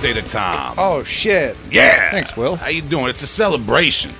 birthday 0.00 0.20
to 0.20 0.28
Tom. 0.28 0.74
Oh 0.78 1.02
shit! 1.02 1.56
yeah. 1.70 2.10
Thanks, 2.10 2.36
Will. 2.36 2.56
How 2.56 2.68
you 2.68 2.82
doing? 2.82 3.08
It's 3.08 3.22
a 3.22 3.26
celebration. 3.26 4.14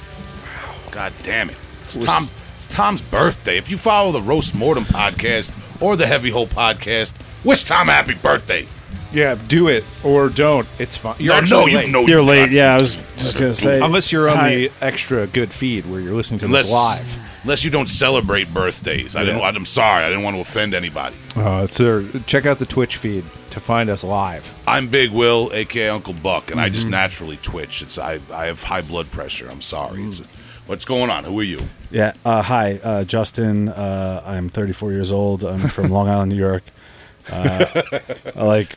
God 0.90 1.12
damn 1.22 1.50
it. 1.50 1.56
It's 1.84 1.96
Tom. 1.96 2.24
It's 2.56 2.66
Tom's 2.66 3.00
birthday. 3.00 3.56
If 3.56 3.70
you 3.70 3.78
follow 3.78 4.12
the 4.12 4.20
Roast 4.20 4.54
Mortem 4.54 4.84
podcast 4.84 5.56
or 5.80 5.96
the 5.96 6.06
Heavy 6.06 6.28
Hole 6.30 6.46
podcast, 6.46 7.18
wish 7.44 7.64
Tom 7.64 7.88
a 7.88 7.92
happy 7.92 8.14
birthday. 8.14 8.66
Yeah, 9.12 9.34
do 9.48 9.68
it 9.68 9.84
or 10.04 10.28
don't. 10.28 10.68
It's 10.78 10.96
fine. 10.96 11.16
You're 11.18 11.32
no, 11.34 11.38
actually 11.40 11.56
no, 11.60 11.66
you 11.66 11.76
late. 11.78 11.90
know 11.90 12.06
You're 12.06 12.22
late. 12.22 12.46
got- 12.46 12.50
Yeah, 12.52 12.74
I 12.74 12.78
was 12.78 12.96
just 13.16 13.38
gonna 13.38 13.54
say. 13.54 13.80
Unless 13.80 14.12
you're 14.12 14.28
on 14.28 14.36
Hi. 14.36 14.54
the 14.54 14.72
extra 14.82 15.26
good 15.26 15.50
feed 15.52 15.86
where 15.86 16.00
you're 16.00 16.14
listening 16.14 16.40
to 16.40 16.46
Unless, 16.46 16.64
this 16.66 16.72
live. 16.72 17.29
Unless 17.42 17.64
you 17.64 17.70
don't 17.70 17.88
celebrate 17.88 18.52
birthdays. 18.52 19.16
I 19.16 19.24
didn't. 19.24 19.40
I'm 19.42 19.64
sorry. 19.66 20.04
I 20.04 20.08
didn't 20.08 20.24
want 20.24 20.36
to 20.36 20.40
offend 20.40 20.74
anybody. 20.74 21.16
Uh, 21.36 21.66
so 21.66 22.06
check 22.26 22.46
out 22.46 22.58
the 22.58 22.66
Twitch 22.66 22.96
feed 22.96 23.24
to 23.50 23.60
find 23.60 23.90
us 23.90 24.04
live. 24.04 24.52
I'm 24.66 24.88
Big 24.88 25.10
Will, 25.10 25.50
aka 25.52 25.88
Uncle 25.88 26.14
Buck, 26.14 26.50
and 26.50 26.60
I 26.60 26.66
Mm-hmm. 26.66 26.74
just 26.74 26.88
naturally 26.88 27.36
twitch. 27.42 27.82
It's 27.82 27.98
I. 27.98 28.20
I 28.32 28.46
have 28.46 28.62
high 28.62 28.82
blood 28.82 29.10
pressure. 29.10 29.48
I'm 29.50 29.60
sorry. 29.62 30.02
It's, 30.04 30.20
what's 30.66 30.84
going 30.84 31.10
on? 31.10 31.24
Who 31.24 31.38
are 31.40 31.44
you? 31.44 31.62
Yeah. 31.90 32.12
Uh, 32.24 32.42
hi, 32.42 32.78
uh, 32.82 33.04
Justin. 33.04 33.68
Uh, 33.68 34.22
I'm 34.24 34.48
34 34.48 34.92
years 34.92 35.10
old. 35.10 35.44
I'm 35.44 35.66
from 35.68 35.90
Long 35.90 36.08
Island, 36.08 36.30
New 36.32 36.38
York. 36.38 36.62
Uh, 37.30 37.64
I 38.36 38.42
like 38.44 38.76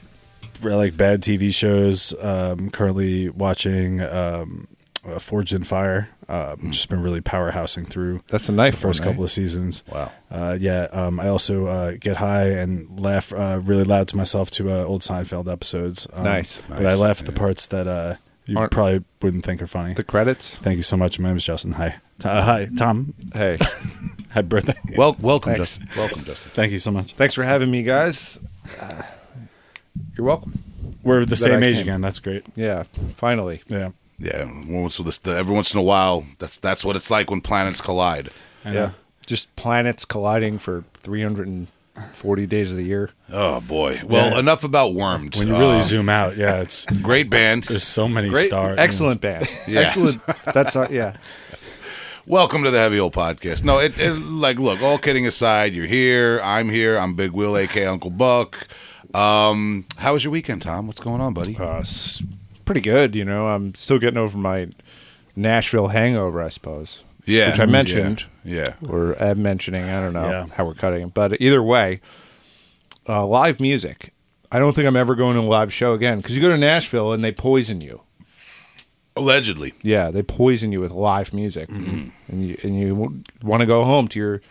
I 0.64 0.67
like 0.75 0.95
bad 0.98 1.22
TV 1.22 1.53
shows. 1.53 2.14
Um, 2.22 2.70
currently 2.70 3.30
watching 3.30 4.02
um, 4.02 4.67
uh, 5.06 5.19
Forged 5.19 5.53
in 5.53 5.64
Fire. 5.64 6.09
Uh, 6.29 6.55
Just 6.69 6.89
been 6.89 7.02
really 7.02 7.21
powerhousing 7.21 7.88
through 7.88 8.21
That's 8.27 8.49
a 8.49 8.52
knife 8.52 8.75
the 8.75 8.79
first 8.81 8.99
one, 9.02 9.07
eh? 9.09 9.11
couple 9.11 9.23
of 9.23 9.31
seasons. 9.31 9.83
Wow. 9.91 10.11
Uh, 10.31 10.57
yeah. 10.59 10.88
Um, 10.91 11.19
I 11.19 11.27
also 11.27 11.67
uh, 11.67 11.93
get 11.99 12.17
high 12.17 12.49
and 12.49 12.99
laugh 12.99 13.31
uh, 13.33 13.59
really 13.63 13.83
loud 13.83 14.07
to 14.09 14.17
myself 14.17 14.49
to 14.51 14.69
uh, 14.71 14.83
old 14.83 15.01
Seinfeld 15.01 15.51
episodes. 15.51 16.07
Um, 16.13 16.23
Nice. 16.23 16.61
But 16.69 16.85
I 16.85 16.95
laugh 16.95 17.19
at 17.19 17.25
the 17.25 17.31
parts 17.31 17.67
that 17.67 17.88
uh, 17.88 18.16
you 18.45 18.57
Aren't- 18.57 18.71
probably 18.71 19.03
wouldn't 19.21 19.44
think 19.45 19.61
are 19.61 19.67
funny. 19.67 19.94
The 19.94 20.03
credits. 20.03 20.57
Thank 20.57 20.77
you 20.77 20.83
so 20.83 20.97
much. 20.97 21.19
My 21.19 21.29
name 21.29 21.38
is 21.38 21.45
Justin. 21.45 21.73
Hi. 21.73 21.95
T- 22.19 22.29
uh, 22.29 22.41
hi, 22.44 22.69
Tom. 22.77 23.13
Hey, 23.33 23.57
Happy 24.29 24.47
birthday. 24.47 24.75
Well, 24.97 25.16
welcome, 25.19 25.55
Thanks. 25.55 25.77
Justin. 25.77 25.89
Welcome, 25.97 26.23
Justin. 26.25 26.51
Thank 26.53 26.71
you 26.71 26.79
so 26.79 26.91
much. 26.91 27.13
thanks 27.13 27.33
for 27.35 27.44
having 27.44 27.69
me, 27.71 27.83
guys. 27.83 28.39
Uh, 28.79 29.01
you're 30.17 30.25
welcome. 30.25 30.63
We're 31.03 31.21
the 31.21 31.27
That 31.31 31.35
same 31.38 31.63
I 31.63 31.67
age 31.67 31.75
came. 31.77 31.83
again. 31.83 32.01
That's 32.01 32.19
great. 32.19 32.45
Yeah, 32.55 32.83
finally. 33.16 33.61
Yeah. 33.67 33.89
Yeah. 34.19 34.50
Once, 34.67 34.97
this, 34.97 35.19
every 35.28 35.53
once 35.53 35.73
in 35.73 35.80
a 35.80 35.83
while, 35.83 36.25
that's 36.39 36.58
that's 36.58 36.86
what 36.86 36.95
it's 36.95 37.09
like 37.11 37.30
when 37.30 37.42
planets 37.42 37.81
collide. 37.81 38.30
I. 38.66 38.72
Yeah, 38.73 38.92
just 39.25 39.53
planets 39.56 40.06
colliding 40.06 40.58
for 40.59 40.83
340 40.95 42.45
days 42.47 42.72
of 42.72 42.78
the 42.78 42.84
year. 42.84 43.09
Oh 43.31 43.59
boy. 43.61 44.00
Well, 44.06 44.31
Yeah. 44.31 44.39
enough 44.39 44.64
about 44.64 44.94
wormed. 44.94 45.36
When 45.36 45.47
you 45.47 45.58
really 45.58 45.78
Uh, 45.80 45.81
zoom 45.81 46.09
out, 46.09 46.38
yeah, 46.38 46.61
it's 46.61 46.86
great 47.02 47.30
band. 47.30 47.64
there's 47.66 47.84
so 47.84 48.08
many 48.08 48.30
Great, 48.30 48.45
stars. 48.45 48.78
excellent 48.80 49.19
band. 49.22 49.47
Yeah. 49.67 49.81
Excellent. 49.81 50.22
That's 50.53 50.75
uh, 50.75 50.88
yeah. 50.89 51.17
Welcome 52.25 52.64
to 52.64 52.72
the 52.72 52.78
Heavy 52.80 52.97
Hole 53.00 53.11
Podcast. 53.11 53.66
No, 53.66 53.80
it, 53.80 54.00
it 54.00 54.14
like 54.14 54.58
look. 54.58 54.81
All 54.81 54.97
kidding 54.97 55.25
aside, 55.28 55.73
you're 55.73 55.86
here. 55.88 56.39
I'm 56.41 56.69
here. 56.69 56.97
I'm 56.97 57.16
Big 57.16 57.31
Will, 57.31 57.58
aka 57.58 57.86
Uncle 57.86 58.11
Buck. 58.11 58.67
Um, 59.14 59.86
how 59.97 60.14
was 60.14 60.23
your 60.23 60.31
weekend, 60.31 60.61
Tom? 60.61 60.88
What's 60.88 61.02
going 61.02 61.19
on, 61.19 61.34
buddy? 61.34 61.58
Uh, 61.58 61.80
s- 61.80 62.23
pretty 62.66 62.81
good. 62.81 63.16
You 63.16 63.25
know, 63.25 63.47
I'm 63.47 63.75
still 63.75 64.00
getting 64.00 64.17
over 64.17 64.38
my 64.38 64.69
Nashville 65.36 65.88
hangover, 65.89 66.42
I 66.42 66.50
suppose. 66.50 67.03
Yeah, 67.25 67.52
which 67.52 67.59
I 67.59 67.66
mentioned. 67.66 68.25
Yeah. 68.44 68.75
or 68.90 69.16
Ed 69.22 69.38
mentioning. 69.38 69.84
I 69.85 70.01
don't 70.01 70.13
know 70.13 70.29
Yeah. 70.29 70.46
how 70.56 70.66
we're 70.66 70.74
cutting 70.74 71.07
but 71.09 71.40
either 71.41 71.63
way, 71.63 72.01
uh, 73.07 73.25
live 73.25 73.59
music. 73.62 74.13
I 74.51 74.59
don't 74.59 74.74
think 74.75 74.85
I'm 74.88 74.97
ever 74.97 75.16
going 75.16 75.35
to 75.35 75.41
a 75.41 75.50
live 75.50 75.74
show 75.74 75.94
again 75.94 76.18
because 76.18 76.35
you 76.35 76.41
go 76.41 76.50
to 76.50 76.57
Nashville 76.57 77.13
and 77.13 77.24
they 77.24 77.31
poison 77.31 77.81
you. 77.81 78.01
Allegedly. 79.16 79.74
Yeah, 79.84 80.09
they 80.12 80.24
poison 80.24 80.72
you 80.72 80.81
with 80.81 80.91
live 80.91 81.34
music, 81.34 81.69
Mm-hmm. 81.69 82.09
and 82.30 82.47
you 82.47 82.57
and 82.63 82.80
you 82.80 83.24
want 83.44 83.62
to 83.62 83.68
go 83.68 83.84
home 83.84 84.07
to 84.09 84.19
your 84.19 84.41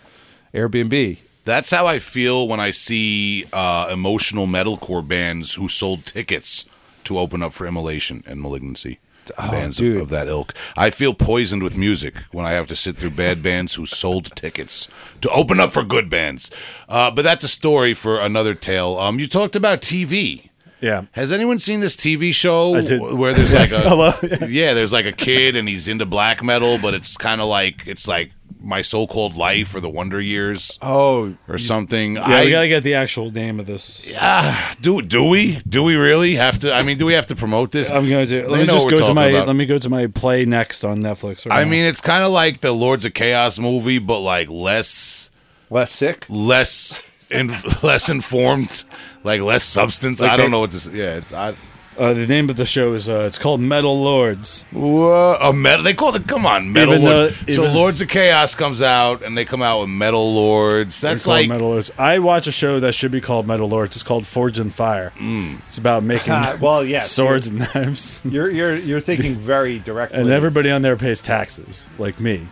Airbnb. 0.55 1.19
That's 1.45 1.71
how 1.71 1.87
I 1.87 1.99
feel 1.99 2.47
when 2.47 2.61
I 2.61 2.71
see 2.71 3.45
uh, 3.53 3.89
emotional 3.93 4.47
metalcore 4.47 5.07
bands 5.07 5.55
who 5.55 5.67
sold 5.69 6.07
tickets 6.07 6.65
to 7.05 7.19
open 7.19 7.43
up 7.43 7.53
for 7.53 7.67
Immolation 7.67 8.23
and 8.27 8.41
Malignancy. 8.41 8.99
bands 9.39 9.81
of, 9.81 9.97
of 9.97 10.09
that 10.09 10.27
ilk. 10.29 10.53
I 10.77 10.91
feel 10.91 11.15
poisoned 11.15 11.63
with 11.63 11.77
music 11.77 12.17
when 12.33 12.45
I 12.45 12.53
have 12.53 12.67
to 12.69 12.77
sit 12.77 12.97
through 12.97 13.11
bad 13.11 13.43
bands 13.43 13.77
who 13.77 13.87
sold 13.87 14.35
tickets 14.35 14.89
to 15.21 15.31
open 15.31 15.61
up 15.61 15.71
for 15.73 15.85
good 15.85 16.11
bands. 16.11 16.51
Uh, 16.89 17.11
but 17.11 17.23
that's 17.23 17.45
a 17.45 17.49
story 17.49 17.95
for 17.95 18.19
another 18.21 18.55
tale. 18.55 18.99
Um, 18.99 19.19
you 19.21 19.29
talked 19.29 19.55
about 19.55 19.81
TV. 19.81 20.49
Yeah. 20.81 21.05
Has 21.13 21.31
anyone 21.31 21.61
seen 21.61 21.79
this 21.79 21.95
TV 21.95 22.35
show 22.35 22.73
where 23.15 23.33
there's 23.33 23.53
Yes. 23.55 23.77
like 23.77 23.85
a 23.85 23.89
Hello. 23.89 24.13
yeah, 24.49 24.75
there's 24.75 24.93
like 24.93 25.07
a 25.07 25.13
kid 25.13 25.55
and 25.55 25.69
he's 25.69 25.87
into 25.87 26.05
black 26.05 26.43
metal, 26.43 26.79
but 26.83 26.93
it's 26.93 27.17
kind 27.17 27.41
of 27.41 27.47
like 27.47 27.87
it's 27.87 28.09
like 28.09 28.33
my 28.63 28.81
so-called 28.83 29.37
life 29.37 29.75
or 29.75 29.81
the 29.81 29.89
Wonder 29.91 30.21
Years 30.21 30.79
Oh, 30.81 31.35
or 31.49 31.59
something. 31.59 32.15
Yeah, 32.15 32.23
I 32.25 32.45
we 32.45 32.51
gotta 32.51 32.69
get 32.69 32.83
the 32.83 32.95
actual 32.95 33.31
name 33.31 33.59
of 33.61 33.67
this. 33.67 34.11
Yeah, 34.13 34.75
do 34.81 35.03
do 35.03 35.25
we 35.25 35.61
do 35.69 35.83
we 35.83 35.97
really 35.97 36.35
have 36.37 36.59
to? 36.61 36.73
I 36.73 36.83
mean, 36.83 36.99
do 36.99 37.07
we 37.07 37.15
have 37.15 37.27
to 37.27 37.37
promote 37.37 37.73
this? 37.73 37.91
I'm 37.91 38.09
going 38.09 38.27
to 38.27 38.35
They 38.43 38.47
let 38.47 38.61
me 38.61 38.67
just 38.67 38.89
go 38.89 39.05
to 39.07 39.15
my 39.15 39.27
about. 39.27 39.47
let 39.49 39.57
me 39.57 39.67
go 39.67 39.79
to 39.79 39.89
my 39.91 40.07
play 40.07 40.45
next 40.45 40.85
on 40.85 40.99
Netflix. 40.99 41.47
right 41.49 41.59
I 41.61 41.65
now. 41.65 41.71
mean, 41.71 41.85
it's 41.85 42.01
kind 42.01 42.23
of 42.23 42.31
like 42.33 42.61
the 42.61 42.73
Lords 42.73 43.05
of 43.05 43.15
Chaos 43.15 43.59
movie, 43.59 43.99
but 43.99 44.21
like 44.21 44.49
less 44.49 45.31
less 45.71 45.91
sick. 45.91 46.27
less 46.29 47.03
in, 47.31 47.49
less 47.83 48.09
informed, 48.09 48.85
like 49.25 49.41
less 49.41 49.65
substance. 49.65 50.21
I 50.23 50.37
don't 50.37 50.47
they- 50.47 50.51
know 50.53 50.61
what 50.61 50.71
to 50.73 50.81
say. 50.81 50.93
Yeah, 50.93 51.17
it's, 51.17 51.33
I, 51.33 51.55
uh, 51.99 52.15
the 52.15 52.27
name 52.27 52.49
of 52.51 52.57
the 52.57 52.65
show 52.65 52.95
is 52.95 53.09
uh, 53.09 53.25
it's 53.27 53.39
called 53.39 53.61
Metal 53.61 54.03
Lords. 54.03 54.65
Whoa, 54.73 55.37
a 55.41 55.53
metal. 55.53 55.83
They 55.85 55.95
call 55.95 56.15
it. 56.17 56.27
Come 56.27 56.47
on, 56.47 56.73
metal. 56.73 56.95
Even 56.95 57.05
Lords. 57.05 57.39
though- 57.47 57.53
so 57.55 57.63
even- 57.65 57.75
Lords 57.75 58.01
of 58.01 58.09
Chaos 58.09 58.55
comes 58.55 58.81
out, 58.83 59.23
and 59.23 59.37
they 59.37 59.45
come 59.45 59.63
out 59.63 59.81
with 59.81 59.91
Metal 59.91 60.35
Lords. 60.35 61.01
That's 61.01 61.17
It's 61.17 61.25
called 61.25 61.37
like 61.39 61.49
Metal 61.49 61.69
Lords. 61.69 61.91
I 61.99 62.19
watch 62.19 62.47
a 62.47 62.53
show 62.53 62.81
that 62.81 62.95
should 62.95 63.11
be 63.13 63.21
called 63.21 63.47
Metal 63.47 63.69
Lords. 63.69 63.97
It's 63.97 64.03
called 64.03 64.27
Forged 64.27 64.59
in 64.59 64.71
Fire. 64.71 65.13
Mm. 65.19 65.59
It's 65.69 65.79
about 65.79 66.03
making 66.03 66.33
Uh, 66.33 66.57
well, 66.63 66.85
yes, 66.85 67.11
swords 67.11 67.49
and 67.49 67.59
knives. 67.75 68.23
You're 68.29 68.51
you're 68.51 68.77
you're 68.77 69.01
thinking 69.01 69.35
very 69.35 69.79
directly. 69.79 70.21
And 70.21 70.31
everybody 70.31 70.71
on 70.71 70.83
there 70.83 70.97
pays 70.97 71.21
taxes, 71.23 71.89
like 71.99 72.21
me. 72.21 72.47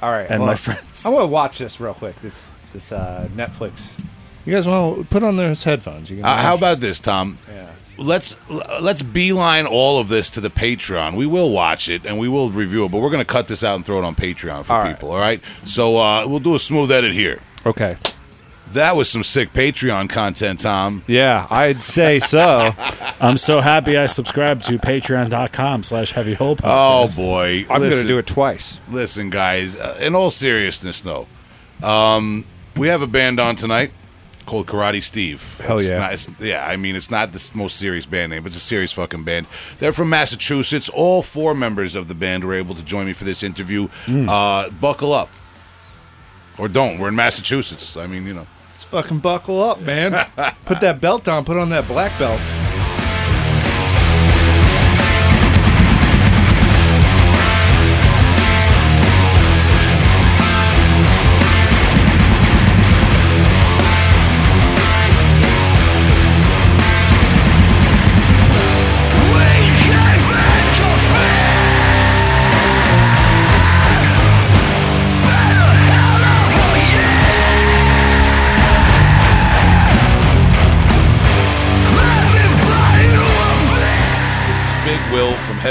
All 0.00 0.10
right, 0.10 0.22
and 0.28 0.38
hold 0.38 0.46
my 0.46 0.52
on. 0.52 0.56
friends. 0.56 1.06
I 1.06 1.10
want 1.10 1.22
to 1.22 1.26
watch 1.28 1.58
this 1.58 1.80
real 1.80 1.94
quick. 1.94 2.20
This 2.22 2.48
this 2.72 2.90
uh, 2.92 3.28
Netflix. 3.34 3.90
You 4.44 4.52
guys 4.52 4.66
want 4.66 4.98
to 4.98 5.04
put 5.04 5.22
on 5.22 5.36
those 5.36 5.62
headphones? 5.62 6.10
You 6.10 6.16
can 6.16 6.24
Uh, 6.26 6.36
how 6.36 6.52
watch. 6.54 6.58
about 6.60 6.80
this, 6.80 6.98
Tom? 6.98 7.38
Yeah. 7.48 7.70
Let's 7.98 8.36
let's 8.80 9.02
beeline 9.02 9.66
all 9.66 9.98
of 9.98 10.08
this 10.08 10.30
to 10.30 10.40
the 10.40 10.50
Patreon. 10.50 11.14
We 11.14 11.26
will 11.26 11.50
watch 11.50 11.88
it 11.88 12.04
and 12.06 12.18
we 12.18 12.28
will 12.28 12.50
review 12.50 12.84
it, 12.86 12.90
but 12.90 13.00
we're 13.00 13.10
going 13.10 13.24
to 13.24 13.30
cut 13.32 13.48
this 13.48 13.62
out 13.62 13.76
and 13.76 13.84
throw 13.84 13.98
it 13.98 14.04
on 14.04 14.14
Patreon 14.14 14.64
for 14.64 14.72
All 14.72 14.80
right. 14.80 14.94
people. 14.94 15.12
All 15.12 15.18
right. 15.20 15.40
So 15.64 15.96
uh, 15.98 16.26
we'll 16.26 16.40
do 16.40 16.54
a 16.54 16.58
smooth 16.58 16.90
edit 16.90 17.12
here. 17.12 17.40
Okay. 17.66 17.96
That 18.72 18.96
was 18.96 19.10
some 19.10 19.22
sick 19.22 19.52
Patreon 19.52 20.08
content, 20.08 20.60
Tom. 20.60 21.02
Yeah, 21.06 21.46
I'd 21.50 21.82
say 21.82 22.18
so. 22.20 22.74
I'm 23.20 23.36
so 23.36 23.60
happy 23.60 23.98
I 23.98 24.06
subscribed 24.06 24.64
to 24.64 24.78
patreon.com 24.78 25.82
slash 25.82 26.12
heavy 26.12 26.32
hole 26.32 26.56
Oh 26.64 27.06
boy, 27.14 27.66
I'm 27.68 27.80
going 27.80 27.92
to 27.92 28.04
do 28.06 28.16
it 28.16 28.26
twice. 28.26 28.80
Listen, 28.90 29.28
guys. 29.28 29.76
Uh, 29.76 29.98
in 30.00 30.14
all 30.14 30.30
seriousness, 30.30 31.02
though, 31.02 31.26
um, 31.82 32.46
we 32.74 32.88
have 32.88 33.02
a 33.02 33.06
band 33.06 33.38
on 33.38 33.56
tonight 33.56 33.92
called 34.46 34.66
Karate 34.66 35.02
Steve. 35.02 35.60
Hell 35.64 35.78
It's 35.78 35.88
yeah. 35.90 35.98
not- 35.98 36.12
it's- 36.12 36.28
yeah, 36.40 36.66
I 36.66 36.76
mean, 36.76 36.96
it's 36.96 37.10
not 37.10 37.32
the 37.32 37.50
most 37.54 37.76
serious 37.76 38.06
band 38.06 38.30
name, 38.30 38.42
but 38.42 38.48
it's 38.48 38.56
a 38.56 38.60
serious 38.60 38.92
fucking 38.92 39.24
band. 39.24 39.46
They're 39.78 39.92
from 39.92 40.10
Massachusetts. 40.10 40.88
All 40.88 41.22
four 41.22 41.54
members 41.54 41.94
of 41.96 42.08
the 42.08 42.14
band 42.14 42.44
were 42.44 42.54
able 42.54 42.74
to 42.74 42.82
join 42.82 43.06
me 43.06 43.12
for 43.12 43.24
this 43.24 43.42
interview. 43.42 43.88
Hmm. 44.06 44.28
Uh, 44.28 44.70
buckle 44.70 45.12
up. 45.12 45.28
Or 46.58 46.68
don't. 46.68 46.98
We're 46.98 47.08
in 47.08 47.16
Massachusetts. 47.16 47.96
I 47.96 48.06
mean, 48.06 48.26
you 48.26 48.34
know. 48.34 48.46
Let's 48.68 48.82
fucking 48.84 49.18
buckle 49.20 49.62
up, 49.62 49.80
man. 49.80 50.12
put 50.66 50.80
that 50.82 51.00
belt 51.00 51.26
on. 51.28 51.44
Put 51.44 51.56
on 51.56 51.70
that 51.70 51.88
black 51.88 52.16
belt. 52.18 52.40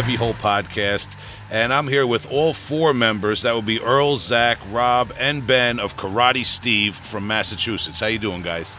Heavy 0.02 0.16
Hole 0.16 0.34
Podcast, 0.34 1.16
and 1.52 1.72
I'm 1.72 1.88
here 1.88 2.08
with 2.08 2.26
all 2.32 2.56
four 2.56 2.92
members. 2.92 3.44
That 3.44 3.54
would 3.54 3.68
be 3.68 3.80
Earl, 3.80 4.18
Zach, 4.18 4.58
Rob, 4.72 5.14
and 5.20 5.46
Ben 5.46 5.80
of 5.80 5.96
Karate 5.96 6.44
Steve 6.44 6.96
from 6.96 7.28
Massachusetts. 7.28 8.00
How 8.00 8.08
you 8.08 8.18
doing, 8.18 8.42
guys? 8.42 8.78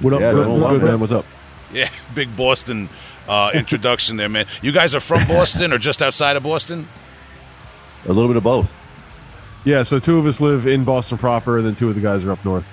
What 0.00 0.14
up? 0.14 0.20
Yeah, 0.20 0.32
good, 0.32 0.46
doing 0.46 0.60
well, 0.60 0.70
good, 0.70 0.80
man. 0.80 0.90
man. 0.90 1.00
What's 1.00 1.12
up? 1.12 1.24
Yeah, 1.72 1.88
big 2.16 2.36
Boston 2.36 2.88
uh, 3.28 3.52
introduction 3.54 4.16
there, 4.16 4.28
man. 4.28 4.46
You 4.60 4.72
guys 4.72 4.92
are 4.92 4.98
from 4.98 5.24
Boston 5.28 5.72
or 5.72 5.78
just 5.78 6.02
outside 6.02 6.34
of 6.34 6.42
Boston? 6.42 6.88
A 8.06 8.08
little 8.08 8.26
bit 8.26 8.36
of 8.36 8.42
both. 8.42 8.76
Yeah, 9.64 9.84
so 9.84 10.00
two 10.00 10.18
of 10.18 10.26
us 10.26 10.40
live 10.40 10.66
in 10.66 10.82
Boston 10.82 11.16
proper, 11.16 11.58
and 11.58 11.64
then 11.64 11.76
two 11.76 11.88
of 11.88 11.94
the 11.94 12.00
guys 12.00 12.24
are 12.24 12.32
up 12.32 12.44
north. 12.44 12.68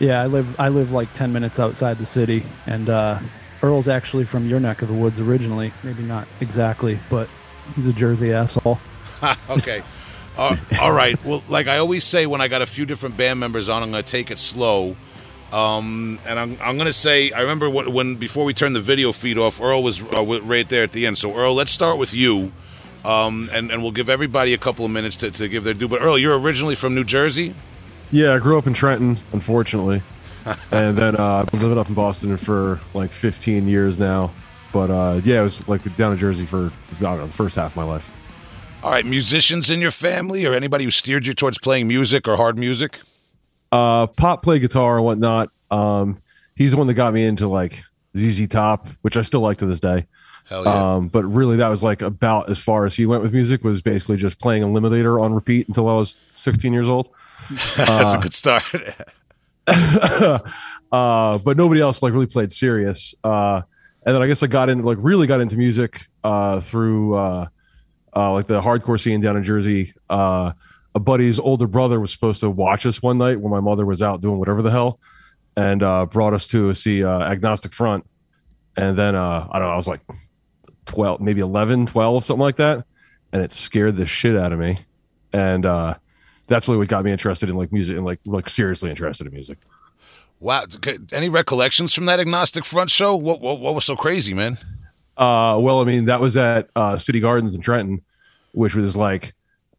Yeah, 0.00 0.20
I 0.20 0.26
live 0.26 0.58
I 0.58 0.68
live 0.68 0.90
like 0.90 1.12
ten 1.12 1.32
minutes 1.32 1.60
outside 1.60 1.98
the 1.98 2.06
city, 2.06 2.44
and 2.66 2.88
uh, 2.90 3.20
Earl's 3.64 3.88
actually 3.88 4.26
from 4.26 4.46
your 4.46 4.60
neck 4.60 4.82
of 4.82 4.88
the 4.88 4.94
woods 4.94 5.18
originally. 5.20 5.72
Maybe 5.82 6.02
not 6.02 6.28
exactly, 6.40 6.98
but 7.08 7.30
he's 7.74 7.86
a 7.86 7.94
Jersey 7.94 8.30
asshole. 8.30 8.78
okay. 9.48 9.82
Uh, 10.36 10.56
all 10.80 10.92
right. 10.92 11.22
Well, 11.24 11.42
like 11.48 11.66
I 11.66 11.78
always 11.78 12.04
say 12.04 12.26
when 12.26 12.42
I 12.42 12.48
got 12.48 12.60
a 12.60 12.66
few 12.66 12.84
different 12.84 13.16
band 13.16 13.40
members 13.40 13.70
on, 13.70 13.82
I'm 13.82 13.90
going 13.90 14.04
to 14.04 14.10
take 14.10 14.30
it 14.30 14.38
slow. 14.38 14.96
Um, 15.50 16.18
and 16.26 16.38
I'm, 16.38 16.58
I'm 16.60 16.76
going 16.76 16.88
to 16.88 16.92
say, 16.92 17.32
I 17.32 17.40
remember 17.40 17.70
when, 17.70 17.90
when, 17.90 18.16
before 18.16 18.44
we 18.44 18.52
turned 18.52 18.76
the 18.76 18.80
video 18.80 19.12
feed 19.12 19.38
off, 19.38 19.62
Earl 19.62 19.82
was 19.82 20.02
uh, 20.12 20.22
right 20.42 20.68
there 20.68 20.82
at 20.82 20.92
the 20.92 21.06
end. 21.06 21.16
So, 21.16 21.34
Earl, 21.34 21.54
let's 21.54 21.70
start 21.70 21.96
with 21.96 22.12
you. 22.12 22.52
Um, 23.02 23.48
and, 23.54 23.70
and 23.70 23.82
we'll 23.82 23.92
give 23.92 24.10
everybody 24.10 24.52
a 24.52 24.58
couple 24.58 24.84
of 24.84 24.90
minutes 24.90 25.16
to, 25.18 25.30
to 25.30 25.48
give 25.48 25.64
their 25.64 25.72
due. 25.72 25.88
But, 25.88 26.02
Earl, 26.02 26.18
you're 26.18 26.38
originally 26.38 26.74
from 26.74 26.94
New 26.94 27.04
Jersey? 27.04 27.54
Yeah, 28.10 28.34
I 28.34 28.38
grew 28.40 28.58
up 28.58 28.66
in 28.66 28.74
Trenton, 28.74 29.18
unfortunately. 29.32 30.02
and 30.72 30.96
then 30.96 31.16
uh, 31.16 31.36
I've 31.36 31.50
been 31.50 31.60
living 31.60 31.78
up 31.78 31.88
in 31.88 31.94
Boston 31.94 32.36
for 32.36 32.80
like 32.92 33.10
15 33.10 33.68
years 33.68 33.98
now. 33.98 34.32
But 34.72 34.90
uh, 34.90 35.20
yeah, 35.24 35.40
it 35.40 35.44
was 35.44 35.66
like 35.68 35.96
down 35.96 36.12
in 36.12 36.18
Jersey 36.18 36.46
for, 36.46 36.72
I 36.96 37.00
don't 37.00 37.18
know, 37.18 37.26
the 37.26 37.32
first 37.32 37.56
half 37.56 37.72
of 37.72 37.76
my 37.76 37.84
life. 37.84 38.10
All 38.82 38.90
right, 38.90 39.06
musicians 39.06 39.70
in 39.70 39.80
your 39.80 39.90
family 39.90 40.44
or 40.44 40.52
anybody 40.52 40.84
who 40.84 40.90
steered 40.90 41.26
you 41.26 41.32
towards 41.32 41.58
playing 41.58 41.88
music 41.88 42.28
or 42.28 42.36
hard 42.36 42.58
music? 42.58 43.00
Uh, 43.72 44.06
Pop 44.08 44.42
play 44.42 44.58
guitar 44.58 44.96
and 44.96 45.04
whatnot. 45.04 45.50
Um, 45.70 46.20
he's 46.54 46.72
the 46.72 46.76
one 46.76 46.86
that 46.88 46.94
got 46.94 47.14
me 47.14 47.24
into 47.24 47.48
like 47.48 47.82
ZZ 48.16 48.46
Top, 48.48 48.88
which 49.02 49.16
I 49.16 49.22
still 49.22 49.40
like 49.40 49.58
to 49.58 49.66
this 49.66 49.80
day. 49.80 50.06
Hell 50.48 50.64
yeah. 50.64 50.94
Um, 50.94 51.08
but 51.08 51.24
really, 51.24 51.56
that 51.56 51.68
was 51.68 51.82
like 51.82 52.02
about 52.02 52.50
as 52.50 52.58
far 52.58 52.84
as 52.84 52.94
he 52.94 53.06
went 53.06 53.22
with 53.22 53.32
music. 53.32 53.64
Was 53.64 53.80
basically 53.80 54.16
just 54.16 54.38
playing 54.38 54.62
Eliminator 54.62 55.20
on 55.20 55.32
repeat 55.32 55.68
until 55.68 55.88
I 55.88 55.94
was 55.94 56.16
16 56.34 56.72
years 56.72 56.88
old. 56.88 57.08
That's 57.76 58.12
a 58.12 58.18
good 58.18 58.34
start. 58.34 58.64
uh, 60.92 61.38
but 61.38 61.56
nobody 61.56 61.80
else 61.80 62.02
like 62.02 62.12
really 62.12 62.26
played 62.26 62.52
serious. 62.52 63.14
Uh, 63.24 63.62
and 64.06 64.14
then 64.14 64.22
I 64.22 64.26
guess 64.26 64.42
I 64.42 64.46
got 64.46 64.68
into 64.68 64.84
like 64.84 64.98
really 65.00 65.26
got 65.26 65.40
into 65.40 65.56
music 65.56 66.06
uh, 66.22 66.60
through 66.60 67.14
uh, 67.14 67.46
uh, 68.14 68.32
like 68.32 68.46
the 68.46 68.60
hardcore 68.60 69.00
scene 69.00 69.20
down 69.20 69.36
in 69.36 69.44
Jersey. 69.44 69.94
Uh, 70.08 70.52
a 70.94 71.00
buddy's 71.00 71.40
older 71.40 71.66
brother 71.66 71.98
was 71.98 72.12
supposed 72.12 72.40
to 72.40 72.50
watch 72.50 72.86
us 72.86 73.02
one 73.02 73.18
night 73.18 73.40
when 73.40 73.50
my 73.50 73.60
mother 73.60 73.84
was 73.84 74.00
out 74.02 74.20
doing 74.20 74.38
whatever 74.38 74.62
the 74.62 74.70
hell, 74.70 75.00
and 75.56 75.82
uh, 75.82 76.06
brought 76.06 76.34
us 76.34 76.46
to 76.48 76.74
see 76.74 77.02
uh, 77.02 77.20
Agnostic 77.20 77.72
Front. 77.72 78.06
And 78.76 78.96
then 78.96 79.14
uh, 79.14 79.48
I 79.50 79.58
don't 79.58 79.68
know, 79.68 79.74
I 79.74 79.76
was 79.76 79.88
like 79.88 80.00
12, 80.86 81.20
maybe 81.20 81.40
11, 81.40 81.86
12, 81.86 82.24
something 82.24 82.40
like 82.40 82.56
that. 82.56 82.84
And 83.32 83.42
it 83.42 83.52
scared 83.52 83.96
the 83.96 84.06
shit 84.06 84.36
out 84.36 84.52
of 84.52 84.58
me. 84.58 84.78
And 85.32 85.66
uh, 85.66 85.94
that's 86.46 86.68
really 86.68 86.78
what 86.78 86.88
got 86.88 87.04
me 87.04 87.12
interested 87.12 87.48
in 87.48 87.56
like 87.56 87.72
music 87.72 87.96
and 87.96 88.04
like 88.04 88.20
like 88.24 88.48
seriously 88.48 88.90
interested 88.90 89.26
in 89.26 89.32
music. 89.32 89.58
Wow. 90.40 90.64
Any 91.12 91.28
recollections 91.28 91.94
from 91.94 92.06
that 92.06 92.20
Agnostic 92.20 92.64
Front 92.64 92.90
show? 92.90 93.16
What, 93.16 93.40
what, 93.40 93.60
what 93.60 93.74
was 93.74 93.84
so 93.84 93.96
crazy, 93.96 94.34
man? 94.34 94.58
Uh, 95.16 95.56
well, 95.60 95.80
I 95.80 95.84
mean, 95.84 96.06
that 96.06 96.20
was 96.20 96.36
at 96.36 96.68
uh, 96.76 96.98
City 96.98 97.20
Gardens 97.20 97.54
in 97.54 97.62
Trenton, 97.62 98.02
which 98.52 98.74
was 98.74 98.96
like 98.96 99.32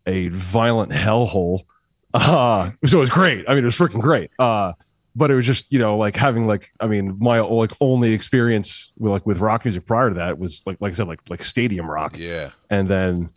a 0.06 0.30
violent 0.30 0.92
hellhole. 0.92 1.62
Uh, 2.16 2.72
so 2.86 3.00
it 3.00 3.02
was 3.02 3.10
great. 3.10 3.44
I 3.46 3.56
mean, 3.56 3.64
it 3.64 3.66
was 3.66 3.78
freaking 3.78 4.00
great. 4.00 4.32
Uh, 4.40 4.72
but 5.18 5.32
it 5.32 5.36
was 5.36 5.46
just 5.46 5.66
you 5.70 5.80
know 5.80 5.98
like 5.98 6.16
having 6.16 6.48
like 6.48 6.72
I 6.80 6.88
mean 6.88 7.18
my 7.20 7.42
like 7.42 7.72
only 7.82 8.14
experience 8.14 8.94
with 8.98 9.12
like 9.12 9.26
with 9.26 9.40
rock 9.40 9.66
music 9.66 9.86
prior 9.86 10.08
to 10.08 10.16
that 10.16 10.40
was 10.40 10.62
like 10.66 10.78
like 10.80 10.92
I 10.92 10.96
said 10.96 11.08
like 11.08 11.20
like 11.30 11.44
stadium 11.44 11.92
rock. 11.92 12.18
Yeah. 12.18 12.52
And 12.70 12.88
then 12.88 13.32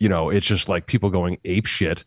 you 0.00 0.08
know 0.08 0.30
it's 0.30 0.46
just 0.46 0.68
like 0.68 0.86
people 0.86 1.10
going 1.10 1.38
ape 1.44 1.66
shit 1.66 2.04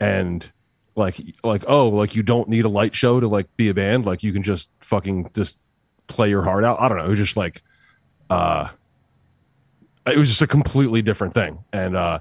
and 0.00 0.50
like 0.96 1.20
like 1.42 1.64
oh 1.66 1.88
like 1.88 2.14
you 2.14 2.22
don't 2.22 2.48
need 2.48 2.64
a 2.64 2.68
light 2.68 2.94
show 2.94 3.18
to 3.20 3.26
like 3.26 3.54
be 3.56 3.68
a 3.68 3.74
band 3.74 4.06
like 4.06 4.22
you 4.22 4.32
can 4.32 4.42
just 4.42 4.68
fucking 4.80 5.30
just 5.34 5.56
play 6.06 6.28
your 6.28 6.42
heart 6.42 6.64
out. 6.64 6.80
I 6.80 6.88
don't 6.88 6.98
know. 6.98 7.04
It 7.04 7.10
was 7.10 7.18
just 7.18 7.36
like 7.36 7.62
uh 8.30 8.68
it 10.06 10.18
was 10.18 10.28
just 10.28 10.42
a 10.42 10.46
completely 10.46 11.02
different 11.02 11.34
thing 11.34 11.58
and 11.72 11.96
uh 11.96 12.20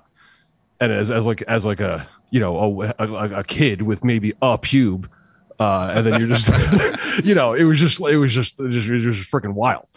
and 0.80 0.92
as, 0.92 1.12
as 1.12 1.25
like 1.25 1.42
as 1.44 1.66
like 1.66 1.80
a 1.80 2.08
you 2.30 2.40
know 2.40 2.81
a, 2.81 2.94
a, 3.00 3.40
a 3.40 3.44
kid 3.44 3.81
with 3.81 4.04
maybe 4.04 4.31
a 4.42 4.58
pube 4.58 5.08
uh 5.60 5.94
and 5.96 6.06
then 6.06 6.20
you're 6.20 6.30
just 6.30 6.50
you 7.24 7.36
know 7.36 7.54
it 7.54 7.64
was 7.64 7.80
just 7.80 8.00
it 8.02 8.18
was 8.18 8.34
just 8.34 8.60
it 8.60 8.64
was 8.64 8.75
just, 8.75 8.90
it 8.90 8.94
was 8.94 9.18
just 9.18 9.31
freaking 9.31 9.54
wild 9.54 9.88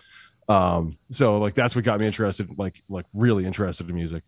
um 0.49 0.97
so 1.11 1.39
like 1.39 1.55
that's 1.55 1.75
what 1.75 1.85
got 1.85 1.99
me 1.99 2.07
interested 2.07 2.49
like 2.59 2.83
like 2.89 3.07
really 3.15 3.45
interested 3.45 3.89
in 3.89 3.95
music 3.95 4.23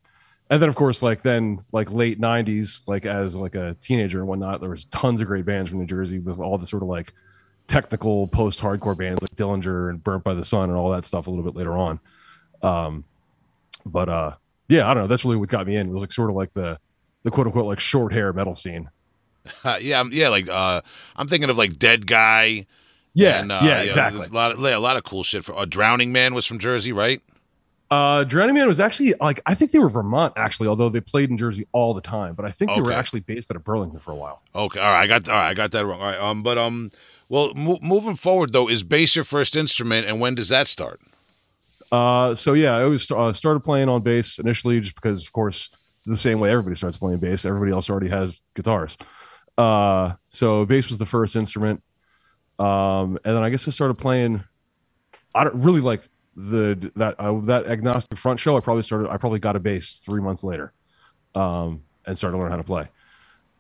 and 0.50 0.62
then 0.62 0.69
of 0.69 0.75
course 0.75 1.03
like 1.03 1.23
then 1.23 1.61
like 1.73 1.91
late 1.91 2.21
90s 2.21 2.83
like 2.87 3.06
as 3.06 3.35
like 3.35 3.55
a 3.55 3.77
teenager 3.81 4.19
and 4.19 4.29
whatnot 4.29 4.61
there 4.61 4.71
was 4.71 4.87
tons 4.87 5.21
of 5.21 5.27
great 5.27 5.45
bands 5.45 5.71
from 5.71 5.79
new 5.79 5.87
jersey 5.87 6.19
with 6.19 6.39
all 6.39 6.59
the 6.59 6.67
sort 6.67 6.83
of 6.83 6.89
like 6.89 7.12
technical 7.69 8.27
post-hardcore 8.29 8.97
bands 8.97 9.23
like 9.23 9.35
dillinger 9.37 9.91
and 9.91 10.03
burnt 10.03 10.25
by 10.25 10.35
the 10.35 10.45
sun 10.45 10.71
and 10.71 10.79
all 10.79 10.91
that 10.91 11.05
stuff 11.05 11.27
a 11.27 11.31
little 11.31 11.45
bit 11.45 11.55
later 11.55 11.77
on. 11.77 12.00
Um 12.62 13.05
but 13.87 14.09
uh 14.09 14.35
yeah 14.69 14.91
i 14.91 14.95
don't 14.95 15.05
know. 15.05 15.06
That's 15.06 15.25
really 15.25 15.37
what 15.37 15.49
got 15.49 15.67
me 15.67 15.77
in. 15.77 15.89
It 15.89 15.93
was 15.93 16.00
like 16.00 16.12
sort 16.12 16.31
of 16.31 16.37
like 16.37 16.53
the 16.53 16.79
the 17.23 17.31
quote 17.31 17.47
unquote 17.47 17.67
like 17.67 17.79
short 17.81 18.12
hair 18.12 18.33
metal 18.33 18.55
scene. 18.55 18.91
Uh, 19.65 19.79
yeah 19.81 20.05
yeah 20.11 20.29
like 20.29 20.47
uh 20.50 20.83
i'm 21.17 21.27
thinking 21.27 21.49
of 21.49 21.56
like 21.56 21.73
Deadguy 21.73 22.67
yeah 23.15 23.41
and, 23.41 23.50
uh, 23.50 23.61
yeah 23.62 23.81
exactly. 23.81 24.27
a 24.27 24.31
lot 24.31 24.53
of 24.53 24.61
yeah, 24.61 24.77
a 24.77 24.79
lot 24.79 24.97
of 24.97 25.05
cool 25.05 25.23
shit 25.23 25.43
for 25.43 25.56
uh, 25.56 25.65
Drowningman 25.65 26.35
was 26.35 26.45
from 26.45 26.59
jersey 26.59 26.93
right 26.93 27.23
uh 27.90 28.25
Drowningman 28.25 28.67
was 28.67 28.81
actually 28.81 29.14
like 29.20 29.40
i 29.46 29.55
think 29.55 29.70
they 29.70 29.79
were 29.79 29.88
vermont 29.88 30.35
actually 30.37 30.69
although 30.69 30.88
they 30.90 31.00
played 31.00 31.31
in 31.31 31.38
jersey 31.38 31.67
all 31.73 31.94
the 31.94 32.02
time 32.02 32.35
but 32.35 32.44
i 32.44 32.50
think 32.50 32.70
they 32.70 32.81
were 32.82 32.93
actually 32.93 33.20
based 33.20 33.50
out 33.50 33.56
of 33.56 33.64
burlington 33.64 33.99
for 33.99 34.12
a 34.12 34.14
while 34.17 34.43
okay 34.55 34.79
all 34.79 34.93
right 34.93 35.02
i 35.05 35.06
got 35.06 35.26
all 35.29 35.35
right 35.35 35.49
i 35.50 35.55
got 35.55 35.70
that 35.73 35.87
wrong 35.87 36.00
all 36.00 36.06
right 36.06 36.20
um 36.20 36.43
but 36.43 36.58
um 36.58 36.90
well 37.31 37.55
mo- 37.55 37.79
moving 37.81 38.14
forward 38.14 38.52
though 38.52 38.69
is 38.69 38.82
bass 38.82 39.17
your 39.17 39.25
first 39.25 39.56
instrument 39.56 40.06
and 40.06 40.20
when 40.20 40.35
does 40.35 40.49
that 40.50 40.67
start 40.67 41.00
Uh, 41.90 42.35
so 42.35 42.52
yeah, 42.52 42.76
I 42.76 42.85
was 42.85 43.11
uh, 43.11 43.32
started 43.32 43.61
playing 43.61 43.88
on 43.88 44.02
bass 44.02 44.38
initially, 44.38 44.78
just 44.78 44.95
because, 44.95 45.25
of 45.25 45.33
course, 45.33 45.71
the 46.04 46.18
same 46.18 46.38
way 46.38 46.50
everybody 46.50 46.76
starts 46.76 46.99
playing 46.99 47.18
bass. 47.18 47.47
Everybody 47.47 47.73
else 47.73 47.88
already 47.88 48.11
has 48.11 48.38
guitars. 48.54 48.99
Uh, 49.57 50.12
so 50.28 50.66
bass 50.66 50.90
was 50.90 50.99
the 50.99 51.07
first 51.07 51.35
instrument, 51.35 51.83
um, 52.59 53.18
and 53.25 53.35
then 53.35 53.42
I 53.42 53.49
guess 53.49 53.66
I 53.66 53.71
started 53.71 53.95
playing. 53.95 54.45
I 55.35 55.45
don't 55.45 55.62
really 55.62 55.80
like 55.80 56.02
the 56.38 56.92
that 56.97 57.18
uh, 57.18 57.40
that 57.40 57.66
agnostic 57.66 58.16
front 58.18 58.38
show. 58.38 58.57
I 58.57 58.61
probably 58.61 58.83
started. 58.83 59.11
I 59.11 59.16
probably 59.16 59.40
got 59.40 59.57
a 59.57 59.61
bass 59.61 59.99
three 59.99 60.21
months 60.21 60.45
later, 60.45 60.73
um, 61.35 61.83
and 62.07 62.16
started 62.16 62.37
to 62.37 62.42
learn 62.42 62.50
how 62.50 62.57
to 62.57 62.64
play. 62.64 62.88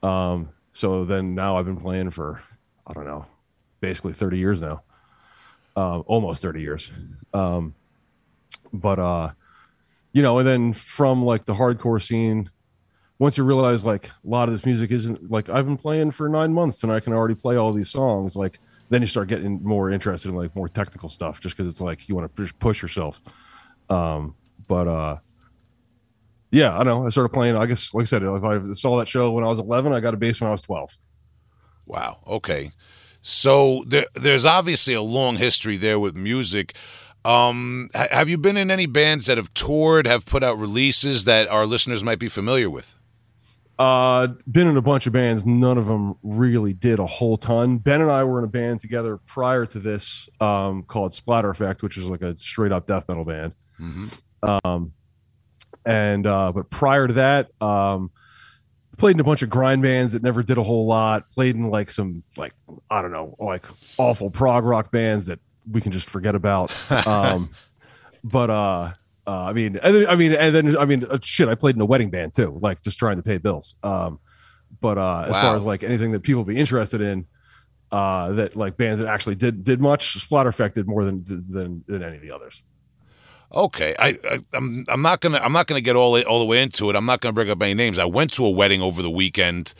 Um, 0.02 0.50
so 0.72 1.04
then 1.04 1.34
now 1.34 1.58
I've 1.58 1.64
been 1.64 1.80
playing 1.80 2.10
for 2.10 2.42
I 2.86 2.92
don't 2.92 3.06
know, 3.06 3.26
basically 3.80 4.12
thirty 4.12 4.38
years 4.38 4.60
now, 4.60 4.82
um, 5.76 6.04
almost 6.06 6.40
thirty 6.40 6.60
years. 6.60 6.92
Um, 7.34 7.74
but 8.72 8.98
uh 8.98 9.30
you 10.12 10.22
know 10.22 10.38
and 10.38 10.46
then 10.46 10.72
from 10.72 11.24
like 11.24 11.44
the 11.44 11.54
hardcore 11.54 12.02
scene 12.02 12.50
once 13.18 13.36
you 13.36 13.44
realize 13.44 13.84
like 13.84 14.06
a 14.06 14.12
lot 14.24 14.48
of 14.48 14.54
this 14.54 14.64
music 14.64 14.90
isn't 14.90 15.30
like 15.30 15.48
i've 15.48 15.66
been 15.66 15.76
playing 15.76 16.10
for 16.10 16.28
nine 16.28 16.52
months 16.52 16.82
and 16.82 16.92
i 16.92 17.00
can 17.00 17.12
already 17.12 17.34
play 17.34 17.56
all 17.56 17.72
these 17.72 17.90
songs 17.90 18.36
like 18.36 18.58
then 18.90 19.02
you 19.02 19.06
start 19.06 19.28
getting 19.28 19.62
more 19.62 19.90
interested 19.90 20.30
in 20.30 20.34
like 20.36 20.54
more 20.56 20.68
technical 20.68 21.08
stuff 21.08 21.40
just 21.40 21.56
because 21.56 21.70
it's 21.70 21.80
like 21.80 22.08
you 22.08 22.14
want 22.14 22.34
to 22.34 22.42
just 22.42 22.58
push 22.58 22.82
yourself 22.82 23.20
um 23.90 24.34
but 24.66 24.88
uh 24.88 25.16
yeah 26.50 26.76
i 26.76 26.82
know 26.82 27.06
i 27.06 27.08
started 27.10 27.30
playing 27.30 27.56
i 27.56 27.66
guess 27.66 27.92
like 27.94 28.02
i 28.02 28.04
said 28.04 28.22
if 28.22 28.44
i 28.44 28.72
saw 28.72 28.98
that 28.98 29.08
show 29.08 29.30
when 29.30 29.44
i 29.44 29.48
was 29.48 29.58
11 29.58 29.92
i 29.92 30.00
got 30.00 30.14
a 30.14 30.16
bass 30.16 30.40
when 30.40 30.48
i 30.48 30.52
was 30.52 30.62
12 30.62 30.96
Wow. 31.88 32.18
Okay. 32.26 32.72
So 33.22 33.82
there, 33.86 34.06
there's 34.14 34.44
obviously 34.44 34.94
a 34.94 35.02
long 35.02 35.36
history 35.36 35.76
there 35.76 35.98
with 35.98 36.14
music. 36.14 36.74
Um, 37.24 37.88
ha- 37.94 38.08
have 38.10 38.28
you 38.28 38.38
been 38.38 38.56
in 38.56 38.70
any 38.70 38.86
bands 38.86 39.26
that 39.26 39.38
have 39.38 39.52
toured, 39.54 40.06
have 40.06 40.26
put 40.26 40.44
out 40.44 40.58
releases 40.58 41.24
that 41.24 41.48
our 41.48 41.66
listeners 41.66 42.04
might 42.04 42.18
be 42.18 42.28
familiar 42.28 42.70
with? 42.70 42.94
Uh, 43.78 44.28
been 44.50 44.66
in 44.66 44.76
a 44.76 44.82
bunch 44.82 45.06
of 45.06 45.12
bands. 45.12 45.46
None 45.46 45.78
of 45.78 45.86
them 45.86 46.16
really 46.22 46.72
did 46.72 46.98
a 46.98 47.06
whole 47.06 47.36
ton. 47.36 47.78
Ben 47.78 48.00
and 48.00 48.10
I 48.10 48.24
were 48.24 48.38
in 48.38 48.44
a 48.44 48.48
band 48.48 48.80
together 48.80 49.18
prior 49.18 49.66
to 49.66 49.78
this, 49.78 50.28
um, 50.40 50.82
called 50.82 51.12
Splatter 51.12 51.50
Effect, 51.50 51.82
which 51.82 51.96
is 51.96 52.04
like 52.04 52.22
a 52.22 52.36
straight 52.38 52.72
up 52.72 52.88
death 52.88 53.04
metal 53.08 53.24
band. 53.24 53.52
Um, 54.42 54.92
and 55.84 56.26
uh, 56.26 56.50
but 56.52 56.70
prior 56.70 57.06
to 57.06 57.12
that, 57.14 57.50
um, 57.62 58.10
played 58.96 59.14
in 59.14 59.20
a 59.20 59.24
bunch 59.24 59.42
of 59.42 59.50
grind 59.50 59.80
bands 59.82 60.12
that 60.12 60.22
never 60.24 60.42
did 60.42 60.58
a 60.58 60.62
whole 60.62 60.86
lot. 60.86 61.30
Played 61.30 61.54
in 61.54 61.70
like 61.70 61.90
some 61.92 62.24
like 62.36 62.54
I 62.90 63.00
don't 63.00 63.12
know, 63.12 63.36
like 63.38 63.64
awful 63.96 64.28
prog 64.30 64.64
rock 64.64 64.90
bands 64.90 65.26
that 65.26 65.38
we 65.70 65.80
can 65.80 65.92
just 65.92 66.08
forget 66.10 66.34
about. 66.34 66.72
Um, 67.06 67.50
but 68.24 68.50
uh, 68.50 68.92
uh, 69.28 69.44
I 69.44 69.52
mean, 69.52 69.76
and 69.76 69.94
then, 69.94 70.06
I 70.06 70.16
mean, 70.16 70.32
and 70.32 70.54
then 70.54 70.78
I 70.78 70.86
mean, 70.86 71.04
uh, 71.04 71.18
shit. 71.22 71.50
I 71.50 71.54
played 71.54 71.74
in 71.74 71.80
a 71.82 71.84
wedding 71.84 72.08
band 72.08 72.32
too, 72.32 72.58
like 72.62 72.80
just 72.80 72.98
trying 72.98 73.16
to 73.16 73.22
pay 73.22 73.36
bills. 73.36 73.74
Um, 73.82 74.20
but 74.80 74.96
uh, 74.96 75.26
as 75.28 75.32
far 75.32 75.54
as 75.54 75.64
like 75.64 75.82
anything 75.82 76.12
that 76.12 76.22
people 76.22 76.44
be 76.44 76.56
interested 76.56 77.02
in, 77.02 77.26
uh, 77.92 78.32
that 78.32 78.56
like 78.56 78.78
bands 78.78 79.00
that 79.02 79.08
actually 79.08 79.34
did 79.34 79.64
did 79.64 79.82
much, 79.82 80.14
Splatter 80.18 80.48
Effect 80.48 80.76
did 80.76 80.86
more 80.86 81.04
than 81.04 81.24
than 81.26 81.84
than 81.86 82.02
any 82.02 82.16
of 82.16 82.22
the 82.22 82.32
others. 82.32 82.62
Okay, 83.54 83.94
I, 83.98 84.18
I 84.30 84.38
I'm 84.54 84.86
I'm 84.88 85.02
not 85.02 85.20
gonna 85.20 85.38
I'm 85.38 85.52
not 85.52 85.66
gonna 85.66 85.82
get 85.82 85.94
all 85.94 86.18
all 86.22 86.38
the 86.38 86.46
way 86.46 86.62
into 86.62 86.88
it. 86.88 86.96
I'm 86.96 87.04
not 87.04 87.20
gonna 87.20 87.34
bring 87.34 87.50
up 87.50 87.62
any 87.62 87.74
names. 87.74 87.98
I 87.98 88.06
went 88.06 88.32
to 88.34 88.46
a 88.46 88.50
wedding 88.50 88.80
over 88.80 89.02
the 89.02 89.10
weekend, 89.10 89.74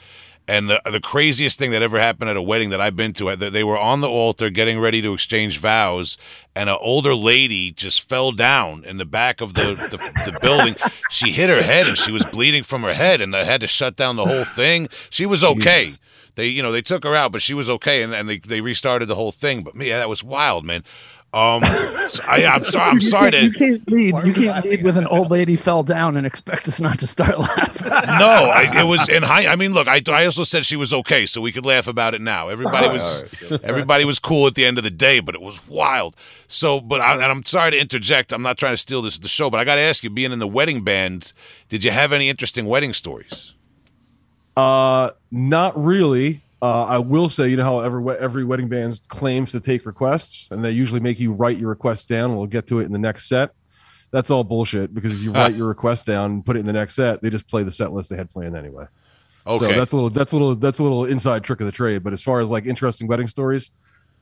and 0.49 0.71
the 0.71 0.81
the 0.91 1.01
craziest 1.01 1.59
thing 1.59 1.71
that 1.73 1.83
ever 1.83 2.01
happened 2.01 2.31
at 2.31 2.37
a 2.37 2.43
wedding 2.43 2.71
that 2.71 2.81
I've 2.81 2.97
been 2.97 3.13
to, 3.15 3.37
they 3.37 3.63
were 3.63 3.79
on 3.79 4.01
the 4.01 4.09
altar 4.09 4.49
getting 4.49 4.81
ready 4.81 5.03
to 5.03 5.13
exchange 5.13 5.59
vows, 5.59 6.17
and 6.57 6.71
an 6.71 6.79
older 6.81 7.15
lady 7.15 7.71
just 7.71 8.01
fell 8.01 8.33
down 8.33 8.83
in 8.85 8.97
the 8.97 9.05
back 9.05 9.43
of 9.43 9.55
the 9.55 9.75
the, 9.75 9.99
the 10.31 10.39
building. 10.41 10.75
She 11.11 11.33
hit 11.33 11.51
her 11.51 11.63
head 11.63 11.87
and 11.87 11.99
she 11.99 12.11
was 12.11 12.25
bleeding 12.25 12.63
from 12.63 12.83
her 12.83 12.95
head, 12.95 13.21
and 13.21 13.35
they 13.35 13.45
had 13.45 13.61
to 13.61 13.67
shut 13.67 13.95
down 13.95 14.17
the 14.17 14.25
whole 14.25 14.45
thing. 14.45 14.89
She 15.11 15.27
was 15.27 15.45
okay. 15.45 15.91
They 16.35 16.47
you 16.47 16.63
know 16.63 16.73
they 16.73 16.83
took 16.83 17.05
her 17.05 17.15
out, 17.15 17.31
but 17.31 17.43
she 17.43 17.53
was 17.53 17.69
okay, 17.69 18.03
and, 18.03 18.15
and 18.15 18.29
they 18.29 18.39
they 18.39 18.63
restarted 18.63 19.09
the 19.09 19.17
whole 19.17 19.33
thing. 19.33 19.63
But 19.63 19.75
me, 19.75 19.91
that 19.91 20.09
was 20.09 20.25
wild, 20.25 20.65
man. 20.65 20.83
Um, 21.35 21.63
so 22.09 22.23
I, 22.27 22.47
I'm 22.47 22.65
sorry. 22.65 22.91
I'm 22.91 23.01
sorry 23.03 23.31
to. 23.33 23.45
You 23.45 23.53
can't 23.53 23.91
lead. 23.91 24.15
You 24.25 24.33
can't 24.33 24.65
lead 24.65 24.83
with 24.83 24.97
an 24.97 25.07
old 25.07 25.31
lady 25.31 25.57
fell 25.57 25.83
down 25.83 26.17
and 26.17 26.27
expect 26.27 26.67
us 26.67 26.81
not 26.81 26.99
to 27.01 27.07
start 27.07 27.39
laughing. 27.39 27.89
No, 28.19 28.51
I, 28.51 28.81
it 28.81 28.85
was 28.85 29.09
in 29.09 29.23
high. 29.23 29.47
I 29.47 29.57
mean, 29.57 29.73
look, 29.73 29.87
I, 29.87 30.03
I 30.09 30.25
also 30.25 30.45
said 30.45 30.65
she 30.65 30.77
was 30.77 30.93
okay, 30.93 31.27
so 31.27 31.41
we 31.41 31.53
could 31.53 31.65
laugh 31.65 31.87
about 31.87 32.15
it 32.15 32.21
now. 32.21 32.49
Everybody 32.49 32.89
was 32.89 33.25
everybody 33.63 34.05
was 34.05 34.19
cool 34.19 34.47
at 34.47 34.55
the 34.55 34.65
end 34.65 34.79
of 34.79 34.85
the 34.85 34.91
day, 34.91 35.21
but 35.21 35.35
it 35.35 35.41
was 35.41 35.67
wild. 35.69 36.17
So, 36.49 36.81
but 36.81 37.01
I, 37.01 37.15
and 37.15 37.23
I'm 37.25 37.45
sorry 37.45 37.73
to 37.73 37.79
interject. 37.79 38.33
I'm 38.33 38.43
not 38.43 38.57
trying 38.59 38.73
to 38.75 38.79
steal 38.79 39.03
this 39.03 39.19
the 39.19 39.29
show, 39.29 39.51
but 39.51 39.59
I 39.61 39.65
got 39.65 39.77
to 39.77 39.81
ask 39.81 40.03
you, 40.03 40.11
being 40.11 40.33
in 40.33 40.39
the 40.39 40.49
wedding 40.49 40.83
band, 40.83 41.33
did 41.69 41.85
you 41.85 41.91
have 41.91 42.13
any 42.13 42.29
interesting 42.29 42.67
wedding 42.67 42.93
stories? 42.93 43.55
Uh, 44.57 45.11
not 45.31 45.79
really. 45.79 46.43
Uh, 46.61 46.85
I 46.85 46.99
will 46.99 47.29
say, 47.29 47.49
you 47.49 47.57
know 47.57 47.65
how 47.65 47.81
every 47.81 48.17
every 48.19 48.45
wedding 48.45 48.69
band 48.69 49.01
claims 49.09 49.53
to 49.53 49.61
take 49.61 49.87
requests, 49.87 50.49
and 50.51 50.65
they 50.65 50.73
usually 50.73 51.01
make 51.01 51.21
you 51.21 51.33
write 51.33 51.57
your 51.57 51.69
requests 51.69 52.05
down. 52.05 52.37
We'll 52.37 52.47
get 52.47 52.67
to 52.69 52.81
it 52.81 52.85
in 52.85 52.93
the 52.93 52.99
next 52.99 53.29
set. 53.29 53.51
That's 54.11 54.31
all 54.31 54.43
bullshit 54.43 54.95
because 54.95 55.13
if 55.13 55.21
you 55.21 55.33
write 55.33 55.55
your 55.55 55.69
request 55.69 56.07
down 56.07 56.31
and 56.33 56.45
put 56.45 56.57
it 56.57 56.61
in 56.61 56.67
the 56.67 56.73
next 56.73 56.95
set, 56.97 57.23
they 57.23 57.31
just 57.31 57.47
play 57.47 57.63
the 57.63 57.71
set 57.71 57.93
list 57.93 58.11
they 58.11 58.17
had 58.17 58.31
planned 58.31 58.57
anyway. 58.57 58.87
Okay, 59.47 59.73
So 59.73 59.79
that's 59.79 59.93
a 59.93 59.97
little 59.97 60.11
that's 60.11 60.33
a 60.33 60.37
little 60.37 60.55
that's 60.57 60.79
a 60.79 60.83
little 60.83 61.05
inside 61.05 61.45
trick 61.45 61.61
of 61.61 61.67
the 61.67 61.73
trade. 61.73 62.03
But 62.03 62.13
as 62.13 62.23
far 62.23 62.41
as 62.41 62.51
like 62.51 62.67
interesting 62.67 63.07
wedding 63.07 63.29
stories, 63.29 63.71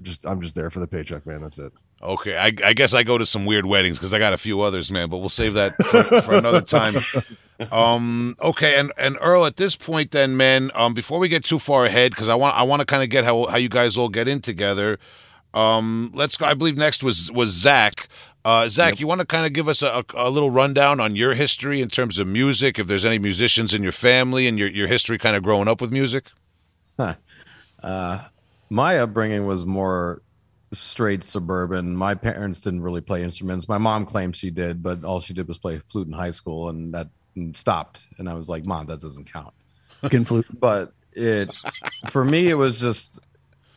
just 0.02 0.26
I'm 0.26 0.40
just 0.42 0.54
there 0.54 0.70
for 0.70 0.80
the 0.80 0.86
paycheck, 0.86 1.24
man. 1.24 1.40
That's 1.40 1.58
it. 1.58 1.72
okay. 2.02 2.36
I, 2.36 2.52
I 2.64 2.72
guess 2.74 2.92
I 2.94 3.02
go 3.02 3.16
to 3.16 3.24
some 3.24 3.46
weird 3.46 3.64
weddings 3.64 3.98
because 3.98 4.12
I 4.12 4.18
got 4.18 4.32
a 4.34 4.36
few 4.36 4.60
others, 4.60 4.90
man. 4.90 5.08
But 5.08 5.18
we'll 5.18 5.28
save 5.30 5.54
that 5.54 5.74
for, 5.84 6.20
for 6.20 6.34
another 6.34 6.60
time. 6.60 6.96
Um, 7.70 8.36
okay, 8.40 8.78
and 8.78 8.92
and 8.98 9.16
Earl, 9.20 9.46
at 9.46 9.56
this 9.56 9.76
point, 9.76 10.10
then, 10.10 10.36
man, 10.36 10.70
um, 10.74 10.94
before 10.94 11.18
we 11.18 11.28
get 11.28 11.44
too 11.44 11.58
far 11.58 11.84
ahead, 11.84 12.12
because 12.12 12.28
I 12.28 12.34
want 12.34 12.56
I 12.56 12.62
want 12.62 12.80
to 12.80 12.86
kind 12.86 13.02
of 13.02 13.08
get 13.08 13.24
how 13.24 13.46
how 13.46 13.56
you 13.56 13.68
guys 13.68 13.96
all 13.96 14.08
get 14.08 14.28
in 14.28 14.40
together. 14.40 14.98
Um, 15.54 16.10
let's 16.14 16.36
go. 16.36 16.46
I 16.46 16.54
believe 16.54 16.76
next 16.76 17.02
was 17.02 17.32
was 17.32 17.50
Zach. 17.50 18.08
Uh, 18.44 18.68
Zach, 18.68 19.00
you 19.00 19.08
want 19.08 19.20
to 19.20 19.26
kind 19.26 19.44
of 19.44 19.52
give 19.52 19.66
us 19.66 19.82
a, 19.82 20.04
a, 20.14 20.28
a 20.28 20.30
little 20.30 20.52
rundown 20.52 21.00
on 21.00 21.16
your 21.16 21.34
history 21.34 21.80
in 21.80 21.88
terms 21.88 22.16
of 22.16 22.28
music, 22.28 22.78
if 22.78 22.86
there's 22.86 23.04
any 23.04 23.18
musicians 23.18 23.74
in 23.74 23.82
your 23.82 23.90
family 23.90 24.46
and 24.46 24.56
your, 24.56 24.68
your 24.68 24.86
history 24.86 25.18
kind 25.18 25.34
of 25.34 25.42
growing 25.42 25.66
up 25.66 25.80
with 25.80 25.90
music? 25.90 26.30
my 28.70 29.00
upbringing 29.00 29.46
was 29.46 29.66
more 29.66 30.22
straight 30.72 31.24
suburban. 31.24 31.96
My 31.96 32.14
parents 32.14 32.60
didn't 32.60 32.82
really 32.82 33.00
play 33.00 33.24
instruments. 33.24 33.68
My 33.68 33.78
mom 33.78 34.06
claims 34.06 34.36
she 34.36 34.50
did, 34.50 34.80
but 34.80 35.02
all 35.02 35.20
she 35.20 35.34
did 35.34 35.48
was 35.48 35.58
play 35.58 35.80
flute 35.80 36.06
in 36.06 36.12
high 36.12 36.30
school, 36.30 36.68
and 36.68 36.94
that 36.94 37.08
stopped. 37.54 38.00
And 38.18 38.28
I 38.28 38.34
was 38.34 38.48
like, 38.48 38.64
"Mom, 38.64 38.86
that 38.86 39.00
doesn't 39.00 39.30
count." 39.32 39.54
Skin 40.04 40.24
flute. 40.24 40.46
But 40.58 40.92
it, 41.12 41.54
for 42.10 42.24
me, 42.24 42.48
it 42.48 42.54
was 42.54 42.78
just, 42.78 43.20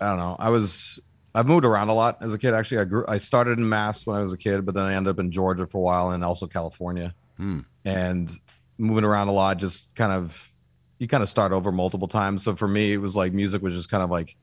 I 0.02 0.10
don't 0.10 0.18
know. 0.18 0.36
I 0.38 0.50
was, 0.50 1.00
I've 1.34 1.48
moved 1.48 1.66
around 1.66 1.90
a 1.90 1.94
lot 1.94 2.18
as 2.22 2.34
a 2.34 2.38
kid. 2.38 2.54
Actually, 2.54 2.80
I 2.80 2.84
grew, 2.86 3.06
I 3.08 3.18
started 3.18 3.58
in 3.58 3.68
Mass 3.68 4.06
when 4.06 4.18
I 4.18 4.22
was 4.22 4.34
a 4.34 4.38
kid, 4.38 4.66
but 4.66 4.76
then 4.76 4.84
I 4.84 4.94
ended 4.94 5.12
up 5.12 5.20
in 5.20 5.32
Georgia 5.32 5.66
for 5.66 5.78
a 5.78 5.82
while, 5.82 6.12
and 6.12 6.24
also 6.24 6.48
California, 6.48 7.14
hmm. 7.38 7.60
and 7.86 8.32
moving 8.78 9.04
around 9.04 9.30
a 9.30 9.34
lot. 9.34 9.58
Just 9.58 9.94
kind 9.96 10.12
of, 10.12 10.52
you 10.98 11.08
kind 11.08 11.24
of 11.24 11.30
start 11.30 11.52
over 11.52 11.72
multiple 11.72 12.08
times. 12.08 12.44
So 12.44 12.56
for 12.56 12.68
me, 12.68 12.94
it 12.94 12.98
was 12.98 13.16
like 13.16 13.34
music 13.34 13.62
was 13.62 13.74
just 13.74 13.90
kind 13.90 14.04
of 14.04 14.10
like 14.10 14.36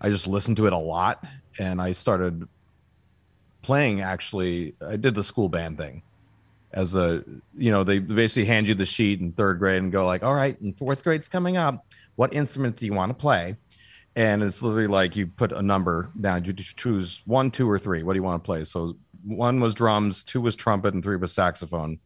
I 0.00 0.10
just 0.10 0.26
listened 0.26 0.56
to 0.58 0.66
it 0.66 0.72
a 0.72 0.78
lot 0.78 1.24
and 1.58 1.80
I 1.80 1.92
started 1.92 2.46
playing 3.62 4.00
actually 4.00 4.74
I 4.86 4.96
did 4.96 5.14
the 5.14 5.24
school 5.24 5.48
band 5.48 5.76
thing 5.76 6.02
as 6.72 6.94
a 6.94 7.24
you 7.56 7.70
know 7.70 7.84
they 7.84 7.98
basically 7.98 8.44
hand 8.44 8.68
you 8.68 8.74
the 8.74 8.84
sheet 8.84 9.20
in 9.20 9.32
third 9.32 9.58
grade 9.58 9.82
and 9.82 9.90
go 9.90 10.06
like 10.06 10.22
all 10.22 10.34
right 10.34 10.60
and 10.60 10.76
fourth 10.76 11.02
grade's 11.02 11.28
coming 11.28 11.56
up. 11.56 11.86
What 12.16 12.34
instrument 12.34 12.76
do 12.76 12.86
you 12.86 12.92
want 12.92 13.10
to 13.10 13.14
play? 13.14 13.56
And 14.16 14.42
it's 14.42 14.62
literally 14.62 14.88
like 14.88 15.14
you 15.14 15.28
put 15.28 15.52
a 15.52 15.62
number 15.62 16.10
down. 16.20 16.44
You 16.44 16.52
choose 16.52 17.22
one 17.24 17.50
two 17.50 17.70
or 17.70 17.78
three. 17.78 18.02
What 18.02 18.14
do 18.14 18.18
you 18.18 18.22
want 18.22 18.42
to 18.42 18.46
play? 18.46 18.64
So 18.64 18.96
one 19.24 19.60
was 19.60 19.74
drums 19.74 20.22
two 20.22 20.40
was 20.40 20.56
trumpet 20.56 20.94
and 20.94 21.02
three 21.02 21.16
was 21.16 21.32
saxophone. 21.32 22.00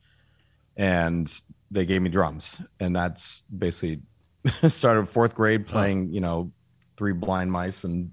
And 0.77 1.33
they 1.71 1.85
gave 1.85 2.03
me 2.03 2.11
drums. 2.11 2.61
And 2.81 2.95
that's 2.95 3.43
basically 3.57 4.03
started 4.69 5.09
fourth 5.09 5.35
grade 5.35 5.67
playing 5.67 6.13
you 6.13 6.21
know 6.21 6.53
three 6.97 7.13
blind 7.13 7.51
mice 7.51 7.85
and 7.85 8.11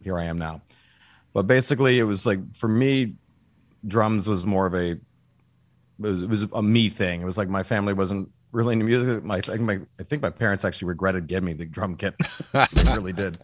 here 0.00 0.18
i 0.18 0.24
am 0.24 0.38
now. 0.38 0.62
But 1.32 1.46
basically 1.46 1.98
it 1.98 2.04
was 2.04 2.26
like 2.26 2.56
for 2.56 2.68
me 2.68 3.14
drums 3.86 4.28
was 4.28 4.44
more 4.44 4.66
of 4.66 4.74
a 4.74 4.98
it 6.04 6.10
was, 6.10 6.22
it 6.22 6.28
was 6.28 6.42
a 6.52 6.62
me 6.62 6.88
thing. 6.88 7.22
It 7.22 7.24
was 7.24 7.38
like 7.38 7.48
my 7.48 7.62
family 7.62 7.92
wasn't 7.92 8.30
really 8.52 8.74
into 8.74 8.84
music. 8.84 9.24
My, 9.24 9.36
I, 9.36 9.40
think 9.40 9.60
my 9.60 9.80
I 9.98 10.02
think 10.02 10.22
my 10.22 10.30
parents 10.30 10.64
actually 10.64 10.88
regretted 10.88 11.26
getting 11.26 11.46
me 11.46 11.52
the 11.54 11.66
drum 11.66 11.96
kit. 11.96 12.14
They 12.72 12.84
really 12.84 13.12
did. 13.12 13.38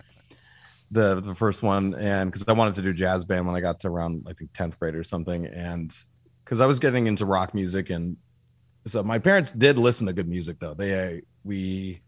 The 0.90 1.20
the 1.20 1.34
first 1.34 1.62
one 1.62 1.94
and 1.96 2.32
because 2.32 2.48
i 2.48 2.52
wanted 2.52 2.74
to 2.76 2.80
do 2.80 2.94
jazz 2.94 3.22
band 3.22 3.46
when 3.46 3.54
i 3.54 3.60
got 3.60 3.78
to 3.80 3.88
around 3.88 4.24
i 4.26 4.32
think 4.32 4.54
10th 4.54 4.78
grade 4.78 4.94
or 4.94 5.04
something 5.04 5.44
and 5.44 5.94
because 6.42 6.62
i 6.62 6.66
was 6.66 6.78
getting 6.78 7.06
into 7.06 7.26
rock 7.26 7.52
music 7.52 7.90
and 7.90 8.16
so 8.86 9.02
my 9.02 9.18
parents 9.18 9.52
did 9.52 9.78
listen 9.78 10.06
to 10.06 10.12
good 10.12 10.28
music 10.28 10.58
though. 10.60 10.74
They 10.74 11.22
we 11.44 12.00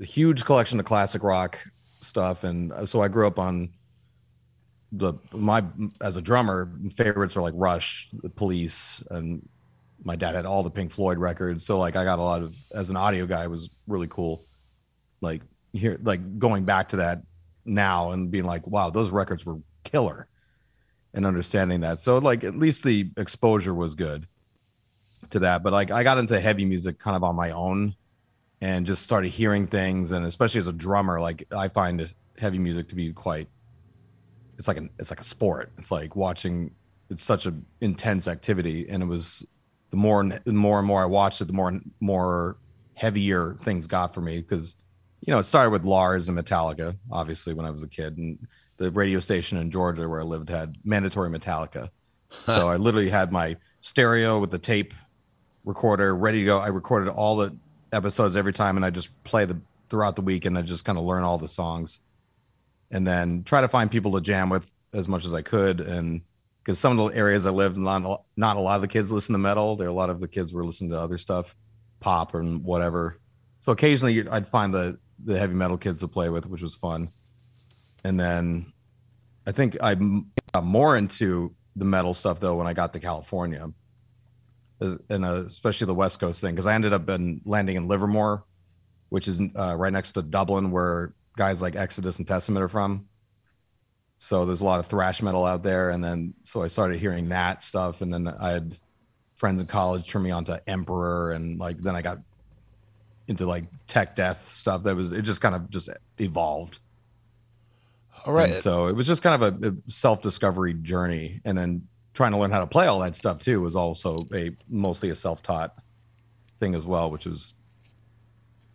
a 0.00 0.04
huge 0.04 0.44
collection 0.44 0.80
of 0.80 0.86
classic 0.86 1.22
rock 1.22 1.64
stuff 2.00 2.44
and 2.44 2.72
uh, 2.72 2.86
so 2.86 3.02
i 3.02 3.08
grew 3.08 3.26
up 3.26 3.38
on 3.38 3.70
the 4.92 5.14
my 5.32 5.62
as 6.00 6.16
a 6.16 6.22
drummer 6.22 6.72
favorites 6.94 7.36
are 7.36 7.42
like 7.42 7.54
rush 7.56 8.08
the 8.22 8.28
police 8.28 9.02
and 9.10 9.46
my 10.04 10.16
dad 10.16 10.34
had 10.34 10.46
all 10.46 10.62
the 10.62 10.70
pink 10.70 10.92
floyd 10.92 11.18
records. 11.18 11.64
So 11.64 11.78
like 11.78 11.96
i 11.96 12.04
got 12.04 12.18
a 12.18 12.22
lot 12.22 12.42
of 12.42 12.56
as 12.72 12.90
an 12.90 12.96
audio 12.96 13.26
guy 13.26 13.44
it 13.44 13.50
was 13.50 13.70
really 13.86 14.08
cool. 14.08 14.44
Like 15.20 15.42
here 15.72 15.98
like 16.02 16.38
going 16.38 16.64
back 16.64 16.90
to 16.90 16.96
that 16.96 17.22
now 17.64 18.12
and 18.12 18.30
being 18.30 18.44
like 18.44 18.66
wow 18.66 18.90
those 18.90 19.10
records 19.10 19.44
were 19.44 19.58
killer 19.84 20.26
and 21.14 21.26
understanding 21.26 21.80
that. 21.80 21.98
So 21.98 22.18
like 22.18 22.44
at 22.44 22.56
least 22.56 22.84
the 22.84 23.10
exposure 23.16 23.74
was 23.74 23.94
good 23.94 24.26
to 25.30 25.40
that. 25.40 25.62
But 25.62 25.72
like 25.72 25.90
i 25.90 26.02
got 26.02 26.18
into 26.18 26.40
heavy 26.40 26.64
music 26.64 26.98
kind 26.98 27.16
of 27.16 27.24
on 27.24 27.36
my 27.36 27.50
own 27.50 27.94
and 28.60 28.86
just 28.86 29.02
started 29.02 29.28
hearing 29.28 29.66
things. 29.66 30.12
And 30.12 30.24
especially 30.24 30.58
as 30.58 30.66
a 30.66 30.72
drummer 30.72 31.20
like 31.20 31.46
i 31.52 31.68
find 31.68 32.12
heavy 32.38 32.58
music 32.58 32.88
to 32.88 32.94
be 32.94 33.12
quite 33.12 33.48
it's 34.58 34.68
like 34.68 34.76
an 34.76 34.90
it's 34.98 35.10
like 35.10 35.20
a 35.20 35.24
sport. 35.24 35.72
It's 35.78 35.90
like 35.90 36.14
watching 36.16 36.72
it's 37.08 37.24
such 37.24 37.46
an 37.46 37.66
intense 37.80 38.28
activity. 38.28 38.86
And 38.88 39.02
it 39.02 39.06
was 39.06 39.46
the 39.90 39.96
more 39.96 40.20
and 40.20 40.40
the 40.44 40.52
more 40.52 40.78
and 40.78 40.86
more 40.86 41.02
i 41.02 41.06
watched 41.06 41.40
it 41.40 41.46
the 41.46 41.52
more 41.52 41.68
and 41.68 41.90
more 42.00 42.56
heavier 42.94 43.56
things 43.62 43.86
got 43.86 44.14
for 44.14 44.20
me 44.20 44.40
because 44.40 44.76
you 45.20 45.32
know 45.32 45.38
it 45.38 45.44
started 45.44 45.70
with 45.70 45.84
lars 45.84 46.28
and 46.28 46.38
metallica 46.38 46.96
obviously 47.10 47.52
when 47.52 47.66
i 47.66 47.70
was 47.70 47.82
a 47.82 47.88
kid 47.88 48.16
and 48.18 48.38
the 48.76 48.90
radio 48.92 49.20
station 49.20 49.58
in 49.58 49.70
georgia 49.70 50.08
where 50.08 50.20
i 50.20 50.24
lived 50.24 50.48
had 50.48 50.76
mandatory 50.84 51.30
metallica 51.30 51.90
so 52.46 52.68
i 52.68 52.76
literally 52.76 53.10
had 53.10 53.32
my 53.32 53.56
stereo 53.80 54.38
with 54.38 54.50
the 54.50 54.58
tape 54.58 54.94
recorder 55.64 56.14
ready 56.14 56.40
to 56.40 56.44
go 56.46 56.58
i 56.58 56.68
recorded 56.68 57.10
all 57.10 57.36
the 57.36 57.54
episodes 57.92 58.36
every 58.36 58.52
time 58.52 58.76
and 58.76 58.84
i 58.84 58.90
just 58.90 59.10
play 59.24 59.44
the 59.44 59.58
throughout 59.88 60.14
the 60.14 60.22
week 60.22 60.44
and 60.44 60.56
i 60.56 60.62
just 60.62 60.84
kind 60.84 60.98
of 60.98 61.04
learn 61.04 61.24
all 61.24 61.38
the 61.38 61.48
songs 61.48 62.00
and 62.90 63.06
then 63.06 63.42
try 63.44 63.60
to 63.60 63.68
find 63.68 63.90
people 63.90 64.12
to 64.12 64.20
jam 64.20 64.48
with 64.48 64.66
as 64.92 65.08
much 65.08 65.24
as 65.24 65.32
I 65.32 65.42
could. 65.42 65.80
And 65.80 66.22
because 66.62 66.78
some 66.78 66.98
of 66.98 67.10
the 67.10 67.18
areas 67.18 67.46
I 67.46 67.50
lived, 67.50 67.76
not 67.76 68.24
not 68.36 68.56
a 68.56 68.60
lot 68.60 68.76
of 68.76 68.82
the 68.82 68.88
kids 68.88 69.10
listen 69.10 69.32
to 69.32 69.38
metal. 69.38 69.76
There, 69.76 69.88
a 69.88 69.92
lot 69.92 70.10
of 70.10 70.20
the 70.20 70.28
kids 70.28 70.52
were 70.52 70.64
listening 70.64 70.90
to 70.90 71.00
other 71.00 71.18
stuff, 71.18 71.54
pop 72.00 72.34
and 72.34 72.62
whatever. 72.62 73.18
So 73.60 73.72
occasionally 73.72 74.28
I'd 74.28 74.48
find 74.48 74.72
the 74.72 74.98
the 75.24 75.38
heavy 75.38 75.54
metal 75.54 75.78
kids 75.78 76.00
to 76.00 76.08
play 76.08 76.28
with, 76.28 76.46
which 76.46 76.62
was 76.62 76.74
fun. 76.74 77.10
And 78.04 78.18
then 78.18 78.72
I 79.46 79.52
think 79.52 79.76
I 79.82 79.94
got 80.52 80.64
more 80.64 80.96
into 80.96 81.54
the 81.76 81.84
metal 81.84 82.14
stuff 82.14 82.40
though 82.40 82.56
when 82.56 82.66
I 82.66 82.72
got 82.72 82.92
to 82.92 83.00
California, 83.00 83.70
and 84.80 85.24
uh, 85.24 85.44
especially 85.46 85.86
the 85.86 85.94
West 85.94 86.20
Coast 86.20 86.40
thing, 86.40 86.54
because 86.54 86.66
I 86.66 86.74
ended 86.74 86.92
up 86.92 87.08
in 87.08 87.40
landing 87.44 87.76
in 87.76 87.88
Livermore, 87.88 88.44
which 89.08 89.28
is 89.28 89.42
uh, 89.56 89.74
right 89.76 89.92
next 89.92 90.12
to 90.12 90.22
Dublin, 90.22 90.70
where 90.70 91.14
guys 91.36 91.60
like 91.60 91.76
Exodus 91.76 92.18
and 92.18 92.26
Testament 92.26 92.62
are 92.62 92.68
from. 92.68 93.06
So 94.22 94.44
there's 94.44 94.60
a 94.60 94.66
lot 94.66 94.80
of 94.80 94.86
thrash 94.86 95.22
metal 95.22 95.46
out 95.46 95.62
there, 95.62 95.88
and 95.88 96.04
then 96.04 96.34
so 96.42 96.62
I 96.62 96.66
started 96.66 97.00
hearing 97.00 97.30
that 97.30 97.62
stuff, 97.62 98.02
and 98.02 98.12
then 98.12 98.28
I 98.28 98.50
had 98.50 98.76
friends 99.34 99.62
in 99.62 99.66
college 99.66 100.06
turn 100.10 100.22
me 100.22 100.30
on 100.30 100.44
to 100.44 100.60
Emperor, 100.68 101.32
and 101.32 101.58
like 101.58 101.78
then 101.82 101.96
I 101.96 102.02
got 102.02 102.18
into 103.28 103.46
like 103.46 103.64
tech 103.86 104.14
death 104.14 104.46
stuff. 104.46 104.82
That 104.82 104.94
was 104.94 105.12
it 105.12 105.22
just 105.22 105.40
kind 105.40 105.54
of 105.54 105.70
just 105.70 105.88
evolved. 106.18 106.80
All 108.26 108.34
right. 108.34 108.50
And 108.50 108.58
so 108.58 108.88
it 108.88 108.92
was 108.94 109.06
just 109.06 109.22
kind 109.22 109.42
of 109.42 109.64
a, 109.64 109.68
a 109.68 109.90
self 109.90 110.20
discovery 110.20 110.74
journey, 110.74 111.40
and 111.46 111.56
then 111.56 111.88
trying 112.12 112.32
to 112.32 112.38
learn 112.38 112.50
how 112.50 112.60
to 112.60 112.66
play 112.66 112.88
all 112.88 113.00
that 113.00 113.16
stuff 113.16 113.38
too 113.38 113.62
was 113.62 113.74
also 113.74 114.28
a 114.34 114.54
mostly 114.68 115.08
a 115.08 115.16
self-taught 115.16 115.74
thing 116.58 116.74
as 116.74 116.84
well, 116.84 117.10
which 117.10 117.24
was 117.24 117.54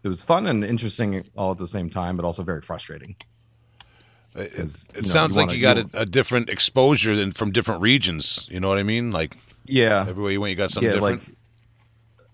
it 0.01 0.07
was 0.07 0.23
fun 0.23 0.47
and 0.47 0.65
interesting 0.65 1.23
all 1.37 1.51
at 1.51 1.59
the 1.59 1.67
same 1.67 1.91
time, 1.91 2.15
but 2.15 2.25
also 2.25 2.41
very 2.41 2.61
frustrating. 2.61 3.15
It, 4.35 4.53
'Cause, 4.53 4.87
it 4.89 4.95
you 4.97 5.01
know, 5.03 5.07
sounds 5.07 5.35
you 5.35 5.41
like 5.41 5.47
wanna- 5.47 5.57
you 5.57 5.61
got 5.61 5.77
you- 5.77 5.89
a, 5.93 6.01
a 6.01 6.05
different 6.05 6.49
exposure 6.49 7.15
than 7.15 7.31
from 7.31 7.51
different 7.51 7.81
regions. 7.81 8.47
You 8.51 8.59
know 8.59 8.67
what 8.69 8.77
I 8.77 8.83
mean? 8.83 9.11
Like 9.11 9.37
Yeah, 9.65 10.05
everywhere 10.07 10.31
you 10.31 10.41
went, 10.41 10.49
you 10.51 10.55
got 10.57 10.71
something 10.71 10.89
yeah, 10.89 10.95
different. 10.95 11.27
like 11.27 11.37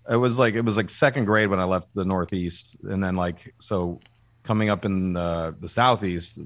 it 0.10 0.16
was 0.18 0.40
like 0.40 0.56
it 0.56 0.62
was 0.66 0.78
like 0.78 0.90
second 0.90 1.26
grade 1.26 1.50
when 1.50 1.60
I 1.60 1.64
left 1.66 1.94
the 1.94 2.04
Northeast, 2.06 2.76
and 2.84 3.04
then 3.04 3.16
like 3.16 3.54
so 3.60 4.00
coming 4.44 4.70
up 4.70 4.84
in 4.86 5.14
the, 5.14 5.56
the 5.62 5.70
Southeast, 5.70 6.40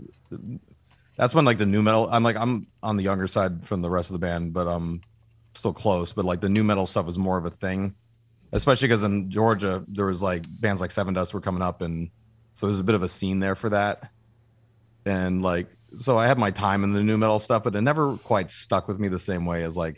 that's 1.18 1.34
when 1.34 1.46
like 1.46 1.58
the 1.58 1.66
nu 1.66 1.82
metal. 1.82 2.10
I'm 2.12 2.24
like 2.24 2.36
I'm 2.36 2.68
on 2.84 2.98
the 2.98 3.04
younger 3.04 3.28
side 3.28 3.66
from 3.66 3.82
the 3.82 3.90
rest 3.90 4.10
of 4.10 4.14
the 4.14 4.20
band, 4.20 4.52
but 4.54 4.68
I'm 4.68 5.02
still 5.56 5.74
close. 5.74 6.12
But 6.12 6.26
like 6.26 6.42
the 6.42 6.50
nu 6.50 6.64
metal 6.64 6.86
stuff 6.86 7.06
was 7.06 7.18
more 7.18 7.38
of 7.38 7.46
a 7.46 7.50
thing, 7.50 7.96
especially 8.52 8.90
because 8.90 9.04
in 9.04 9.32
Georgia 9.32 9.84
there 9.88 10.08
was 10.08 10.22
like 10.22 10.44
bands 10.60 10.82
like 10.82 10.90
Sevendust 10.92 11.34
were 11.34 11.42
coming 11.42 11.62
up, 11.62 11.82
and 11.82 12.10
so 12.54 12.68
there's 12.68 12.82
a 12.82 12.84
bit 12.84 12.96
of 12.96 13.04
a 13.04 13.10
scene 13.10 13.40
there 13.40 13.56
for 13.56 13.70
that. 13.70 14.12
And 15.06 15.42
like 15.42 15.68
so, 15.98 16.18
I 16.18 16.28
had 16.28 16.38
my 16.38 16.52
time 16.52 16.84
in 16.84 16.94
the 16.94 17.04
nu 17.04 17.18
metal 17.18 17.40
stuff, 17.40 17.64
but 17.64 17.76
it 17.76 17.82
never 17.82 18.18
quite 18.18 18.52
stuck 18.52 18.88
with 18.88 19.00
me 19.00 19.08
the 19.08 19.20
same 19.20 19.46
way 19.46 19.64
as 19.64 19.76
like 19.76 19.98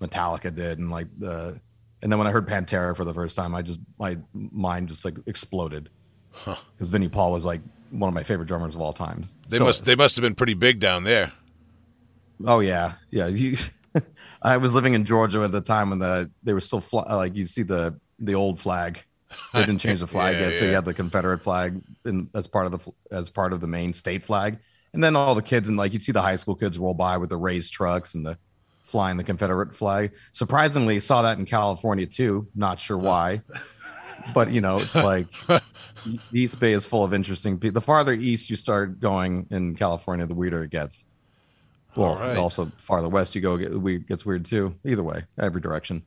Metallica 0.00 0.54
did, 0.54 0.78
and 0.78 0.90
like 0.90 1.08
the. 1.18 1.60
And 2.02 2.12
then 2.12 2.18
when 2.18 2.28
I 2.28 2.32
heard 2.32 2.46
Pantera 2.46 2.94
for 2.94 3.04
the 3.06 3.14
first 3.14 3.34
time, 3.34 3.54
I 3.54 3.62
just 3.62 3.80
my 3.98 4.18
mind 4.32 4.88
just 4.88 5.04
like 5.04 5.16
exploded 5.26 5.88
because 6.44 6.88
Vinnie 6.88 7.08
Paul 7.08 7.32
was 7.32 7.44
like 7.44 7.62
one 7.90 8.08
of 8.08 8.14
my 8.14 8.22
favorite 8.22 8.46
drummers 8.46 8.74
of 8.74 8.80
all 8.80 8.92
time. 8.92 9.22
they 9.48 9.56
Still 9.56 9.66
must 9.66 9.84
they 9.84 9.94
must 9.94 10.16
have 10.16 10.22
been 10.22 10.34
pretty 10.34 10.54
big 10.54 10.80
down 10.80 11.04
there. 11.04 11.32
Oh 12.44 12.60
yeah, 12.60 12.94
yeah. 13.10 13.26
You, 13.26 13.56
I 14.42 14.56
was 14.56 14.74
living 14.74 14.94
in 14.94 15.04
Georgia 15.04 15.42
at 15.42 15.52
the 15.52 15.60
time 15.60 15.90
when 15.90 15.98
the 15.98 16.30
they 16.42 16.52
were 16.52 16.60
still 16.60 16.80
fly, 16.80 17.14
like 17.14 17.34
you 17.36 17.46
see 17.46 17.62
the 17.62 17.98
the 18.18 18.34
old 18.34 18.60
flag. 18.60 19.00
They 19.52 19.60
didn't 19.60 19.78
change 19.78 20.00
the 20.00 20.06
flag 20.06 20.34
Yeah, 20.40 20.48
yet, 20.48 20.54
so 20.56 20.64
you 20.64 20.70
yeah. 20.70 20.76
had 20.76 20.84
the 20.84 20.94
Confederate 20.94 21.42
flag 21.42 21.80
in, 22.04 22.28
as 22.34 22.46
part 22.46 22.66
of 22.66 22.72
the 22.72 22.92
as 23.14 23.30
part 23.30 23.52
of 23.52 23.60
the 23.60 23.66
main 23.66 23.92
state 23.94 24.22
flag, 24.22 24.58
and 24.92 25.02
then 25.02 25.16
all 25.16 25.34
the 25.34 25.42
kids 25.42 25.68
and 25.68 25.76
like 25.78 25.92
you'd 25.92 26.02
see 26.02 26.12
the 26.12 26.22
high 26.22 26.36
school 26.36 26.54
kids 26.54 26.78
roll 26.78 26.94
by 26.94 27.16
with 27.16 27.30
the 27.30 27.36
raised 27.36 27.72
trucks 27.72 28.14
and 28.14 28.24
the 28.26 28.36
flying 28.82 29.16
the 29.16 29.24
Confederate 29.24 29.74
flag. 29.74 30.12
Surprisingly, 30.32 31.00
saw 31.00 31.22
that 31.22 31.38
in 31.38 31.46
California 31.46 32.06
too. 32.06 32.46
Not 32.54 32.78
sure 32.80 32.98
why, 32.98 33.42
but 34.34 34.50
you 34.50 34.60
know 34.60 34.78
it's 34.78 34.94
like 34.94 35.26
the 35.46 35.62
East 36.32 36.58
Bay 36.60 36.72
is 36.72 36.84
full 36.86 37.04
of 37.04 37.14
interesting 37.14 37.58
people. 37.58 37.74
The 37.80 37.84
farther 37.84 38.12
east 38.12 38.50
you 38.50 38.56
start 38.56 39.00
going 39.00 39.46
in 39.50 39.74
California, 39.74 40.26
the 40.26 40.34
weirder 40.34 40.64
it 40.64 40.70
gets. 40.70 41.06
Well, 41.96 42.16
right. 42.16 42.36
also 42.36 42.72
farther 42.76 43.08
west 43.08 43.34
you 43.36 43.40
go, 43.40 43.56
it 43.56 43.72
we- 43.80 43.98
gets 43.98 44.26
weird 44.26 44.44
too. 44.44 44.74
Either 44.84 45.02
way, 45.04 45.24
every 45.38 45.60
direction. 45.60 46.02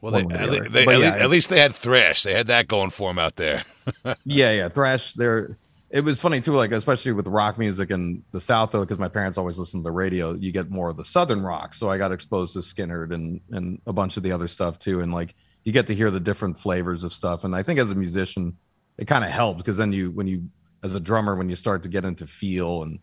Well, 0.00 0.12
they, 0.12 0.20
at, 0.20 0.50
le- 0.50 0.68
they, 0.68 0.86
at, 0.86 1.00
yeah, 1.00 1.10
le- 1.14 1.18
at 1.18 1.30
least 1.30 1.48
they 1.48 1.60
had 1.60 1.74
thrash. 1.74 2.22
They 2.22 2.34
had 2.34 2.48
that 2.48 2.68
going 2.68 2.90
for 2.90 3.10
them 3.10 3.18
out 3.18 3.36
there. 3.36 3.64
yeah, 4.24 4.52
yeah, 4.52 4.68
thrash. 4.68 5.14
There, 5.14 5.56
it 5.90 6.00
was 6.00 6.20
funny 6.20 6.40
too. 6.40 6.54
Like 6.54 6.72
especially 6.72 7.12
with 7.12 7.26
rock 7.26 7.58
music 7.58 7.90
in 7.90 8.22
the 8.32 8.40
South, 8.40 8.72
though, 8.72 8.80
because 8.80 8.98
my 8.98 9.08
parents 9.08 9.38
always 9.38 9.58
listened 9.58 9.82
to 9.82 9.88
the 9.88 9.92
radio. 9.92 10.34
You 10.34 10.52
get 10.52 10.70
more 10.70 10.90
of 10.90 10.96
the 10.96 11.04
Southern 11.04 11.42
rock, 11.42 11.74
so 11.74 11.90
I 11.90 11.98
got 11.98 12.12
exposed 12.12 12.52
to 12.54 12.60
Skynyrd 12.60 13.12
and 13.12 13.40
and 13.50 13.80
a 13.86 13.92
bunch 13.92 14.16
of 14.16 14.22
the 14.22 14.32
other 14.32 14.48
stuff 14.48 14.78
too. 14.78 15.00
And 15.00 15.12
like 15.12 15.34
you 15.64 15.72
get 15.72 15.86
to 15.88 15.94
hear 15.94 16.10
the 16.10 16.20
different 16.20 16.58
flavors 16.58 17.02
of 17.02 17.12
stuff. 17.12 17.44
And 17.44 17.54
I 17.54 17.62
think 17.62 17.80
as 17.80 17.90
a 17.90 17.94
musician, 17.94 18.56
it 18.98 19.06
kind 19.06 19.24
of 19.24 19.30
helped 19.30 19.58
because 19.58 19.76
then 19.76 19.92
you 19.92 20.10
when 20.10 20.26
you 20.26 20.48
as 20.82 20.94
a 20.94 21.00
drummer 21.00 21.34
when 21.34 21.48
you 21.48 21.56
start 21.56 21.82
to 21.82 21.88
get 21.88 22.04
into 22.04 22.26
feel 22.26 22.82
and, 22.82 22.98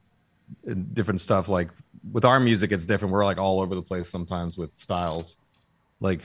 and 0.65 0.93
different 0.93 1.21
stuff 1.21 1.47
like 1.47 1.69
with 2.11 2.25
our 2.25 2.39
music 2.39 2.71
it's 2.71 2.85
different 2.85 3.13
we're 3.13 3.25
like 3.25 3.37
all 3.37 3.61
over 3.61 3.75
the 3.75 3.81
place 3.81 4.09
sometimes 4.09 4.57
with 4.57 4.75
styles 4.75 5.37
like 5.99 6.21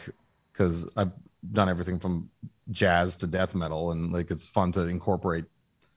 because 0.59 0.85
i've 0.97 1.13
done 1.53 1.69
everything 1.69 2.01
from 2.01 2.29
jazz 2.71 3.17
to 3.17 3.27
death 3.27 3.55
metal 3.55 3.93
and 3.93 4.13
like 4.13 4.31
it's 4.31 4.47
fun 4.47 4.73
to 4.73 4.81
incorporate 4.81 5.45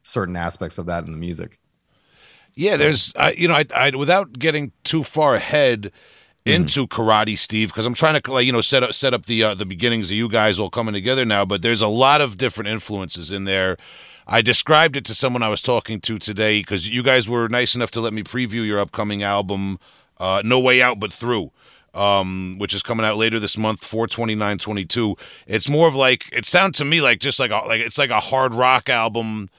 certain 0.03 0.35
aspects 0.35 0.77
of 0.77 0.85
that 0.85 1.05
in 1.05 1.11
the 1.11 1.17
music 1.17 1.59
Yeah, 2.55 2.75
there's, 2.77 3.13
I, 3.15 3.31
you 3.31 3.47
know, 3.47 3.55
I, 3.55 3.65
I, 3.75 3.89
without 3.95 4.37
getting 4.37 4.71
too 4.83 5.03
far 5.03 5.35
ahead 5.35 5.91
into 6.45 6.85
Karate 6.87 7.37
Steve, 7.37 7.69
because 7.69 7.85
I'm 7.85 7.93
trying 7.93 8.19
to, 8.19 8.31
like, 8.31 8.45
you 8.45 8.51
know, 8.51 8.61
set 8.61 8.83
up 8.83 8.93
set 8.93 9.13
up 9.13 9.25
the 9.25 9.41
uh, 9.43 9.55
the 9.55 9.65
beginnings 9.65 10.11
of 10.11 10.17
you 10.17 10.27
guys 10.27 10.59
all 10.59 10.69
coming 10.69 10.93
together 10.93 11.23
now. 11.23 11.45
But 11.45 11.61
there's 11.61 11.81
a 11.81 11.87
lot 11.87 12.19
of 12.19 12.35
different 12.37 12.67
influences 12.69 13.31
in 13.31 13.45
there. 13.45 13.77
I 14.27 14.41
described 14.41 14.97
it 14.97 15.05
to 15.05 15.15
someone 15.15 15.43
I 15.43 15.49
was 15.49 15.61
talking 15.61 16.01
to 16.01 16.17
today 16.17 16.59
because 16.59 16.89
you 16.89 17.03
guys 17.03 17.29
were 17.29 17.47
nice 17.47 17.73
enough 17.75 17.91
to 17.91 18.01
let 18.01 18.13
me 18.13 18.23
preview 18.23 18.65
your 18.65 18.79
upcoming 18.79 19.23
album, 19.23 19.79
uh, 20.19 20.41
No 20.43 20.59
Way 20.59 20.81
Out 20.81 20.99
But 20.99 21.13
Through. 21.13 21.51
Um, 21.93 22.55
which 22.57 22.73
is 22.73 22.83
coming 22.83 23.05
out 23.05 23.17
later 23.17 23.37
this 23.37 23.57
month, 23.57 23.83
42922. 23.83 25.17
It's 25.45 25.67
more 25.67 25.89
of 25.89 25.95
like 25.95 26.29
it 26.31 26.45
sounds 26.45 26.77
to 26.77 26.85
me 26.85 27.01
like 27.01 27.19
just 27.19 27.37
like 27.37 27.51
a, 27.51 27.57
like 27.67 27.81
it's 27.81 27.97
like 27.97 28.09
a 28.11 28.21
hard 28.21 28.55
rock 28.55 28.87
album 28.89 29.49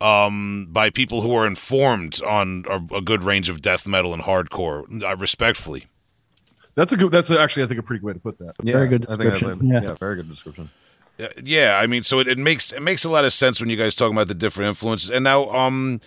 um, 0.00 0.66
by 0.70 0.90
people 0.90 1.22
who 1.22 1.32
are 1.34 1.46
informed 1.46 2.22
on 2.22 2.64
a, 2.68 2.96
a 2.96 3.00
good 3.00 3.22
range 3.22 3.48
of 3.48 3.62
death 3.62 3.86
metal 3.86 4.12
and 4.12 4.22
hardcore. 4.24 5.02
Uh, 5.02 5.16
respectfully, 5.16 5.86
That's 6.74 6.92
a 6.92 6.96
good. 6.98 7.12
That's 7.12 7.30
actually 7.30 7.62
I 7.64 7.66
think 7.66 7.80
a 7.80 7.82
pretty 7.82 8.00
good 8.00 8.06
way 8.08 8.12
to 8.14 8.20
put 8.20 8.38
that. 8.38 8.54
yeah 8.62 8.72
Very 8.74 8.88
good 8.88 9.04
I 9.06 9.16
think 9.16 9.20
that's 9.30 9.40
description. 9.40 9.70
a- 9.70 9.74
Yeah. 9.80 9.88
yeah 9.88 9.94
very 9.98 10.16
good 10.16 10.28
description 10.28 10.70
Uh, 11.18 11.28
yeah. 11.42 11.78
I 11.82 11.86
mean, 11.86 12.02
so 12.02 12.18
it, 12.20 12.28
it 12.28 12.38
makes 12.38 12.72
it 12.72 12.80
makes 12.82 13.04
a 13.04 13.10
lot 13.10 13.24
of 13.24 13.32
sense 13.32 13.60
when 13.60 13.68
you 13.70 13.76
guys 13.76 13.94
talk 13.94 14.10
about 14.12 14.28
the 14.28 14.34
different 14.34 14.68
influences. 14.68 15.10
And 15.10 15.24
now, 15.24 15.48
um, 15.50 16.00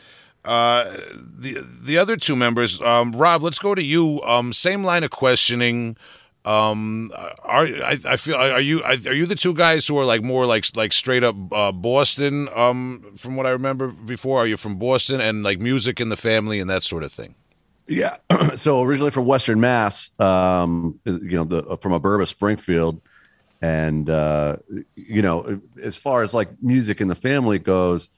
uh, 0.45 0.83
the 1.15 1.57
the 1.83 1.97
other 1.97 2.17
two 2.17 2.35
members, 2.35 2.81
um, 2.81 3.13
Rob, 3.13 3.43
let's 3.43 3.59
go 3.59 3.75
to 3.75 3.83
you. 3.83 4.21
Um, 4.23 4.53
same 4.53 4.83
line 4.83 5.03
of 5.03 5.11
questioning. 5.11 5.97
Um, 6.45 7.11
are 7.43 7.65
I, 7.65 7.97
I 8.05 8.17
feel 8.17 8.35
are 8.35 8.59
you 8.59 8.83
are 8.83 9.13
you 9.13 9.25
the 9.25 9.35
two 9.35 9.53
guys 9.53 9.87
who 9.87 9.97
are 9.97 10.03
like 10.03 10.23
more 10.23 10.45
like 10.45 10.65
like 10.75 10.91
straight 10.91 11.23
up 11.23 11.35
uh, 11.53 11.71
Boston? 11.71 12.49
Um, 12.53 13.13
from 13.15 13.37
what 13.37 13.45
I 13.45 13.51
remember 13.51 13.87
before, 13.87 14.39
are 14.39 14.47
you 14.47 14.57
from 14.57 14.75
Boston 14.75 15.21
and 15.21 15.43
like 15.43 15.59
music 15.59 16.01
in 16.01 16.09
the 16.09 16.17
family 16.17 16.59
and 16.59 16.69
that 16.69 16.83
sort 16.83 17.03
of 17.03 17.13
thing? 17.13 17.35
Yeah. 17.87 18.17
so 18.55 18.81
originally 18.81 19.11
from 19.11 19.25
Western 19.25 19.59
Mass, 19.59 20.11
um, 20.19 20.99
you 21.05 21.37
know, 21.37 21.43
the 21.43 21.77
from 21.77 21.93
Aburba, 21.93 22.25
Springfield, 22.27 23.01
and 23.61 24.09
uh, 24.09 24.57
you 24.95 25.21
know, 25.21 25.61
as 25.81 25.95
far 25.95 26.23
as 26.23 26.33
like 26.33 26.49
music 26.61 26.99
in 26.99 27.07
the 27.07 27.15
family 27.15 27.59
goes, 27.59 28.09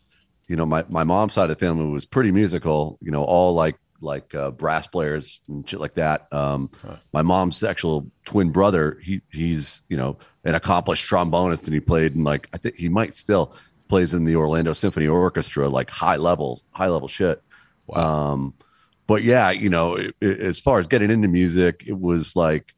you 0.48 0.56
know, 0.56 0.66
my 0.66 0.86
my 0.90 1.04
mom's 1.04 1.34
side 1.34 1.50
of 1.50 1.58
the 1.58 1.66
family 1.66 1.86
was 1.86 2.06
pretty 2.06 2.32
musical. 2.32 2.98
You 3.02 3.12
know, 3.12 3.24
all 3.24 3.54
like 3.54 3.78
like 4.02 4.36
uh, 4.36 4.52
brass 4.52 4.88
players 4.88 5.40
and 5.48 5.68
shit 5.68 5.80
like 5.80 5.96
that. 5.96 6.28
Um, 6.32 6.70
My 7.14 7.22
mom's 7.22 7.64
actual 7.64 8.12
twin 8.26 8.52
brother, 8.52 9.00
he 9.02 9.22
he's 9.32 9.84
you 9.90 9.98
know 9.98 10.18
an 10.44 10.54
accomplished 10.56 11.10
trombonist, 11.10 11.66
and 11.66 11.74
he 11.74 11.80
played 11.80 12.14
in 12.16 12.24
like 12.24 12.48
I 12.54 12.58
think 12.58 12.76
he 12.76 12.90
might 12.90 13.16
still 13.16 13.56
plays 13.88 14.14
in 14.14 14.26
the 14.26 14.36
Orlando 14.36 14.74
Symphony 14.74 15.08
Orchestra, 15.08 15.70
like 15.70 15.90
high 15.90 16.18
level, 16.18 16.62
high 16.72 16.88
level 16.88 17.08
shit. 17.08 17.42
Um, 17.94 18.54
but 19.08 19.24
yeah, 19.24 19.52
you 19.52 19.70
know, 19.70 19.96
it, 19.96 20.16
it- 20.20 20.40
as 20.40 20.60
far 20.60 20.80
as 20.80 20.88
getting 20.88 21.12
into 21.12 21.28
music, 21.28 21.84
it 21.88 22.00
was 22.00 22.36
like, 22.36 22.74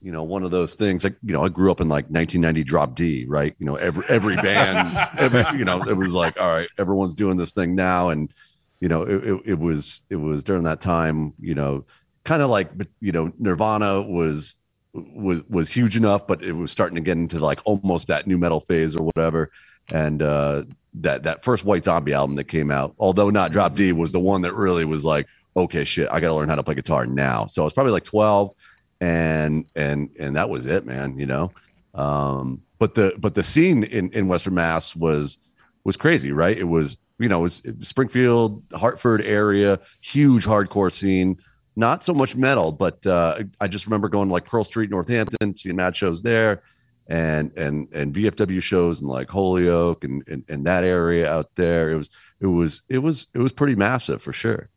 you 0.00 0.12
know, 0.12 0.22
one 0.22 0.42
of 0.44 0.50
those 0.50 0.74
things. 0.74 1.04
Like, 1.04 1.16
you 1.22 1.32
know, 1.32 1.44
I 1.44 1.48
grew 1.48 1.70
up 1.70 1.80
in 1.80 1.88
like 1.88 2.04
1990 2.06 2.64
Drop 2.64 2.94
D, 2.94 3.24
right? 3.26 3.54
You 3.58 3.66
know, 3.66 3.76
every 3.76 4.04
every 4.08 4.36
band, 4.36 4.96
every, 5.18 5.58
you 5.58 5.64
know, 5.64 5.80
it 5.82 5.96
was 5.96 6.12
like, 6.12 6.38
all 6.38 6.48
right, 6.48 6.68
everyone's 6.78 7.14
doing 7.14 7.36
this 7.36 7.52
thing 7.52 7.74
now, 7.74 8.10
and 8.10 8.32
you 8.80 8.88
know, 8.88 9.02
it, 9.02 9.24
it, 9.24 9.40
it 9.44 9.58
was 9.58 10.02
it 10.08 10.16
was 10.16 10.42
during 10.44 10.64
that 10.64 10.80
time, 10.80 11.34
you 11.40 11.54
know, 11.54 11.84
kind 12.24 12.42
of 12.42 12.50
like, 12.50 12.70
you 13.00 13.12
know, 13.12 13.32
Nirvana 13.38 14.02
was 14.02 14.56
was 14.92 15.42
was 15.48 15.68
huge 15.68 15.96
enough, 15.96 16.26
but 16.26 16.42
it 16.42 16.52
was 16.52 16.70
starting 16.70 16.94
to 16.94 17.00
get 17.00 17.16
into 17.16 17.40
like 17.40 17.60
almost 17.64 18.08
that 18.08 18.26
nu 18.26 18.38
metal 18.38 18.60
phase 18.60 18.94
or 18.94 19.04
whatever, 19.04 19.50
and 19.92 20.22
uh, 20.22 20.62
that 20.94 21.24
that 21.24 21.42
first 21.42 21.64
White 21.64 21.84
Zombie 21.84 22.12
album 22.12 22.36
that 22.36 22.44
came 22.44 22.70
out, 22.70 22.94
although 22.98 23.30
not 23.30 23.52
Drop 23.52 23.74
D, 23.74 23.92
was 23.92 24.12
the 24.12 24.20
one 24.20 24.42
that 24.42 24.54
really 24.54 24.84
was 24.84 25.04
like, 25.04 25.26
okay, 25.56 25.84
shit, 25.84 26.08
I 26.10 26.20
got 26.20 26.28
to 26.28 26.34
learn 26.34 26.48
how 26.48 26.54
to 26.54 26.62
play 26.62 26.74
guitar 26.74 27.04
now. 27.06 27.46
So 27.46 27.62
I 27.62 27.64
was 27.64 27.72
probably 27.72 27.92
like 27.92 28.04
12 28.04 28.54
and 29.00 29.64
and 29.74 30.10
and 30.18 30.36
that 30.36 30.50
was 30.50 30.66
it, 30.66 30.86
man, 30.86 31.18
you 31.18 31.26
know. 31.26 31.52
Um 31.94 32.62
but 32.78 32.94
the 32.94 33.14
but 33.18 33.34
the 33.34 33.42
scene 33.42 33.84
in 33.84 34.12
in 34.12 34.28
Western 34.28 34.54
Mass 34.54 34.94
was 34.94 35.38
was 35.84 35.96
crazy, 35.96 36.32
right? 36.32 36.56
It 36.56 36.64
was, 36.64 36.98
you 37.18 37.28
know, 37.28 37.40
it 37.40 37.42
was 37.42 37.62
Springfield, 37.80 38.62
Hartford 38.74 39.22
area, 39.22 39.80
huge 40.00 40.44
hardcore 40.44 40.92
scene. 40.92 41.38
Not 41.76 42.02
so 42.02 42.12
much 42.12 42.36
metal, 42.36 42.72
but 42.72 43.06
uh, 43.06 43.42
I 43.60 43.68
just 43.68 43.86
remember 43.86 44.08
going 44.08 44.28
like 44.28 44.44
Pearl 44.44 44.64
Street, 44.64 44.90
Northampton, 44.90 45.56
seeing 45.56 45.76
mad 45.76 45.94
shows 45.94 46.22
there, 46.22 46.62
and 47.06 47.56
and 47.56 47.88
and 47.92 48.12
VFW 48.12 48.60
shows 48.60 49.00
in 49.00 49.06
like 49.06 49.30
Holyoke 49.30 50.02
and, 50.04 50.26
and 50.26 50.44
and 50.48 50.66
that 50.66 50.82
area 50.82 51.32
out 51.32 51.54
there. 51.54 51.90
It 51.90 51.96
was 51.96 52.10
it 52.40 52.46
was 52.46 52.82
it 52.88 52.98
was 52.98 53.28
it 53.32 53.38
was 53.38 53.52
pretty 53.52 53.76
massive 53.76 54.20
for 54.20 54.32
sure. 54.32 54.70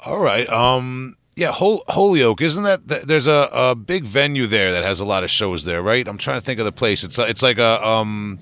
All 0.00 0.18
right. 0.18 0.48
Um. 0.48 1.17
Yeah. 1.38 1.52
Hol- 1.52 1.84
Holyoke, 1.88 2.40
isn't 2.42 2.64
that? 2.64 2.88
th- 2.88 3.02
There's 3.02 3.26
a, 3.28 3.48
a 3.52 3.74
big 3.74 4.04
venue 4.04 4.46
there 4.46 4.72
that 4.72 4.82
has 4.84 5.00
a 5.00 5.04
lot 5.04 5.22
of 5.24 5.30
shows 5.30 5.64
there, 5.64 5.80
right? 5.82 6.06
I'm 6.08 6.18
trying 6.18 6.40
to 6.40 6.44
think 6.44 6.58
of 6.58 6.64
the 6.66 6.72
place. 6.72 7.04
It's 7.04 7.18
it's 7.18 7.42
like 7.42 7.58
a 7.58 7.86
um. 7.86 8.38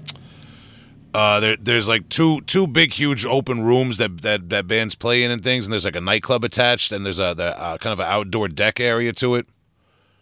uh, 1.14 1.40
there, 1.40 1.56
there's 1.60 1.88
like 1.88 2.08
two 2.08 2.40
two 2.42 2.66
big 2.66 2.92
huge 2.94 3.24
open 3.26 3.62
rooms 3.62 3.98
that 3.98 4.22
that 4.22 4.48
that 4.50 4.66
bands 4.66 4.94
play 4.94 5.22
in 5.22 5.30
and 5.30 5.42
things, 5.42 5.66
and 5.66 5.72
there's 5.72 5.84
like 5.84 5.96
a 5.96 6.00
nightclub 6.00 6.44
attached, 6.44 6.92
and 6.92 7.04
there's 7.04 7.18
a 7.18 7.34
the, 7.34 7.58
uh, 7.60 7.76
kind 7.78 7.92
of 7.92 8.00
an 8.00 8.06
outdoor 8.06 8.48
deck 8.48 8.80
area 8.80 9.12
to 9.12 9.34
it. 9.34 9.46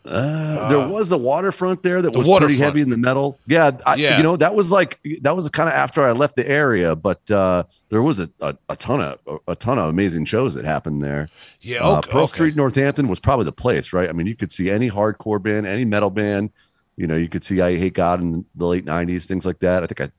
Uh, 0.04 0.68
there 0.68 0.86
was 0.88 1.08
the 1.08 1.16
waterfront 1.16 1.82
there 1.82 2.02
that 2.02 2.12
the 2.12 2.18
was 2.18 2.28
pretty 2.28 2.58
heavy 2.58 2.82
in 2.82 2.90
the 2.90 2.96
metal. 2.96 3.38
Yeah, 3.46 3.70
I, 3.86 3.94
Yeah. 3.94 4.18
you 4.18 4.22
know 4.22 4.36
that 4.36 4.54
was 4.54 4.70
like 4.70 4.98
that 5.22 5.34
was 5.34 5.48
kind 5.48 5.68
of 5.68 5.74
after 5.74 6.04
I 6.04 6.12
left 6.12 6.36
the 6.36 6.46
area, 6.48 6.94
but 6.94 7.30
uh, 7.30 7.64
there 7.88 8.02
was 8.02 8.20
a, 8.20 8.28
a, 8.40 8.54
a 8.68 8.76
ton 8.76 9.00
of 9.00 9.40
a, 9.48 9.56
ton 9.56 9.78
of 9.78 9.88
amazing 9.88 10.26
shows 10.26 10.52
that 10.54 10.64
happened 10.66 11.02
there. 11.02 11.30
Yeah, 11.62 11.82
Uh, 11.82 12.00
Pearl 12.02 12.24
okay. 12.24 12.30
Street, 12.32 12.56
Northampton 12.56 13.08
was 13.08 13.18
probably 13.18 13.46
the 13.46 13.52
place, 13.52 13.94
right? 13.94 14.08
I 14.08 14.12
mean, 14.12 14.26
you 14.26 14.36
could 14.36 14.52
see 14.52 14.70
any 14.70 14.90
hardcore 14.90 15.42
band, 15.42 15.66
any 15.66 15.86
metal 15.86 16.10
band. 16.10 16.50
You 16.96 17.06
know, 17.06 17.16
you 17.16 17.28
could 17.28 17.42
see 17.42 17.60
I 17.62 17.76
Hate 17.78 17.94
God 17.94 18.20
in 18.20 18.44
the 18.54 18.66
late 18.66 18.84
'90s, 18.84 19.26
things 19.26 19.46
like 19.46 19.60
that. 19.60 19.82
I 19.82 19.86
think 19.86 20.00
I 20.02 20.10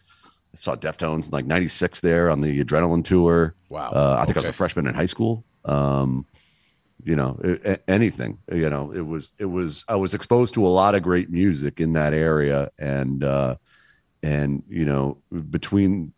saw 0.55 0.75
Deftones 0.75 1.27
in 1.27 1.31
like 1.31 1.45
'96 1.45 2.01
there 2.01 2.31
on 2.31 2.41
the 2.41 2.63
Adrenaline 2.63 3.03
tour. 3.05 3.53
Wow. 3.69 3.91
Uh, 3.91 4.17
I 4.19 4.25
think 4.25 4.35
I 4.37 4.39
was 4.39 4.49
a 4.49 4.53
freshman 4.53 4.87
in 4.87 4.95
high 4.95 5.05
school. 5.05 5.43
Um, 5.63 6.25
you 7.03 7.15
know, 7.15 7.39
a- 7.43 7.89
anything. 7.89 8.39
You 8.51 8.69
know, 8.69 8.91
it 8.91 9.05
was 9.05 9.31
it 9.39 9.45
was 9.45 9.85
I 9.87 9.95
was 9.95 10.13
exposed 10.13 10.53
to 10.55 10.65
a 10.65 10.69
lot 10.69 10.95
of 10.95 11.03
great 11.03 11.29
music 11.29 11.79
in 11.79 11.93
that 11.93 12.13
area, 12.13 12.71
and 12.77 13.23
uh, 13.23 13.55
and 14.23 14.63
you 14.69 14.85
know, 14.85 15.17
between 15.49 16.13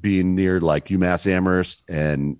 being 0.00 0.34
near 0.34 0.60
like 0.60 0.88
UMass 0.88 1.26
Amherst 1.26 1.82
and 1.88 2.36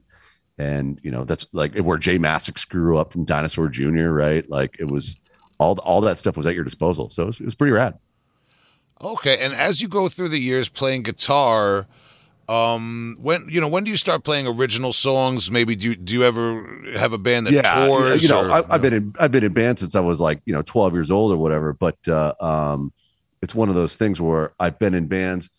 and 0.58 1.00
you 1.02 1.10
know 1.10 1.24
that's 1.24 1.46
like 1.52 1.76
where 1.78 1.98
J 1.98 2.18
Mascis 2.18 2.68
grew 2.68 2.98
up 2.98 3.12
from 3.12 3.24
Dinosaur 3.24 3.68
Jr. 3.68 4.08
Right, 4.08 4.48
like 4.48 4.76
it 4.78 4.86
was 4.88 5.16
all 5.58 5.78
all 5.78 6.00
that 6.02 6.18
stuff 6.18 6.36
was 6.36 6.46
at 6.46 6.54
your 6.54 6.64
disposal, 6.64 7.10
so 7.10 7.24
it 7.24 7.26
was, 7.26 7.40
it 7.40 7.44
was 7.44 7.54
pretty 7.54 7.72
rad. 7.72 7.98
Okay, 9.00 9.38
and 9.38 9.54
as 9.54 9.80
you 9.80 9.88
go 9.88 10.08
through 10.08 10.28
the 10.28 10.40
years 10.40 10.68
playing 10.68 11.04
guitar, 11.04 11.86
um, 12.48 13.16
when 13.20 13.46
you 13.48 13.60
know 13.60 13.68
when 13.68 13.84
do 13.84 13.90
you 13.90 13.96
start 13.96 14.24
playing 14.24 14.46
original 14.46 14.92
songs? 14.92 15.50
Maybe 15.50 15.76
do 15.76 15.90
you, 15.90 15.96
do 15.96 16.14
you 16.14 16.24
ever 16.24 16.80
have 16.94 17.12
a 17.12 17.18
band 17.18 17.46
that 17.46 17.52
tours? 17.88 18.22
You 18.22 18.30
know, 18.30 18.46
or- 18.46 18.50
I, 18.50 18.64
I've 18.70 18.82
been 18.82 18.94
in 18.94 19.14
I've 19.18 19.30
been 19.30 19.44
in 19.44 19.52
band 19.52 19.78
since 19.78 19.94
I 19.94 20.00
was 20.00 20.20
like 20.20 20.40
you 20.46 20.54
know 20.54 20.62
12 20.62 20.94
years 20.94 21.10
old 21.10 21.32
or 21.32 21.36
whatever. 21.36 21.72
But 21.72 21.96
uh, 22.08 22.34
um, 22.40 22.92
it's 23.42 23.54
one 23.54 23.68
of 23.68 23.74
those 23.74 23.96
things 23.96 24.20
where 24.20 24.52
I've 24.58 24.78
been 24.78 24.94
in 24.94 25.08
bands, 25.08 25.50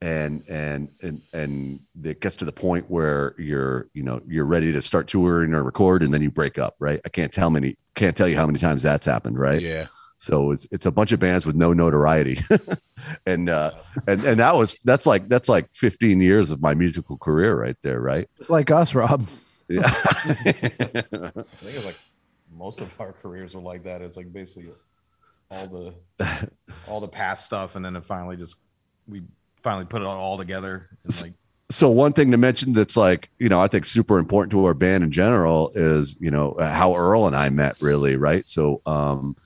and 0.00 0.42
and 0.48 0.88
and 1.02 1.20
and 1.34 1.80
it 2.02 2.20
gets 2.20 2.36
to 2.36 2.44
the 2.46 2.52
point 2.52 2.88
where 2.88 3.34
you're 3.38 3.88
you 3.92 4.02
know 4.02 4.22
you're 4.26 4.46
ready 4.46 4.72
to 4.72 4.80
start 4.80 5.06
touring 5.08 5.52
or 5.52 5.62
record, 5.62 6.02
and 6.02 6.14
then 6.14 6.22
you 6.22 6.30
break 6.30 6.58
up. 6.58 6.76
Right? 6.78 7.00
I 7.04 7.10
can't 7.10 7.32
tell 7.32 7.50
many 7.50 7.76
can't 7.94 8.16
tell 8.16 8.28
you 8.28 8.36
how 8.36 8.46
many 8.46 8.58
times 8.58 8.82
that's 8.82 9.06
happened. 9.06 9.38
Right? 9.38 9.60
yeah. 9.60 9.88
So 10.18 10.50
it's 10.50 10.66
it's 10.72 10.84
a 10.84 10.90
bunch 10.90 11.12
of 11.12 11.20
bands 11.20 11.46
with 11.46 11.54
no 11.54 11.72
notoriety, 11.72 12.40
and 13.26 13.48
uh, 13.48 13.70
and 14.06 14.22
and 14.24 14.40
that 14.40 14.56
was 14.56 14.76
that's 14.84 15.06
like 15.06 15.28
that's 15.28 15.48
like 15.48 15.68
15 15.74 16.20
years 16.20 16.50
of 16.50 16.60
my 16.60 16.74
musical 16.74 17.16
career 17.16 17.54
right 17.54 17.76
there. 17.82 18.00
Right? 18.00 18.28
It's 18.36 18.50
like 18.50 18.70
us, 18.70 18.96
Rob. 18.96 19.28
Yeah. 19.68 19.82
I 19.86 20.32
think 20.32 21.46
it's 21.62 21.84
like 21.84 21.98
most 22.52 22.80
of 22.80 23.00
our 23.00 23.12
careers 23.12 23.54
are 23.54 23.60
like 23.60 23.84
that. 23.84 24.02
It's 24.02 24.16
like 24.16 24.32
basically 24.32 24.72
all 25.50 25.94
the 26.18 26.50
all 26.88 27.00
the 27.00 27.08
past 27.08 27.46
stuff, 27.46 27.76
and 27.76 27.84
then 27.84 27.94
it 27.94 28.04
finally 28.04 28.36
just 28.36 28.56
we 29.06 29.22
finally 29.62 29.86
put 29.86 30.02
it 30.02 30.06
all 30.06 30.36
together. 30.36 30.88
And 31.04 31.22
like 31.22 31.34
so 31.70 31.90
one 31.90 32.12
thing 32.12 32.32
to 32.32 32.36
mention 32.36 32.72
that's 32.72 32.96
like 32.96 33.28
you 33.38 33.48
know 33.48 33.60
i 33.60 33.68
think 33.68 33.84
super 33.84 34.18
important 34.18 34.50
to 34.50 34.64
our 34.64 34.72
band 34.72 35.04
in 35.04 35.10
general 35.10 35.70
is 35.74 36.16
you 36.18 36.30
know 36.30 36.56
how 36.58 36.96
earl 36.96 37.26
and 37.26 37.36
i 37.36 37.50
met 37.50 37.76
really 37.82 38.16
right 38.16 38.48
so 38.48 38.80
um 38.86 39.36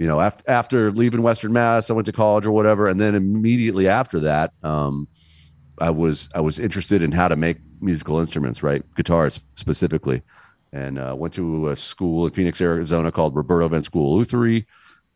you 0.00 0.08
know 0.08 0.20
after 0.20 0.50
after 0.50 0.90
leaving 0.90 1.22
western 1.22 1.52
mass 1.52 1.88
i 1.90 1.92
went 1.92 2.06
to 2.06 2.12
college 2.12 2.44
or 2.44 2.50
whatever 2.50 2.88
and 2.88 3.00
then 3.00 3.14
immediately 3.14 3.86
after 3.86 4.18
that 4.18 4.52
um 4.64 5.06
i 5.80 5.90
was 5.90 6.28
i 6.34 6.40
was 6.40 6.58
interested 6.58 7.02
in 7.02 7.12
how 7.12 7.28
to 7.28 7.36
make 7.36 7.58
musical 7.80 8.18
instruments 8.20 8.62
right? 8.62 8.82
Guitars 8.94 9.40
specifically. 9.54 10.22
And 10.72 11.00
uh, 11.00 11.16
went 11.18 11.34
to 11.34 11.70
a 11.70 11.76
school 11.76 12.26
in 12.26 12.32
phoenix 12.32 12.60
arizona 12.60 13.10
called 13.10 13.34
Roberto-Venn 13.34 13.82
School 13.82 14.14
of 14.14 14.18
Luthiery 14.18 14.66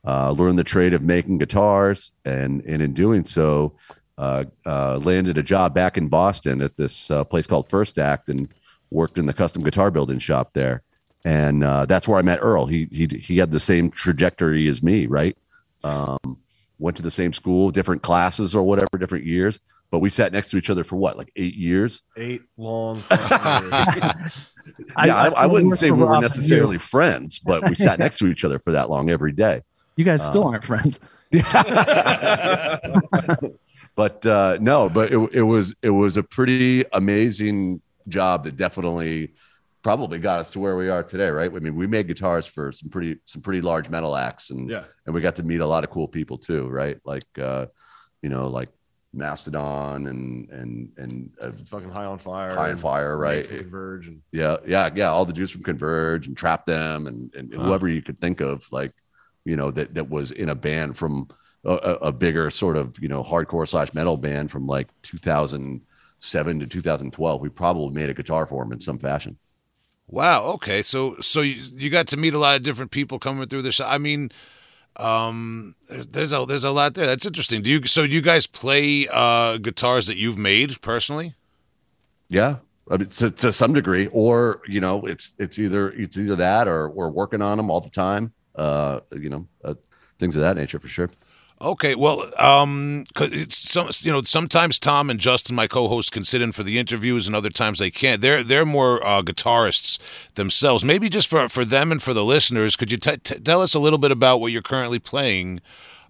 uh, 0.07 0.33
learned 0.33 0.59
the 0.59 0.65
trade 0.65 0.95
of 0.95 1.03
making 1.03 1.39
guitars. 1.39 2.13
And 2.25 2.63
and 2.67 2.83
in 2.83 2.93
doing 2.93 3.25
so 3.25 3.77
uh, 4.19 4.45
uh, 4.67 4.99
landed 4.99 5.39
a 5.39 5.43
job 5.43 5.75
back 5.75 5.97
in 5.97 6.09
Boston 6.09 6.63
at 6.63 6.77
this 6.77 7.11
uh, 7.11 7.25
place 7.25 7.47
called 7.47 7.69
First 7.69 7.99
Act 7.99 8.29
and 8.29 8.49
worked 8.91 9.19
in 9.19 9.27
the 9.27 9.33
custom 9.33 9.63
guitar 9.63 9.91
building 9.91 10.19
shop 10.19 10.53
there. 10.55 10.84
And 11.25 11.65
uh, 11.65 11.87
that's 11.87 12.07
where 12.07 12.19
I 12.19 12.23
met 12.23 12.41
Earl. 12.43 12.67
He 12.67 12.87
he 12.93 13.07
he 13.07 13.39
had 13.39 13.51
the 13.51 13.61
same 13.61 13.91
trajectory 13.91 14.69
as 14.69 14.83
me, 14.83 15.07
right? 15.07 15.37
Um, 15.83 16.19
went 16.79 16.97
to 16.99 17.03
the 17.03 17.11
same 17.11 17.33
school, 17.33 17.71
different 17.71 18.03
classes 18.03 18.55
or 18.55 18.63
whatever, 18.63 18.99
different 18.99 19.25
years. 19.25 19.59
But 19.91 20.01
we 20.01 20.11
sat 20.11 20.33
next 20.33 20.51
to 20.51 20.57
each 20.59 20.71
other 20.71 20.83
for 20.85 20.97
what, 20.97 21.17
like 21.17 21.31
eight 21.37 21.55
years? 21.55 22.03
Eight 22.17 22.43
long. 22.57 22.97
years. 22.97 23.07
yeah, 23.11 24.31
I, 24.97 25.29
I 25.29 25.47
wouldn't 25.47 25.77
say 25.79 25.91
we 25.91 25.99
were 26.01 26.07
Rob 26.07 26.17
you. 26.23 26.29
necessarily 26.29 26.79
friends, 26.79 27.39
but 27.39 27.69
we 27.69 27.75
sat 27.75 27.99
next 27.99 28.19
to 28.19 28.27
each 28.27 28.45
other 28.45 28.59
for 28.59 28.73
that 28.73 28.91
long 28.91 29.09
every 29.09 29.33
day. 29.33 29.63
You 29.97 30.05
guys 30.05 30.23
Uh, 30.23 30.25
still 30.31 30.45
aren't 30.49 30.65
friends. 30.65 30.99
but 33.97 34.27
uh, 34.27 34.59
no, 34.61 34.89
but 34.89 35.13
it, 35.13 35.19
it 35.33 35.43
was 35.43 35.75
it 35.83 35.91
was 35.91 36.17
a 36.17 36.23
pretty 36.23 36.85
amazing 36.93 37.81
job 38.09 38.45
that 38.45 38.57
definitely 38.57 39.33
probably 39.85 40.19
got 40.19 40.41
us 40.41 40.51
to 40.53 40.59
where 40.59 40.77
we 40.77 40.89
are 40.89 41.05
today, 41.05 41.29
right? 41.29 41.53
I 41.55 41.59
mean, 41.61 41.77
we 41.77 41.87
made 41.87 42.09
guitars 42.09 42.47
for 42.47 42.73
some 42.73 42.89
pretty 42.89 43.19
some 43.27 43.43
pretty 43.43 43.61
large 43.61 43.89
metal 43.89 44.17
acts, 44.17 44.51
and 44.51 44.69
Yeah. 44.69 44.85
and 45.07 45.15
we 45.15 45.21
got 45.21 45.37
to 45.37 45.45
meet 45.45 45.61
a 45.61 45.67
lot 45.67 45.85
of 45.85 45.91
cool 45.91 46.09
people 46.09 46.39
too, 46.39 46.67
right? 46.69 46.99
Like 47.05 47.39
uh, 47.39 47.67
you 48.23 48.31
know, 48.31 48.49
like 48.49 48.71
Mastodon 49.13 50.09
and 50.09 50.51
and 50.51 50.89
and 50.97 51.31
uh, 51.41 51.53
fucking 51.67 51.91
high 51.91 52.07
on 52.07 52.19
fire. 52.19 52.53
High 52.55 52.71
on 52.73 52.79
Fire, 52.79 53.17
right? 53.17 53.47
Converge 53.49 54.09
and 54.09 54.23
yeah, 54.33 54.57
yeah, 54.67 54.91
yeah. 54.95 55.11
All 55.11 55.25
the 55.25 55.33
dudes 55.33 55.53
from 55.53 55.63
Converge 55.63 56.27
and 56.27 56.37
Trap 56.37 56.67
Them 56.67 57.07
and, 57.07 57.33
and 57.35 57.53
whoever 57.55 57.87
you 57.87 58.03
could 58.03 58.21
think 58.21 58.41
of, 58.41 58.67
like, 58.73 58.93
you 59.45 59.55
know, 59.55 59.71
that 59.71 59.95
that 59.95 60.09
was 60.11 60.33
in 60.33 60.49
a 60.49 60.55
band 60.57 60.97
from 60.97 61.29
a, 61.65 61.75
a 62.11 62.13
bigger 62.13 62.51
sort 62.51 62.77
of, 62.77 62.99
you 63.01 63.09
know, 63.09 63.23
hardcore 63.23 63.69
slash 63.69 63.95
metal 63.95 64.17
band 64.17 64.51
from 64.51 64.67
like 64.67 64.89
2007 65.03 66.61
to 66.61 66.67
2012. 66.67 67.41
We 67.41 67.49
probably 67.51 67.95
made 67.95 68.11
a 68.11 68.15
guitar 68.15 68.47
for 68.47 68.63
'em 68.65 68.73
in 68.73 68.81
some 68.81 68.99
fashion. 68.99 69.39
Wow. 70.09 70.45
Okay. 70.55 70.83
So 70.83 71.17
so 71.21 71.41
you, 71.41 71.63
you 71.75 71.91
got 71.91 72.07
to 72.09 72.17
meet 72.17 72.35
a 72.35 72.39
lot 72.39 72.57
of 72.57 72.63
different 72.63 72.91
people 72.91 73.19
coming 73.19 73.47
through 73.49 73.63
the 73.63 73.73
shop. 73.73 73.91
I 73.91 73.99
mean, 73.99 74.31
um, 74.97 75.75
there's, 75.89 76.07
there's 76.09 76.33
a 76.33 76.45
there's 76.47 76.65
a 76.65 76.71
lot 76.71 76.95
there. 76.95 77.07
That's 77.07 77.27
interesting. 77.27 77.63
Do 77.63 77.71
you 77.71 77.83
so 77.87 78.07
do 78.07 78.13
you 78.13 78.23
guys 78.23 78.47
play 78.47 79.09
uh 79.11 79.59
guitars 79.59 80.07
that 80.07 80.17
you've 80.17 80.39
made 80.39 80.81
personally? 80.83 81.35
Yeah. 82.29 82.59
I 82.91 82.99
mean, 82.99 83.09
to, 83.09 83.31
to 83.31 83.53
some 83.53 83.73
degree, 83.73 84.09
or 84.13 84.61
you 84.69 84.81
know, 84.81 85.07
it's 85.07 85.33
it's 85.39 85.59
either 85.59 85.91
it's 85.93 86.19
either 86.19 86.37
that 86.37 86.69
or 86.69 86.91
we're 86.91 87.09
working 87.09 87.41
on 87.41 87.57
them 87.57 87.71
all 87.71 87.81
the 87.81 87.91
time. 87.91 88.33
Uh, 88.55 89.01
you 89.13 89.31
know, 89.31 89.47
uh, 89.65 89.75
things 90.19 90.37
of 90.37 90.43
that 90.43 90.57
nature 90.57 90.79
for 90.79 90.89
sure. 90.89 91.11
Okay, 91.65 91.95
well, 91.95 92.31
um, 92.39 93.05
'cause 93.15 93.33
it's 93.33 93.57
some 93.57 93.89
you 94.03 94.13
know 94.13 94.21
sometimes 94.21 94.79
Tom 94.79 95.09
and 95.09 95.19
Justin, 95.19 95.57
my 95.57 95.67
co-hosts, 95.67 96.11
can 96.11 96.23
sit 96.23 96.43
in 96.43 96.53
for 96.53 96.63
the 96.63 96.79
interviews, 96.79 97.27
and 97.27 97.35
other 97.35 97.49
times 97.49 97.79
they 97.79 97.91
can't. 97.91 98.21
They're 98.21 98.45
they're 98.45 98.67
more 98.67 99.03
uh, 99.03 99.23
guitarists 99.23 99.99
themselves. 100.35 100.85
Maybe 100.85 101.09
just 101.09 101.27
for 101.27 101.49
for 101.49 101.65
them 101.65 101.91
and 101.91 102.03
for 102.03 102.13
the 102.13 102.23
listeners, 102.23 102.77
could 102.77 102.93
you 102.93 102.99
t- 102.99 103.17
t- 103.17 103.37
tell 103.41 103.63
us 103.63 103.73
a 103.73 103.79
little 103.79 103.99
bit 103.99 104.11
about 104.11 104.43
what 104.43 104.53
you're 104.53 104.61
currently 104.61 104.99
playing? 104.99 105.63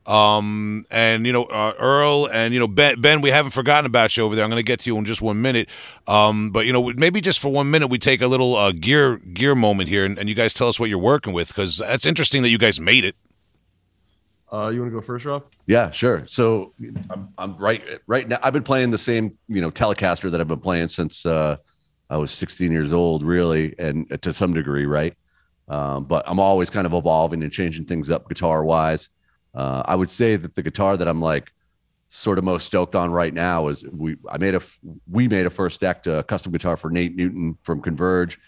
Um, 0.06 0.86
and 0.90 1.24
you 1.24 1.32
know, 1.32 1.44
uh, 1.44 1.74
Earl 1.78 2.28
and 2.32 2.52
you 2.52 2.58
know 2.58 2.66
Ben. 2.66 3.00
Ben, 3.00 3.20
we 3.20 3.30
haven't 3.30 3.52
forgotten 3.52 3.86
about 3.86 4.16
you 4.16 4.24
over 4.24 4.34
there. 4.34 4.44
I'm 4.44 4.50
going 4.50 4.58
to 4.58 4.64
get 4.66 4.80
to 4.80 4.90
you 4.90 4.98
in 4.98 5.04
just 5.04 5.22
one 5.22 5.40
minute. 5.40 5.68
Um, 6.08 6.50
but 6.50 6.66
you 6.66 6.72
know, 6.72 6.92
maybe 6.96 7.20
just 7.20 7.38
for 7.38 7.50
one 7.52 7.70
minute, 7.70 7.86
we 7.86 7.98
take 7.98 8.20
a 8.22 8.26
little 8.26 8.56
uh, 8.56 8.72
gear 8.72 9.18
gear 9.18 9.54
moment 9.54 9.88
here, 9.88 10.04
and, 10.04 10.18
and 10.18 10.28
you 10.28 10.34
guys 10.34 10.52
tell 10.52 10.66
us 10.66 10.80
what 10.80 10.90
you're 10.90 10.98
working 10.98 11.32
with 11.32 11.46
because 11.46 11.76
that's 11.78 12.06
interesting 12.06 12.42
that 12.42 12.48
you 12.50 12.58
guys 12.58 12.80
made 12.80 13.04
it. 13.04 13.14
Uh, 14.52 14.68
you 14.68 14.80
want 14.80 14.92
to 14.92 14.96
go 14.96 15.00
first, 15.00 15.24
Rob? 15.24 15.44
Yeah, 15.66 15.90
sure. 15.90 16.24
So 16.26 16.74
I'm, 17.10 17.28
I'm 17.38 17.56
right 17.56 17.82
right 18.06 18.28
now. 18.28 18.38
I've 18.42 18.52
been 18.52 18.62
playing 18.62 18.90
the 18.90 18.98
same, 18.98 19.38
you 19.48 19.60
know, 19.60 19.70
Telecaster 19.70 20.30
that 20.30 20.40
I've 20.40 20.48
been 20.48 20.60
playing 20.60 20.88
since 20.88 21.26
uh, 21.26 21.56
I 22.10 22.18
was 22.18 22.30
16 22.30 22.70
years 22.70 22.92
old, 22.92 23.24
really, 23.24 23.74
and 23.78 24.20
to 24.22 24.32
some 24.32 24.54
degree, 24.54 24.86
right. 24.86 25.14
Um, 25.68 26.04
but 26.04 26.24
I'm 26.28 26.38
always 26.38 26.70
kind 26.70 26.86
of 26.86 26.92
evolving 26.92 27.42
and 27.42 27.50
changing 27.50 27.86
things 27.86 28.10
up 28.10 28.28
guitar 28.28 28.64
wise. 28.64 29.08
Uh, 29.54 29.82
I 29.84 29.94
would 29.94 30.10
say 30.10 30.36
that 30.36 30.54
the 30.54 30.62
guitar 30.62 30.96
that 30.96 31.08
I'm 31.08 31.20
like 31.20 31.50
sort 32.08 32.38
of 32.38 32.44
most 32.44 32.66
stoked 32.66 32.94
on 32.94 33.10
right 33.10 33.32
now 33.32 33.68
is 33.68 33.84
we 33.90 34.16
I 34.28 34.38
made 34.38 34.54
a 34.54 34.60
we 35.10 35.26
made 35.26 35.46
a 35.46 35.50
first 35.50 35.82
act 35.82 36.06
uh, 36.06 36.22
custom 36.22 36.52
guitar 36.52 36.76
for 36.76 36.90
Nate 36.90 37.16
Newton 37.16 37.56
from 37.62 37.80
Converge. 37.80 38.38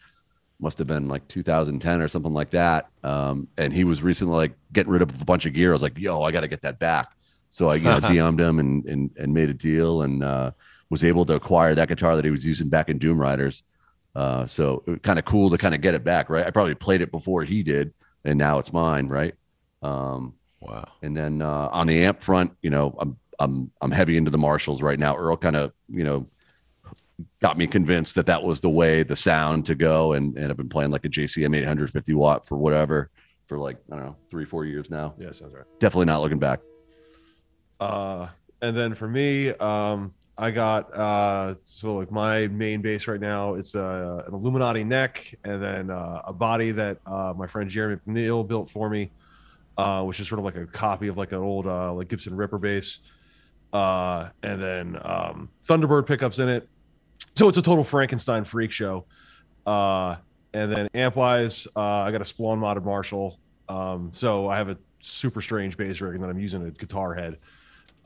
Must 0.58 0.78
have 0.78 0.86
been 0.86 1.08
like 1.08 1.28
2010 1.28 2.00
or 2.00 2.08
something 2.08 2.32
like 2.32 2.50
that. 2.50 2.88
Um, 3.04 3.48
and 3.58 3.72
he 3.72 3.84
was 3.84 4.02
recently 4.02 4.36
like 4.36 4.54
getting 4.72 4.90
rid 4.92 5.02
of 5.02 5.20
a 5.20 5.24
bunch 5.24 5.44
of 5.46 5.52
gear. 5.52 5.70
I 5.70 5.72
was 5.74 5.82
like, 5.82 5.98
yo, 5.98 6.22
I 6.22 6.30
got 6.32 6.40
to 6.40 6.48
get 6.48 6.62
that 6.62 6.78
back. 6.78 7.08
So 7.50 7.68
I 7.70 7.74
you 7.76 7.90
know, 7.90 8.00
DM'd 8.00 8.40
him 8.40 8.58
and, 8.58 8.84
and 8.86 9.10
and 9.18 9.34
made 9.34 9.50
a 9.50 9.54
deal 9.54 10.02
and 10.02 10.24
uh, 10.24 10.52
was 10.90 11.04
able 11.04 11.26
to 11.26 11.34
acquire 11.34 11.74
that 11.74 11.88
guitar 11.88 12.16
that 12.16 12.24
he 12.24 12.30
was 12.30 12.44
using 12.44 12.68
back 12.68 12.88
in 12.88 12.98
Doomriders. 12.98 13.62
Uh, 14.14 14.46
so 14.46 14.82
kind 15.02 15.18
of 15.18 15.26
cool 15.26 15.50
to 15.50 15.58
kind 15.58 15.74
of 15.74 15.82
get 15.82 15.94
it 15.94 16.02
back, 16.02 16.30
right? 16.30 16.46
I 16.46 16.50
probably 16.50 16.74
played 16.74 17.02
it 17.02 17.10
before 17.12 17.44
he 17.44 17.62
did, 17.62 17.92
and 18.24 18.38
now 18.38 18.58
it's 18.58 18.72
mine, 18.72 19.08
right? 19.08 19.34
Um, 19.82 20.34
Wow. 20.60 20.84
and 21.02 21.16
then 21.16 21.42
uh, 21.42 21.68
on 21.70 21.86
the 21.86 22.04
amp 22.04 22.22
front, 22.22 22.52
you 22.62 22.70
know, 22.70 22.96
I'm 22.98 23.18
I'm 23.38 23.70
I'm 23.82 23.90
heavy 23.90 24.16
into 24.16 24.30
the 24.30 24.38
Marshalls 24.38 24.80
right 24.82 24.98
now. 24.98 25.14
Earl 25.16 25.36
kind 25.36 25.54
of 25.56 25.72
you 25.88 26.02
know 26.02 26.26
got 27.40 27.56
me 27.56 27.66
convinced 27.66 28.14
that 28.16 28.26
that 28.26 28.42
was 28.42 28.60
the 28.60 28.70
way 28.70 29.02
the 29.02 29.16
sound 29.16 29.66
to 29.66 29.74
go, 29.74 30.12
and 30.12 30.36
and 30.36 30.50
I've 30.50 30.56
been 30.56 30.68
playing 30.68 30.90
like 30.90 31.04
a 31.04 31.08
JCM 31.08 31.56
850 31.56 32.14
watt 32.14 32.46
for 32.46 32.56
whatever 32.56 33.10
for 33.46 33.58
like 33.58 33.76
I 33.90 33.96
don't 33.96 34.04
know 34.04 34.16
three 34.30 34.44
four 34.44 34.64
years 34.64 34.90
now. 34.90 35.14
Yeah, 35.18 35.32
sounds 35.32 35.54
right. 35.54 35.64
Definitely 35.78 36.06
not 36.06 36.20
looking 36.20 36.38
back. 36.38 36.60
Uh, 37.78 38.28
and 38.62 38.76
then 38.76 38.94
for 38.94 39.08
me, 39.08 39.50
um, 39.50 40.14
I 40.38 40.50
got 40.50 40.94
uh, 40.94 41.54
so 41.64 41.96
like 41.96 42.10
my 42.10 42.48
main 42.48 42.82
bass 42.82 43.06
right 43.08 43.20
now. 43.20 43.54
It's 43.54 43.74
uh, 43.74 44.24
an 44.26 44.34
Illuminati 44.34 44.84
neck, 44.84 45.34
and 45.44 45.62
then 45.62 45.90
uh, 45.90 46.22
a 46.24 46.32
body 46.32 46.72
that 46.72 46.98
uh, 47.06 47.32
my 47.36 47.46
friend 47.46 47.70
Jeremy 47.70 48.00
McNeil 48.06 48.46
built 48.46 48.70
for 48.70 48.90
me, 48.90 49.10
uh, 49.78 50.02
which 50.02 50.20
is 50.20 50.28
sort 50.28 50.38
of 50.38 50.44
like 50.44 50.56
a 50.56 50.66
copy 50.66 51.08
of 51.08 51.16
like 51.16 51.32
an 51.32 51.38
old 51.38 51.66
uh, 51.66 51.92
like 51.92 52.08
Gibson 52.08 52.36
Ripper 52.36 52.58
bass. 52.58 53.00
Uh, 53.72 54.30
and 54.42 54.62
then 54.62 54.98
um, 55.02 55.50
Thunderbird 55.66 56.06
pickups 56.06 56.38
in 56.38 56.48
it. 56.48 56.68
So 57.36 57.48
it's 57.48 57.58
a 57.58 57.62
total 57.62 57.84
Frankenstein 57.84 58.44
freak 58.44 58.72
show. 58.72 59.04
Uh, 59.66 60.16
and 60.54 60.72
then 60.72 60.88
amp 60.94 61.16
wise, 61.16 61.68
uh, 61.76 61.80
I 61.80 62.10
got 62.10 62.22
a 62.22 62.24
Splawn 62.24 62.60
modded 62.60 62.84
Marshall. 62.84 63.38
Um, 63.68 64.10
so 64.14 64.48
I 64.48 64.56
have 64.56 64.70
a 64.70 64.78
super 65.00 65.42
strange 65.42 65.76
bass 65.76 66.00
rig, 66.00 66.14
and 66.14 66.22
then 66.22 66.30
I'm 66.30 66.38
using 66.38 66.66
a 66.66 66.70
guitar 66.70 67.12
head. 67.14 67.38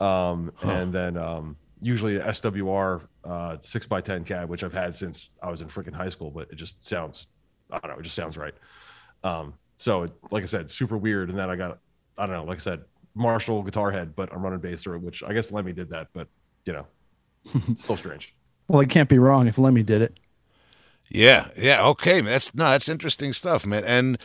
Um, 0.01 0.51
and 0.61 0.91
then 0.91 1.15
um, 1.15 1.55
usually 1.81 2.17
a 2.17 2.25
SWR 2.25 3.03
uh, 3.23 3.57
six 3.61 3.87
x 3.89 4.03
ten 4.03 4.25
cab, 4.25 4.49
which 4.49 4.63
I've 4.63 4.73
had 4.73 4.93
since 4.95 5.29
I 5.41 5.49
was 5.49 5.61
in 5.61 5.69
freaking 5.69 5.93
high 5.93 6.09
school, 6.09 6.29
but 6.29 6.49
it 6.51 6.55
just 6.55 6.85
sounds, 6.85 7.27
I 7.71 7.79
don't 7.79 7.91
know, 7.91 7.99
it 7.99 8.03
just 8.03 8.15
sounds 8.15 8.37
right. 8.37 8.53
Um, 9.23 9.53
so 9.77 10.03
it, 10.03 10.11
like 10.29 10.43
I 10.43 10.47
said, 10.47 10.69
super 10.69 10.97
weird. 10.97 11.29
And 11.29 11.39
then 11.39 11.49
I 11.49 11.55
got, 11.55 11.79
I 12.17 12.25
don't 12.25 12.35
know, 12.35 12.43
like 12.43 12.57
I 12.57 12.61
said, 12.61 12.83
Marshall 13.15 13.63
guitar 13.63 13.91
head, 13.91 14.13
but 14.13 14.33
I'm 14.33 14.41
running 14.41 14.59
bass 14.59 14.83
through 14.83 14.97
it, 14.97 15.03
which 15.03 15.23
I 15.23 15.31
guess 15.31 15.51
Lemmy 15.51 15.71
did 15.71 15.89
that, 15.91 16.07
but 16.11 16.27
you 16.65 16.73
know, 16.73 16.85
so 17.77 17.95
strange. 17.95 18.35
Well, 18.71 18.79
it 18.79 18.89
can't 18.89 19.09
be 19.09 19.19
wrong 19.19 19.47
if 19.47 19.57
Lemmy 19.57 19.83
did 19.83 20.01
it. 20.01 20.17
Yeah, 21.09 21.49
yeah, 21.57 21.85
okay, 21.87 22.21
man. 22.21 22.31
That's 22.31 22.55
no, 22.55 22.69
that's 22.69 22.87
interesting 22.87 23.33
stuff, 23.33 23.65
man. 23.65 23.83
And 23.83 24.17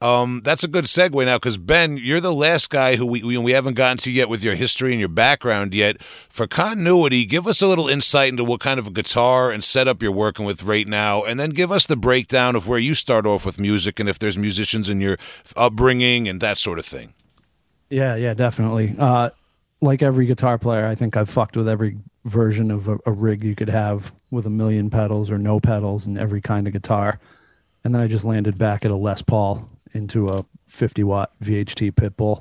um, 0.00 0.40
that's 0.42 0.64
a 0.64 0.68
good 0.68 0.86
segue 0.86 1.24
now 1.24 1.36
because 1.36 1.56
Ben, 1.56 1.98
you're 1.98 2.18
the 2.18 2.34
last 2.34 2.68
guy 2.68 2.96
who 2.96 3.06
we, 3.06 3.22
we 3.22 3.38
we 3.38 3.52
haven't 3.52 3.74
gotten 3.74 3.98
to 3.98 4.10
yet 4.10 4.28
with 4.28 4.42
your 4.42 4.56
history 4.56 4.90
and 4.90 4.98
your 4.98 5.08
background 5.08 5.72
yet. 5.72 6.02
For 6.02 6.48
continuity, 6.48 7.24
give 7.26 7.46
us 7.46 7.62
a 7.62 7.68
little 7.68 7.88
insight 7.88 8.30
into 8.30 8.42
what 8.42 8.58
kind 8.58 8.80
of 8.80 8.88
a 8.88 8.90
guitar 8.90 9.52
and 9.52 9.62
setup 9.62 10.02
you're 10.02 10.10
working 10.10 10.44
with 10.44 10.64
right 10.64 10.88
now, 10.88 11.22
and 11.22 11.38
then 11.38 11.50
give 11.50 11.70
us 11.70 11.86
the 11.86 11.94
breakdown 11.94 12.56
of 12.56 12.66
where 12.66 12.80
you 12.80 12.94
start 12.94 13.24
off 13.24 13.46
with 13.46 13.60
music 13.60 14.00
and 14.00 14.08
if 14.08 14.18
there's 14.18 14.36
musicians 14.36 14.88
in 14.88 15.00
your 15.00 15.16
upbringing 15.54 16.26
and 16.26 16.40
that 16.40 16.58
sort 16.58 16.80
of 16.80 16.84
thing. 16.84 17.14
Yeah, 17.88 18.16
yeah, 18.16 18.34
definitely. 18.34 18.96
Uh, 18.98 19.30
like 19.80 20.02
every 20.02 20.26
guitar 20.26 20.58
player, 20.58 20.88
I 20.88 20.96
think 20.96 21.16
I've 21.16 21.30
fucked 21.30 21.56
with 21.56 21.68
every 21.68 21.98
version 22.24 22.70
of 22.70 22.88
a, 22.88 22.98
a 23.06 23.12
rig 23.12 23.42
you 23.42 23.54
could 23.54 23.68
have 23.68 24.12
with 24.30 24.46
a 24.46 24.50
million 24.50 24.90
pedals 24.90 25.30
or 25.30 25.38
no 25.38 25.60
pedals 25.60 26.06
and 26.06 26.18
every 26.18 26.40
kind 26.40 26.66
of 26.66 26.72
guitar. 26.72 27.18
And 27.84 27.94
then 27.94 28.02
I 28.02 28.06
just 28.06 28.24
landed 28.24 28.58
back 28.58 28.84
at 28.84 28.90
a 28.90 28.96
Les 28.96 29.22
Paul 29.22 29.68
into 29.92 30.28
a 30.28 30.44
50 30.66 31.04
watt 31.04 31.32
VHT 31.42 31.92
Pittbull. 31.92 32.40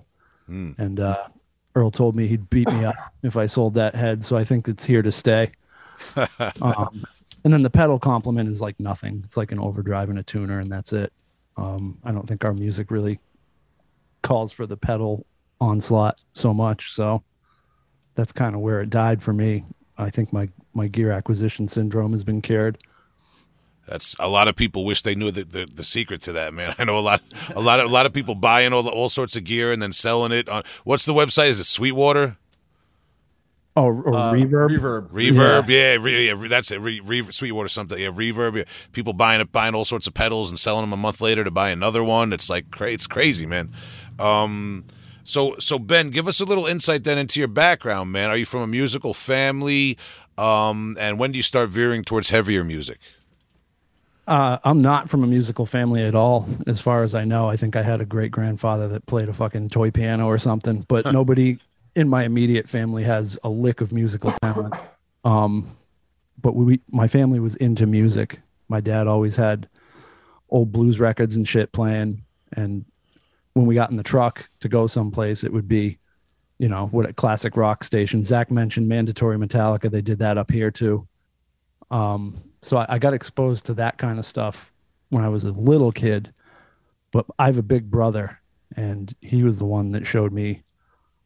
And 0.78 1.00
uh, 1.00 1.28
Earl 1.76 1.91
told 1.91 2.15
me 2.15 2.28
he'd 2.28 2.50
beat 2.50 2.72
me 2.72 2.86
up 2.86 2.96
if 3.24 3.38
I 3.38 3.46
sold 3.46 3.74
that 3.76 3.96
head. 3.96 4.24
So 4.24 4.38
I 4.38 4.44
think 4.44 4.67
it's 4.67 4.86
here 4.86 5.02
to 5.02 5.12
stay. 5.12 5.52
um, 6.62 7.06
and 7.44 7.54
then 7.54 7.63
the 7.63 7.70
pedal 7.70 8.00
complement 8.00 8.50
is 8.50 8.62
like 8.62 8.80
nothing. 8.80 9.22
It's 9.26 9.38
like 9.38 9.52
an 9.52 9.60
overdrive 9.60 10.10
and 10.10 10.20
a 10.20 10.24
tuner, 10.24 10.60
and 10.60 10.72
that's 10.72 10.94
it. 10.94 11.12
Um, 11.58 11.98
I 12.04 12.12
don't 12.12 12.28
think 12.28 12.46
our 12.46 12.54
music 12.54 12.91
really 12.91 13.20
calls 14.22 14.52
for 14.52 14.65
the 14.65 14.78
pedal 14.78 15.26
onslaught 15.60 16.20
so 16.34 16.54
much. 16.54 16.91
So 16.91 17.24
that's 18.15 18.32
kind 18.34 18.56
of 18.56 18.62
where 18.62 18.82
it 18.82 18.89
died 18.89 19.21
for 19.21 19.34
me. 19.34 19.63
I 19.97 20.10
think 20.10 20.32
my 20.34 20.50
my 20.74 20.88
gear 20.88 21.12
acquisition 21.12 21.67
syndrome 21.67 22.12
has 22.12 22.24
been 22.24 22.41
cured. 22.41 22.78
That's 23.88 24.15
a 24.19 24.28
lot 24.30 24.47
of 24.47 24.56
people 24.56 24.86
wish 24.86 25.02
they 25.02 25.15
knew 25.15 25.32
the, 25.32 25.43
the, 25.43 25.65
the 25.65 25.84
secret 25.84 26.21
to 26.21 26.32
that, 26.34 26.54
man. 26.54 26.76
I 26.80 26.84
know 26.86 26.97
a 26.97 27.02
lot 27.02 27.21
a 27.56 27.62
lot 27.62 27.80
of 27.80 27.88
a 27.89 27.93
lot 27.93 28.06
of 28.06 28.13
people 28.13 28.36
buying 28.36 28.74
all 28.74 28.88
all 28.88 29.10
sorts 29.10 29.36
of 29.36 29.43
gear 29.43 29.71
and 29.71 29.82
then 29.82 29.91
selling 29.93 30.32
it 30.32 30.47
on 30.50 30.63
what's 30.84 31.06
the 31.06 31.13
website? 31.13 31.50
Is 31.50 31.60
it 31.60 31.65
Sweetwater? 31.65 32.38
Oh, 33.74 33.86
or 33.86 34.13
Uh, 34.13 34.34
reverb. 34.34 34.78
Reverb. 34.78 35.10
Reverb, 35.12 35.69
yeah, 35.69 35.95
re, 35.97 36.28
yeah 36.28 36.34
re- 36.36 36.50
that's 36.50 36.71
it. 36.71 36.82
Re, 36.82 37.00
re, 37.00 37.24
Sweetwater 37.32 37.69
something, 37.69 37.97
yeah. 37.97 38.10
Reverb, 38.10 38.58
yeah. 38.58 38.63
people 38.91 39.13
buying 39.13 39.39
it, 39.39 39.54
buying 39.54 39.74
all 39.74 39.86
sorts 39.86 40.08
of 40.08 40.13
pedals 40.13 40.50
and 40.50 40.60
selling 40.60 40.82
them 40.82 40.91
a 40.91 40.97
month 40.97 41.21
later 41.21 41.45
to 41.45 41.52
buy 41.52 41.69
another 41.69 42.04
one. 42.04 42.34
It's 42.34 42.50
like 42.50 42.69
cra- 42.69 42.91
it's 42.91 43.08
crazy, 43.08 43.45
man. 43.45 43.71
Um, 44.19 44.84
so 45.23 45.55
so 45.60 45.79
Ben, 45.79 46.10
give 46.10 46.27
us 46.27 46.39
a 46.39 46.45
little 46.45 46.65
insight 46.65 47.03
then 47.03 47.17
into 47.17 47.39
your 47.39 47.47
background, 47.47 48.12
man. 48.12 48.29
Are 48.29 48.38
you 48.38 48.45
from 48.45 48.62
a 48.62 48.67
musical 48.67 49.13
family? 49.13 49.97
Um, 50.38 50.95
and 50.99 51.19
when 51.19 51.31
do 51.31 51.38
you 51.38 51.43
start 51.43 51.69
veering 51.69 52.03
towards 52.03 52.29
heavier 52.29 52.63
music? 52.63 52.99
Uh, 54.27 54.60
I'm 54.63 54.81
not 54.81 55.10
from 55.10 55.23
a 55.23 55.27
musical 55.27 55.65
family 55.65 56.03
at 56.03 56.15
all, 56.15 56.47
as 56.67 56.79
far 56.79 57.03
as 57.03 57.15
I 57.15 57.25
know. 57.25 57.49
I 57.49 57.57
think 57.57 57.75
I 57.75 57.81
had 57.81 58.01
a 58.01 58.05
great 58.05 58.31
grandfather 58.31 58.88
that 58.89 59.05
played 59.05 59.29
a 59.29 59.34
fucking 59.34 59.69
toy 59.69 59.91
piano 59.91 60.27
or 60.27 60.38
something, 60.38 60.86
but 60.88 61.12
nobody 61.12 61.57
in 61.95 62.07
my 62.07 62.23
immediate 62.23 62.69
family 62.69 63.03
has 63.03 63.38
a 63.43 63.49
lick 63.49 63.81
of 63.81 63.91
musical 63.91 64.31
talent. 64.41 64.73
Um, 65.23 65.75
but 66.41 66.55
we, 66.55 66.79
my 66.89 67.07
family 67.07 67.39
was 67.39 67.55
into 67.55 67.86
music. 67.86 68.39
My 68.69 68.79
dad 68.79 69.07
always 69.07 69.36
had 69.36 69.67
old 70.49 70.71
blues 70.71 70.99
records 70.99 71.36
and 71.36 71.47
shit 71.47 71.71
playing, 71.71 72.23
and 72.53 72.86
when 73.54 73.66
we 73.66 73.76
got 73.76 73.92
in 73.92 73.98
the 73.98 74.04
truck 74.04 74.50
to 74.62 74.70
go 74.70 74.88
someplace, 74.88 75.44
it 75.44 75.52
would 75.52 75.68
be, 75.68 75.98
you 76.58 76.70
know, 76.70 76.88
what 76.88 77.10
a 77.10 77.14
classic 77.14 77.58
rock 77.58 77.84
station. 77.84 78.24
Zach 78.24 78.52
mentioned 78.52 78.88
mandatory 78.88 79.38
Metallica. 79.38 79.90
They 79.90 80.02
did 80.02 80.20
that 80.20 80.38
up 80.38 80.52
here 80.52 80.72
too. 80.72 81.08
Um, 81.90 82.42
so 82.62 82.78
I, 82.78 82.86
I 82.90 83.00
got 83.00 83.14
exposed 83.14 83.66
to 83.66 83.74
that 83.76 83.98
kind 83.98 84.20
of 84.20 84.26
stuff 84.26 84.72
when 85.10 85.24
I 85.24 85.30
was 85.30 85.44
a 85.44 85.52
little 85.52 85.92
kid. 85.92 86.34
But 87.12 87.26
I 87.38 87.48
have 87.48 87.58
a 87.58 87.64
big 87.64 87.92
brother, 87.92 88.40
and 88.78 89.14
he 89.20 89.44
was 89.44 89.60
the 89.60 89.66
one 89.66 89.92
that 89.92 90.08
showed 90.08 90.32
me 90.32 90.64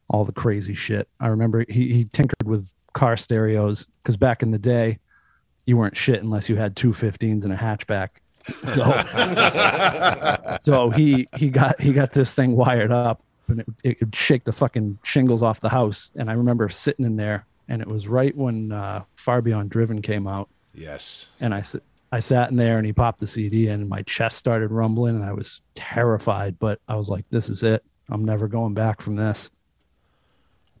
all 0.08 0.24
the 0.24 0.32
crazy 0.32 0.74
shit. 0.74 1.08
I 1.20 1.28
remember 1.28 1.64
he, 1.68 1.92
he 1.92 2.04
tinkered 2.06 2.46
with 2.46 2.72
car 2.92 3.16
stereos 3.16 3.86
because 4.02 4.16
back 4.16 4.42
in 4.42 4.50
the 4.50 4.58
day, 4.58 4.98
you 5.64 5.76
weren't 5.76 5.96
shit 5.96 6.22
unless 6.22 6.48
you 6.48 6.56
had 6.56 6.76
two 6.76 6.90
15s 6.90 7.44
and 7.44 7.52
a 7.52 7.56
hatchback. 7.56 8.08
So, 8.66 10.58
so 10.60 10.90
he 10.90 11.28
he 11.36 11.48
got 11.48 11.80
he 11.80 11.92
got 11.92 12.12
this 12.12 12.32
thing 12.34 12.54
wired 12.56 12.92
up, 12.92 13.22
and 13.48 13.60
it 13.60 13.66
it 13.84 14.00
would 14.00 14.14
shake 14.14 14.44
the 14.44 14.52
fucking 14.52 14.98
shingles 15.02 15.42
off 15.42 15.60
the 15.60 15.68
house. 15.68 16.10
And 16.16 16.30
I 16.30 16.34
remember 16.34 16.68
sitting 16.68 17.04
in 17.04 17.16
there, 17.16 17.46
and 17.68 17.82
it 17.82 17.88
was 17.88 18.06
right 18.08 18.36
when 18.36 18.72
uh, 18.72 19.02
Far 19.14 19.42
Beyond 19.42 19.70
Driven 19.70 20.00
came 20.02 20.26
out 20.26 20.48
Yes. 20.74 21.28
and 21.40 21.54
I 21.54 21.64
I 22.12 22.20
sat 22.20 22.50
in 22.50 22.56
there 22.56 22.76
and 22.78 22.86
he 22.86 22.92
popped 22.92 23.18
the 23.20 23.26
CD 23.26 23.66
and 23.68 23.88
my 23.88 24.02
chest 24.02 24.38
started 24.38 24.70
rumbling 24.70 25.16
and 25.16 25.24
I 25.24 25.32
was 25.32 25.62
terrified, 25.74 26.58
but 26.60 26.78
I 26.88 26.94
was 26.96 27.08
like, 27.08 27.24
this 27.30 27.48
is 27.48 27.62
it. 27.64 27.84
I'm 28.08 28.24
never 28.24 28.46
going 28.46 28.74
back 28.74 29.00
from 29.02 29.16
this. 29.16 29.50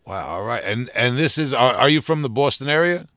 Wow. 0.06 0.26
All 0.28 0.44
right. 0.44 0.62
And 0.64 0.88
and 0.94 1.18
this 1.18 1.36
is 1.36 1.52
are, 1.52 1.74
are 1.74 1.88
you 1.88 2.00
from 2.00 2.22
the 2.22 2.30
Boston 2.30 2.68
area? 2.68 3.08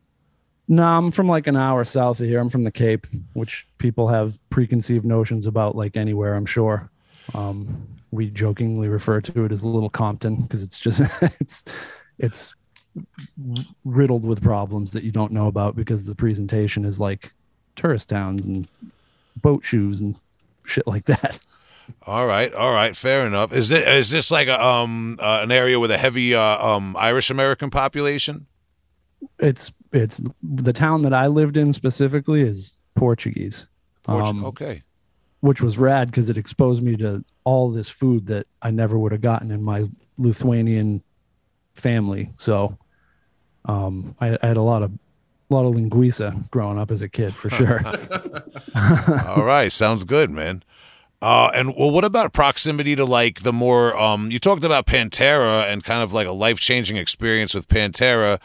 No, 0.71 0.83
I'm 0.83 1.09
from 1.09 1.27
like 1.27 1.47
an 1.47 1.57
hour 1.57 1.83
south 1.83 2.19
of 2.19 2.27
here. 2.27 2.39
I'm 2.39 2.49
from 2.49 2.63
the 2.63 2.71
Cape, 2.71 3.07
which 3.33 3.67
people 3.79 4.07
have 4.07 4.39
preconceived 4.51 5.03
notions 5.03 5.47
about 5.47 5.75
like 5.75 5.97
anywhere, 5.97 6.35
I'm 6.35 6.45
sure. 6.45 6.91
Um, 7.33 7.87
we 8.11 8.29
jokingly 8.29 8.87
refer 8.87 9.19
to 9.19 9.45
it 9.45 9.51
as 9.51 9.63
Little 9.63 9.89
Compton 9.89 10.35
because 10.43 10.61
it's 10.61 10.77
just 10.79 11.01
it's 11.41 11.65
it's 12.19 12.53
riddled 13.83 14.25
with 14.25 14.43
problems 14.43 14.91
that 14.91 15.03
you 15.03 15.11
don't 15.11 15.31
know 15.31 15.47
about 15.47 15.75
because 15.75 16.05
the 16.05 16.15
presentation 16.15 16.85
is 16.85 16.99
like 16.99 17.33
tourist 17.75 18.09
towns 18.09 18.45
and 18.45 18.67
boat 19.37 19.65
shoes 19.65 20.01
and 20.01 20.15
shit 20.65 20.85
like 20.85 21.05
that. 21.05 21.39
All 22.05 22.27
right. 22.27 22.53
All 22.53 22.73
right. 22.73 22.95
Fair 22.95 23.25
enough. 23.25 23.51
Is 23.53 23.69
this 23.69 23.87
is 23.87 24.11
this 24.11 24.29
like 24.29 24.47
a 24.47 24.63
um 24.63 25.17
uh, 25.19 25.39
an 25.41 25.51
area 25.51 25.79
with 25.79 25.89
a 25.89 25.97
heavy 25.97 26.35
uh, 26.35 26.63
um 26.63 26.95
Irish 26.95 27.31
American 27.31 27.71
population? 27.71 28.45
It's 29.39 29.71
it's 29.91 30.21
the 30.43 30.73
town 30.73 31.01
that 31.03 31.13
I 31.13 31.27
lived 31.27 31.57
in 31.57 31.73
specifically 31.73 32.41
is 32.41 32.75
Portuguese. 32.95 33.67
Portu- 34.07 34.25
Um, 34.29 34.45
okay. 34.45 34.83
which 35.41 35.61
was 35.61 35.77
rad 35.77 36.09
because 36.11 36.29
it 36.29 36.37
exposed 36.37 36.83
me 36.83 36.95
to 36.97 37.23
all 37.43 37.71
this 37.71 37.89
food 37.89 38.27
that 38.27 38.45
I 38.61 38.71
never 38.71 38.97
would 38.99 39.11
have 39.11 39.21
gotten 39.21 39.51
in 39.51 39.61
my 39.63 39.87
Lithuanian 40.17 41.01
family. 41.73 42.31
So 42.35 42.77
um, 43.65 44.15
I, 44.19 44.37
I 44.41 44.47
had 44.47 44.57
a 44.57 44.61
lot 44.61 44.83
of 44.83 44.91
a 45.51 45.53
lot 45.55 45.65
of 45.65 45.73
linguiça 45.73 46.49
growing 46.51 46.77
up 46.77 46.91
as 46.91 47.01
a 47.01 47.09
kid 47.09 47.33
for 47.33 47.49
sure. 47.49 47.81
All 49.27 49.43
right, 49.43 49.71
sounds 49.71 50.03
good, 50.03 50.29
man. 50.29 50.63
Uh, 51.21 51.51
and 51.53 51.75
well, 51.75 51.91
what 51.91 52.05
about 52.05 52.31
proximity 52.33 52.95
to 52.95 53.03
like 53.03 53.41
the 53.41 53.51
more? 53.51 53.97
Um, 53.97 54.31
you 54.31 54.39
talked 54.39 54.63
about 54.63 54.85
Pantera 54.85 55.63
and 55.71 55.83
kind 55.83 56.01
of 56.03 56.13
like 56.13 56.27
a 56.27 56.31
life 56.31 56.59
changing 56.59 56.97
experience 56.97 57.53
with 57.53 57.67
Pantera. 57.67 58.39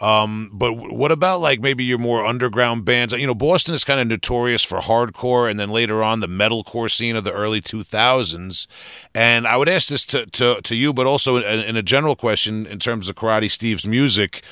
Um, 0.00 0.50
but 0.52 0.72
what 0.72 1.12
about 1.12 1.40
like 1.40 1.60
maybe 1.60 1.84
your 1.84 1.98
more 1.98 2.24
underground 2.24 2.84
bands? 2.84 3.12
You 3.12 3.26
know, 3.26 3.34
Boston 3.34 3.74
is 3.74 3.84
kind 3.84 4.00
of 4.00 4.06
notorious 4.06 4.62
for 4.62 4.80
hardcore, 4.80 5.50
and 5.50 5.60
then 5.60 5.70
later 5.70 6.02
on 6.02 6.20
the 6.20 6.26
metalcore 6.26 6.90
scene 6.90 7.16
of 7.16 7.24
the 7.24 7.32
early 7.32 7.60
2000s. 7.60 8.66
And 9.14 9.46
I 9.46 9.56
would 9.56 9.68
ask 9.68 9.88
this 9.88 10.06
to 10.06 10.26
to, 10.26 10.60
to 10.62 10.74
you, 10.74 10.94
but 10.94 11.06
also 11.06 11.36
in, 11.36 11.60
in 11.60 11.76
a 11.76 11.82
general 11.82 12.16
question 12.16 12.66
in 12.66 12.78
terms 12.78 13.08
of 13.08 13.16
Karate 13.16 13.50
Steve's 13.50 13.86
music. 13.86 14.42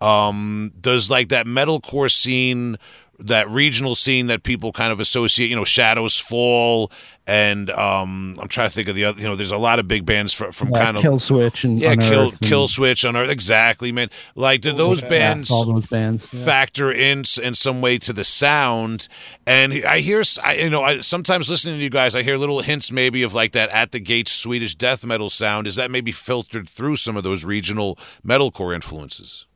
Um, 0.00 0.72
does 0.80 1.08
like 1.08 1.28
that 1.28 1.46
metalcore 1.46 2.10
scene, 2.10 2.76
that 3.18 3.48
regional 3.48 3.94
scene 3.94 4.26
that 4.28 4.42
people 4.42 4.72
kind 4.72 4.92
of 4.92 5.00
associate, 5.00 5.48
you 5.48 5.56
know, 5.56 5.64
Shadows 5.64 6.18
Fall, 6.18 6.90
and 7.26 7.70
um, 7.70 8.36
I'm 8.38 8.48
trying 8.48 8.68
to 8.68 8.74
think 8.74 8.88
of 8.88 8.94
the 8.96 9.04
other. 9.04 9.20
You 9.20 9.28
know, 9.28 9.34
there's 9.34 9.50
a 9.50 9.56
lot 9.56 9.78
of 9.78 9.88
big 9.88 10.04
bands 10.04 10.32
from, 10.32 10.52
from 10.52 10.70
Yeah, 10.70 10.84
kind 10.84 10.96
of 10.98 11.02
Kill 11.02 11.18
Switch 11.20 11.64
and 11.64 11.80
yeah, 11.80 11.94
kill 11.96 12.24
and 12.28 12.40
kill 12.40 12.68
switch 12.68 13.04
on 13.04 13.16
Earth. 13.16 13.30
Exactly, 13.30 13.92
man. 13.92 14.10
Like, 14.34 14.60
do 14.60 14.72
those 14.72 15.00
yeah, 15.02 15.08
bands 15.08 15.50
all 15.50 15.64
those 15.64 15.86
bands. 15.86 16.32
yeah. 16.34 16.44
factor 16.44 16.92
in 16.92 17.24
in 17.42 17.54
some 17.54 17.80
way 17.80 17.98
to 17.98 18.12
the 18.12 18.24
sound? 18.24 19.08
And 19.46 19.72
I 19.86 20.00
hear, 20.00 20.20
s- 20.20 20.38
I, 20.44 20.54
you 20.54 20.70
know, 20.70 20.82
I 20.82 21.00
sometimes 21.00 21.48
listening 21.48 21.76
to 21.76 21.82
you 21.82 21.90
guys, 21.90 22.14
I 22.14 22.22
hear 22.22 22.36
little 22.36 22.60
hints 22.60 22.92
maybe 22.92 23.22
of 23.22 23.32
like 23.32 23.52
that 23.52 23.70
at 23.70 23.92
the 23.92 24.00
gates 24.00 24.32
Swedish 24.32 24.74
death 24.74 25.04
metal 25.04 25.30
sound. 25.30 25.66
Is 25.66 25.76
that 25.76 25.90
maybe 25.90 26.12
filtered 26.12 26.68
through 26.68 26.96
some 26.96 27.16
of 27.16 27.22
those 27.24 27.44
regional 27.44 27.98
metalcore 28.26 28.74
influences? 28.74 29.46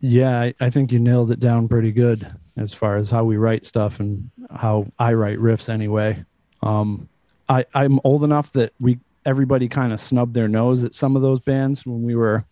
Yeah, 0.00 0.40
I, 0.40 0.54
I 0.60 0.70
think 0.70 0.92
you 0.92 1.00
nailed 1.00 1.32
it 1.32 1.40
down 1.40 1.66
pretty 1.66 1.90
good 1.90 2.32
as 2.58 2.74
far 2.74 2.96
as 2.96 3.10
how 3.10 3.24
we 3.24 3.36
write 3.36 3.66
stuff 3.66 4.00
and 4.00 4.30
how 4.50 4.86
I 4.98 5.12
write 5.14 5.38
riffs 5.38 5.68
anyway. 5.68 6.24
Um, 6.62 7.08
I, 7.48 7.64
I'm 7.74 8.00
old 8.04 8.24
enough 8.24 8.52
that 8.52 8.72
we 8.80 8.98
everybody 9.24 9.68
kind 9.68 9.92
of 9.92 10.00
snubbed 10.00 10.34
their 10.34 10.48
nose 10.48 10.84
at 10.84 10.94
some 10.94 11.16
of 11.16 11.22
those 11.22 11.40
bands 11.40 11.84
when 11.84 12.02
we 12.02 12.14
were 12.14 12.44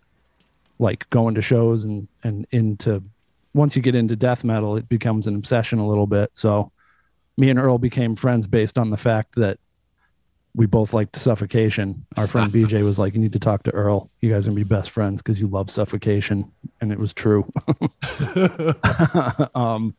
like 0.78 1.08
going 1.10 1.34
to 1.34 1.40
shows 1.40 1.84
and 1.84 2.08
and 2.22 2.46
into 2.50 3.02
once 3.54 3.74
you 3.74 3.80
get 3.80 3.94
into 3.94 4.14
death 4.14 4.44
metal, 4.44 4.76
it 4.76 4.88
becomes 4.88 5.26
an 5.26 5.34
obsession 5.34 5.78
a 5.78 5.88
little 5.88 6.06
bit. 6.06 6.30
So 6.34 6.70
me 7.38 7.48
and 7.48 7.58
Earl 7.58 7.78
became 7.78 8.14
friends 8.14 8.46
based 8.46 8.76
on 8.76 8.90
the 8.90 8.96
fact 8.98 9.34
that 9.36 9.58
we 10.56 10.64
both 10.64 10.94
liked 10.94 11.16
suffocation. 11.16 12.06
Our 12.16 12.26
friend 12.26 12.50
BJ 12.50 12.82
was 12.84 12.98
like, 12.98 13.14
You 13.14 13.20
need 13.20 13.34
to 13.34 13.38
talk 13.38 13.62
to 13.64 13.70
Earl. 13.70 14.10
You 14.20 14.32
guys 14.32 14.46
are 14.46 14.50
gonna 14.50 14.56
be 14.56 14.64
best 14.64 14.90
friends 14.90 15.22
because 15.22 15.38
you 15.38 15.46
love 15.46 15.70
suffocation. 15.70 16.50
And 16.80 16.90
it 16.90 16.98
was 16.98 17.12
true. 17.12 17.52
um, 19.54 19.94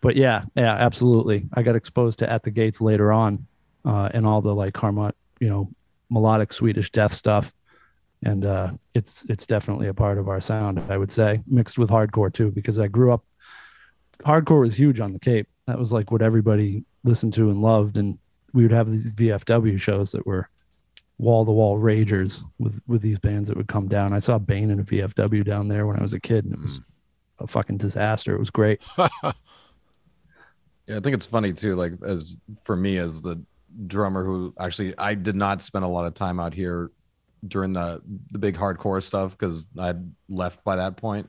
but 0.00 0.16
yeah, 0.16 0.44
yeah, 0.54 0.74
absolutely. 0.74 1.46
I 1.52 1.62
got 1.62 1.76
exposed 1.76 2.20
to 2.20 2.30
At 2.30 2.42
the 2.42 2.50
Gates 2.50 2.80
later 2.80 3.12
on, 3.12 3.46
uh, 3.84 4.08
and 4.14 4.26
all 4.26 4.40
the 4.40 4.54
like 4.54 4.76
harmonic, 4.76 5.14
you 5.40 5.48
know, 5.48 5.70
melodic 6.08 6.52
Swedish 6.54 6.90
death 6.90 7.12
stuff. 7.12 7.52
And 8.24 8.46
uh, 8.46 8.72
it's 8.94 9.26
it's 9.28 9.46
definitely 9.46 9.88
a 9.88 9.94
part 9.94 10.16
of 10.16 10.28
our 10.28 10.40
sound, 10.40 10.82
I 10.88 10.96
would 10.96 11.12
say, 11.12 11.42
mixed 11.46 11.78
with 11.78 11.90
hardcore 11.90 12.32
too, 12.32 12.50
because 12.50 12.78
I 12.78 12.88
grew 12.88 13.12
up. 13.12 13.24
Hardcore 14.24 14.62
was 14.62 14.78
huge 14.78 15.00
on 15.00 15.12
the 15.12 15.20
Cape. 15.20 15.48
That 15.66 15.78
was 15.78 15.92
like 15.92 16.10
what 16.10 16.22
everybody 16.22 16.84
listened 17.04 17.34
to 17.34 17.50
and 17.50 17.60
loved, 17.60 17.98
and 17.98 18.18
we 18.52 18.62
would 18.62 18.72
have 18.72 18.90
these 18.90 19.12
VFW 19.12 19.80
shows 19.80 20.12
that 20.12 20.26
were 20.26 20.48
wall 21.18 21.44
to 21.44 21.50
wall 21.50 21.78
ragers 21.78 22.42
with 22.58 22.80
with 22.86 23.02
these 23.02 23.18
bands 23.18 23.48
that 23.48 23.56
would 23.56 23.68
come 23.68 23.88
down. 23.88 24.12
I 24.12 24.18
saw 24.18 24.38
Bane 24.38 24.70
in 24.70 24.80
a 24.80 24.84
VFW 24.84 25.44
down 25.44 25.68
there 25.68 25.86
when 25.86 25.98
I 25.98 26.02
was 26.02 26.14
a 26.14 26.20
kid, 26.20 26.44
and 26.44 26.54
it 26.54 26.60
was 26.60 26.80
a 27.38 27.46
fucking 27.46 27.78
disaster. 27.78 28.34
It 28.34 28.38
was 28.38 28.50
great. 28.50 28.82
Yeah, 30.88 30.96
I 30.96 31.00
think 31.00 31.14
it's 31.14 31.26
funny 31.26 31.52
too. 31.52 31.76
Like 31.76 31.92
as 32.04 32.34
for 32.64 32.74
me 32.74 32.96
as 32.96 33.20
the 33.20 33.40
drummer 33.86 34.24
who 34.24 34.54
actually 34.58 34.96
I 34.96 35.14
did 35.14 35.36
not 35.36 35.62
spend 35.62 35.84
a 35.84 35.88
lot 35.88 36.06
of 36.06 36.14
time 36.14 36.40
out 36.40 36.54
here 36.54 36.90
during 37.46 37.74
the 37.74 38.00
the 38.30 38.38
big 38.38 38.56
hardcore 38.56 39.02
stuff 39.02 39.32
because 39.32 39.68
I'd 39.78 40.10
left 40.30 40.64
by 40.64 40.76
that 40.76 40.96
point. 40.96 41.28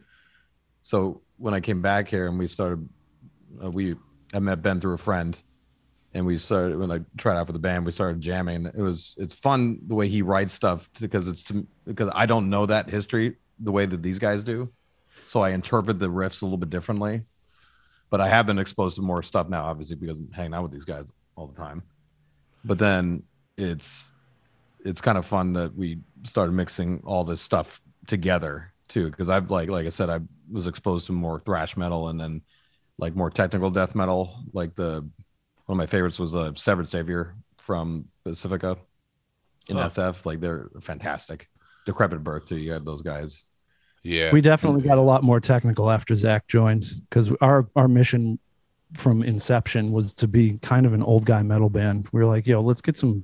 So 0.81 1.21
when 1.37 1.53
I 1.53 1.59
came 1.59 1.81
back 1.81 2.07
here 2.07 2.27
and 2.27 2.39
we 2.39 2.47
started, 2.47 2.87
uh, 3.61 3.69
we 3.69 3.95
I 4.33 4.39
met 4.39 4.61
Ben 4.61 4.79
through 4.79 4.93
a 4.93 4.97
friend, 4.97 5.37
and 6.13 6.25
we 6.25 6.37
started 6.37 6.77
when 6.77 6.91
I 6.91 6.99
tried 7.17 7.37
out 7.37 7.47
for 7.47 7.53
the 7.53 7.59
band. 7.59 7.85
We 7.85 7.91
started 7.91 8.21
jamming. 8.21 8.65
It 8.65 8.81
was 8.81 9.15
it's 9.17 9.35
fun 9.35 9.79
the 9.87 9.95
way 9.95 10.07
he 10.07 10.21
writes 10.21 10.53
stuff 10.53 10.89
because 10.99 11.27
it's 11.27 11.51
because 11.85 12.09
I 12.13 12.25
don't 12.25 12.49
know 12.49 12.65
that 12.65 12.89
history 12.89 13.37
the 13.59 13.71
way 13.71 13.85
that 13.85 14.01
these 14.01 14.19
guys 14.19 14.43
do, 14.43 14.69
so 15.27 15.41
I 15.41 15.49
interpret 15.49 15.99
the 15.99 16.09
riffs 16.09 16.41
a 16.41 16.45
little 16.45 16.57
bit 16.57 16.69
differently 16.69 17.23
but 18.09 18.21
I 18.21 18.27
have 18.27 18.45
been 18.45 18.59
exposed 18.59 18.95
to 18.95 19.01
more 19.01 19.21
stuff 19.21 19.49
now, 19.49 19.65
obviously 19.65 19.95
because 19.95 20.17
I'm 20.17 20.31
hanging 20.31 20.53
out 20.53 20.63
with 20.63 20.71
these 20.71 20.85
guys 20.85 21.11
all 21.35 21.47
the 21.47 21.55
time. 21.55 21.83
But 22.65 22.79
then 22.79 23.23
it's 23.57 24.11
it's 24.83 25.01
kind 25.01 25.17
of 25.17 25.25
fun 25.25 25.53
that 25.53 25.75
we 25.75 25.99
started 26.23 26.53
mixing 26.53 27.01
all 27.05 27.23
this 27.23 27.41
stuff 27.41 27.81
together 28.07 28.73
too, 28.87 29.09
because 29.09 29.29
I've 29.29 29.51
like 29.51 29.69
like 29.69 29.85
I 29.85 29.89
said, 29.89 30.09
I 30.09 30.19
was 30.51 30.67
exposed 30.67 31.05
to 31.07 31.11
more 31.11 31.39
thrash 31.39 31.77
metal 31.77 32.09
and 32.09 32.19
then 32.19 32.41
like 32.97 33.15
more 33.15 33.29
technical 33.29 33.69
death 33.69 33.95
metal. 33.95 34.43
Like 34.53 34.75
the 34.75 35.07
one 35.69 35.75
of 35.75 35.77
my 35.77 35.85
favorites 35.85 36.17
was 36.17 36.33
uh, 36.33 36.51
Severed 36.55 36.87
Savior 36.89 37.35
from 37.59 38.05
Pacifica 38.23 38.75
in 39.67 39.77
Huh. 39.77 39.87
SF. 39.87 40.25
Like 40.25 40.39
they're 40.39 40.67
fantastic. 40.81 41.47
Decrepit 41.85 42.23
Birth 42.23 42.45
too. 42.47 42.57
You 42.57 42.71
had 42.71 42.83
those 42.85 43.03
guys. 43.03 43.45
Yeah, 44.01 44.31
We 44.33 44.41
definitely 44.41 44.81
got 44.81 44.97
a 44.97 45.01
lot 45.01 45.21
more 45.23 45.39
technical 45.39 45.91
after 45.91 46.15
Zach 46.15 46.47
joined 46.47 46.87
because 47.07 47.31
our 47.39 47.67
our 47.75 47.87
mission 47.87 48.39
from 48.97 49.21
inception 49.21 49.91
was 49.91 50.11
to 50.15 50.27
be 50.27 50.57
kind 50.63 50.87
of 50.87 50.93
an 50.93 51.03
old 51.03 51.25
guy 51.25 51.43
metal 51.43 51.69
band. 51.69 52.07
We 52.11 52.19
were 52.21 52.25
like, 52.25 52.47
yo, 52.47 52.61
let's 52.61 52.81
get 52.81 52.97
some 52.97 53.23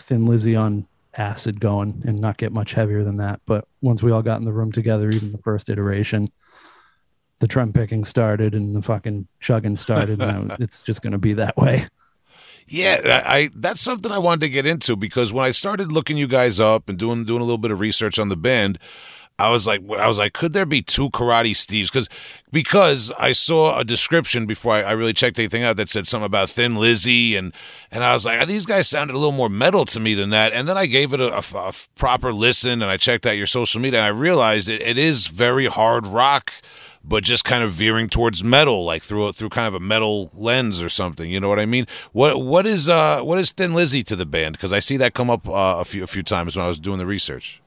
Thin 0.00 0.26
Lizzy 0.26 0.56
on 0.56 0.88
acid 1.16 1.60
going 1.60 2.02
and 2.04 2.18
not 2.20 2.38
get 2.38 2.50
much 2.52 2.72
heavier 2.72 3.04
than 3.04 3.18
that. 3.18 3.40
But 3.46 3.68
once 3.82 4.02
we 4.02 4.10
all 4.10 4.22
got 4.22 4.40
in 4.40 4.44
the 4.46 4.52
room 4.52 4.72
together, 4.72 5.10
even 5.10 5.30
the 5.30 5.38
first 5.38 5.68
iteration, 5.70 6.32
the 7.40 7.46
trim 7.48 7.72
picking 7.72 8.04
started 8.04 8.54
and 8.54 8.74
the 8.74 8.82
fucking 8.82 9.26
chugging 9.40 9.76
started. 9.76 10.20
and 10.22 10.52
I- 10.52 10.56
it's 10.60 10.82
just 10.82 11.02
going 11.02 11.12
to 11.12 11.18
be 11.18 11.32
that 11.34 11.56
way. 11.56 11.86
Yeah, 12.66 13.22
I, 13.26 13.36
I 13.38 13.50
that's 13.54 13.82
something 13.82 14.10
I 14.10 14.18
wanted 14.18 14.40
to 14.42 14.48
get 14.48 14.64
into 14.64 14.96
because 14.96 15.32
when 15.34 15.44
I 15.44 15.50
started 15.50 15.92
looking 15.92 16.16
you 16.16 16.26
guys 16.26 16.58
up 16.60 16.88
and 16.88 16.98
doing 16.98 17.24
doing 17.24 17.40
a 17.42 17.44
little 17.44 17.58
bit 17.58 17.70
of 17.70 17.78
research 17.80 18.18
on 18.18 18.30
the 18.30 18.38
band, 18.38 18.78
I 19.38 19.50
was 19.50 19.66
like, 19.66 19.82
I 19.98 20.08
was 20.08 20.16
like, 20.16 20.32
could 20.32 20.54
there 20.54 20.64
be 20.64 20.80
two 20.80 21.10
Karate 21.10 21.50
Steves? 21.50 21.88
Because 21.92 22.08
because 22.50 23.12
I 23.18 23.32
saw 23.32 23.78
a 23.78 23.84
description 23.84 24.46
before 24.46 24.72
I, 24.72 24.82
I 24.82 24.92
really 24.92 25.12
checked 25.12 25.38
anything 25.38 25.62
out 25.62 25.76
that 25.76 25.90
said 25.90 26.06
something 26.06 26.24
about 26.24 26.48
Thin 26.48 26.76
Lizzy 26.76 27.36
and 27.36 27.52
and 27.90 28.02
I 28.02 28.14
was 28.14 28.24
like, 28.24 28.48
these 28.48 28.64
guys 28.64 28.88
sounded 28.88 29.12
a 29.12 29.18
little 29.18 29.32
more 29.32 29.50
metal 29.50 29.84
to 29.84 30.00
me 30.00 30.14
than 30.14 30.30
that. 30.30 30.54
And 30.54 30.66
then 30.66 30.78
I 30.78 30.86
gave 30.86 31.12
it 31.12 31.20
a, 31.20 31.34
a- 31.36 31.68
a 31.68 31.72
proper 31.96 32.32
listen 32.32 32.80
and 32.80 32.90
I 32.90 32.96
checked 32.96 33.26
out 33.26 33.36
your 33.36 33.46
social 33.46 33.78
media 33.78 33.98
and 34.00 34.06
I 34.06 34.18
realized 34.18 34.70
it, 34.70 34.80
it 34.80 34.96
is 34.96 35.26
very 35.26 35.66
hard 35.66 36.06
rock. 36.06 36.50
But 37.06 37.22
just 37.22 37.44
kind 37.44 37.62
of 37.62 37.70
veering 37.70 38.08
towards 38.08 38.42
metal, 38.42 38.84
like 38.84 39.02
through 39.02 39.26
a, 39.26 39.32
through 39.32 39.50
kind 39.50 39.66
of 39.68 39.74
a 39.74 39.80
metal 39.80 40.30
lens 40.34 40.82
or 40.82 40.88
something. 40.88 41.30
You 41.30 41.38
know 41.38 41.50
what 41.50 41.60
I 41.60 41.66
mean? 41.66 41.86
What 42.12 42.42
what 42.42 42.66
is 42.66 42.88
uh 42.88 43.20
what 43.20 43.38
is 43.38 43.52
Thin 43.52 43.74
Lizzy 43.74 44.02
to 44.04 44.16
the 44.16 44.24
band? 44.26 44.54
Because 44.56 44.72
I 44.72 44.78
see 44.78 44.96
that 44.96 45.12
come 45.12 45.28
up 45.28 45.46
uh, 45.48 45.76
a 45.80 45.84
few 45.84 46.02
a 46.02 46.06
few 46.06 46.22
times 46.22 46.56
when 46.56 46.64
I 46.64 46.68
was 46.68 46.78
doing 46.78 46.98
the 46.98 47.06
research. 47.06 47.60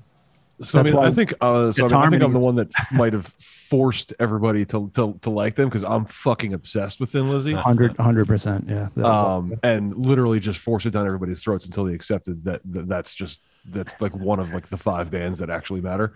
So 0.59 0.79
I 0.79 0.81
mean, 0.81 0.97
I 0.97 1.11
think 1.11 1.33
uh, 1.39 1.71
so. 1.71 1.85
I, 1.85 1.87
mean, 1.87 1.97
I 1.97 2.09
think 2.09 2.23
I'm 2.23 2.33
the 2.33 2.39
one 2.39 2.55
that 2.55 2.71
might 2.91 3.13
have 3.13 3.27
forced 3.27 4.11
everybody 4.17 4.65
to 4.65 4.89
to, 4.95 5.13
to 5.21 5.29
like 5.29 5.53
them 5.53 5.69
because 5.69 5.83
I'm 5.83 6.05
fucking 6.05 6.53
obsessed 6.53 6.99
with 6.99 7.11
Thin 7.11 7.29
Lizzy. 7.29 7.53
100 7.53 8.27
percent. 8.27 8.65
Yeah. 8.67 8.87
That 8.95 9.03
was 9.03 9.05
all- 9.05 9.37
Um, 9.37 9.53
and 9.61 9.95
literally 9.95 10.39
just 10.39 10.57
force 10.57 10.87
it 10.87 10.91
down 10.93 11.05
everybody's 11.05 11.43
throats 11.43 11.67
until 11.67 11.83
they 11.83 11.93
accepted 11.93 12.43
that, 12.45 12.61
that 12.65 12.87
that's 12.87 13.13
just 13.13 13.43
that's 13.65 14.01
like 14.01 14.15
one 14.15 14.39
of 14.39 14.51
like 14.51 14.69
the 14.69 14.77
five 14.77 15.11
bands 15.11 15.37
that 15.37 15.51
actually 15.51 15.81
matter. 15.81 16.13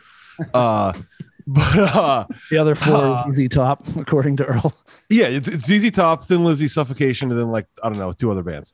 Uh, 0.56 0.94
but 1.56 1.80
uh, 1.80 2.26
the 2.50 2.58
other 2.58 2.76
four 2.76 2.96
uh, 2.96 3.24
ZZ 3.32 3.48
Top, 3.50 3.86
according 3.98 4.38
to 4.38 4.46
Earl. 4.46 4.74
yeah, 5.10 5.26
it's, 5.28 5.48
it's 5.48 5.66
ZZ 5.66 5.92
Top, 5.92 6.26
Thin 6.26 6.44
Lizzy, 6.44 6.68
Suffocation, 6.68 7.32
and 7.32 7.40
then 7.40 7.52
like 7.52 7.68
I 7.84 7.90
don't 7.90 7.98
know, 8.00 8.12
two 8.14 8.32
other 8.32 8.44
bands. 8.44 8.74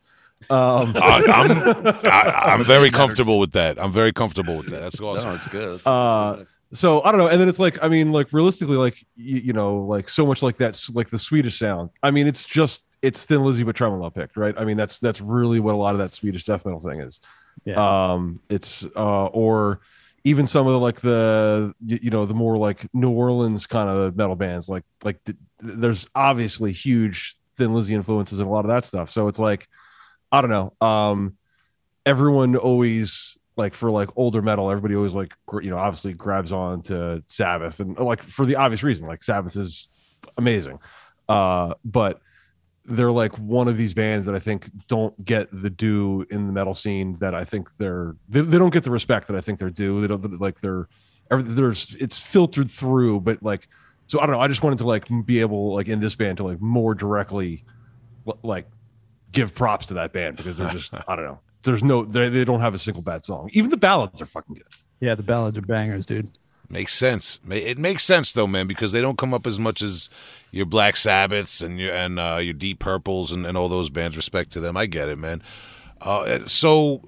Um, 0.49 0.93
I, 0.95 1.23
I'm 1.27 1.51
I, 2.05 2.41
I'm 2.53 2.63
very 2.63 2.91
comfortable 2.91 3.39
with 3.39 3.53
that. 3.53 3.81
I'm 3.81 3.91
very 3.91 4.13
comfortable 4.13 4.57
with 4.57 4.67
that. 4.69 4.81
That's 4.81 5.01
awesome. 5.01 5.29
No, 5.29 5.35
it's 5.35 5.47
good. 5.47 5.75
It's- 5.79 5.87
Uh, 5.87 6.45
so 6.73 7.01
I 7.03 7.11
don't 7.11 7.19
know, 7.19 7.27
and 7.27 7.39
then 7.39 7.47
it's 7.47 7.59
like 7.59 7.81
I 7.83 7.87
mean, 7.87 8.11
like 8.11 8.33
realistically, 8.33 8.75
like 8.77 9.03
you, 9.15 9.37
you 9.37 9.53
know, 9.53 9.77
like 9.77 10.09
so 10.09 10.25
much 10.25 10.43
like 10.43 10.57
that's 10.57 10.89
like 10.89 11.09
the 11.09 11.17
Swedish 11.17 11.57
sound. 11.57 11.91
I 12.03 12.11
mean, 12.11 12.27
it's 12.27 12.45
just 12.45 12.83
it's 13.01 13.23
Thin 13.25 13.43
Lizzy 13.43 13.63
but 13.63 13.75
tremolo 13.75 14.09
picked, 14.09 14.35
right? 14.35 14.53
I 14.57 14.65
mean, 14.65 14.75
that's 14.75 14.99
that's 14.99 15.21
really 15.21 15.59
what 15.61 15.73
a 15.73 15.77
lot 15.77 15.93
of 15.95 15.99
that 15.99 16.13
Swedish 16.13 16.43
death 16.43 16.65
metal 16.65 16.81
thing 16.81 16.99
is. 16.99 17.21
Yeah. 17.63 18.11
Um, 18.13 18.41
it's 18.49 18.85
uh, 18.95 19.25
or 19.27 19.79
even 20.23 20.47
some 20.47 20.67
of 20.67 20.73
the 20.73 20.79
like 20.79 21.01
the 21.01 21.73
you, 21.85 22.09
know 22.09 22.25
the 22.25 22.33
more 22.33 22.57
like 22.57 22.87
New 22.93 23.11
Orleans 23.11 23.65
kind 23.67 23.89
of 23.89 24.15
metal 24.15 24.35
bands, 24.35 24.67
like 24.69 24.83
like 25.03 25.23
th- 25.23 25.37
there's 25.59 26.07
obviously 26.13 26.71
huge 26.71 27.37
Thin 27.57 27.73
Lizzy 27.73 27.93
influences 27.93 28.39
in 28.39 28.47
a 28.47 28.49
lot 28.49 28.65
of 28.65 28.69
that 28.69 28.85
stuff. 28.85 29.09
So 29.09 29.27
it's 29.27 29.39
like 29.39 29.67
I 30.31 30.41
don't 30.41 30.49
know. 30.49 30.73
Um, 30.85 31.37
everyone 32.05 32.55
always 32.55 33.37
like 33.55 33.73
for 33.73 33.89
like 33.89 34.09
older 34.15 34.41
metal, 34.41 34.69
everybody 34.69 34.95
always 34.95 35.15
like 35.15 35.35
you 35.61 35.69
know 35.69 35.77
obviously 35.77 36.13
grabs 36.13 36.51
on 36.51 36.81
to 36.83 37.23
Sabbath 37.27 37.79
and 37.79 37.97
like 37.97 38.23
for 38.23 38.45
the 38.45 38.55
obvious 38.55 38.83
reason, 38.83 39.07
like 39.07 39.23
Sabbath 39.23 39.55
is 39.55 39.87
amazing. 40.37 40.79
Uh, 41.27 41.73
but 41.83 42.21
they're 42.87 43.11
like 43.11 43.33
one 43.37 43.67
of 43.67 43.75
these 43.77 43.93
bands 43.93 44.25
that 44.25 44.33
I 44.35 44.39
think 44.39 44.69
don't 44.87 45.23
get 45.25 45.49
the 45.51 45.69
due 45.69 46.25
in 46.29 46.47
the 46.47 46.53
metal 46.53 46.73
scene 46.73 47.15
that 47.19 47.35
I 47.35 47.43
think 47.43 47.69
they're 47.77 48.15
they, 48.29 48.41
they 48.41 48.57
don't 48.57 48.71
get 48.73 48.83
the 48.85 48.91
respect 48.91 49.27
that 49.27 49.35
I 49.35 49.41
think 49.41 49.59
they're 49.59 49.69
due. 49.69 49.99
They 50.01 50.07
don't 50.07 50.39
like 50.39 50.61
they're 50.61 50.87
every- 51.29 51.43
there's 51.43 51.95
it's 51.95 52.17
filtered 52.19 52.71
through, 52.71 53.19
but 53.21 53.43
like 53.43 53.67
So 54.07 54.19
I 54.21 54.25
don't 54.25 54.35
know. 54.35 54.41
I 54.41 54.47
just 54.47 54.63
wanted 54.63 54.79
to 54.79 54.85
like 54.87 55.05
be 55.25 55.41
able, 55.41 55.75
like 55.75 55.89
in 55.89 55.99
this 55.99 56.15
band, 56.15 56.37
to 56.37 56.45
like 56.45 56.61
more 56.61 56.95
directly, 56.95 57.65
like 58.41 58.67
give 59.33 59.53
props 59.53 59.87
to 59.87 59.95
that 59.95 60.13
band 60.13 60.37
because 60.37 60.55
they're 60.57 60.69
just 60.69 60.93
I 61.07 61.15
don't 61.15 61.25
know. 61.25 61.39
There's 61.63 61.83
no 61.83 62.05
they, 62.05 62.29
they 62.29 62.45
don't 62.45 62.61
have 62.61 62.73
a 62.73 62.77
single 62.77 63.03
bad 63.03 63.25
song. 63.25 63.49
Even 63.51 63.69
the 63.69 63.77
ballads 63.77 64.21
are 64.21 64.25
fucking 64.25 64.55
good. 64.55 64.67
Yeah, 65.01 65.15
the 65.15 65.23
ballads 65.23 65.57
are 65.57 65.61
bangers, 65.61 66.05
dude. 66.05 66.29
Makes 66.69 66.93
sense. 66.93 67.39
It 67.49 67.77
makes 67.77 68.03
sense 68.03 68.33
though, 68.33 68.47
man, 68.47 68.67
because 68.67 68.91
they 68.91 68.99
don't 68.99 69.17
come 69.17 69.33
up 69.33 69.47
as 69.47 69.57
much 69.57 69.81
as 69.81 70.09
your 70.51 70.65
Black 70.65 70.97
Sabbaths 70.97 71.61
and 71.61 71.79
your 71.79 71.93
and 71.93 72.19
uh, 72.19 72.39
your 72.41 72.53
Deep 72.53 72.79
Purples 72.79 73.31
and, 73.31 73.45
and 73.45 73.57
all 73.57 73.69
those 73.69 73.89
bands. 73.89 74.17
Respect 74.17 74.51
to 74.51 74.59
them, 74.59 74.75
I 74.75 74.85
get 74.85 75.07
it, 75.07 75.17
man. 75.17 75.41
Uh, 76.01 76.45
so 76.45 77.01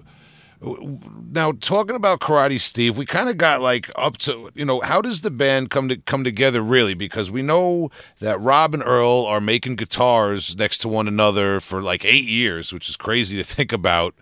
now 1.31 1.53
talking 1.53 1.95
about 1.95 2.19
Karate 2.19 2.59
Steve, 2.59 2.97
we 2.97 3.05
kind 3.05 3.29
of 3.29 3.37
got 3.37 3.61
like 3.61 3.89
up 3.95 4.17
to 4.19 4.49
you 4.55 4.65
know 4.65 4.81
how 4.81 5.01
does 5.01 5.21
the 5.21 5.31
band 5.31 5.69
come 5.69 5.89
to 5.89 5.97
come 5.97 6.23
together 6.23 6.61
really? 6.61 6.93
Because 6.93 7.31
we 7.31 7.41
know 7.41 7.89
that 8.19 8.39
Rob 8.39 8.73
and 8.73 8.83
Earl 8.83 9.25
are 9.25 9.41
making 9.41 9.75
guitars 9.75 10.57
next 10.57 10.79
to 10.79 10.89
one 10.89 11.07
another 11.07 11.59
for 11.59 11.81
like 11.81 12.03
eight 12.03 12.25
years, 12.25 12.73
which 12.73 12.89
is 12.89 12.97
crazy 12.97 13.37
to 13.37 13.43
think 13.55 13.71
about. 13.71 14.15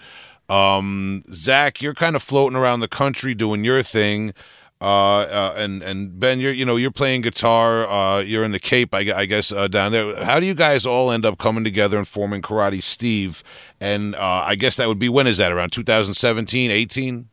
Um, 0.50 1.24
Zach, 1.34 1.82
you're 1.82 1.94
kind 1.94 2.16
of 2.16 2.24
floating 2.24 2.58
around 2.58 2.80
the 2.80 2.88
country 2.88 3.36
doing 3.36 3.64
your 3.66 3.84
thing. 3.84 4.34
Uh, 4.80 5.22
uh, 5.22 5.56
and 5.58 5.82
and 5.82 6.20
Ben, 6.20 6.40
you're 6.40 6.52
you 6.52 6.64
know 6.64 6.76
you're 6.76 6.92
playing 6.92 7.22
guitar. 7.22 7.88
Uh, 7.88 8.20
you're 8.20 8.44
in 8.44 8.52
the 8.52 8.60
Cape, 8.60 8.94
I, 8.94 9.12
I 9.16 9.26
guess, 9.26 9.52
uh, 9.52 9.68
down 9.68 9.92
there. 9.92 10.24
How 10.24 10.40
do 10.40 10.46
you 10.46 10.54
guys 10.54 10.86
all 10.86 11.12
end 11.12 11.26
up 11.26 11.40
coming 11.40 11.64
together 11.64 11.98
and 11.98 12.08
forming 12.08 12.44
Karate 12.44 12.84
Steve? 12.84 13.44
And 13.80 14.14
uh, 14.14 14.44
I 14.46 14.54
guess 14.56 14.76
that 14.76 14.88
would 14.88 15.00
be 15.00 15.10
when 15.10 15.26
is 15.26 15.38
that 15.38 15.52
around 15.52 15.72
2017, 15.72 16.70
18? 16.70 17.28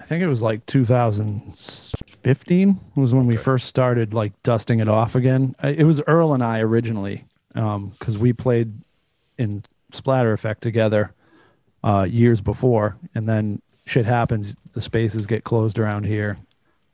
I 0.00 0.04
think 0.04 0.22
it 0.22 0.28
was 0.28 0.42
like 0.42 0.66
2015 0.66 2.80
was 2.94 3.14
when 3.14 3.26
we 3.26 3.36
first 3.36 3.66
started 3.66 4.12
like 4.12 4.34
dusting 4.42 4.80
it 4.80 4.88
off 4.88 5.14
again. 5.14 5.54
It 5.62 5.84
was 5.84 6.02
Earl 6.06 6.34
and 6.34 6.44
I 6.44 6.60
originally 6.60 7.24
because 7.52 8.18
we 8.18 8.34
played 8.34 8.74
in 9.38 9.64
Splatter 9.92 10.32
Effect 10.32 10.62
together 10.62 11.14
uh, 11.82 12.06
years 12.08 12.40
before, 12.40 12.96
and 13.14 13.28
then 13.28 13.60
shit 13.88 14.06
happens. 14.06 14.54
The 14.72 14.80
spaces 14.80 15.26
get 15.26 15.44
closed 15.44 15.78
around 15.78 16.04
here, 16.04 16.38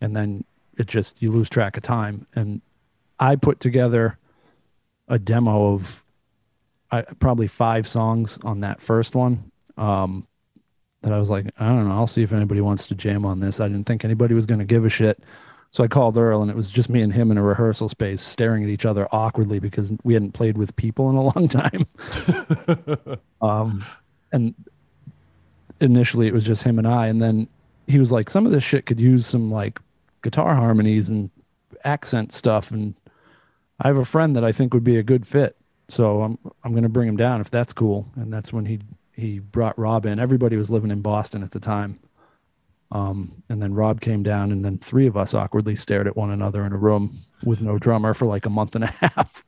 and 0.01 0.17
then 0.17 0.45
it 0.77 0.87
just 0.87 1.21
you 1.23 1.31
lose 1.31 1.51
track 1.51 1.77
of 1.77 1.83
time. 1.83 2.27
And 2.35 2.61
I 3.19 3.37
put 3.37 3.61
together 3.61 4.19
a 5.09 5.19
demo 5.19 5.75
of 5.75 6.05
I, 6.91 7.03
probably 7.03 7.49
five 7.49 7.87
songs 7.87 8.39
on 8.43 8.61
that 8.61 8.81
first 8.81 9.15
one. 9.15 9.51
Um, 9.77 10.27
that 11.03 11.13
I 11.13 11.19
was 11.19 11.29
like, 11.29 11.47
I 11.59 11.69
don't 11.69 11.87
know, 11.87 11.95
I'll 11.95 12.07
see 12.07 12.23
if 12.23 12.33
anybody 12.33 12.61
wants 12.61 12.87
to 12.87 12.95
jam 12.95 13.27
on 13.27 13.41
this. 13.41 13.61
I 13.61 13.69
didn't 13.69 13.85
think 13.85 14.05
anybody 14.05 14.33
was 14.33 14.47
going 14.47 14.61
to 14.61 14.65
give 14.65 14.85
a 14.85 14.89
shit. 14.89 15.23
So 15.71 15.83
I 15.83 15.89
called 15.89 16.17
Earl, 16.17 16.41
and 16.41 16.51
it 16.51 16.57
was 16.57 16.71
just 16.71 16.89
me 16.89 17.03
and 17.03 17.13
him 17.13 17.31
in 17.31 17.37
a 17.37 17.43
rehearsal 17.43 17.89
space 17.89 18.23
staring 18.23 18.63
at 18.63 18.71
each 18.71 18.87
other 18.87 19.09
awkwardly 19.11 19.59
because 19.59 19.93
we 20.05 20.15
hadn't 20.15 20.33
played 20.33 20.57
with 20.57 20.77
people 20.77 21.11
in 21.11 21.17
a 21.17 21.23
long 21.23 21.49
time. 21.49 21.87
um, 23.41 23.85
and 24.33 24.55
initially 25.81 26.27
it 26.27 26.35
was 26.35 26.45
just 26.45 26.63
him 26.63 26.79
and 26.79 26.87
I. 26.87 27.07
And 27.07 27.21
then 27.21 27.49
he 27.87 27.99
was 27.99 28.13
like, 28.13 28.31
some 28.31 28.47
of 28.47 28.53
this 28.53 28.65
shit 28.65 28.87
could 28.87 29.01
use 29.01 29.27
some 29.27 29.51
like 29.51 29.81
guitar 30.23 30.55
harmonies 30.55 31.09
and 31.09 31.31
accent 31.85 32.33
stuff. 32.33 32.71
And 32.71 32.95
I 33.81 33.89
have 33.89 33.97
a 33.97 34.05
friend 34.05 34.35
that 34.37 34.45
I 34.45 34.53
think 34.53 34.73
would 34.75 34.85
be 34.85 34.97
a 34.97 35.03
good 35.03 35.27
fit. 35.27 35.57
So 35.89 36.23
I'm 36.23 36.39
I'm 36.63 36.75
gonna 36.75 36.89
bring 36.89 37.09
him 37.09 37.17
down 37.17 37.41
if 37.41 37.51
that's 37.51 37.73
cool. 37.73 38.09
And 38.17 38.33
that's 38.33 38.53
when 38.53 38.67
he 38.67 38.81
he 39.13 39.39
brought 39.39 39.79
Rob 39.79 40.07
in. 40.07 40.19
Everybody 40.19 40.57
was 40.57 40.71
living 40.71 40.91
in 40.91 41.03
Boston 41.03 41.43
at 41.43 41.53
the 41.53 41.61
time. 41.61 42.01
Um, 42.91 43.43
and 43.49 43.61
then 43.63 43.75
Rob 43.75 44.01
came 44.01 44.23
down, 44.23 44.53
and 44.53 44.65
then 44.65 44.79
three 44.79 45.07
of 45.07 45.17
us 45.17 45.35
awkwardly 45.35 45.75
stared 45.75 46.07
at 46.07 46.17
one 46.17 46.31
another 46.31 46.65
in 46.65 46.73
a 46.73 46.77
room 46.77 47.19
with 47.43 47.61
no 47.61 47.79
drummer 47.79 48.15
for 48.15 48.27
like 48.27 48.47
a 48.47 48.51
month 48.51 48.75
and 48.75 48.85
a 48.85 48.87
half. 48.87 49.45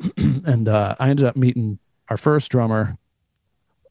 and 0.16 0.68
uh, 0.68 0.96
I 0.98 1.08
ended 1.08 1.26
up 1.26 1.36
meeting 1.36 1.78
our 2.08 2.16
first 2.16 2.50
drummer 2.50 2.98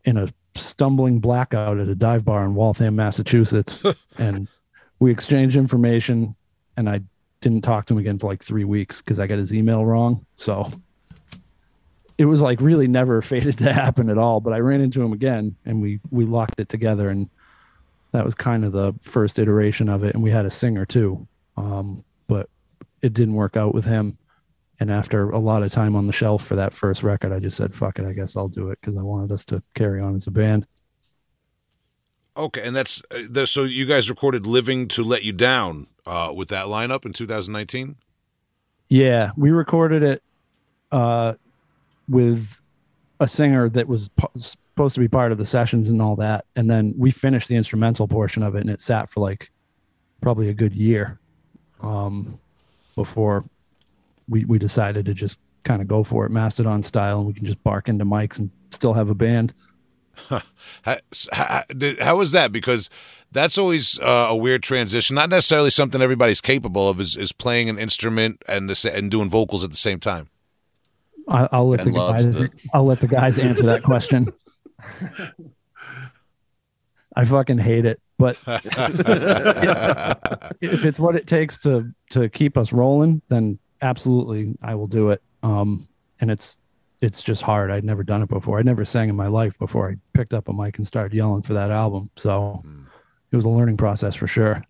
in 0.06 0.18
a 0.18 0.28
stumbling 0.56 1.20
blackout 1.20 1.80
at 1.80 1.88
a 1.88 1.96
dive 1.96 2.26
bar 2.26 2.44
in 2.44 2.56
Waltham, 2.56 2.96
Massachusetts, 2.96 3.84
and 4.18 4.48
we 5.00 5.12
exchanged 5.12 5.56
information. 5.56 6.36
And 6.76 6.90
I 6.90 7.02
didn't 7.42 7.62
talk 7.62 7.86
to 7.86 7.94
him 7.94 8.00
again 8.00 8.20
for 8.20 8.28
like 8.28 8.44
three 8.44 8.64
weeks 8.64 9.02
because 9.02 9.20
I 9.20 9.28
got 9.28 9.38
his 9.38 9.54
email 9.54 9.86
wrong. 9.86 10.26
So 10.38 10.72
it 12.18 12.26
was 12.26 12.42
like 12.42 12.62
really 12.62 12.88
never 12.88 13.22
fated 13.34 13.58
to 13.60 13.74
happen 13.74 14.10
at 14.10 14.18
all. 14.18 14.40
But 14.40 14.54
I 14.54 14.60
ran 14.60 14.82
into 14.82 15.02
him 15.02 15.14
again, 15.14 15.56
and 15.66 15.82
we 15.82 16.00
we 16.10 16.26
locked 16.26 16.60
it 16.60 16.70
together, 16.70 17.10
and 17.10 17.30
that 18.12 18.26
was 18.26 18.36
kind 18.36 18.64
of 18.64 18.72
the 18.72 18.94
first 19.02 19.40
iteration 19.40 19.90
of 19.90 20.04
it. 20.04 20.14
And 20.14 20.24
we 20.24 20.32
had 20.32 20.46
a 20.46 20.52
singer 20.52 20.86
too, 20.86 21.28
um, 21.58 22.04
but 22.28 22.50
it 23.02 23.14
didn't 23.14 23.34
work 23.34 23.58
out 23.58 23.74
with 23.74 23.86
him. 23.86 24.18
And 24.84 24.92
after 24.92 25.30
a 25.30 25.40
lot 25.40 25.64
of 25.64 25.72
time 25.72 25.96
on 25.96 26.08
the 26.08 26.12
shelf 26.12 26.44
for 26.44 26.58
that 26.58 26.74
first 26.74 27.04
record, 27.04 27.32
I 27.32 27.40
just 27.40 27.56
said, 27.56 27.74
"Fuck 27.74 28.00
it, 28.00 28.06
I 28.06 28.12
guess 28.12 28.36
I'll 28.36 28.50
do 28.50 28.70
it" 28.70 28.80
because 28.82 28.98
I 28.98 29.02
wanted 29.02 29.32
us 29.32 29.46
to 29.46 29.64
carry 29.76 30.02
on 30.02 30.14
as 30.14 30.28
a 30.28 30.32
band. 30.32 30.68
Okay, 32.36 32.62
and 32.62 32.76
that's 32.76 33.02
uh, 33.10 33.20
the, 33.30 33.48
so 33.48 33.64
you 33.64 33.86
guys 33.86 34.10
recorded 34.10 34.46
"Living 34.46 34.90
to 34.90 35.02
Let 35.02 35.24
You 35.24 35.32
Down" 35.32 35.88
uh, 36.06 36.34
with 36.36 36.50
that 36.50 36.66
lineup 36.66 37.06
in 37.06 37.14
2019. 37.14 37.96
Yeah, 38.90 39.32
we 39.38 39.52
recorded 39.52 40.04
it 40.04 40.22
uh, 40.92 41.36
with 42.10 42.60
a 43.22 43.28
singer 43.30 43.70
that 43.70 43.88
was 43.88 44.10
supposed 44.36 44.96
to 44.96 45.00
be 45.00 45.08
part 45.08 45.32
of 45.32 45.38
the 45.38 45.46
sessions 45.46 45.88
and 45.88 46.02
all 46.02 46.18
that, 46.18 46.44
and 46.58 46.70
then 46.70 46.94
we 46.98 47.10
finished 47.10 47.48
the 47.48 47.56
instrumental 47.56 48.10
portion 48.10 48.44
of 48.44 48.54
it, 48.56 48.60
and 48.60 48.70
it 48.70 48.82
sat 48.82 49.10
for 49.10 49.22
like 49.22 49.50
probably 50.20 50.50
a 50.50 50.54
good 50.54 50.74
year 50.74 51.22
um, 51.80 52.38
before 52.96 53.46
we 54.28 54.46
we 54.46 54.60
decided 54.60 55.06
to 55.06 55.14
just 55.14 55.40
kind 55.64 55.82
of 55.82 55.88
go 55.88 56.04
for 56.04 56.26
it, 56.26 56.30
Mastodon 56.30 56.84
style, 56.84 57.20
and 57.20 57.28
we 57.28 57.34
can 57.34 57.46
just 57.46 57.64
bark 57.64 57.90
into 57.90 58.06
mics 58.06 58.40
and 58.40 58.52
still 58.72 58.94
have 58.94 59.10
a 59.10 59.16
band. 59.16 59.54
How, 60.30 60.42
how, 60.84 61.64
how 62.00 62.18
was 62.18 62.32
that? 62.34 62.52
Because 62.52 62.90
that's 63.32 63.58
always 63.58 64.00
uh, 64.00 64.28
a 64.30 64.36
weird 64.36 64.62
transition. 64.62 65.16
Not 65.16 65.30
necessarily 65.30 65.72
something 65.72 66.02
everybody's 66.02 66.42
capable 66.42 66.88
of. 66.88 67.00
Is, 67.00 67.16
is 67.16 67.32
playing 67.32 67.70
an 67.70 67.80
instrument 67.80 68.42
and 68.48 68.70
the, 68.70 68.94
and 68.96 69.10
doing 69.10 69.30
vocals 69.30 69.64
at 69.64 69.72
the 69.72 69.78
same 69.78 70.00
time. 70.00 70.30
I, 71.28 71.48
I'll 71.52 71.68
let 71.70 71.78
Ben 71.78 71.94
the 71.94 71.94
guys. 71.94 72.42
it. 72.42 72.52
I'll 72.74 72.86
let 72.86 73.00
the 73.00 73.08
guys 73.08 73.40
answer 73.40 73.64
that 73.64 73.84
question. 73.84 74.32
I 77.16 77.26
fucking 77.26 77.60
hate 77.60 77.86
it, 77.86 78.02
but 78.18 78.38
if 80.62 80.84
it's 80.86 81.00
what 81.00 81.16
it 81.16 81.28
takes 81.28 81.60
to 81.60 81.94
to 82.10 82.28
keep 82.28 82.58
us 82.58 82.74
rolling, 82.74 83.22
then 83.28 83.60
absolutely 83.84 84.56
I 84.62 84.76
will 84.76 84.88
do 84.88 85.12
it. 85.12 85.22
Um, 85.44 85.88
and 86.20 86.32
it's 86.32 86.58
it's 87.02 87.22
just 87.22 87.42
hard. 87.42 87.70
I'd 87.70 87.84
never 87.84 88.04
done 88.04 88.22
it 88.22 88.30
before. 88.30 88.60
I'd 88.60 88.66
never 88.66 88.86
sang 88.86 89.10
in 89.10 89.16
my 89.16 89.28
life 89.28 89.60
before 89.60 89.92
I 89.92 89.96
picked 90.14 90.34
up 90.34 90.48
a 90.48 90.54
mic 90.54 90.78
and 90.78 90.88
started 90.88 91.14
yelling 91.14 91.42
for 91.42 91.54
that 91.54 91.70
album. 91.70 92.10
So 92.16 92.64
it 93.30 93.36
was 93.36 93.44
a 93.44 93.50
learning 93.50 93.76
process 93.78 94.16
for 94.16 94.26
sure. 94.26 94.64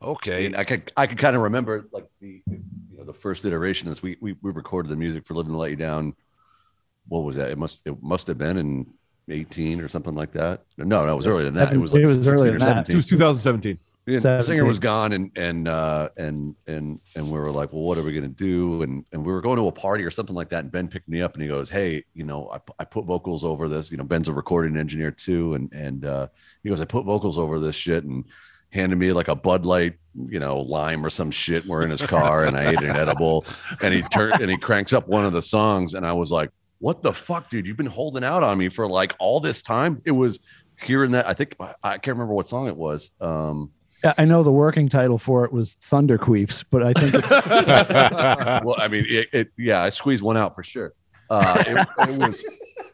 Okay. 0.00 0.46
And 0.46 0.56
I 0.56 0.62
could 0.62 0.92
I 0.96 1.08
could 1.08 1.18
kind 1.18 1.34
of 1.34 1.42
remember 1.42 1.88
like 1.92 2.06
the 2.20 2.40
you 2.46 2.62
know 2.96 3.04
the 3.04 3.12
first 3.12 3.44
iteration 3.44 3.88
is 3.88 4.00
we 4.00 4.16
we, 4.20 4.36
we 4.42 4.52
recorded 4.52 4.90
the 4.90 4.96
music 4.96 5.26
for 5.26 5.34
Living 5.34 5.52
to 5.52 5.58
Let 5.58 5.70
You 5.70 5.76
Down. 5.76 6.14
What 7.08 7.24
was 7.24 7.36
that? 7.36 7.50
It 7.50 7.58
must 7.58 7.82
it 7.84 8.00
must 8.00 8.28
have 8.28 8.38
been 8.38 8.56
in 8.56 8.86
18 9.28 9.80
or 9.80 9.88
something 9.88 10.14
like 10.14 10.32
that. 10.32 10.62
No, 10.76 11.04
no, 11.04 11.12
it 11.12 11.16
was 11.16 11.26
earlier 11.26 11.44
than 11.44 11.54
that. 11.54 11.72
It 11.72 11.78
was 11.78 11.92
like 11.92 12.02
It 12.02 12.06
was 12.06 12.28
earlier 12.28 12.52
than 12.52 12.60
that. 12.60 12.88
It 12.88 12.94
was 12.94 13.06
2017. 13.06 13.78
The 14.16 14.40
singer 14.40 14.64
was 14.64 14.78
gone 14.78 15.12
and 15.12 15.30
and 15.36 15.68
uh 15.68 16.08
and 16.16 16.56
and 16.66 17.00
and 17.14 17.30
we 17.30 17.38
were 17.38 17.50
like 17.50 17.72
well 17.72 17.82
what 17.82 17.98
are 17.98 18.02
we 18.02 18.14
gonna 18.14 18.28
do? 18.28 18.82
And 18.82 19.04
and 19.12 19.24
we 19.24 19.32
were 19.32 19.40
going 19.40 19.58
to 19.58 19.66
a 19.66 19.72
party 19.72 20.04
or 20.04 20.10
something 20.10 20.34
like 20.34 20.48
that 20.50 20.60
and 20.60 20.72
ben 20.72 20.88
picked 20.88 21.08
me 21.08 21.20
up 21.20 21.34
and 21.34 21.42
he 21.42 21.48
goes 21.48 21.68
hey 21.68 22.04
you 22.14 22.24
know 22.24 22.50
i, 22.50 22.58
I 22.78 22.84
put 22.84 23.04
vocals 23.04 23.44
over 23.44 23.68
this 23.68 23.90
you 23.90 23.96
know 23.96 24.04
ben's 24.04 24.28
a 24.28 24.32
recording 24.32 24.76
engineer 24.76 25.10
too 25.10 25.54
and 25.54 25.72
and 25.72 26.04
uh 26.04 26.28
he 26.62 26.70
goes 26.70 26.80
i 26.80 26.84
put 26.84 27.04
vocals 27.04 27.38
over 27.38 27.58
this 27.58 27.76
shit 27.76 28.04
and 28.04 28.24
handed 28.70 28.96
me 28.96 29.12
like 29.12 29.28
a 29.28 29.36
bud 29.36 29.66
light 29.66 29.94
you 30.28 30.40
know 30.40 30.58
lime 30.60 31.04
or 31.04 31.10
some 31.10 31.30
shit 31.30 31.64
we're 31.66 31.82
in 31.82 31.90
his 31.90 32.02
car 32.02 32.44
and 32.44 32.56
i 32.56 32.70
ate 32.70 32.80
an 32.80 32.96
edible 32.96 33.44
and 33.82 33.94
he 33.94 34.02
turned 34.02 34.40
and 34.40 34.50
he 34.50 34.56
cranks 34.56 34.92
up 34.92 35.08
one 35.08 35.24
of 35.24 35.32
the 35.32 35.42
songs 35.42 35.94
and 35.94 36.06
i 36.06 36.12
was 36.12 36.30
like 36.30 36.50
what 36.80 37.02
the 37.02 37.12
fuck 37.12 37.50
dude? 37.50 37.66
You've 37.66 37.76
been 37.76 37.86
holding 37.86 38.22
out 38.22 38.44
on 38.44 38.56
me 38.56 38.68
for 38.68 38.86
like 38.86 39.16
all 39.18 39.40
this 39.40 39.62
time? 39.62 40.00
It 40.04 40.12
was 40.12 40.38
hearing 40.80 41.12
that 41.12 41.26
i 41.26 41.32
think 41.32 41.56
i 41.82 41.98
can't 41.98 42.16
remember 42.16 42.34
what 42.34 42.48
song 42.48 42.68
it 42.68 42.76
was 42.76 43.10
um 43.20 43.70
I 44.04 44.24
know 44.24 44.42
the 44.42 44.52
working 44.52 44.88
title 44.88 45.18
for 45.18 45.44
it 45.44 45.52
was 45.52 45.74
Thunder 45.74 46.18
Queefs, 46.18 46.64
but 46.70 46.82
I 46.82 46.92
think 46.92 47.14
it, 47.14 47.24
well, 48.64 48.76
I 48.78 48.88
mean, 48.88 49.04
it, 49.08 49.28
it, 49.32 49.52
yeah, 49.56 49.82
I 49.82 49.88
squeezed 49.88 50.22
one 50.22 50.36
out 50.36 50.54
for 50.54 50.62
sure. 50.62 50.94
Uh, 51.30 51.62
it, 51.66 51.88
it 52.08 52.18
was, 52.18 52.44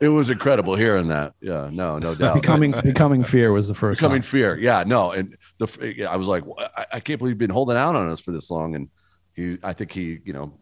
it 0.00 0.08
was 0.08 0.30
incredible 0.30 0.74
hearing 0.74 1.08
that. 1.08 1.34
Yeah, 1.40 1.68
no, 1.70 1.98
no 1.98 2.14
doubt. 2.14 2.34
becoming 2.34 2.72
becoming 2.82 3.22
fear 3.22 3.52
was 3.52 3.68
the 3.68 3.74
first. 3.74 4.00
becoming 4.00 4.22
song. 4.22 4.30
fear. 4.30 4.58
Yeah, 4.58 4.82
no, 4.84 5.12
and 5.12 5.36
the, 5.58 5.94
yeah, 5.96 6.10
I 6.10 6.16
was 6.16 6.26
like, 6.26 6.42
I, 6.76 6.86
I 6.94 7.00
can't 7.00 7.18
believe 7.18 7.32
you've 7.32 7.38
been 7.38 7.50
holding 7.50 7.76
out 7.76 7.94
on 7.94 8.08
us 8.08 8.20
for 8.20 8.32
this 8.32 8.50
long, 8.50 8.74
and 8.74 8.88
he, 9.34 9.58
I 9.62 9.72
think 9.72 9.92
he, 9.92 10.18
you 10.24 10.32
know, 10.32 10.54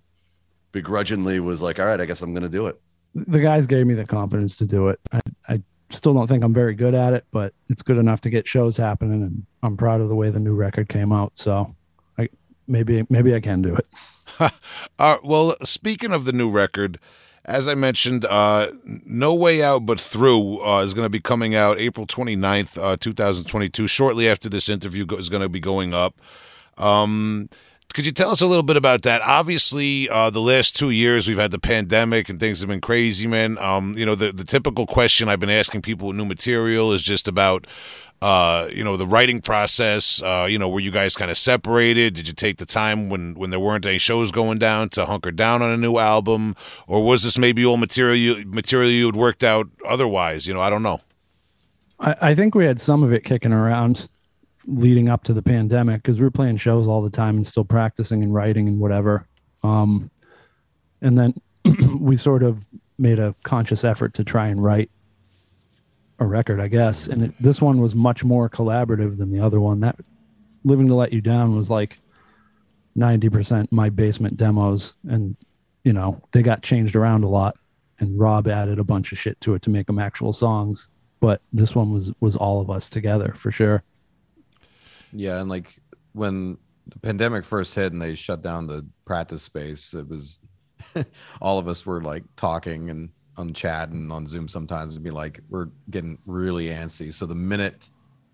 begrudgingly 0.72 1.40
was 1.40 1.62
like, 1.62 1.78
all 1.78 1.86
right, 1.86 2.00
I 2.00 2.04
guess 2.04 2.20
I'm 2.20 2.32
going 2.34 2.42
to 2.42 2.48
do 2.48 2.66
it. 2.66 2.80
the 3.14 3.40
guys 3.40 3.66
gave 3.66 3.86
me 3.86 3.94
the 3.94 4.06
confidence 4.06 4.56
to 4.58 4.66
do 4.66 4.88
it. 4.88 4.98
I, 5.12 5.20
I 5.48 5.62
still 5.92 6.14
don't 6.14 6.26
think 6.26 6.42
I'm 6.42 6.54
very 6.54 6.74
good 6.74 6.94
at 6.94 7.12
it, 7.12 7.24
but 7.30 7.54
it's 7.68 7.82
good 7.82 7.98
enough 7.98 8.20
to 8.22 8.30
get 8.30 8.46
shows 8.46 8.76
happening, 8.76 9.22
and 9.22 9.46
I'm 9.62 9.76
proud 9.76 10.00
of 10.00 10.08
the 10.08 10.14
way 10.14 10.30
the 10.30 10.40
new 10.40 10.54
record 10.54 10.88
came 10.88 11.12
out. 11.12 11.32
So 11.34 11.74
I 12.18 12.28
maybe 12.66 13.06
maybe 13.08 13.34
I 13.34 13.40
can 13.40 13.62
do 13.62 13.76
it. 13.76 13.86
Uh, 14.98 15.18
well, 15.22 15.54
speaking 15.62 16.10
of 16.10 16.24
the 16.24 16.32
new 16.32 16.50
record, 16.50 16.98
as 17.44 17.68
I 17.68 17.74
mentioned, 17.74 18.24
uh, 18.24 18.70
No 18.84 19.34
Way 19.34 19.62
Out 19.62 19.84
But 19.84 20.00
Through 20.00 20.64
uh, 20.64 20.82
is 20.82 20.94
going 20.94 21.04
to 21.04 21.10
be 21.10 21.20
coming 21.20 21.54
out 21.54 21.78
April 21.78 22.06
29th, 22.06 22.80
uh, 22.80 22.96
2022, 22.98 23.86
shortly 23.86 24.28
after 24.28 24.48
this 24.48 24.68
interview 24.68 25.04
go- 25.04 25.16
is 25.16 25.28
going 25.28 25.42
to 25.42 25.48
be 25.48 25.60
going 25.60 25.92
up. 25.92 26.20
Um, 26.78 27.48
could 27.92 28.06
you 28.06 28.12
tell 28.12 28.30
us 28.30 28.40
a 28.40 28.46
little 28.46 28.62
bit 28.62 28.76
about 28.76 29.02
that? 29.02 29.22
Obviously, 29.22 30.08
uh, 30.08 30.30
the 30.30 30.40
last 30.40 30.76
two 30.76 30.90
years 30.90 31.28
we've 31.28 31.38
had 31.38 31.50
the 31.50 31.58
pandemic 31.58 32.28
and 32.28 32.40
things 32.40 32.60
have 32.60 32.68
been 32.68 32.80
crazy, 32.80 33.26
man. 33.26 33.58
Um, 33.58 33.94
you 33.96 34.06
know, 34.06 34.14
the, 34.14 34.32
the 34.32 34.44
typical 34.44 34.86
question 34.86 35.28
I've 35.28 35.40
been 35.40 35.50
asking 35.50 35.82
people 35.82 36.08
with 36.08 36.16
new 36.16 36.24
material 36.24 36.92
is 36.92 37.02
just 37.02 37.28
about 37.28 37.66
uh, 38.22 38.68
you 38.72 38.84
know, 38.84 38.96
the 38.96 39.06
writing 39.06 39.40
process. 39.40 40.22
Uh, 40.22 40.46
you 40.48 40.56
know, 40.56 40.68
were 40.68 40.78
you 40.78 40.92
guys 40.92 41.16
kind 41.16 41.28
of 41.28 41.36
separated? 41.36 42.14
Did 42.14 42.28
you 42.28 42.32
take 42.32 42.58
the 42.58 42.64
time 42.64 43.08
when 43.10 43.34
when 43.34 43.50
there 43.50 43.58
weren't 43.58 43.84
any 43.84 43.98
shows 43.98 44.30
going 44.30 44.58
down 44.58 44.90
to 44.90 45.06
hunker 45.06 45.32
down 45.32 45.60
on 45.60 45.70
a 45.72 45.76
new 45.76 45.98
album, 45.98 46.54
or 46.86 47.04
was 47.04 47.24
this 47.24 47.36
maybe 47.36 47.64
all 47.64 47.76
material 47.76 48.14
you, 48.14 48.44
material 48.46 48.90
you 48.90 49.06
had 49.06 49.16
worked 49.16 49.42
out 49.42 49.68
otherwise? 49.84 50.46
You 50.46 50.54
know, 50.54 50.60
I 50.60 50.70
don't 50.70 50.84
know. 50.84 51.00
I, 51.98 52.14
I 52.22 52.34
think 52.36 52.54
we 52.54 52.64
had 52.64 52.80
some 52.80 53.02
of 53.02 53.12
it 53.12 53.24
kicking 53.24 53.52
around 53.52 54.08
leading 54.66 55.08
up 55.08 55.24
to 55.24 55.32
the 55.32 55.42
pandemic 55.42 56.02
because 56.02 56.18
we 56.18 56.24
were 56.24 56.30
playing 56.30 56.56
shows 56.56 56.86
all 56.86 57.02
the 57.02 57.10
time 57.10 57.36
and 57.36 57.46
still 57.46 57.64
practicing 57.64 58.22
and 58.22 58.32
writing 58.34 58.68
and 58.68 58.78
whatever. 58.78 59.26
Um, 59.62 60.10
and 61.00 61.18
then 61.18 61.34
we 61.98 62.16
sort 62.16 62.42
of 62.42 62.66
made 62.98 63.18
a 63.18 63.34
conscious 63.42 63.84
effort 63.84 64.14
to 64.14 64.24
try 64.24 64.46
and 64.48 64.62
write 64.62 64.90
a 66.18 66.26
record, 66.26 66.60
I 66.60 66.68
guess. 66.68 67.06
And 67.06 67.24
it, 67.24 67.34
this 67.40 67.60
one 67.60 67.80
was 67.80 67.94
much 67.94 68.24
more 68.24 68.48
collaborative 68.48 69.18
than 69.18 69.30
the 69.30 69.40
other 69.40 69.60
one. 69.60 69.80
That 69.80 69.96
Living 70.64 70.86
to 70.88 70.94
Let 70.94 71.12
You 71.12 71.20
Down 71.20 71.56
was 71.56 71.68
like 71.68 71.98
90% 72.96 73.68
my 73.70 73.90
basement 73.90 74.36
demos. 74.36 74.94
And, 75.08 75.36
you 75.84 75.92
know, 75.92 76.22
they 76.32 76.42
got 76.42 76.62
changed 76.62 76.94
around 76.94 77.24
a 77.24 77.28
lot. 77.28 77.56
And 77.98 78.18
Rob 78.18 78.48
added 78.48 78.78
a 78.78 78.84
bunch 78.84 79.12
of 79.12 79.18
shit 79.18 79.40
to 79.42 79.54
it 79.54 79.62
to 79.62 79.70
make 79.70 79.86
them 79.86 79.98
actual 79.98 80.32
songs. 80.32 80.88
But 81.20 81.40
this 81.52 81.74
one 81.74 81.92
was 81.92 82.12
was 82.18 82.34
all 82.34 82.60
of 82.60 82.68
us 82.68 82.90
together 82.90 83.32
for 83.36 83.52
sure. 83.52 83.84
Yeah, 85.12 85.40
and 85.40 85.48
like 85.48 85.78
when 86.12 86.58
the 86.86 86.98
pandemic 86.98 87.44
first 87.44 87.74
hit 87.74 87.92
and 87.92 88.00
they 88.00 88.14
shut 88.14 88.42
down 88.42 88.66
the 88.66 88.86
practice 89.04 89.42
space, 89.42 89.94
it 89.94 90.08
was 90.08 90.40
all 91.40 91.58
of 91.58 91.68
us 91.68 91.86
were 91.86 92.02
like 92.02 92.24
talking 92.36 92.90
and 92.90 93.10
on 93.36 93.54
chat 93.54 93.88
and 93.90 94.12
on 94.12 94.26
Zoom 94.26 94.48
sometimes 94.48 94.94
and 94.94 95.04
be 95.04 95.10
like, 95.10 95.40
we're 95.48 95.68
getting 95.90 96.18
really 96.26 96.66
antsy. 96.66 97.12
So 97.12 97.26
the 97.26 97.34
minute, 97.34 97.88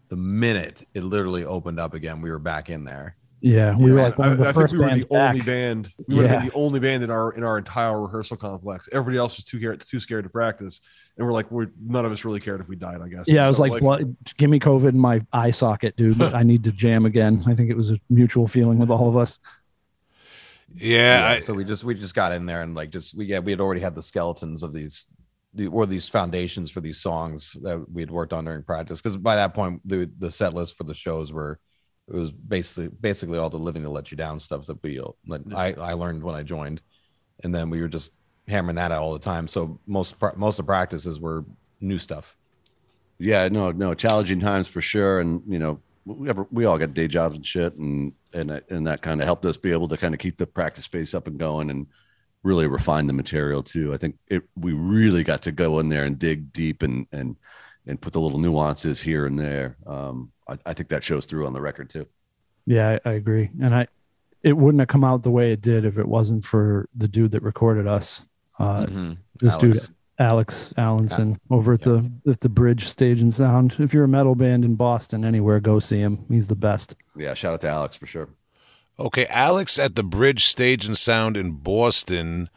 the 0.08 0.16
minute 0.16 0.86
it 0.94 1.04
literally 1.04 1.44
opened 1.44 1.78
up 1.78 1.94
again, 1.94 2.20
we 2.20 2.30
were 2.30 2.38
back 2.38 2.70
in 2.70 2.84
there. 2.84 3.16
Yeah, 3.40 3.76
we 3.76 3.92
were 3.92 4.02
like 4.02 4.18
one 4.18 4.32
of 4.32 4.38
the 4.38 4.48
I 4.48 4.52
first 4.52 4.72
think 4.72 4.80
we 4.82 4.86
were 4.86 4.88
bands 4.88 5.08
the 5.08 5.16
only 5.16 5.40
band. 5.42 5.92
We 6.08 6.16
would 6.16 6.26
have 6.26 6.40
been 6.40 6.48
the 6.48 6.54
only 6.54 6.80
band 6.80 7.04
in 7.04 7.10
our 7.10 7.32
in 7.32 7.44
our 7.44 7.58
entire 7.58 8.00
rehearsal 8.00 8.36
complex. 8.36 8.88
Everybody 8.90 9.16
else 9.16 9.36
was 9.36 9.44
too 9.44 9.58
scared 9.58 9.80
too 9.80 10.00
scared 10.00 10.24
to 10.24 10.30
practice, 10.30 10.80
and 11.16 11.26
we're 11.26 11.32
like, 11.32 11.50
we're 11.50 11.68
none 11.80 12.04
of 12.04 12.10
us 12.10 12.24
really 12.24 12.40
cared 12.40 12.60
if 12.60 12.68
we 12.68 12.74
died. 12.74 13.00
I 13.00 13.08
guess. 13.08 13.28
Yeah, 13.28 13.46
I 13.46 13.48
was 13.48 13.58
So, 13.58 13.64
like, 13.64 13.82
"What? 13.82 14.02
Give 14.36 14.50
me 14.50 14.58
COVID 14.58 14.88
in 14.88 14.98
my 14.98 15.24
eye 15.32 15.52
socket, 15.52 15.96
dude. 15.96 16.20
I 16.34 16.42
need 16.42 16.64
to 16.64 16.72
jam 16.72 17.06
again." 17.06 17.42
I 17.46 17.54
think 17.54 17.70
it 17.70 17.76
was 17.76 17.92
a 17.92 17.98
mutual 18.10 18.48
feeling 18.48 18.78
with 18.78 18.90
all 18.90 19.08
of 19.08 19.16
us. 19.16 19.38
Yeah, 20.74 21.36
I, 21.36 21.40
so 21.40 21.54
we 21.54 21.64
just 21.64 21.84
we 21.84 21.94
just 21.94 22.14
got 22.14 22.32
in 22.32 22.44
there 22.44 22.62
and 22.62 22.74
like 22.74 22.90
just 22.90 23.16
we 23.16 23.26
yeah 23.26 23.38
we 23.38 23.52
had 23.52 23.60
already 23.60 23.80
had 23.80 23.94
the 23.94 24.02
skeletons 24.02 24.62
of 24.62 24.72
these 24.72 25.06
or 25.70 25.86
these 25.86 26.08
foundations 26.08 26.70
for 26.70 26.80
these 26.80 27.00
songs 27.00 27.56
that 27.62 27.84
we 27.90 28.02
had 28.02 28.10
worked 28.10 28.32
on 28.32 28.44
during 28.44 28.62
practice 28.62 29.00
because 29.00 29.16
by 29.16 29.36
that 29.36 29.54
point 29.54 29.80
the 29.88 30.10
the 30.18 30.30
set 30.30 30.52
list 30.54 30.76
for 30.76 30.84
the 30.84 30.94
shows 30.94 31.32
were 31.32 31.58
it 32.08 32.14
was 32.14 32.30
basically 32.30 32.88
basically 32.88 33.38
all 33.38 33.50
the 33.50 33.56
living 33.58 33.82
to 33.82 33.90
let 33.90 34.10
you 34.10 34.16
down 34.16 34.40
stuff 34.40 34.66
that 34.66 34.82
we 34.82 35.00
I 35.54 35.72
I 35.72 35.92
learned 35.92 36.22
when 36.22 36.34
I 36.34 36.42
joined 36.42 36.80
and 37.44 37.54
then 37.54 37.70
we 37.70 37.80
were 37.80 37.88
just 37.88 38.12
hammering 38.48 38.76
that 38.76 38.92
out 38.92 39.02
all 39.02 39.12
the 39.12 39.18
time 39.18 39.46
so 39.48 39.78
most 39.86 40.14
most 40.36 40.58
of 40.58 40.64
the 40.64 40.70
practices 40.70 41.20
were 41.20 41.44
new 41.80 41.98
stuff 41.98 42.36
Yeah, 43.18 43.48
no, 43.48 43.72
no, 43.72 43.94
challenging 43.94 44.40
times 44.40 44.68
for 44.68 44.80
sure. 44.80 45.20
And 45.20 45.42
you 45.46 45.58
know, 45.58 45.80
we 46.04 46.28
ever, 46.28 46.46
we 46.50 46.64
all 46.64 46.78
got 46.78 46.94
day 46.94 47.08
jobs 47.08 47.36
and 47.36 47.46
shit, 47.46 47.74
and 47.76 48.12
and 48.32 48.50
that- 48.50 48.70
and 48.70 48.86
that 48.86 49.02
kind 49.02 49.20
of 49.20 49.26
helped 49.26 49.44
us 49.44 49.56
be 49.56 49.72
able 49.72 49.88
to 49.88 49.96
kind 49.96 50.14
of 50.14 50.20
keep 50.20 50.36
the 50.36 50.46
practice 50.46 50.84
space 50.84 51.14
up 51.14 51.26
and 51.26 51.38
going, 51.38 51.70
and 51.70 51.86
really 52.44 52.66
refine 52.66 53.06
the 53.06 53.12
material 53.12 53.62
too. 53.62 53.92
I 53.92 53.96
think 53.96 54.16
it 54.28 54.42
we 54.56 54.72
really 54.72 55.24
got 55.24 55.42
to 55.42 55.52
go 55.52 55.80
in 55.80 55.88
there 55.88 56.04
and 56.04 56.18
dig 56.18 56.52
deep 56.52 56.82
and 56.82 57.06
and 57.12 57.36
and 57.86 58.00
put 58.00 58.12
the 58.12 58.20
little 58.20 58.38
nuances 58.38 59.00
here 59.00 59.26
and 59.26 59.38
there. 59.38 59.76
Um, 59.86 60.30
I, 60.48 60.58
I 60.66 60.72
think 60.74 60.88
that 60.88 61.04
shows 61.04 61.24
through 61.26 61.46
on 61.46 61.52
the 61.52 61.60
record 61.60 61.90
too. 61.90 62.06
Yeah, 62.66 62.98
I, 63.04 63.10
I 63.10 63.12
agree, 63.14 63.50
and 63.60 63.74
I 63.74 63.86
it 64.42 64.52
wouldn't 64.56 64.80
have 64.80 64.88
come 64.88 65.04
out 65.04 65.22
the 65.22 65.30
way 65.30 65.52
it 65.52 65.60
did 65.60 65.84
if 65.84 65.98
it 65.98 66.06
wasn't 66.06 66.44
for 66.44 66.88
the 66.94 67.08
dude 67.08 67.32
that 67.32 67.42
recorded 67.42 67.86
us. 67.86 68.22
Uh, 68.58 68.86
This 69.40 69.56
dude, 69.56 69.76
Alex. 69.76 69.90
Alex 70.20 70.74
Allenson, 70.76 71.38
over 71.48 71.74
at 71.74 71.82
the 71.82 72.10
at 72.28 72.40
the 72.40 72.48
Bridge 72.48 72.88
Stage 72.88 73.20
and 73.20 73.32
Sound. 73.32 73.76
If 73.78 73.94
you're 73.94 74.02
a 74.04 74.08
metal 74.08 74.34
band 74.34 74.64
in 74.64 74.74
Boston, 74.74 75.24
anywhere, 75.24 75.60
go 75.60 75.78
see 75.78 75.98
him. 76.00 76.24
He's 76.28 76.48
the 76.48 76.56
best. 76.56 76.96
Yeah, 77.16 77.34
shout 77.34 77.54
out 77.54 77.60
to 77.60 77.68
Alex 77.68 77.96
for 77.96 78.06
sure. 78.06 78.28
Okay, 78.98 79.26
Alex 79.26 79.78
at 79.78 79.94
the 79.94 80.02
Bridge 80.02 80.44
Stage 80.44 80.84
and 80.86 80.98
Sound 80.98 81.36
in 81.36 81.52
Boston. 81.52 82.50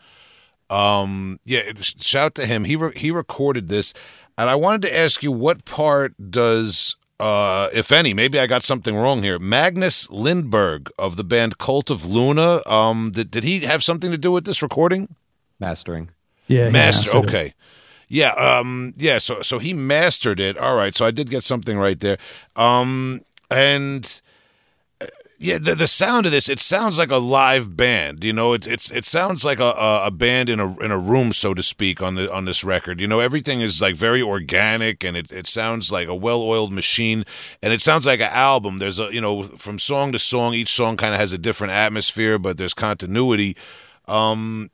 Um, 0.72 1.40
yeah, 1.44 1.62
sh- 1.80 1.96
shout 2.00 2.34
to 2.36 2.46
him. 2.48 2.64
He 2.64 2.76
re- 2.76 2.94
he 2.96 3.12
recorded 3.12 3.68
this, 3.70 3.94
and 4.40 4.50
I 4.50 4.56
wanted 4.56 4.82
to 4.84 4.98
ask 4.98 5.22
you 5.22 5.32
what 5.32 5.64
part 5.66 6.32
does, 6.32 6.96
uh, 7.22 7.70
if 7.74 7.92
any, 7.92 8.14
maybe 8.14 8.40
I 8.40 8.48
got 8.48 8.64
something 8.64 8.96
wrong 8.96 9.22
here. 9.24 9.38
Magnus 9.40 10.08
Lindberg 10.08 10.90
of 10.98 11.16
the 11.16 11.24
band 11.24 11.58
Cult 11.58 11.90
of 11.90 12.06
Luna. 12.06 12.62
Um, 12.66 13.12
did, 13.12 13.30
did 13.32 13.44
he 13.44 13.60
have 13.62 13.84
something 13.84 14.12
to 14.12 14.18
do 14.18 14.32
with 14.32 14.46
this 14.46 14.62
recording? 14.62 15.16
mastering 15.60 16.10
Yeah, 16.48 16.66
he 16.68 16.72
Master. 16.72 17.14
mastered 17.14 17.24
it. 17.24 17.28
Okay. 17.28 17.54
Yeah. 18.08 18.32
Um. 18.34 18.94
Yeah. 18.98 19.20
So 19.20 19.42
so 19.42 19.60
he 19.60 19.74
mastered 19.74 20.40
it. 20.40 20.58
All 20.58 20.76
right. 20.76 20.96
So 20.96 21.06
I 21.06 21.12
did 21.12 21.30
get 21.30 21.44
something 21.44 21.78
right 21.78 22.00
there. 22.00 22.18
Um. 22.56 23.22
And 23.50 24.04
uh, 24.06 24.30
yeah, 25.42 25.58
the 25.58 25.74
the 25.74 25.88
sound 25.88 26.28
of 26.28 26.32
this 26.32 26.48
it 26.48 26.60
sounds 26.60 27.00
like 27.00 27.10
a 27.10 27.18
live 27.18 27.76
band. 27.76 28.24
You 28.24 28.32
know, 28.32 28.54
it's 28.54 28.68
it's 28.68 28.92
it 28.92 29.06
sounds 29.06 29.44
like 29.44 29.60
a, 29.60 29.72
a 29.72 30.06
a 30.06 30.12
band 30.12 30.50
in 30.50 30.60
a 30.60 30.78
in 30.80 30.92
a 30.92 31.00
room, 31.00 31.34
so 31.34 31.56
to 31.56 31.64
speak, 31.64 32.00
on 32.00 32.14
the 32.14 32.32
on 32.32 32.46
this 32.46 32.64
record. 32.64 33.02
You 33.02 33.08
know, 33.08 33.20
everything 33.20 33.60
is 33.60 33.82
like 33.82 33.96
very 33.96 34.22
organic, 34.22 35.04
and 35.04 35.18
it 35.18 35.32
it 35.32 35.48
sounds 35.48 35.92
like 35.92 36.08
a 36.08 36.14
well 36.14 36.44
oiled 36.44 36.72
machine, 36.72 37.26
and 37.64 37.74
it 37.74 37.82
sounds 37.82 38.06
like 38.06 38.20
an 38.20 38.30
album. 38.32 38.78
There's 38.78 39.00
a 39.00 39.12
you 39.12 39.20
know 39.20 39.42
from 39.42 39.80
song 39.80 40.12
to 40.12 40.20
song, 40.20 40.54
each 40.54 40.72
song 40.72 40.96
kind 40.96 41.16
of 41.16 41.20
has 41.20 41.34
a 41.34 41.40
different 41.40 41.74
atmosphere, 41.74 42.38
but 42.38 42.58
there's 42.58 42.76
continuity. 42.76 43.58
Um, 44.08 44.70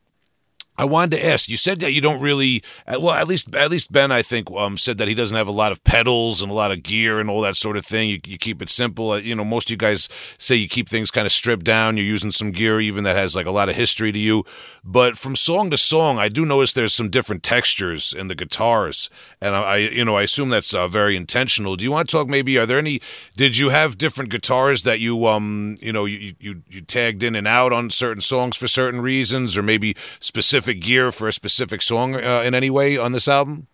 I 0.78 0.86
wanted 0.86 1.18
to 1.18 1.26
ask. 1.26 1.50
You 1.50 1.58
said 1.58 1.80
that 1.80 1.94
you 1.94 2.02
don't 2.02 2.22
really. 2.22 2.64
Well, 2.88 3.12
at 3.12 3.28
least 3.28 3.56
at 3.56 3.72
least 3.72 3.92
Ben, 3.92 4.12
I 4.12 4.22
think, 4.22 4.52
um, 4.52 4.78
said 4.78 4.98
that 5.00 5.08
he 5.08 5.16
doesn't 5.16 5.36
have 5.36 5.48
a 5.48 5.52
lot 5.52 5.72
of 5.72 5.84
pedals 5.84 6.42
and 6.42 6.52
a 6.52 6.54
lot 6.54 6.72
of 6.72 6.84
gear 6.84 7.20
and 7.20 7.30
all 7.30 7.42
that 7.42 7.56
sort 7.56 7.78
of 7.78 7.86
thing. 7.86 8.10
You, 8.10 8.20
you 8.26 8.38
keep 8.38 8.62
it 8.62 8.70
simple. 8.70 9.12
Uh, 9.12 9.18
You 9.18 9.36
know, 9.36 9.46
most 9.46 9.70
of 9.70 9.72
you 9.72 9.78
guys 9.78 10.08
say 10.38 10.56
you 10.56 10.70
keep 10.70 10.88
things 10.88 11.10
kind 11.10 11.26
of 11.26 11.32
stripped 11.32 11.66
down. 11.66 11.98
You're 11.98 12.06
using 12.06 12.32
some 12.32 12.52
gear 12.52 12.80
even 12.80 13.04
that 13.06 13.16
has 13.16 13.36
like 13.36 13.48
a 13.48 13.52
lot 13.52 13.70
of 13.70 13.76
history 13.76 14.12
to 14.12 14.20
you. 14.20 14.44
But 14.84 15.18
from 15.18 15.36
song 15.36 15.70
to 15.72 15.78
song, 15.78 16.20
I 16.20 16.30
do 16.30 16.46
notice 16.46 16.74
there's 16.74 16.94
some 16.94 17.10
different 17.10 17.44
textures 17.44 18.14
in 18.14 18.28
the 18.28 18.36
guitars, 18.36 19.10
and 19.42 19.56
I, 19.56 19.62
I 19.62 19.78
you 19.78 20.06
know, 20.06 20.16
I 20.16 20.24
assume 20.24 20.50
that's 20.50 20.74
uh, 20.74 20.88
very 20.88 21.16
intentional. 21.16 21.76
Do 21.76 21.84
you 21.84 21.92
want 21.92 22.08
to 22.08 22.16
talk? 22.16 22.28
Maybe 22.28 22.58
are 22.58 22.66
there 22.66 22.80
any? 22.80 23.02
Did 23.36 23.58
you 23.58 23.70
have 23.70 23.98
different 23.98 24.30
guitars 24.30 24.84
that 24.84 25.00
you 25.00 25.26
um, 25.26 25.76
you 25.82 25.92
know, 25.92 26.06
you 26.06 26.36
you 26.40 26.62
you 26.70 26.82
tagged 26.82 27.24
in 27.24 27.36
and 27.36 27.48
out 27.48 27.74
on 27.74 27.90
certain 27.90 28.22
songs 28.22 28.56
for 28.56 28.68
certain 28.68 29.02
reasons, 29.02 29.58
or 29.58 29.64
maybe 29.64 29.96
specific 30.20 30.67
gear 30.74 31.12
for 31.12 31.28
a 31.28 31.34
specific 31.34 31.82
song 31.82 32.16
uh, 32.16 32.44
in 32.46 32.54
any 32.56 32.70
way 32.70 32.98
on 32.98 33.12
this 33.12 33.28
album? 33.28 33.68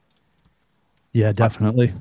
Yeah, 1.12 1.32
definitely. 1.32 1.94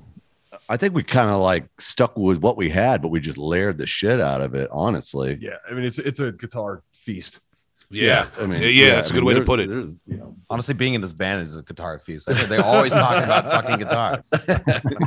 I 0.68 0.76
think 0.76 0.94
we 0.94 1.02
kind 1.02 1.30
of 1.30 1.40
like 1.40 1.66
stuck 1.78 2.16
with 2.16 2.38
what 2.38 2.56
we 2.56 2.70
had, 2.70 3.02
but 3.02 3.08
we 3.08 3.20
just 3.20 3.36
layered 3.36 3.78
the 3.78 3.86
shit 3.86 4.20
out 4.20 4.40
of 4.40 4.54
it. 4.54 4.68
Honestly, 4.72 5.36
Yeah, 5.40 5.56
I 5.68 5.74
mean 5.74 5.84
it's 5.84 5.98
it's 5.98 6.20
a 6.20 6.32
guitar 6.32 6.82
feast. 6.92 7.40
Yeah, 7.92 8.28
I 8.40 8.46
mean, 8.46 8.60
yeah, 8.62 8.68
yeah, 8.68 8.94
that's 8.94 9.10
I 9.10 9.14
a 9.14 9.14
good 9.14 9.24
mean, 9.24 9.34
way 9.34 9.40
to 9.40 9.44
put 9.44 9.60
it. 9.60 9.68
You 9.68 9.98
know, 10.06 10.36
honestly 10.50 10.74
being 10.74 10.94
in 10.94 11.00
this 11.00 11.12
band 11.12 11.46
is 11.46 11.56
a 11.56 11.62
guitar 11.62 11.98
feast 11.98 12.26
they, 12.26 12.34
they 12.44 12.58
always 12.58 12.92
talk 12.92 13.24
about 13.24 13.44
fucking 13.46 13.78
guitars 13.78 14.28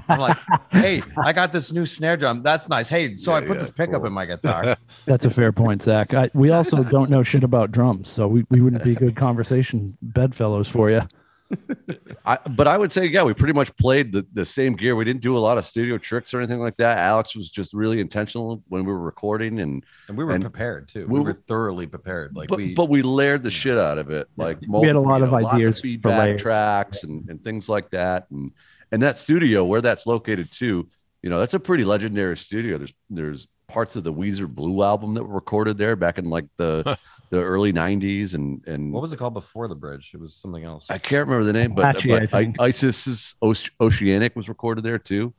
i'm 0.10 0.20
like 0.20 0.38
hey 0.72 1.04
i 1.24 1.32
got 1.32 1.52
this 1.54 1.72
new 1.72 1.86
snare 1.86 2.18
drum 2.18 2.42
that's 2.42 2.68
nice 2.68 2.90
hey 2.90 3.14
so 3.14 3.32
Yeah, 3.32 3.38
i 3.38 3.42
put 3.42 3.50
yeah, 3.54 3.60
this 3.60 3.70
pickup 3.70 3.98
cool. 4.02 4.08
in 4.08 4.14
my 4.14 4.26
guitar 4.26 4.76
That's 5.06 5.24
a 5.24 5.30
fair 5.30 5.52
point, 5.52 5.84
Zach. 5.84 6.16
I, 6.16 6.32
we 6.34 6.50
also 6.50 6.84
don't 6.96 7.12
know 7.12 7.22
shit 7.22 7.44
about 7.44 7.72
drums, 7.72 8.10
so 8.10 8.28
we, 8.28 8.44
we 8.50 8.60
wouldn't 8.60 8.84
be 8.84 8.96
good 8.96 9.16
conversation 9.16 9.96
bedfellows 10.02 10.68
for 10.68 10.90
you. 10.90 11.02
I, 12.26 12.38
but 12.50 12.68
I 12.68 12.78
would 12.78 12.91
say, 12.91 13.06
yeah, 13.06 13.24
we 13.24 13.34
pretty 13.34 13.54
much 13.54 13.76
played 13.78 14.12
the, 14.12 14.26
the 14.34 14.46
same 14.46 14.74
gear. 14.76 14.96
We 14.96 15.06
didn't 15.06 15.22
do 15.22 15.38
a 15.38 15.39
lot 15.39 15.58
of 15.58 15.66
studio 15.66 15.98
tricks 15.98 16.34
or 16.34 16.39
anything 16.39 16.60
like 16.60 16.78
that. 16.78 16.98
Alex 16.98 17.36
was 17.36 17.50
just 17.50 17.74
really 17.74 18.00
intentional 18.00 18.64
when 18.68 18.84
we 18.84 18.91
were 18.91 19.00
recording, 19.00 19.60
and 19.60 19.84
and 20.08 20.18
we 20.18 20.24
were 20.24 20.32
And 20.32 20.41
prepared 20.43 20.88
too 20.88 21.06
we 21.08 21.14
we 21.14 21.20
were 21.20 21.26
were- 21.26 21.34
thoroughly 21.34 21.86
prepared 21.88 22.36
like 22.36 22.50
but 22.50 22.58
we 22.58 22.74
but 22.74 22.89
we 22.89 23.02
layered 23.02 23.43
the 23.43 23.52
shit 23.52 23.78
out 23.78 23.98
of 23.98 24.10
it. 24.10 24.28
Like 24.38 24.58
We 24.68 24.88
had 24.88 24.96
a 24.96 25.00
lot 25.00 25.18
you 25.20 25.26
of 25.26 25.32
lots 25.32 25.48
ideas 25.56 25.76
for 25.78 25.82
feedback 25.84 26.20
layers. 26.20 26.41
tracks 26.41 27.04
and, 27.04 27.30
and 27.30 27.43
things 27.43 27.70
like 27.70 27.91
that, 27.91 28.26
and 28.32 28.52
and 28.91 29.02
that 29.04 29.18
studio 29.18 29.64
where 29.66 29.82
that's 29.82 30.08
located 30.08 30.52
too. 30.52 30.89
You 31.22 31.30
know, 31.30 31.39
that's 31.39 31.54
a 31.56 31.60
pretty 31.60 31.86
legendary 31.86 32.38
studio. 32.38 32.78
There's 32.78 32.93
there's 33.10 33.48
parts 33.68 33.96
of 33.96 34.04
the 34.04 34.14
Weezer 34.14 34.48
Blue 34.48 34.84
album 34.84 35.16
that 35.16 35.24
were 35.24 35.34
recorded 35.34 35.78
there 35.78 35.96
back 35.96 36.20
in 36.20 36.26
like 36.30 36.46
the 36.58 36.98
the 37.30 37.42
early 37.42 37.74
'90s, 37.74 38.34
and 38.36 38.64
and 38.68 38.92
What 38.94 39.02
was 39.02 39.14
it 39.14 39.18
called 39.18 39.34
before 39.34 39.68
the 39.68 39.76
bridge? 39.76 40.12
It 40.14 40.20
was 40.20 40.36
something 40.36 40.64
else. 40.64 40.86
I 40.90 40.98
can't 40.98 41.28
remember 41.28 41.46
the 41.46 41.54
name, 41.54 41.74
but, 41.74 41.84
Apache, 41.86 42.14
I 42.14 42.20
but 42.22 42.30
think. 42.30 42.56
I, 42.62 42.66
ISIS's 42.68 43.36
Oceanic 43.82 44.36
was 44.36 44.50
recorded 44.50 44.84
there 44.84 45.00
too. 45.00 45.34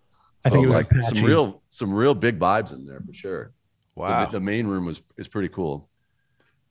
I 0.45 0.51
think 0.51 0.65
it 0.65 0.69
was 0.69 0.75
like 0.75 0.91
Apache. 0.91 1.17
some 1.17 1.25
real 1.25 1.63
some 1.71 1.93
real 1.93 2.15
big 2.15 2.39
vibes 2.39 2.73
in 2.73 2.87
there 2.87 3.01
for 3.07 3.13
sure. 3.13 3.53
Wow. 3.95 4.27
The, 4.27 4.33
the 4.33 4.41
main 4.41 4.67
room 4.67 4.85
was 4.87 5.01
is 5.17 5.29
pretty 5.29 5.49
cool. 5.49 5.89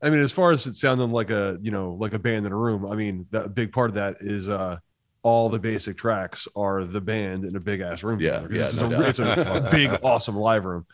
I 0.01 0.09
mean, 0.09 0.20
as 0.20 0.32
far 0.32 0.51
as 0.51 0.68
it 0.68 0.76
sounding 0.76 1.09
like 1.11 1.32
a 1.32 1.57
you 1.61 1.72
know 1.72 1.93
like 1.99 2.13
a 2.13 2.20
band 2.20 2.45
in 2.45 2.51
a 2.51 2.55
room, 2.57 2.86
I 2.86 2.95
mean, 2.95 3.26
that 3.32 3.45
a 3.45 3.49
big 3.49 3.72
part 3.72 3.89
of 3.89 3.95
that 3.95 4.18
is 4.22 4.47
uh 4.49 4.78
all 5.24 5.49
the 5.49 5.57
basic 5.57 5.97
tracks 5.97 6.47
are 6.55 6.84
the 6.84 7.01
band 7.01 7.45
in 7.45 7.55
a 7.55 7.59
big 7.59 7.82
ass 7.82 8.03
room. 8.03 8.20
Yeah, 8.20 8.41
together, 8.41 8.47
'cause 8.47 8.57
yeah, 8.57 8.66
it's, 8.68 8.80
no 8.82 8.88
a, 8.88 8.89
doubt. 8.91 9.09
it's 9.09 9.20
a, 9.20 9.66
a 9.66 9.72
big, 9.72 9.99
awesome 10.03 10.36
live 10.36 10.66
room. 10.66 10.86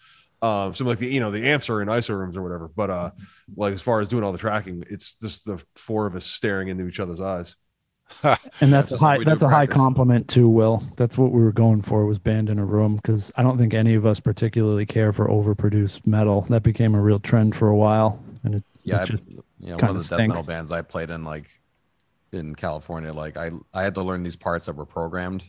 Um, 0.41 0.73
so 0.73 0.85
like 0.85 0.99
the 0.99 1.07
you 1.07 1.19
know 1.19 1.31
the 1.31 1.47
amps 1.47 1.69
are 1.69 1.81
in 1.81 1.87
ISO 1.87 2.17
rooms 2.17 2.35
or 2.35 2.41
whatever, 2.41 2.67
but 2.67 2.89
uh, 2.89 3.11
like 3.55 3.73
as 3.73 3.81
far 3.81 4.01
as 4.01 4.07
doing 4.07 4.23
all 4.23 4.31
the 4.31 4.37
tracking, 4.37 4.83
it's 4.89 5.13
just 5.13 5.45
the 5.45 5.63
four 5.75 6.07
of 6.07 6.15
us 6.15 6.25
staring 6.25 6.67
into 6.67 6.87
each 6.87 6.99
other's 6.99 7.21
eyes. 7.21 7.55
and 8.59 8.73
that's 8.73 8.91
a 8.91 8.91
That's 8.91 8.91
what 8.91 8.99
high 8.99 9.23
that's 9.23 9.41
in 9.43 9.47
a 9.47 9.51
high 9.51 9.67
compliment 9.67 10.27
too 10.27 10.49
will. 10.49 10.83
That's 10.97 11.17
what 11.17 11.31
we 11.31 11.41
were 11.41 11.53
going 11.53 11.81
for 11.81 12.05
was 12.05 12.19
band 12.19 12.49
in 12.49 12.59
a 12.59 12.65
room 12.65 12.97
because 12.97 13.31
i 13.37 13.43
don't 13.43 13.57
think 13.57 13.73
any 13.73 13.93
of 13.93 14.05
us 14.05 14.19
particularly 14.19 14.85
care 14.85 15.13
for 15.13 15.29
overproduced 15.29 16.05
metal. 16.05 16.41
That 16.49 16.63
became 16.63 16.93
a 16.93 17.01
real 17.01 17.19
trend 17.19 17.55
for 17.55 17.69
a 17.69 17.75
while 17.75 18.21
and 18.43 18.55
it, 18.55 18.63
yeah, 18.83 19.03
it 19.03 19.07
just, 19.07 19.29
you 19.29 19.43
know, 19.59 19.73
one 19.73 19.77
kinda 19.77 19.93
of 19.99 20.09
the 20.09 20.17
death 20.17 20.27
metal 20.27 20.43
bands 20.43 20.71
I 20.71 20.81
played 20.81 21.09
in, 21.09 21.23
like 21.23 21.49
in 22.31 22.55
California, 22.55 23.13
like 23.13 23.37
I 23.37 23.51
I 23.73 23.83
had 23.83 23.95
to 23.95 24.01
learn 24.01 24.23
these 24.23 24.35
parts 24.35 24.65
that 24.65 24.75
were 24.75 24.85
programmed, 24.85 25.43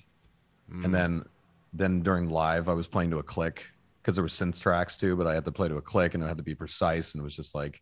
and 0.84 0.94
then 0.94 1.24
then 1.72 2.02
during 2.02 2.28
live 2.28 2.68
I 2.68 2.74
was 2.74 2.86
playing 2.86 3.10
to 3.10 3.18
a 3.18 3.22
click 3.22 3.64
because 4.02 4.16
there 4.16 4.24
were 4.24 4.28
synth 4.28 4.60
tracks 4.60 4.96
too, 4.96 5.16
but 5.16 5.26
I 5.26 5.34
had 5.34 5.44
to 5.44 5.52
play 5.52 5.68
to 5.68 5.76
a 5.76 5.82
click 5.82 6.14
and 6.14 6.22
it 6.22 6.26
had 6.26 6.38
to 6.38 6.42
be 6.42 6.54
precise, 6.54 7.14
and 7.14 7.20
it 7.20 7.24
was 7.24 7.36
just 7.36 7.54
like. 7.54 7.80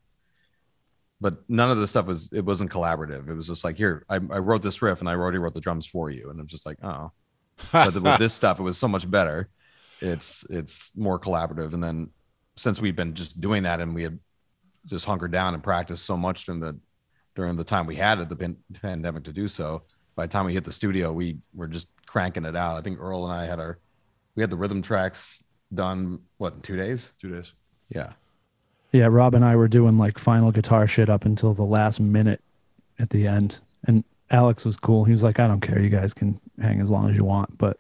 But 1.23 1.39
none 1.51 1.71
of 1.71 1.77
the 1.77 1.87
stuff 1.87 2.07
was 2.07 2.31
it 2.33 2.45
wasn't 2.47 2.71
collaborative. 2.71 3.29
It 3.29 3.35
was 3.35 3.49
just 3.49 3.63
like 3.63 3.77
here 3.77 4.07
I, 4.09 4.15
I 4.15 4.39
wrote 4.39 4.63
this 4.63 4.81
riff 4.81 5.01
and 5.01 5.09
I 5.09 5.13
already 5.13 5.37
wrote 5.37 5.53
the 5.53 5.61
drums 5.61 5.87
for 5.87 6.11
you, 6.11 6.31
and 6.31 6.41
I'm 6.41 6.47
just 6.47 6.65
like 6.65 6.79
oh, 6.83 7.13
but 7.73 7.95
with 7.95 8.19
this 8.19 8.33
stuff 8.35 8.59
it 8.59 8.63
was 8.63 8.79
so 8.79 8.89
much 8.89 9.11
better. 9.11 9.51
It's 10.01 10.45
it's 10.49 10.91
more 10.97 11.19
collaborative, 11.19 11.75
and 11.75 11.85
then 11.85 12.11
since 12.57 12.81
we've 12.81 12.97
been 12.97 13.15
just 13.15 13.41
doing 13.41 13.63
that 13.63 13.81
and 13.81 13.95
we 13.95 14.03
had 14.03 14.19
just 14.87 15.05
hunkered 15.05 15.33
down 15.33 15.55
and 15.55 15.63
practiced 15.63 16.05
so 16.05 16.17
much 16.17 16.47
during 16.47 16.61
the 16.61 16.79
during 17.35 17.57
the 17.57 17.65
time 17.65 17.87
we 17.87 17.97
had 17.97 18.21
at 18.21 18.29
the 18.29 18.37
pan- 18.37 18.57
pandemic 18.81 19.25
to 19.25 19.33
do 19.33 19.49
so. 19.49 19.83
By 20.17 20.27
the 20.27 20.33
time 20.33 20.47
we 20.47 20.53
hit 20.53 20.65
the 20.65 20.73
studio, 20.73 21.13
we 21.13 21.39
were 21.55 21.69
just 21.69 21.89
cranking 22.07 22.45
it 22.45 22.57
out. 22.57 22.77
I 22.77 22.83
think 22.83 22.99
Earl 22.99 23.25
and 23.25 23.33
I 23.33 23.47
had 23.47 23.61
our 23.61 23.79
we 24.35 24.43
had 24.43 24.51
the 24.51 24.57
rhythm 24.57 24.83
tracks 24.83 25.43
done 25.73 26.21
what 26.39 26.55
in 26.55 26.61
two 26.63 26.77
days. 26.77 27.13
Two 27.21 27.31
days. 27.31 27.53
Yeah, 27.89 28.13
yeah 28.93 29.07
rob 29.07 29.35
and 29.35 29.45
i 29.45 29.55
were 29.57 29.69
doing 29.69 29.99
like 29.99 30.19
final 30.19 30.53
guitar 30.53 30.87
shit 30.87 31.09
up 31.09 31.25
until 31.25 31.55
the 31.55 31.65
last 31.65 32.01
minute 32.01 32.41
at 32.99 33.11
the 33.11 33.27
end 33.27 33.59
and 33.85 34.05
alex 34.31 34.65
was 34.65 34.77
cool 34.77 35.05
he 35.05 35.13
was 35.13 35.23
like 35.23 35.39
i 35.39 35.49
don't 35.49 35.61
care 35.61 35.81
you 35.81 35.89
guys 35.89 36.15
can 36.15 36.41
hang 36.61 36.81
as 36.81 36.91
long 36.91 37.09
as 37.09 37.17
you 37.17 37.25
want 37.25 37.57
but 37.59 37.79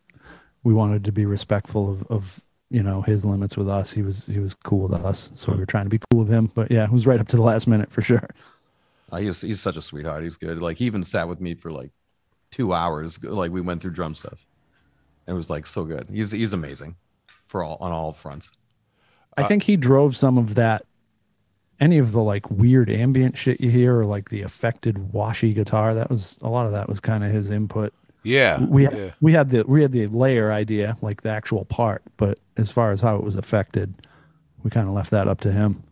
we 0.62 0.74
wanted 0.74 1.04
to 1.04 1.12
be 1.12 1.24
respectful 1.24 1.90
of, 1.90 2.02
of 2.08 2.40
you 2.70 2.82
know 2.82 3.02
his 3.02 3.24
limits 3.24 3.56
with 3.56 3.68
us 3.68 3.92
he 3.92 4.02
was 4.02 4.26
he 4.26 4.38
was 4.38 4.54
cool 4.54 4.88
with 4.88 5.04
us 5.04 5.30
so 5.34 5.52
we 5.52 5.58
were 5.58 5.66
trying 5.66 5.84
to 5.84 5.90
be 5.90 6.00
cool 6.10 6.20
with 6.20 6.30
him 6.30 6.50
but 6.54 6.70
yeah 6.70 6.84
it 6.84 6.92
was 6.92 7.06
right 7.06 7.20
up 7.20 7.28
to 7.28 7.36
the 7.36 7.42
last 7.42 7.66
minute 7.66 7.92
for 7.92 8.02
sure 8.02 8.28
uh, 9.12 9.16
he's 9.16 9.40
he's 9.40 9.60
such 9.60 9.76
a 9.76 9.82
sweetheart. 9.82 10.22
He's 10.22 10.36
good. 10.36 10.60
Like 10.60 10.76
he 10.76 10.84
even 10.84 11.02
sat 11.04 11.28
with 11.28 11.40
me 11.40 11.54
for 11.54 11.72
like 11.72 11.90
two 12.50 12.72
hours. 12.72 13.22
Like 13.24 13.50
we 13.50 13.60
went 13.60 13.82
through 13.82 13.92
drum 13.92 14.14
stuff. 14.14 14.46
And 15.26 15.34
it 15.34 15.36
was 15.36 15.50
like 15.50 15.66
so 15.66 15.84
good. 15.84 16.06
He's 16.10 16.30
he's 16.30 16.52
amazing 16.52 16.96
for 17.50 17.64
all 17.64 17.76
on 17.80 17.90
all 17.90 18.12
fronts. 18.12 18.52
I 19.36 19.42
think 19.42 19.64
he 19.64 19.76
drove 19.76 20.16
some 20.16 20.38
of 20.38 20.54
that. 20.54 20.86
Any 21.80 21.98
of 21.98 22.12
the 22.12 22.22
like 22.22 22.50
weird 22.50 22.90
ambient 22.90 23.36
shit 23.36 23.60
you 23.60 23.70
hear, 23.70 23.98
or 23.98 24.04
like 24.04 24.28
the 24.28 24.42
affected 24.42 25.12
washy 25.12 25.52
guitar, 25.52 25.94
that 25.94 26.10
was 26.10 26.38
a 26.42 26.48
lot 26.48 26.66
of 26.66 26.72
that 26.72 26.88
was 26.88 27.00
kind 27.00 27.24
of 27.24 27.32
his 27.32 27.50
input. 27.50 27.92
Yeah. 28.22 28.62
We 28.62 28.84
yeah. 28.84 29.12
we 29.20 29.32
had 29.32 29.50
the 29.50 29.64
we 29.66 29.82
had 29.82 29.90
the 29.90 30.06
layer 30.06 30.52
idea, 30.52 30.96
like 31.00 31.22
the 31.22 31.30
actual 31.30 31.64
part, 31.64 32.02
but 32.16 32.38
as 32.56 32.70
far 32.70 32.92
as 32.92 33.00
how 33.00 33.16
it 33.16 33.24
was 33.24 33.34
affected, 33.34 33.94
we 34.62 34.70
kind 34.70 34.86
of 34.86 34.94
left 34.94 35.10
that 35.10 35.26
up 35.26 35.40
to 35.40 35.50
him. 35.50 35.82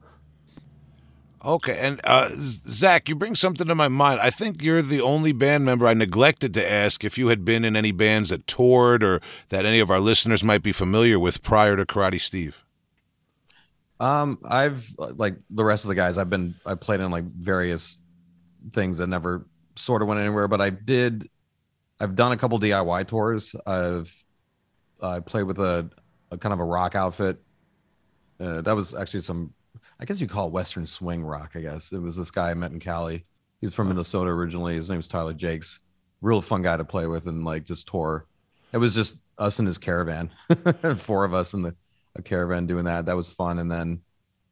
Okay, 1.44 1.78
and 1.78 2.00
uh, 2.04 2.28
Zach, 2.34 3.08
you 3.08 3.14
bring 3.14 3.36
something 3.36 3.66
to 3.66 3.74
my 3.74 3.88
mind. 3.88 4.20
I 4.20 4.30
think 4.30 4.62
you're 4.62 4.82
the 4.82 5.00
only 5.00 5.32
band 5.32 5.64
member 5.64 5.86
I 5.86 5.94
neglected 5.94 6.52
to 6.54 6.70
ask 6.70 7.04
if 7.04 7.16
you 7.16 7.28
had 7.28 7.44
been 7.44 7.64
in 7.64 7.76
any 7.76 7.92
bands 7.92 8.30
that 8.30 8.46
toured 8.46 9.04
or 9.04 9.20
that 9.50 9.64
any 9.64 9.78
of 9.78 9.90
our 9.90 10.00
listeners 10.00 10.42
might 10.42 10.62
be 10.62 10.72
familiar 10.72 11.18
with 11.18 11.42
prior 11.42 11.76
to 11.76 11.86
Karate 11.86 12.20
Steve. 12.20 12.64
Um, 14.00 14.38
I've 14.44 14.94
like 14.98 15.36
the 15.50 15.64
rest 15.64 15.84
of 15.84 15.88
the 15.88 15.94
guys. 15.94 16.18
I've 16.18 16.30
been 16.30 16.54
I 16.66 16.74
played 16.74 17.00
in 17.00 17.10
like 17.10 17.24
various 17.24 17.98
things 18.72 18.98
that 18.98 19.06
never 19.06 19.46
sort 19.76 20.02
of 20.02 20.08
went 20.08 20.20
anywhere, 20.20 20.48
but 20.48 20.60
I 20.60 20.70
did. 20.70 21.28
I've 22.00 22.14
done 22.14 22.32
a 22.32 22.36
couple 22.36 22.58
DIY 22.60 23.08
tours. 23.08 23.54
I've 23.66 24.24
I 25.00 25.20
played 25.20 25.44
with 25.44 25.58
a, 25.58 25.88
a 26.30 26.38
kind 26.38 26.52
of 26.52 26.60
a 26.60 26.64
rock 26.64 26.94
outfit. 26.94 27.40
Uh, 28.40 28.60
that 28.62 28.74
was 28.74 28.94
actually 28.94 29.20
some, 29.20 29.52
I 30.00 30.04
guess 30.04 30.20
you 30.20 30.28
call 30.28 30.46
it 30.46 30.52
Western 30.52 30.86
swing 30.86 31.24
rock. 31.24 31.52
I 31.54 31.60
guess 31.60 31.92
it 31.92 32.00
was 32.00 32.16
this 32.16 32.30
guy 32.30 32.50
I 32.50 32.54
met 32.54 32.70
in 32.70 32.78
Cali. 32.78 33.24
He's 33.60 33.74
from 33.74 33.88
Minnesota 33.88 34.30
originally. 34.30 34.74
His 34.74 34.88
name 34.88 34.96
name's 34.96 35.08
Tyler 35.08 35.34
Jakes. 35.34 35.80
Real 36.20 36.40
fun 36.40 36.62
guy 36.62 36.76
to 36.76 36.84
play 36.84 37.06
with 37.06 37.26
and 37.26 37.44
like 37.44 37.64
just 37.64 37.88
tour. 37.88 38.26
It 38.72 38.78
was 38.78 38.94
just 38.94 39.16
us 39.38 39.58
and 39.58 39.66
his 39.66 39.78
caravan, 39.78 40.30
four 40.98 41.24
of 41.24 41.34
us 41.34 41.54
in 41.54 41.62
the 41.62 41.74
a 42.16 42.22
caravan 42.22 42.66
doing 42.66 42.84
that. 42.84 43.06
That 43.06 43.16
was 43.16 43.28
fun. 43.28 43.58
And 43.58 43.70
then 43.70 44.02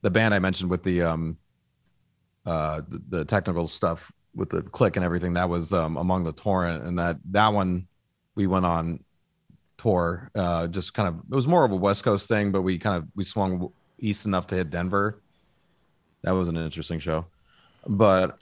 the 0.03 0.11
band 0.11 0.34
I 0.34 0.38
mentioned 0.38 0.70
with 0.70 0.82
the 0.82 1.03
um 1.03 1.36
uh 2.44 2.82
the, 2.88 3.03
the 3.09 3.24
technical 3.24 3.68
stuff 3.68 4.11
with 4.34 4.51
the 4.51 4.62
click 4.62 4.97
and 4.97 5.05
everything, 5.05 5.34
that 5.34 5.49
was 5.49 5.72
um 5.72 5.97
among 5.97 6.24
the 6.24 6.32
torrent 6.32 6.84
and 6.84 6.99
that 6.99 7.18
that 7.30 7.53
one 7.53 7.86
we 8.34 8.47
went 8.47 8.66
on 8.66 9.05
tour. 9.78 10.30
Uh 10.34 10.66
just 10.66 10.94
kind 10.94 11.09
of 11.09 11.20
it 11.30 11.34
was 11.34 11.47
more 11.47 11.64
of 11.64 11.72
a 11.72 11.76
West 11.76 12.05
Coast 12.05 12.28
thing, 12.28 12.51
but 12.53 12.62
we 12.62 12.78
kind 12.78 12.97
of 12.97 13.09
we 13.14 13.24
swung 13.24 13.72
east 13.99 14.26
enough 14.26 14.47
to 14.49 14.55
hit 14.55 14.70
Denver. 14.70 15.20
That 16.27 16.33
was 16.33 16.49
an 16.49 16.57
interesting 16.57 16.99
show. 16.99 17.24
But 17.87 18.39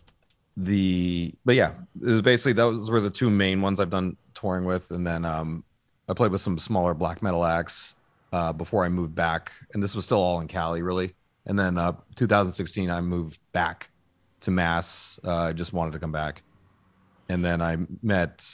the 0.57 1.35
but 1.45 1.55
yeah, 1.55 1.72
it 2.01 2.07
was 2.07 2.22
basically 2.22 2.55
those 2.55 2.91
were 2.91 3.01
the 3.01 3.11
two 3.11 3.28
main 3.28 3.61
ones 3.61 3.78
I've 3.78 3.91
done 3.91 4.16
touring 4.32 4.64
with, 4.64 4.91
and 4.91 5.07
then 5.07 5.24
um 5.24 5.64
I 6.09 6.14
played 6.14 6.32
with 6.32 6.41
some 6.41 6.59
smaller 6.59 6.95
black 6.95 7.22
metal 7.22 7.45
acts 7.45 7.95
uh, 8.32 8.53
before 8.53 8.85
I 8.85 8.89
moved 8.89 9.14
back, 9.14 9.53
and 9.74 9.82
this 9.82 9.95
was 9.95 10.07
still 10.07 10.18
all 10.18 10.41
in 10.41 10.49
Cali, 10.49 10.82
really. 10.82 11.14
And 11.47 11.59
then 11.59 11.76
uh, 11.76 11.93
2016, 12.16 12.91
I 12.91 13.01
moved 13.03 13.39
back 13.53 13.91
to 14.41 14.51
Mass. 14.51 15.20
Uh, 15.22 15.35
I 15.35 15.53
just 15.53 15.74
wanted 15.74 15.93
to 15.93 15.99
come 15.99 16.12
back, 16.12 16.43
and 17.28 17.45
then 17.45 17.61
I 17.61 17.76
met 18.03 18.47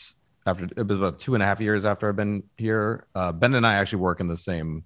after 0.44 0.64
it 0.64 0.86
was 0.88 0.98
about 0.98 1.20
two 1.20 1.34
and 1.34 1.42
a 1.42 1.46
half 1.46 1.60
years 1.60 1.84
after 1.84 2.08
I've 2.08 2.16
been 2.16 2.42
here. 2.56 3.06
Uh, 3.14 3.30
ben 3.30 3.54
and 3.54 3.66
I 3.66 3.74
actually 3.74 4.00
work 4.00 4.18
in 4.18 4.26
the 4.26 4.36
same 4.36 4.84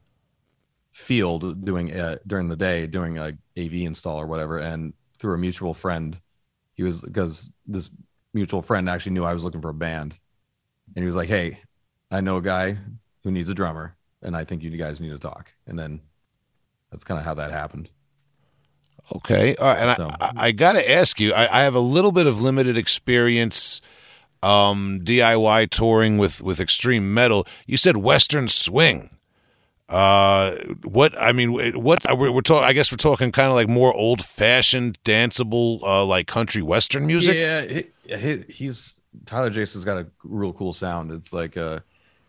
field, 0.95 1.65
doing 1.65 1.93
uh, 1.93 2.17
during 2.27 2.49
the 2.49 2.57
day, 2.57 2.87
doing 2.87 3.19
a 3.19 3.37
AV 3.59 3.75
install 3.75 4.17
or 4.19 4.27
whatever. 4.27 4.59
And 4.59 4.95
through 5.19 5.35
a 5.35 5.39
mutual 5.39 5.75
friend, 5.75 6.19
he 6.75 6.83
was 6.83 7.03
because 7.03 7.51
this 7.67 7.91
mutual 8.33 8.63
friend 8.63 8.89
actually 8.89 9.13
knew 9.13 9.25
I 9.25 9.35
was 9.35 9.45
looking 9.45 9.61
for 9.61 9.69
a 9.71 9.75
band, 9.75 10.15
and 10.95 11.03
he 11.03 11.07
was 11.07 11.17
like, 11.17 11.29
"Hey, 11.29 11.59
I 12.11 12.21
know 12.21 12.37
a 12.39 12.43
guy 12.43 12.79
who 13.25 13.31
needs 13.31 13.49
a 13.51 13.55
drummer." 13.55 13.97
and 14.23 14.35
I 14.35 14.43
think 14.43 14.63
you 14.63 14.71
guys 14.71 15.03
need 15.03 15.11
to 15.11 15.19
talk. 15.19 15.53
And 15.67 15.79
then 15.79 16.01
that's 16.91 17.05
kind 17.05 17.19
of 17.21 17.27
how 17.27 17.35
that 17.35 17.51
happened. 17.51 17.91
Okay, 19.15 19.55
all 19.57 19.67
right, 19.67 19.79
and 19.79 19.97
So- 19.99 20.09
I, 20.19 20.25
I, 20.25 20.33
I 20.47 20.53
got 20.53 20.73
to 20.73 20.91
ask 20.91 21.21
you. 21.21 21.35
I, 21.35 21.61
I 21.61 21.63
have 21.65 21.75
a 21.75 21.81
little 21.81 22.11
bit 22.11 22.27
of 22.27 22.41
limited 22.41 22.79
experience 22.79 23.83
um, 24.43 25.01
DIY 25.05 25.69
touring 25.69 26.17
with 26.17 26.43
with 26.43 26.59
extreme 26.59 27.13
metal. 27.13 27.47
You 27.67 27.77
said 27.77 27.99
Western 27.99 28.49
swing. 28.49 29.11
Uh, 29.89 30.57
what 30.83 31.15
I 31.21 31.33
mean, 31.33 31.53
what 31.53 32.05
we're, 32.17 32.33
we're 32.33 32.41
talking? 32.41 32.65
I 32.65 32.73
guess 32.73 32.91
we're 32.91 32.97
talking 32.97 33.33
kind 33.33 33.49
of 33.49 33.55
like 33.55 33.69
more 33.69 33.93
old 33.93 34.25
fashioned, 34.25 35.03
danceable, 35.05 35.83
uh, 35.83 36.05
like 36.05 36.27
country 36.27 36.63
western 36.63 37.07
music. 37.07 37.37
Yeah, 37.37 37.63
he, 37.63 38.17
he, 38.17 38.45
he's 38.49 39.01
Tyler 39.27 39.51
Jason's 39.51 39.85
got 39.85 39.99
a 39.99 40.07
real 40.23 40.53
cool 40.53 40.73
sound. 40.73 41.13
It's 41.13 41.33
like 41.33 41.57
uh 41.57 41.81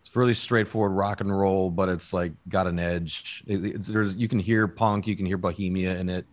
it's 0.01 0.16
really 0.16 0.34
straightforward 0.34 0.91
rock 0.91 1.22
and 1.22 1.36
roll, 1.36 1.72
but 1.72 1.89
it's 1.89 2.14
like 2.14 2.34
got 2.49 2.68
an 2.68 2.78
edge. 2.78 3.43
It, 3.47 3.66
it's, 3.66 3.88
there's 3.88 4.16
you 4.16 4.28
can 4.28 4.39
hear 4.39 4.68
punk, 4.68 5.08
you 5.08 5.16
can 5.16 5.26
hear 5.26 5.38
Bohemia 5.38 5.97
in 5.97 6.10
it. 6.10 6.26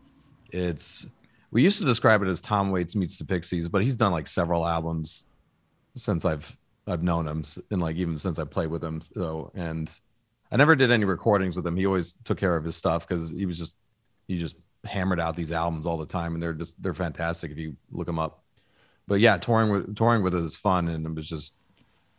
It's 0.50 1.06
we 1.52 1.62
used 1.62 1.78
to 1.78 1.84
describe 1.84 2.22
it 2.22 2.28
as 2.28 2.40
Tom 2.40 2.70
Waits 2.70 2.96
meets 2.96 3.16
the 3.16 3.24
Pixies, 3.24 3.68
but 3.68 3.82
he's 3.82 3.96
done 3.96 4.12
like 4.12 4.26
several 4.26 4.66
albums 4.66 5.24
since 5.94 6.24
I've 6.24 6.56
I've 6.86 7.02
known 7.02 7.26
him, 7.28 7.44
and 7.70 7.80
like 7.80 7.96
even 7.96 8.18
since 8.18 8.38
I 8.38 8.44
played 8.44 8.68
with 8.68 8.82
him. 8.82 9.00
So 9.00 9.52
and 9.54 9.90
I 10.52 10.56
never 10.56 10.76
did 10.76 10.90
any 10.90 11.06
recordings 11.06 11.56
with 11.56 11.66
him. 11.66 11.76
He 11.76 11.86
always 11.86 12.12
took 12.24 12.38
care 12.38 12.54
of 12.56 12.64
his 12.64 12.76
stuff 12.76 13.08
because 13.08 13.30
he 13.30 13.46
was 13.46 13.58
just 13.58 13.74
he 14.28 14.38
just 14.38 14.56
hammered 14.84 15.18
out 15.18 15.34
these 15.34 15.50
albums 15.50 15.86
all 15.86 15.96
the 15.96 16.06
time, 16.06 16.34
and 16.34 16.42
they're 16.42 16.52
just 16.52 16.80
they're 16.82 16.94
fantastic 16.94 17.50
if 17.50 17.58
you 17.58 17.76
look 17.90 18.06
them 18.06 18.18
up. 18.18 18.44
But 19.08 19.20
yeah, 19.20 19.38
touring 19.38 19.70
with 19.70 19.96
touring 19.96 20.22
with 20.22 20.34
it 20.34 20.44
is 20.44 20.56
fun, 20.56 20.88
and 20.88 21.06
it 21.06 21.14
was 21.14 21.26
just 21.26 21.54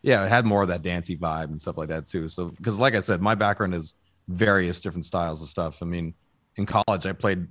yeah, 0.01 0.25
it 0.25 0.29
had 0.29 0.45
more 0.45 0.63
of 0.63 0.69
that 0.69 0.81
dancey 0.81 1.15
vibe 1.15 1.45
and 1.45 1.61
stuff 1.61 1.77
like 1.77 1.89
that 1.89 2.07
too. 2.07 2.27
So 2.27 2.45
because 2.49 2.79
like 2.79 2.95
I 2.95 2.99
said, 2.99 3.21
my 3.21 3.35
background 3.35 3.75
is 3.75 3.93
various 4.27 4.81
different 4.81 5.05
styles 5.05 5.41
of 5.41 5.49
stuff. 5.49 5.81
I 5.81 5.85
mean, 5.85 6.15
in 6.55 6.65
college, 6.65 7.05
I 7.05 7.13
played, 7.13 7.47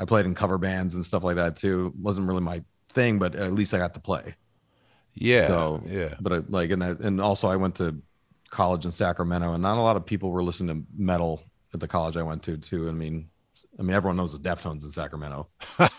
I 0.00 0.04
played 0.04 0.26
in 0.26 0.34
cover 0.34 0.58
bands 0.58 0.94
and 0.94 1.04
stuff 1.04 1.24
like 1.24 1.36
that 1.36 1.56
too. 1.56 1.92
It 1.94 2.00
wasn't 2.00 2.26
really 2.26 2.42
my 2.42 2.62
thing, 2.90 3.18
but 3.18 3.34
at 3.34 3.52
least 3.52 3.72
I 3.74 3.78
got 3.78 3.94
to 3.94 4.00
play. 4.00 4.34
Yeah. 5.14 5.46
So 5.46 5.82
yeah. 5.86 6.14
but 6.20 6.32
I, 6.32 6.36
like 6.48 6.70
and 6.70 6.82
that 6.82 7.00
and 7.00 7.20
also 7.20 7.48
I 7.48 7.56
went 7.56 7.76
to 7.76 8.02
college 8.56 8.84
in 8.84 8.92
Sacramento, 8.92 9.52
and 9.52 9.62
not 9.62 9.76
a 9.76 9.80
lot 9.80 9.96
of 9.96 10.06
people 10.06 10.30
were 10.30 10.42
listening 10.42 10.74
to 10.82 10.86
metal 10.96 11.42
at 11.74 11.80
the 11.80 11.88
college 11.88 12.16
I 12.16 12.22
went 12.22 12.42
to 12.44 12.56
too. 12.56 12.88
I 12.88 12.92
mean, 12.92 13.28
I 13.78 13.82
mean 13.82 13.94
everyone 13.94 14.16
knows 14.16 14.32
the 14.32 14.38
Deftones 14.38 14.82
in 14.82 14.90
Sacramento, 14.90 15.48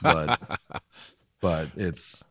but 0.01 0.59
but 1.41 1.69
it's 1.75 2.23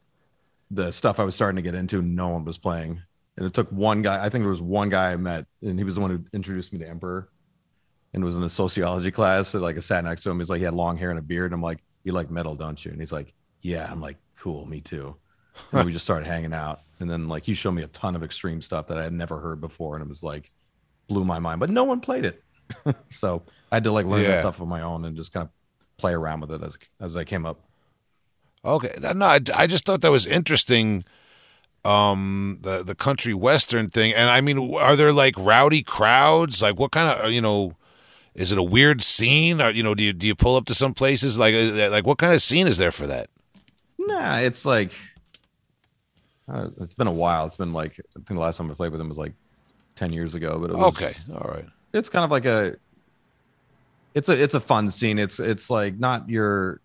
the 0.70 0.92
stuff 0.92 1.20
I 1.20 1.24
was 1.24 1.34
starting 1.34 1.56
to 1.56 1.62
get 1.62 1.74
into. 1.74 2.02
No 2.02 2.28
one 2.28 2.44
was 2.44 2.58
playing, 2.58 3.00
and 3.36 3.46
it 3.46 3.54
took 3.54 3.70
one 3.70 4.02
guy. 4.02 4.24
I 4.24 4.28
think 4.28 4.42
there 4.42 4.50
was 4.50 4.62
one 4.62 4.88
guy 4.88 5.12
I 5.12 5.16
met, 5.16 5.46
and 5.62 5.78
he 5.78 5.84
was 5.84 5.94
the 5.94 6.00
one 6.00 6.10
who 6.10 6.24
introduced 6.32 6.72
me 6.72 6.80
to 6.80 6.88
Emperor, 6.88 7.28
and 8.16 8.24
was 8.24 8.36
in 8.36 8.42
a 8.42 8.48
sociology 8.48 9.10
class. 9.12 9.50
So 9.50 9.60
like 9.60 9.76
I 9.76 9.80
sat 9.80 10.04
next 10.04 10.22
to 10.24 10.30
him. 10.30 10.38
He's 10.38 10.50
like 10.50 10.58
he 10.58 10.64
had 10.64 10.74
long 10.74 10.96
hair 10.96 11.10
and 11.10 11.18
a 11.18 11.22
beard. 11.22 11.52
And 11.52 11.54
I'm 11.54 11.62
like, 11.62 11.84
you 12.02 12.12
like 12.12 12.30
metal, 12.30 12.56
don't 12.56 12.82
you? 12.84 12.90
And 12.90 12.98
he's 12.98 13.12
like, 13.12 13.34
yeah. 13.60 13.86
I'm 13.90 14.00
like, 14.00 14.16
cool, 14.36 14.66
me 14.66 14.80
too. 14.80 15.14
And 15.72 15.84
we 15.84 15.92
just 15.92 16.04
started 16.04 16.26
hanging 16.26 16.54
out. 16.54 16.80
And 17.00 17.10
then 17.10 17.28
like 17.28 17.44
he 17.44 17.54
showed 17.54 17.72
me 17.72 17.82
a 17.82 17.88
ton 17.88 18.16
of 18.16 18.22
extreme 18.22 18.62
stuff 18.62 18.86
that 18.88 18.98
I 18.98 19.02
had 19.04 19.12
never 19.12 19.38
heard 19.40 19.60
before, 19.60 19.96
and 19.96 20.02
it 20.04 20.08
was 20.08 20.22
like 20.22 20.50
blew 21.08 21.24
my 21.24 21.38
mind. 21.38 21.60
But 21.60 21.70
no 21.70 21.84
one 21.84 22.00
played 22.00 22.24
it, 22.24 22.42
so 23.10 23.42
I 23.70 23.76
had 23.76 23.84
to 23.84 23.92
like 23.92 24.06
learn 24.06 24.22
Yeah. 24.22 24.28
that 24.28 24.38
stuff 24.40 24.60
on 24.60 24.68
my 24.68 24.80
own 24.82 25.04
and 25.04 25.16
just 25.16 25.32
kind 25.32 25.44
of 25.44 25.50
play 25.98 26.12
around 26.14 26.40
with 26.40 26.52
it 26.52 26.62
as 26.62 26.78
as 27.00 27.16
I 27.16 27.24
came 27.24 27.44
up. 27.46 27.60
Okay. 28.64 28.92
No, 29.00 29.26
I, 29.26 29.40
I 29.54 29.66
just 29.66 29.84
thought 29.84 30.00
that 30.00 30.10
was 30.10 30.26
interesting. 30.26 31.04
Um, 31.84 32.58
the 32.62 32.82
the 32.82 32.96
country 32.96 33.32
western 33.32 33.90
thing, 33.90 34.12
and 34.12 34.28
I 34.28 34.40
mean, 34.40 34.74
are 34.74 34.96
there 34.96 35.12
like 35.12 35.36
rowdy 35.38 35.82
crowds? 35.84 36.60
Like, 36.60 36.78
what 36.80 36.90
kind 36.90 37.08
of 37.20 37.30
you 37.30 37.40
know? 37.40 37.76
Is 38.34 38.52
it 38.52 38.58
a 38.58 38.62
weird 38.62 39.02
scene? 39.02 39.62
Or 39.62 39.70
you 39.70 39.82
know, 39.84 39.94
do 39.94 40.02
you 40.02 40.12
do 40.12 40.26
you 40.26 40.34
pull 40.34 40.56
up 40.56 40.64
to 40.66 40.74
some 40.74 40.94
places? 40.94 41.38
Like, 41.38 41.54
uh, 41.54 41.90
like 41.90 42.04
what 42.04 42.18
kind 42.18 42.34
of 42.34 42.42
scene 42.42 42.66
is 42.66 42.78
there 42.78 42.90
for 42.90 43.06
that? 43.06 43.30
Nah, 43.98 44.38
it's 44.38 44.66
like 44.66 44.92
uh, 46.52 46.68
it's 46.80 46.94
been 46.94 47.06
a 47.06 47.12
while. 47.12 47.46
It's 47.46 47.56
been 47.56 47.72
like 47.72 47.98
I 47.98 48.12
think 48.14 48.28
the 48.28 48.34
last 48.40 48.56
time 48.58 48.70
I 48.70 48.74
played 48.74 48.92
with 48.92 49.00
him 49.00 49.08
was 49.08 49.18
like 49.18 49.32
ten 49.94 50.12
years 50.12 50.34
ago. 50.34 50.58
But 50.58 50.70
it 50.70 50.76
was 50.76 51.02
Okay, 51.02 51.34
all 51.34 51.50
right. 51.50 51.66
It's 51.92 52.08
kind 52.08 52.24
of 52.24 52.30
like 52.30 52.44
a. 52.44 52.76
It's 54.14 54.28
a 54.28 54.42
it's 54.42 54.54
a 54.54 54.60
fun 54.60 54.88
scene. 54.90 55.18
It's 55.18 55.40
it's 55.40 55.68
like 55.68 55.98
not 55.98 56.28
your, 56.30 56.80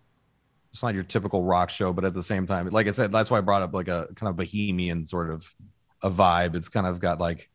it's 0.72 0.84
not 0.84 0.94
your 0.94 1.04
typical 1.04 1.44
rock 1.44 1.70
show, 1.70 1.94
but 1.94 2.04
at 2.04 2.14
the 2.14 2.24
same 2.24 2.46
time, 2.46 2.68
like 2.68 2.88
I 2.88 2.92
said, 2.92 3.12
that's 3.12 3.32
why 3.32 3.38
I 3.38 3.42
brought 3.42 3.62
up 3.62 3.74
like 3.74 3.88
a 3.88 4.08
kind 4.16 4.30
of 4.30 4.36
bohemian 4.36 5.06
sort 5.06 5.30
of 5.30 5.54
a 6.02 6.12
vibe. 6.12 6.56
It's 6.56 6.68
kind 6.68 6.88
of 6.88 7.00
got 7.00 7.20
like 7.20 7.50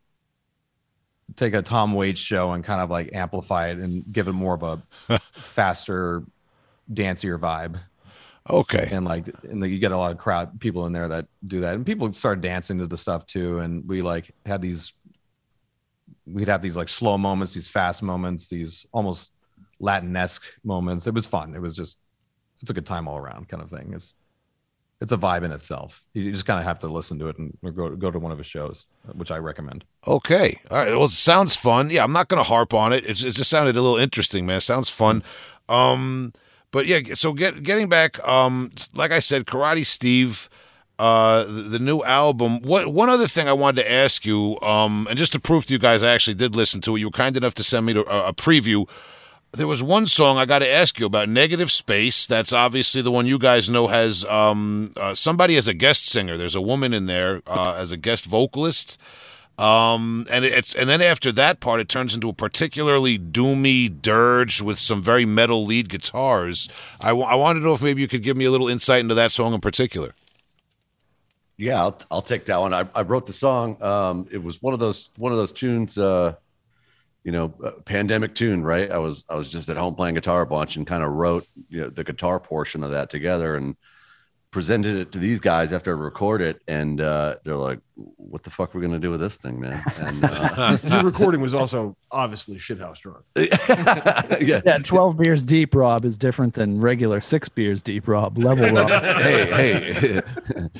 take 1.35 1.53
a 1.53 1.61
Tom 1.61 1.93
Waits 1.93 2.21
show 2.21 2.53
and 2.53 2.63
kind 2.63 2.81
of 2.81 2.89
like 2.89 3.13
amplify 3.13 3.67
it 3.67 3.77
and 3.77 4.03
give 4.11 4.27
it 4.27 4.33
more 4.33 4.55
of 4.55 4.63
a 4.63 5.19
faster, 5.19 6.23
dancier 6.91 7.37
vibe 7.37 7.79
Okay. 8.49 8.87
and 8.91 9.05
like 9.05 9.27
and 9.43 9.61
like, 9.61 9.71
you 9.71 9.79
get 9.79 9.91
a 9.91 9.97
lot 9.97 10.11
of 10.11 10.17
crowd 10.17 10.59
people 10.59 10.85
in 10.85 10.93
there 10.93 11.07
that 11.07 11.27
do 11.45 11.61
that 11.61 11.75
and 11.75 11.85
people 11.85 12.11
start 12.13 12.41
dancing 12.41 12.77
to 12.79 12.87
the 12.87 12.97
stuff 12.97 13.25
too 13.25 13.59
and 13.59 13.87
we 13.87 14.01
like 14.01 14.31
had 14.45 14.61
these 14.61 14.93
we'd 16.25 16.47
have 16.47 16.61
these 16.61 16.75
like 16.75 16.89
slow 16.89 17.17
moments 17.17 17.53
these 17.53 17.67
fast 17.67 18.01
moments 18.01 18.49
these 18.49 18.85
almost 18.91 19.31
latin-esque 19.79 20.45
moments 20.63 21.07
it 21.07 21.13
was 21.13 21.25
fun 21.25 21.55
it 21.55 21.61
was 21.61 21.75
just 21.75 21.97
it's 22.61 22.69
a 22.69 22.73
good 22.73 22.85
time 22.85 23.07
all 23.07 23.17
around 23.17 23.47
kind 23.47 23.61
of 23.61 23.69
thing 23.69 23.91
it's 23.93 24.15
it's 24.99 25.11
a 25.11 25.17
vibe 25.17 25.43
in 25.43 25.51
itself 25.51 26.03
you 26.13 26.31
just 26.31 26.45
kind 26.45 26.59
of 26.59 26.65
have 26.65 26.79
to 26.79 26.87
listen 26.87 27.19
to 27.19 27.27
it 27.27 27.37
and 27.37 27.55
go 27.75 27.95
go 27.95 28.09
to 28.09 28.17
one 28.19 28.31
of 28.31 28.37
his 28.37 28.47
shows 28.47 28.85
which 29.13 29.31
i 29.31 29.37
recommend 29.37 29.83
Okay. 30.07 30.59
All 30.71 30.77
right. 30.77 30.91
Well, 30.95 31.05
it 31.05 31.11
sounds 31.11 31.55
fun. 31.57 31.89
Yeah, 31.89 32.03
I'm 32.03 32.13
not 32.13 32.29
going 32.29 32.37
to 32.39 32.47
harp 32.47 32.73
on 32.73 32.93
it. 32.93 33.05
It's, 33.05 33.23
it 33.23 33.31
just 33.31 33.49
sounded 33.49 33.75
a 33.75 33.81
little 33.81 33.97
interesting, 33.97 34.45
man. 34.45 34.57
It 34.57 34.61
sounds 34.61 34.89
fun. 34.89 35.21
Um, 35.67 36.31
but 36.71 36.85
yeah, 36.85 36.99
so 37.13 37.33
get, 37.33 37.63
getting 37.63 37.89
back, 37.89 38.25
um, 38.27 38.71
like 38.93 39.11
I 39.11 39.19
said, 39.19 39.45
Karate 39.45 39.85
Steve, 39.85 40.49
uh, 40.99 41.43
the, 41.45 41.61
the 41.63 41.79
new 41.79 42.03
album. 42.03 42.61
What 42.61 42.87
one 42.87 43.09
other 43.09 43.27
thing 43.27 43.47
I 43.47 43.53
wanted 43.53 43.83
to 43.83 43.91
ask 43.91 44.25
you, 44.25 44.59
um, 44.61 45.07
and 45.09 45.17
just 45.17 45.31
to 45.33 45.39
prove 45.39 45.65
to 45.65 45.73
you 45.73 45.79
guys, 45.79 46.03
I 46.03 46.11
actually 46.11 46.33
did 46.35 46.55
listen 46.55 46.81
to 46.81 46.95
it. 46.95 46.99
You 46.99 47.07
were 47.07 47.11
kind 47.11 47.37
enough 47.37 47.53
to 47.55 47.63
send 47.63 47.85
me 47.85 47.93
to, 47.93 48.05
a, 48.11 48.29
a 48.29 48.33
preview. 48.33 48.87
There 49.53 49.67
was 49.67 49.81
one 49.81 50.07
song 50.07 50.37
I 50.37 50.45
got 50.45 50.59
to 50.59 50.69
ask 50.69 50.99
you 50.99 51.05
about, 51.05 51.29
Negative 51.29 51.71
Space. 51.71 52.27
That's 52.27 52.51
obviously 52.51 53.01
the 53.01 53.11
one 53.11 53.25
you 53.25 53.39
guys 53.39 53.69
know 53.69 53.87
has 53.87 54.25
um, 54.25 54.91
uh, 54.97 55.13
somebody 55.13 55.55
as 55.55 55.67
a 55.67 55.73
guest 55.73 56.05
singer. 56.05 56.37
There's 56.37 56.55
a 56.55 56.61
woman 56.61 56.93
in 56.93 57.05
there 57.05 57.41
uh, 57.47 57.75
as 57.77 57.91
a 57.91 57.97
guest 57.97 58.25
vocalist. 58.25 58.99
Um, 59.57 60.27
and 60.29 60.45
it's 60.45 60.75
and 60.75 60.87
then 60.87 61.01
after 61.01 61.31
that 61.31 61.59
part, 61.59 61.79
it 61.79 61.89
turns 61.89 62.13
into 62.13 62.29
a 62.29 62.33
particularly 62.33 63.17
doomy 63.17 64.01
dirge 64.01 64.61
with 64.61 64.77
some 64.77 65.01
very 65.01 65.25
metal 65.25 65.65
lead 65.65 65.89
guitars. 65.89 66.69
I, 67.01 67.09
w- 67.09 67.25
I 67.25 67.33
wanted 67.33 67.61
to 67.61 67.65
know 67.65 67.73
if 67.73 67.81
maybe 67.81 68.01
you 68.01 68.07
could 68.07 68.21
give 68.21 68.37
me 68.37 68.45
a 68.45 68.51
little 68.51 68.69
insight 68.69 68.99
into 68.99 69.15
that 69.15 69.31
song 69.31 69.55
in 69.55 69.61
particular. 69.61 70.13
Yeah, 71.57 71.81
I'll, 71.81 71.99
I'll 72.11 72.21
take 72.21 72.45
that 72.45 72.59
one. 72.59 72.71
I, 72.71 72.87
I 72.93 73.01
wrote 73.01 73.25
the 73.25 73.33
song. 73.33 73.81
Um, 73.81 74.27
it 74.31 74.37
was 74.37 74.61
one 74.61 74.75
of 74.75 74.79
those 74.79 75.09
one 75.17 75.31
of 75.31 75.39
those 75.39 75.51
tunes. 75.51 75.97
Uh, 75.97 76.35
you 77.23 77.31
know, 77.31 77.53
uh, 77.61 77.71
pandemic 77.83 78.35
tune, 78.35 78.63
right? 78.63 78.89
I 78.91 78.99
was 78.99 79.25
I 79.27 79.35
was 79.35 79.49
just 79.49 79.69
at 79.69 79.75
home 79.75 79.95
playing 79.95 80.15
guitar 80.15 80.43
a 80.43 80.45
bunch 80.45 80.75
and 80.75 80.85
kind 80.85 81.03
of 81.03 81.11
wrote 81.11 81.47
you 81.67 81.81
know 81.81 81.89
the 81.89 82.03
guitar 82.03 82.39
portion 82.39 82.83
of 82.83 82.91
that 82.91 83.09
together 83.09 83.55
and 83.55 83.75
presented 84.57 84.95
it 84.95 85.11
to 85.11 85.19
these 85.19 85.39
guys 85.39 85.71
after 85.71 85.95
I 85.95 85.99
record 86.01 86.41
it, 86.41 86.59
and 86.67 86.99
uh, 86.99 87.35
they're 87.43 87.55
like, 87.55 87.79
"What 87.93 88.41
the 88.41 88.49
fuck 88.49 88.73
are 88.73 88.79
we 88.79 88.83
gonna 88.83 88.97
do 88.97 89.11
with 89.11 89.19
this 89.19 89.37
thing, 89.37 89.59
man?" 89.59 89.83
And 89.99 90.23
uh, 90.23 90.77
Your 90.83 91.03
recording 91.03 91.41
was 91.41 91.53
also 91.53 91.95
obviously 92.09 92.55
shithouse 92.55 92.97
drunk. 92.97 93.23
yeah, 93.35 94.61
Yeah, 94.65 94.79
12 94.79 95.15
beers 95.15 95.43
deep, 95.43 95.75
Rob, 95.75 96.03
is 96.05 96.17
different 96.17 96.55
than 96.55 96.81
regular 96.81 97.21
six 97.21 97.49
beers 97.49 97.83
deep, 97.83 98.07
Rob. 98.07 98.39
Level 98.39 98.67
Rob. 98.73 98.89
hey, 98.89 99.93
hey, 99.93 100.21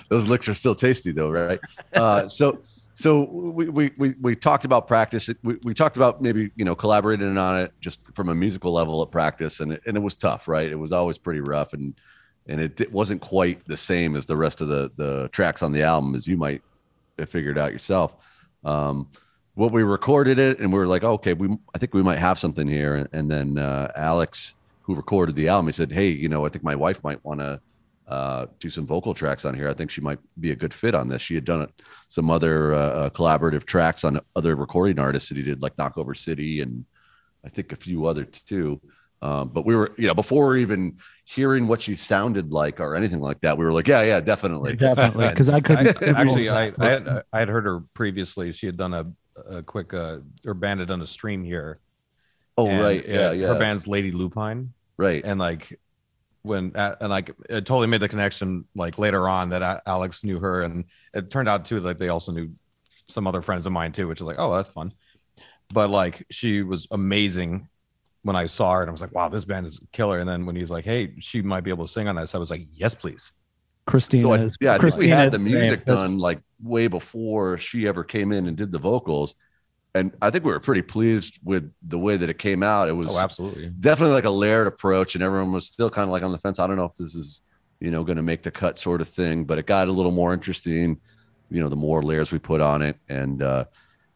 those 0.09 0.27
licks 0.27 0.47
are 0.47 0.55
still 0.55 0.73
tasty 0.73 1.11
though, 1.11 1.29
right? 1.29 1.59
Uh, 1.93 2.27
so, 2.27 2.59
so 2.95 3.25
we, 3.25 3.69
we, 3.69 3.91
we, 3.99 4.15
we 4.19 4.35
talked 4.35 4.65
about 4.65 4.87
practice. 4.87 5.29
We, 5.43 5.59
we 5.63 5.75
talked 5.75 5.97
about 5.97 6.19
maybe, 6.19 6.49
you 6.55 6.65
know, 6.65 6.73
collaborating 6.73 7.37
on 7.37 7.59
it 7.59 7.73
just 7.79 8.01
from 8.15 8.29
a 8.29 8.33
musical 8.33 8.71
level 8.71 9.03
at 9.03 9.11
practice. 9.11 9.59
And 9.59 9.73
it, 9.73 9.83
and 9.85 9.95
it 9.95 9.99
was 9.99 10.15
tough, 10.15 10.47
right? 10.47 10.67
It 10.67 10.79
was 10.79 10.91
always 10.91 11.19
pretty 11.19 11.41
rough 11.41 11.73
and, 11.73 11.93
and 12.47 12.61
it, 12.61 12.79
it 12.79 12.91
wasn't 12.91 13.21
quite 13.21 13.65
the 13.67 13.77
same 13.77 14.15
as 14.15 14.25
the 14.25 14.37
rest 14.37 14.61
of 14.61 14.67
the, 14.67 14.91
the 14.95 15.29
tracks 15.31 15.61
on 15.61 15.71
the 15.71 15.83
album 15.83 16.15
as 16.15 16.27
you 16.27 16.37
might 16.37 16.61
have 17.19 17.29
figured 17.29 17.57
out 17.57 17.71
yourself. 17.71 18.15
Um, 18.63 19.09
what 19.55 19.71
we 19.71 19.83
recorded 19.83 20.39
it 20.39 20.59
and 20.59 20.71
we 20.71 20.79
were 20.79 20.87
like, 20.87 21.03
okay, 21.03 21.33
we, 21.33 21.49
I 21.73 21.77
think 21.77 21.93
we 21.93 22.03
might 22.03 22.19
have 22.19 22.39
something 22.39 22.67
here. 22.67 22.95
And, 22.95 23.09
and 23.11 23.31
then, 23.31 23.57
uh, 23.57 23.91
Alex, 23.95 24.55
who 24.81 24.95
recorded 24.95 25.35
the 25.35 25.49
album, 25.49 25.67
he 25.67 25.73
said, 25.73 25.91
Hey, 25.91 26.09
you 26.09 26.29
know, 26.29 26.45
I 26.45 26.49
think 26.49 26.63
my 26.63 26.75
wife 26.75 27.03
might 27.03 27.23
want 27.25 27.39
to, 27.39 27.59
uh, 28.07 28.45
do 28.59 28.69
some 28.69 28.85
vocal 28.85 29.13
tracks 29.13 29.43
on 29.43 29.53
here. 29.53 29.67
I 29.67 29.73
think 29.73 29.91
she 29.91 29.99
might 29.99 30.19
be 30.39 30.51
a 30.51 30.55
good 30.55 30.73
fit 30.73 30.95
on 30.95 31.09
this. 31.09 31.21
She 31.21 31.35
had 31.35 31.43
done 31.43 31.67
some 32.07 32.31
other 32.31 32.73
uh, 32.73 32.77
uh, 32.77 33.09
collaborative 33.09 33.65
tracks 33.65 34.05
on 34.05 34.21
other 34.35 34.55
recording 34.55 34.97
artists 34.97 35.27
that 35.27 35.37
he 35.37 35.43
did, 35.43 35.61
like 35.61 35.75
Knockover 35.75 36.15
City, 36.15 36.61
and 36.61 36.85
I 37.43 37.49
think 37.49 37.73
a 37.73 37.75
few 37.75 38.05
other 38.05 38.23
too. 38.23 38.79
Um, 39.21 39.49
but 39.49 39.65
we 39.65 39.75
were, 39.75 39.93
you 39.97 40.07
know, 40.07 40.13
before 40.13 40.55
even 40.57 40.97
hearing 41.25 41.67
what 41.67 41.81
she 41.81 41.95
sounded 41.95 42.51
like 42.51 42.79
or 42.79 42.95
anything 42.95 43.19
like 43.19 43.41
that, 43.41 43.57
we 43.57 43.65
were 43.65 43.73
like, 43.73 43.87
yeah, 43.87 44.03
yeah, 44.03 44.19
definitely. 44.19 44.75
Definitely. 44.75 45.29
Because 45.29 45.49
I 45.49 45.59
couldn't. 45.59 46.03
I, 46.03 46.21
actually, 46.21 46.49
I, 46.49 46.71
I 46.77 46.89
had 46.89 47.23
I 47.33 47.39
had 47.39 47.49
heard 47.49 47.65
her 47.65 47.79
previously. 47.93 48.51
She 48.51 48.67
had 48.67 48.77
done 48.77 48.93
a, 48.93 49.11
a 49.49 49.63
quick 49.63 49.93
uh, 49.93 50.19
her 50.45 50.53
band 50.53 50.81
had 50.81 50.89
done 50.89 51.01
a 51.01 51.07
stream 51.07 51.43
here. 51.43 51.79
Oh, 52.57 52.67
and, 52.67 52.81
right, 52.81 53.07
yeah, 53.07 53.27
uh, 53.27 53.31
yeah, 53.31 53.47
Her 53.47 53.59
band's 53.59 53.87
Lady 53.87 54.11
Lupine, 54.11 54.73
right. 54.97 55.23
and 55.23 55.39
like 55.39 55.79
when 56.41 56.75
uh, 56.75 56.95
and 57.01 57.09
like 57.09 57.29
it 57.49 57.65
totally 57.65 57.87
made 57.87 58.01
the 58.01 58.09
connection. 58.09 58.65
Like 58.75 58.99
later 58.99 59.27
on, 59.27 59.49
that 59.49 59.81
Alex 59.85 60.23
knew 60.23 60.39
her, 60.39 60.61
and 60.61 60.85
it 61.13 61.31
turned 61.31 61.49
out 61.49 61.65
too 61.65 61.79
like 61.79 61.97
they 61.97 62.09
also 62.09 62.31
knew 62.31 62.51
some 63.07 63.25
other 63.25 63.41
friends 63.41 63.65
of 63.65 63.71
mine 63.71 63.93
too, 63.93 64.07
which 64.07 64.21
is 64.21 64.27
like, 64.27 64.37
oh, 64.39 64.55
that's 64.55 64.69
fun. 64.69 64.93
But 65.73 65.89
like 65.89 66.25
she 66.29 66.61
was 66.61 66.87
amazing 66.91 67.67
when 68.27 68.35
I 68.35 68.45
saw 68.45 68.73
her, 68.73 68.81
and 68.81 68.89
I 68.89 68.91
was 68.91 69.01
like, 69.01 69.13
wow, 69.13 69.29
this 69.29 69.45
band 69.45 69.65
is 69.65 69.79
killer. 69.93 70.19
And 70.19 70.29
then 70.29 70.45
when 70.45 70.55
he's 70.55 70.69
like, 70.69 70.85
hey, 70.85 71.13
she 71.19 71.41
might 71.41 71.61
be 71.61 71.71
able 71.71 71.85
to 71.87 71.91
sing 71.91 72.07
on 72.07 72.15
this, 72.17 72.35
I 72.35 72.37
was 72.37 72.51
like, 72.51 72.67
yes, 72.73 72.93
please. 72.93 73.31
Christina. 73.85 74.23
So 74.27 74.33
I, 74.33 74.49
yeah, 74.59 74.73
I 74.73 74.77
think 74.77 74.97
we 74.97 75.07
had 75.07 75.31
the 75.31 75.39
music 75.39 75.85
great. 75.85 75.85
That's- 75.85 76.09
done 76.11 76.19
like 76.19 76.39
way 76.61 76.87
before 76.87 77.57
she 77.57 77.87
ever 77.87 78.03
came 78.03 78.31
in 78.33 78.47
and 78.47 78.57
did 78.57 78.71
the 78.71 78.79
vocals, 78.79 79.33
and 79.95 80.11
I 80.21 80.29
think 80.29 80.43
we 80.43 80.51
were 80.51 80.59
pretty 80.59 80.81
pleased 80.81 81.39
with 81.43 81.71
the 81.87 81.97
way 81.97 82.17
that 82.17 82.29
it 82.29 82.37
came 82.37 82.61
out. 82.63 82.89
It 82.89 82.93
was 82.93 83.07
Oh, 83.09 83.17
absolutely. 83.19 83.69
definitely 83.79 84.13
like 84.15 84.25
a 84.25 84.29
layered 84.29 84.67
approach, 84.67 85.15
and 85.15 85.23
everyone 85.23 85.53
was 85.53 85.65
still 85.65 85.89
kind 85.89 86.03
of 86.03 86.11
like 86.11 86.23
on 86.23 86.31
the 86.33 86.37
fence. 86.37 86.59
I 86.59 86.67
don't 86.67 86.75
know 86.75 86.83
if 86.85 86.95
this 86.95 87.15
is 87.15 87.41
you 87.79 87.89
know 87.91 88.03
going 88.03 88.17
to 88.17 88.23
make 88.23 88.43
the 88.43 88.51
cut 88.51 88.77
sort 88.77 88.99
of 89.01 89.07
thing, 89.07 89.45
but 89.45 89.57
it 89.57 89.65
got 89.65 89.87
a 89.87 89.91
little 89.91 90.11
more 90.11 90.33
interesting. 90.33 90.99
You 91.49 91.61
know, 91.61 91.69
the 91.69 91.77
more 91.77 92.03
layers 92.03 92.31
we 92.33 92.39
put 92.39 92.59
on 92.59 92.81
it, 92.81 92.97
and 93.07 93.41
uh, 93.41 93.65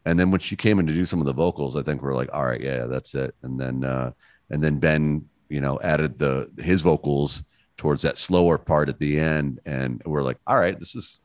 and 0.04 0.18
then 0.18 0.30
when 0.30 0.40
she 0.40 0.56
came 0.56 0.78
in 0.78 0.86
to 0.86 0.92
do 0.92 1.04
some 1.04 1.20
of 1.20 1.26
the 1.26 1.32
vocals, 1.32 1.76
I 1.76 1.82
think 1.82 2.02
we 2.02 2.08
are 2.08 2.14
like, 2.14 2.30
all 2.32 2.44
right, 2.44 2.60
yeah, 2.60 2.86
that's 2.86 3.14
it. 3.14 3.34
And 3.42 3.58
then 3.58 3.84
uh, 3.84 4.12
and 4.50 4.62
then 4.62 4.78
Ben, 4.78 5.28
you 5.48 5.60
know, 5.60 5.80
added 5.80 6.18
the 6.18 6.50
his 6.58 6.82
vocals 6.82 7.44
towards 7.76 8.02
that 8.02 8.18
slower 8.18 8.58
part 8.58 8.88
at 8.88 8.98
the 8.98 9.18
end, 9.18 9.60
and 9.64 10.02
we're 10.04 10.22
like, 10.22 10.38
all 10.46 10.58
right, 10.58 10.78
this 10.78 10.94
is 10.94 11.20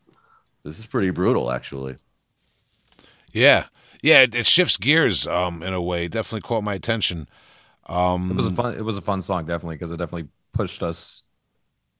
this 0.63 0.79
is 0.79 0.85
pretty 0.85 1.09
brutal, 1.09 1.51
actually. 1.51 1.97
Yeah, 3.31 3.65
yeah, 4.01 4.21
it, 4.21 4.35
it 4.35 4.45
shifts 4.45 4.77
gears 4.77 5.27
um, 5.27 5.63
in 5.63 5.73
a 5.73 5.81
way. 5.81 6.07
Definitely 6.07 6.41
caught 6.47 6.63
my 6.63 6.73
attention. 6.73 7.27
Um, 7.87 8.31
It 8.31 8.35
was 8.35 8.47
a 8.47 8.51
fun. 8.51 8.75
It 8.75 8.83
was 8.83 8.97
a 8.97 9.01
fun 9.01 9.21
song, 9.21 9.45
definitely, 9.45 9.75
because 9.75 9.91
it 9.91 9.97
definitely 9.97 10.29
pushed 10.53 10.83
us 10.83 11.23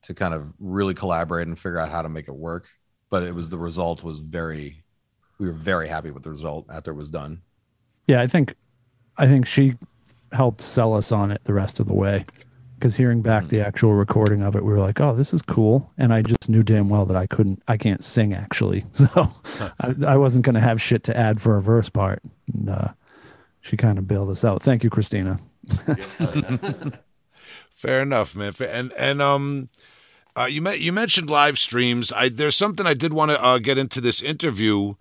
to 0.03 0.13
kind 0.13 0.33
of 0.33 0.53
really 0.59 0.93
collaborate 0.93 1.47
and 1.47 1.57
figure 1.57 1.79
out 1.79 1.89
how 1.89 2.01
to 2.01 2.09
make 2.09 2.27
it 2.27 2.35
work. 2.35 2.67
But 3.09 3.23
it 3.23 3.33
was 3.33 3.49
the 3.49 3.57
result 3.57 4.03
was 4.03 4.19
very. 4.19 4.83
We 5.37 5.47
were 5.47 5.53
very 5.53 5.87
happy 5.87 6.11
with 6.11 6.23
the 6.23 6.31
result 6.31 6.65
after 6.69 6.91
it 6.91 6.95
was 6.95 7.09
done. 7.09 7.41
Yeah, 8.07 8.21
I 8.21 8.27
think 8.27 8.55
I 9.17 9.27
think 9.27 9.45
she 9.45 9.75
helped 10.31 10.61
sell 10.61 10.93
us 10.93 11.11
on 11.11 11.31
it 11.31 11.43
the 11.43 11.53
rest 11.53 11.79
of 11.79 11.87
the 11.87 11.93
way. 11.93 12.25
Because 12.75 12.95
hearing 12.95 13.23
back 13.23 13.47
the 13.47 13.59
actual 13.59 13.95
recording 13.95 14.43
of 14.43 14.55
it, 14.55 14.63
we 14.63 14.71
were 14.71 14.79
like, 14.79 15.01
"Oh, 15.01 15.15
this 15.15 15.33
is 15.33 15.41
cool," 15.41 15.91
and 15.97 16.13
I 16.13 16.21
just 16.21 16.47
knew 16.47 16.61
damn 16.61 16.89
well 16.89 17.07
that 17.07 17.17
I 17.17 17.25
couldn't, 17.25 17.63
I 17.67 17.75
can't 17.75 18.03
sing 18.03 18.35
actually, 18.35 18.85
so 18.93 19.31
I, 19.79 19.95
I 20.05 20.17
wasn't 20.17 20.45
going 20.45 20.53
to 20.53 20.61
have 20.61 20.79
shit 20.79 21.03
to 21.05 21.17
add 21.17 21.41
for 21.41 21.57
a 21.57 21.61
verse 21.61 21.89
part. 21.89 22.21
And 22.53 22.69
uh, 22.69 22.89
she 23.61 23.77
kind 23.77 23.97
of 23.97 24.07
bailed 24.07 24.29
us 24.29 24.45
out. 24.45 24.61
Thank 24.61 24.83
you, 24.83 24.91
Christina. 24.91 25.39
Fair 27.71 28.01
enough, 28.03 28.35
man. 28.35 28.53
And 28.59 28.93
and 28.93 29.23
um, 29.23 29.69
uh, 30.35 30.45
you 30.45 30.61
met 30.61 30.79
you 30.79 30.93
mentioned 30.93 31.31
live 31.31 31.57
streams. 31.57 32.11
I 32.13 32.29
there's 32.29 32.55
something 32.55 32.85
I 32.85 32.93
did 32.93 33.11
want 33.11 33.31
to 33.31 33.43
uh, 33.43 33.57
get 33.57 33.79
into 33.79 33.99
this 33.99 34.21
interview 34.21 34.93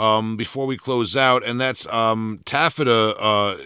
um 0.00 0.36
before 0.36 0.66
we 0.66 0.76
close 0.76 1.16
out, 1.16 1.44
and 1.44 1.60
that's 1.60 1.86
um 1.88 2.40
Taffeta 2.44 3.14
uh 3.18 3.58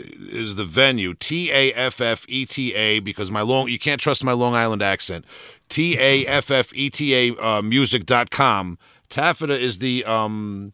is 0.42 0.56
the 0.56 0.64
venue 0.64 1.14
T 1.14 1.50
A 1.52 1.72
F 1.72 2.00
F 2.00 2.24
E 2.28 2.44
T 2.44 2.74
A 2.74 3.00
because 3.00 3.30
my 3.30 3.42
long 3.42 3.68
you 3.68 3.78
can't 3.78 4.00
trust 4.00 4.24
my 4.24 4.32
Long 4.32 4.54
Island 4.54 4.82
accent 4.82 5.24
T 5.68 5.96
A 5.98 6.26
F 6.26 6.50
F 6.50 6.74
E 6.74 6.90
T 6.90 7.14
A 7.14 7.36
uh, 7.36 7.62
music 7.62 8.04
dot 8.06 8.30
com. 8.30 8.78
Taffeta 9.08 9.58
is 9.58 9.78
the 9.78 10.04
um 10.04 10.72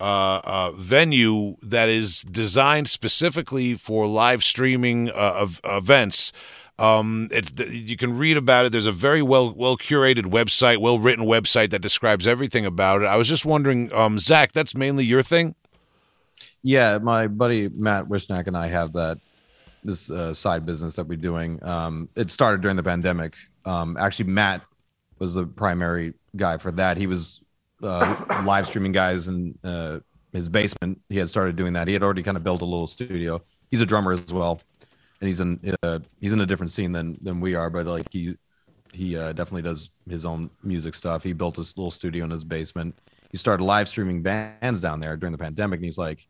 uh, 0.00 0.40
uh, 0.44 0.72
venue 0.72 1.56
that 1.62 1.88
is 1.88 2.22
designed 2.22 2.88
specifically 2.88 3.74
for 3.74 4.06
live 4.06 4.42
streaming 4.42 5.08
uh, 5.10 5.34
of 5.36 5.60
events. 5.64 6.32
Um, 6.78 7.28
it's 7.30 7.52
you 7.70 7.96
can 7.96 8.16
read 8.18 8.36
about 8.36 8.66
it. 8.66 8.72
There's 8.72 8.86
a 8.86 8.92
very 8.92 9.22
well 9.22 9.52
well 9.54 9.76
curated 9.76 10.24
website, 10.24 10.78
well 10.78 10.98
written 10.98 11.24
website 11.24 11.70
that 11.70 11.80
describes 11.80 12.26
everything 12.26 12.66
about 12.66 13.02
it. 13.02 13.06
I 13.06 13.16
was 13.16 13.28
just 13.28 13.46
wondering, 13.46 13.92
um, 13.92 14.18
Zach, 14.18 14.52
that's 14.52 14.74
mainly 14.74 15.04
your 15.04 15.22
thing. 15.22 15.54
Yeah, 16.62 16.98
my 16.98 17.28
buddy 17.28 17.68
Matt 17.68 18.08
Wishnack 18.08 18.46
and 18.46 18.56
I 18.56 18.68
have 18.68 18.92
that 18.94 19.18
this 19.84 20.10
uh, 20.10 20.34
side 20.34 20.66
business 20.66 20.96
that 20.96 21.06
we're 21.06 21.16
doing. 21.16 21.62
Um, 21.62 22.08
it 22.16 22.30
started 22.30 22.62
during 22.62 22.76
the 22.76 22.82
pandemic. 22.82 23.34
Um, 23.64 23.96
actually, 23.96 24.30
Matt 24.30 24.62
was 25.18 25.34
the 25.34 25.46
primary 25.46 26.14
guy 26.34 26.56
for 26.56 26.72
that. 26.72 26.96
He 26.96 27.06
was 27.06 27.40
uh, 27.82 28.42
live 28.44 28.66
streaming 28.66 28.92
guys 28.92 29.28
in 29.28 29.56
uh, 29.62 30.00
his 30.32 30.48
basement. 30.48 31.00
He 31.08 31.18
had 31.18 31.30
started 31.30 31.56
doing 31.56 31.74
that. 31.74 31.86
He 31.86 31.92
had 31.92 32.02
already 32.02 32.22
kind 32.22 32.36
of 32.36 32.42
built 32.42 32.62
a 32.62 32.64
little 32.64 32.86
studio. 32.86 33.42
He's 33.70 33.80
a 33.80 33.86
drummer 33.86 34.12
as 34.12 34.32
well, 34.32 34.60
and 35.20 35.28
he's 35.28 35.40
in 35.40 35.76
uh, 35.82 35.98
he's 36.20 36.32
in 36.32 36.40
a 36.40 36.46
different 36.46 36.72
scene 36.72 36.92
than 36.92 37.18
than 37.22 37.40
we 37.40 37.54
are. 37.54 37.70
But 37.70 37.86
like 37.86 38.06
he 38.10 38.36
he 38.92 39.16
uh, 39.16 39.32
definitely 39.32 39.62
does 39.62 39.90
his 40.08 40.24
own 40.24 40.50
music 40.62 40.94
stuff. 40.94 41.22
He 41.22 41.32
built 41.32 41.56
this 41.56 41.76
little 41.76 41.90
studio 41.90 42.24
in 42.24 42.30
his 42.30 42.44
basement. 42.44 42.98
He 43.30 43.36
started 43.36 43.64
live 43.64 43.88
streaming 43.88 44.22
bands 44.22 44.80
down 44.80 45.00
there 45.00 45.16
during 45.16 45.32
the 45.32 45.38
pandemic, 45.38 45.78
and 45.78 45.84
he's 45.84 45.98
like, 45.98 46.26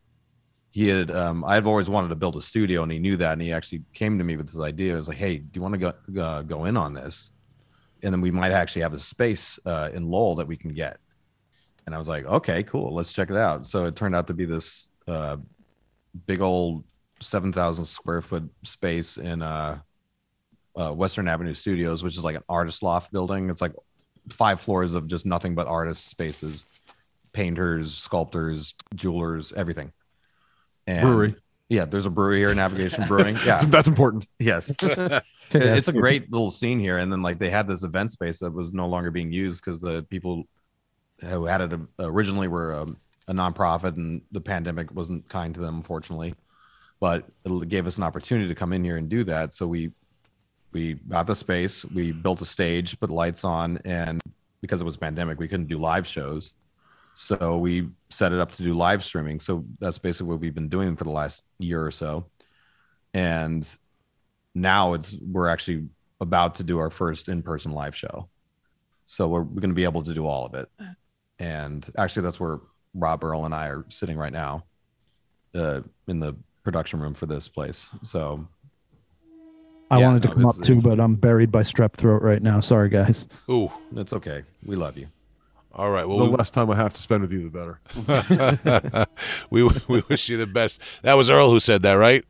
he 0.71 0.87
had 0.87 1.11
um, 1.11 1.43
I've 1.45 1.67
always 1.67 1.89
wanted 1.89 2.09
to 2.09 2.15
build 2.15 2.35
a 2.35 2.41
studio, 2.41 2.83
and 2.83 2.91
he 2.91 2.99
knew 2.99 3.17
that, 3.17 3.33
and 3.33 3.41
he 3.41 3.53
actually 3.53 3.83
came 3.93 4.17
to 4.17 4.23
me 4.23 4.37
with 4.37 4.47
this 4.47 4.61
idea. 4.61 4.95
It 4.95 4.97
was 4.97 5.07
like, 5.07 5.17
hey, 5.17 5.37
do 5.37 5.49
you 5.53 5.61
want 5.61 5.73
to 5.73 5.79
go 5.79 6.21
uh, 6.21 6.41
go 6.41 6.65
in 6.65 6.77
on 6.77 6.93
this? 6.93 7.31
And 8.03 8.13
then 8.13 8.21
we 8.21 8.31
might 8.31 8.51
actually 8.51 8.81
have 8.81 8.93
a 8.93 8.99
space 8.99 9.57
uh, 9.65 9.89
in 9.93 10.09
Lowell 10.09 10.35
that 10.35 10.47
we 10.47 10.57
can 10.57 10.73
get. 10.73 10.99
And 11.85 11.95
I 11.95 11.97
was 11.97 12.07
like, 12.07 12.25
okay, 12.25 12.63
cool, 12.63 12.93
let's 12.93 13.13
check 13.13 13.29
it 13.29 13.37
out. 13.37 13.65
So 13.65 13.85
it 13.85 13.95
turned 13.95 14.15
out 14.15 14.27
to 14.27 14.33
be 14.33 14.45
this 14.45 14.87
uh, 15.07 15.37
big 16.25 16.41
old 16.41 16.83
seven 17.25 17.51
thousand 17.53 17.85
square 17.85 18.21
foot 18.21 18.49
space 18.63 19.17
in 19.17 19.41
uh, 19.41 19.79
uh, 20.75 20.91
Western 20.91 21.27
Avenue 21.27 21.53
Studios, 21.53 22.03
which 22.03 22.17
is 22.17 22.23
like 22.23 22.35
an 22.35 22.43
artist 22.49 22.83
loft 22.83 23.11
building. 23.11 23.49
It's 23.49 23.61
like 23.61 23.73
five 24.29 24.61
floors 24.61 24.93
of 24.93 25.07
just 25.07 25.25
nothing 25.25 25.55
but 25.55 25.67
artist 25.67 26.07
spaces, 26.07 26.65
painters, 27.33 27.93
sculptors, 27.95 28.73
jewelers, 28.95 29.53
everything. 29.55 29.91
And 30.87 31.01
Brewery. 31.01 31.35
Yeah, 31.67 31.85
there's 31.85 32.05
a 32.05 32.11
brewery 32.11 32.39
here, 32.39 32.53
Navigation 32.53 33.03
Brewing. 33.07 33.35
Yeah, 33.37 33.57
That's, 33.57 33.65
that's 33.65 33.87
important. 33.87 34.27
yes. 34.37 34.71
it's 35.51 35.87
a 35.87 35.93
great 35.93 36.31
little 36.31 36.51
scene 36.51 36.79
here. 36.79 36.99
And 36.99 37.11
then 37.11 37.23
like 37.23 37.39
they 37.39 37.49
had 37.49 37.67
this 37.67 37.83
event 37.83 38.11
space 38.11 38.39
that 38.39 38.53
was 38.53 38.71
no 38.71 38.87
longer 38.87 39.09
being 39.09 39.31
used 39.31 39.63
because 39.65 39.81
the 39.81 40.03
people 40.03 40.43
who 41.21 41.45
had 41.45 41.61
it 41.61 41.79
originally 41.99 42.47
were 42.47 42.75
um, 42.75 42.97
a 43.27 43.33
nonprofit, 43.33 43.95
and 43.95 44.21
the 44.31 44.41
pandemic 44.41 44.93
wasn't 44.93 45.27
kind 45.29 45.55
to 45.55 45.61
them, 45.61 45.77
unfortunately. 45.77 46.35
But 47.05 47.25
it 47.45 47.69
gave 47.69 47.85
us 47.85 47.97
an 47.99 48.03
opportunity 48.03 48.47
to 48.47 48.55
come 48.55 48.73
in 48.73 48.83
here 48.83 48.97
and 48.97 49.07
do 49.07 49.23
that. 49.25 49.53
So 49.53 49.67
we 49.67 49.91
we 50.71 50.93
got 50.93 51.27
the 51.27 51.35
space, 51.35 51.85
we 51.85 52.11
built 52.11 52.41
a 52.41 52.45
stage, 52.45 52.99
put 52.99 53.11
lights 53.11 53.43
on, 53.43 53.77
and 53.85 54.19
because 54.59 54.81
it 54.81 54.85
was 54.85 54.97
pandemic, 54.97 55.37
we 55.37 55.47
couldn't 55.47 55.67
do 55.67 55.77
live 55.77 56.07
shows. 56.07 56.55
So 57.13 57.59
we 57.59 57.89
set 58.09 58.33
it 58.33 58.39
up 58.39 58.51
to 58.53 58.63
do 58.63 58.73
live 58.73 59.03
streaming. 59.03 59.39
So 59.39 59.65
that's 59.79 59.99
basically 59.99 60.29
what 60.31 60.39
we've 60.39 60.55
been 60.55 60.67
doing 60.67 60.95
for 60.95 61.03
the 61.03 61.11
last 61.11 61.43
year 61.59 61.85
or 61.85 61.91
so. 61.91 62.25
And 63.13 63.63
now 64.55 64.93
it's 64.95 65.15
we're 65.21 65.47
actually 65.47 65.87
about 66.19 66.55
to 66.55 66.63
do 66.63 66.79
our 66.79 66.89
first 66.89 67.29
in-person 67.29 67.71
live 67.71 67.95
show. 67.95 68.29
So 69.05 69.27
we're, 69.27 69.43
we're 69.43 69.61
going 69.61 69.69
to 69.69 69.75
be 69.75 69.83
able 69.83 70.01
to 70.01 70.13
do 70.15 70.25
all 70.25 70.43
of 70.47 70.55
it. 70.55 70.67
And 71.37 71.87
actually 71.99 72.23
that's 72.23 72.39
where 72.39 72.61
Rob 72.95 73.23
Earl 73.23 73.45
and 73.45 73.53
I 73.53 73.67
are 73.67 73.85
sitting 73.89 74.17
right 74.17 74.33
now 74.33 74.63
uh, 75.53 75.81
in 76.07 76.19
the 76.19 76.35
production 76.65 76.99
room 76.99 77.13
for 77.13 77.25
this 77.27 77.47
place. 77.47 77.87
So 78.03 78.45
I 79.89 79.99
Yeah, 79.99 80.05
wanted 80.07 80.23
to 80.23 80.27
no, 80.29 80.33
come 80.33 80.45
up 80.47 80.55
too, 80.61 80.81
but 80.81 80.99
I'm 80.99 81.15
buried 81.15 81.51
by 81.51 81.61
strep 81.61 81.93
throat 81.93 82.21
right 82.21 82.41
now. 82.41 82.59
Sorry, 82.59 82.89
guys. 82.89 83.25
Ooh, 83.49 83.71
it's 83.95 84.11
okay. 84.11 84.43
We 84.65 84.75
love 84.75 84.97
you. 84.97 85.07
all 85.73 85.91
right. 85.91 86.05
Well, 86.07 86.17
the 86.17 86.23
Well, 86.25 86.33
less 86.33 86.51
time 86.51 86.69
I 86.71 86.75
have 86.75 86.91
to 86.93 87.01
spend 87.01 87.21
with 87.21 87.31
you, 87.31 87.49
the 87.49 87.49
better. 87.49 89.05
we, 89.49 89.63
we 89.63 89.69
we 89.87 90.03
wish 90.09 90.27
you 90.29 90.37
the 90.37 90.47
best. 90.47 90.81
That 91.03 91.13
was 91.13 91.29
Earl 91.29 91.51
who 91.51 91.59
said 91.59 91.81
that, 91.83 91.93
right? 91.93 92.25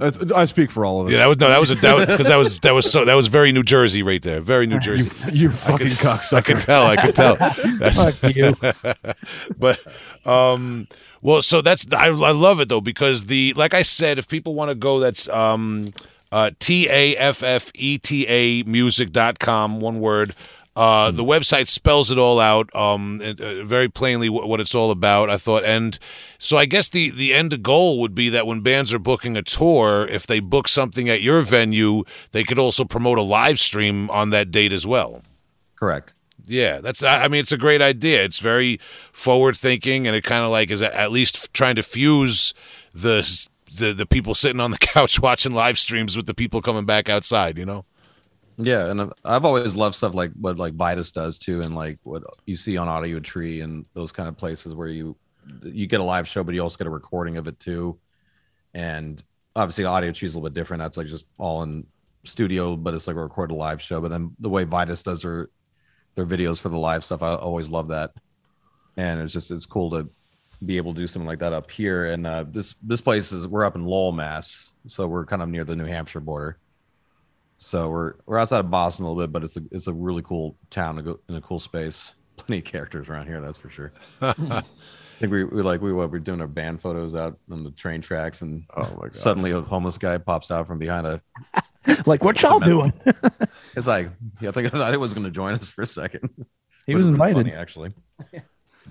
I, 0.00 0.12
I 0.34 0.44
speak 0.44 0.70
for 0.70 0.84
all 0.84 1.00
of 1.00 1.06
us. 1.06 1.12
Yeah, 1.12 1.18
that 1.20 1.26
was 1.26 1.38
no, 1.40 1.48
that 1.48 1.58
was 1.58 1.70
a 1.70 1.74
that 1.76 2.06
because 2.08 2.28
that 2.28 2.36
was 2.36 2.60
that 2.60 2.72
was 2.72 2.88
so 2.88 3.04
that 3.06 3.14
was 3.14 3.26
very 3.26 3.50
New 3.50 3.62
Jersey 3.64 4.02
right 4.02 4.22
there, 4.22 4.40
very 4.40 4.66
New 4.66 4.78
Jersey. 4.78 5.10
you 5.32 5.50
fucking 5.50 5.86
I 5.86 5.90
cocksucker. 5.90 6.34
I 6.36 6.40
could 6.42 6.60
tell. 6.60 6.86
I 6.86 6.96
could 6.96 7.14
tell. 7.14 7.36
That's, 7.80 8.04
Fuck 8.04 8.36
you. 8.36 8.54
but 9.58 9.78
um 10.26 10.86
well 11.22 11.42
so 11.42 11.60
that's 11.60 11.86
I, 11.92 12.06
I 12.06 12.30
love 12.30 12.60
it 12.60 12.68
though 12.68 12.80
because 12.80 13.24
the 13.24 13.52
like 13.54 13.74
i 13.74 13.82
said 13.82 14.18
if 14.18 14.28
people 14.28 14.54
want 14.54 14.70
to 14.70 14.74
go 14.74 14.98
that's 14.98 15.28
um 15.28 15.88
uh 16.32 16.50
t-a-f-f-e-t-a 16.58 18.62
music.com 18.64 19.80
one 19.80 20.00
word 20.00 20.34
uh, 20.78 21.10
the 21.10 21.24
website 21.24 21.66
spells 21.66 22.08
it 22.08 22.18
all 22.18 22.38
out 22.38 22.72
um, 22.72 23.20
uh, 23.20 23.64
very 23.64 23.88
plainly 23.88 24.28
what, 24.28 24.48
what 24.48 24.60
it's 24.60 24.76
all 24.76 24.92
about. 24.92 25.28
I 25.28 25.36
thought, 25.36 25.64
and 25.64 25.98
so 26.38 26.56
I 26.56 26.66
guess 26.66 26.88
the 26.88 27.10
the 27.10 27.34
end 27.34 27.64
goal 27.64 28.00
would 28.00 28.14
be 28.14 28.28
that 28.28 28.46
when 28.46 28.60
bands 28.60 28.94
are 28.94 29.00
booking 29.00 29.36
a 29.36 29.42
tour, 29.42 30.06
if 30.06 30.24
they 30.24 30.38
book 30.38 30.68
something 30.68 31.08
at 31.08 31.20
your 31.20 31.42
venue, 31.42 32.04
they 32.30 32.44
could 32.44 32.60
also 32.60 32.84
promote 32.84 33.18
a 33.18 33.22
live 33.22 33.58
stream 33.58 34.08
on 34.10 34.30
that 34.30 34.52
date 34.52 34.72
as 34.72 34.86
well. 34.86 35.22
Correct. 35.74 36.14
Yeah, 36.48 36.80
that's. 36.80 37.02
I 37.02 37.28
mean, 37.28 37.40
it's 37.40 37.52
a 37.52 37.58
great 37.58 37.82
idea. 37.82 38.24
It's 38.24 38.38
very 38.38 38.78
forward 39.12 39.56
thinking, 39.56 40.06
and 40.06 40.16
it 40.16 40.24
kind 40.24 40.44
of 40.44 40.50
like 40.50 40.70
is 40.70 40.80
at 40.82 41.12
least 41.12 41.52
trying 41.52 41.76
to 41.76 41.82
fuse 41.82 42.54
the 42.94 43.46
the 43.72 43.92
the 43.92 44.06
people 44.06 44.34
sitting 44.34 44.60
on 44.60 44.70
the 44.70 44.78
couch 44.94 45.20
watching 45.20 45.52
live 45.52 45.78
streams 45.78 46.16
with 46.16 46.26
the 46.26 46.34
people 46.34 46.62
coming 46.62 46.86
back 46.86 47.08
outside. 47.08 47.58
You 47.58 47.66
know. 47.66 47.84
Yeah, 48.60 48.90
and 48.90 49.12
I've- 49.24 49.46
always 49.46 49.76
loved 49.76 49.94
stuff 49.94 50.14
like 50.14 50.32
what 50.32 50.58
like 50.58 50.74
Vitus 50.74 51.12
does 51.12 51.38
too, 51.38 51.60
and 51.60 51.74
like 51.76 51.98
what 52.02 52.24
you 52.46 52.56
see 52.56 52.76
on 52.76 52.88
Audiotree 52.88 53.62
and 53.62 53.84
those 53.94 54.10
kind 54.10 54.28
of 54.28 54.36
places 54.36 54.74
where 54.74 54.88
you 54.88 55.16
you 55.62 55.86
get 55.86 56.00
a 56.00 56.04
live 56.04 56.26
show, 56.26 56.42
but 56.42 56.54
you 56.54 56.62
also 56.62 56.76
get 56.76 56.86
a 56.86 56.90
recording 56.90 57.36
of 57.36 57.46
it 57.46 57.60
too. 57.60 57.98
And 58.74 59.22
obviously, 59.54 59.84
Audiotree 59.84 60.24
is 60.24 60.34
a 60.34 60.38
little 60.38 60.50
bit 60.50 60.54
different. 60.58 60.82
That's 60.82 60.96
like 60.96 61.06
just 61.06 61.26
all 61.38 61.62
in 61.62 61.86
studio, 62.24 62.76
but 62.76 62.94
it's 62.94 63.06
like 63.06 63.16
a 63.16 63.22
recorded 63.22 63.54
live 63.54 63.80
show. 63.80 64.00
But 64.00 64.10
then 64.10 64.34
the 64.40 64.48
way 64.48 64.64
Vitus 64.64 65.02
does 65.02 65.22
their 65.22 65.50
their 66.18 66.26
videos 66.26 66.60
for 66.60 66.68
the 66.68 66.76
live 66.76 67.04
stuff, 67.04 67.22
I 67.22 67.36
always 67.36 67.68
love 67.68 67.88
that. 67.88 68.10
And 68.96 69.20
it's 69.20 69.32
just 69.32 69.50
it's 69.52 69.66
cool 69.66 69.90
to 69.90 70.10
be 70.64 70.76
able 70.76 70.92
to 70.92 71.00
do 71.00 71.06
something 71.06 71.28
like 71.28 71.38
that 71.38 71.52
up 71.52 71.70
here. 71.70 72.06
And 72.06 72.26
uh, 72.26 72.44
this 72.48 72.74
this 72.82 73.00
place 73.00 73.30
is 73.30 73.46
we're 73.46 73.64
up 73.64 73.76
in 73.76 73.84
Lowell, 73.84 74.12
Mass, 74.12 74.72
so 74.86 75.06
we're 75.06 75.24
kind 75.24 75.42
of 75.42 75.48
near 75.48 75.64
the 75.64 75.76
New 75.76 75.84
Hampshire 75.84 76.20
border. 76.20 76.58
So 77.56 77.88
we're 77.88 78.14
we're 78.26 78.38
outside 78.38 78.58
of 78.58 78.70
Boston 78.70 79.04
a 79.04 79.08
little 79.08 79.22
bit, 79.22 79.32
but 79.32 79.44
it's 79.44 79.56
a 79.56 79.62
it's 79.70 79.86
a 79.86 79.92
really 79.92 80.22
cool 80.22 80.56
town 80.70 80.96
to 80.96 81.02
go 81.02 81.20
in 81.28 81.36
a 81.36 81.40
cool 81.40 81.60
space. 81.60 82.12
Plenty 82.36 82.58
of 82.58 82.64
characters 82.64 83.08
around 83.08 83.26
here, 83.26 83.40
that's 83.40 83.58
for 83.58 83.70
sure. 83.70 83.92
I 84.20 84.62
think 85.20 85.32
we, 85.32 85.44
we 85.44 85.62
like 85.62 85.80
we 85.80 85.92
what 85.92 86.10
we're 86.10 86.20
doing 86.20 86.40
our 86.40 86.46
band 86.46 86.80
photos 86.80 87.14
out 87.16 87.38
on 87.50 87.62
the 87.62 87.70
train 87.72 88.00
tracks, 88.00 88.42
and 88.42 88.64
Oh 88.76 88.98
my 89.00 89.08
suddenly 89.10 89.52
a 89.52 89.60
homeless 89.60 89.98
guy 89.98 90.18
pops 90.18 90.50
out 90.50 90.66
from 90.66 90.78
behind 90.78 91.06
a. 91.06 91.22
Like, 92.04 92.22
what 92.22 92.42
y'all 92.42 92.58
doing? 92.58 92.92
It's 93.78 93.86
like 93.86 94.10
yeah, 94.40 94.50
I 94.50 94.52
think 94.52 94.66
I 94.66 94.78
thought 94.78 94.92
it 94.94 95.00
was 95.00 95.14
going 95.14 95.24
to 95.24 95.30
join 95.30 95.54
us 95.54 95.68
for 95.68 95.82
a 95.82 95.86
second. 95.86 96.30
He 96.86 96.94
was 96.94 97.06
invited. 97.06 97.36
funny, 97.36 97.52
actually. 97.52 97.92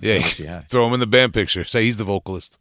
Yeah, 0.01 0.27
Yeah. 0.37 0.59
throw 0.61 0.87
him 0.87 0.93
in 0.93 0.99
the 0.99 1.07
band 1.07 1.33
picture. 1.33 1.63
Say 1.63 1.83
he's 1.83 1.97
the 1.97 2.03
vocalist. 2.03 2.57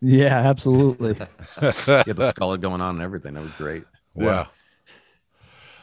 Yeah, 0.00 0.36
absolutely. 0.38 1.10
You 1.60 1.70
had 1.86 2.06
the 2.16 2.30
skull 2.30 2.56
going 2.56 2.80
on 2.80 2.96
and 2.96 3.02
everything. 3.02 3.34
That 3.34 3.42
was 3.42 3.52
great. 3.52 3.84
Wow. 4.14 4.48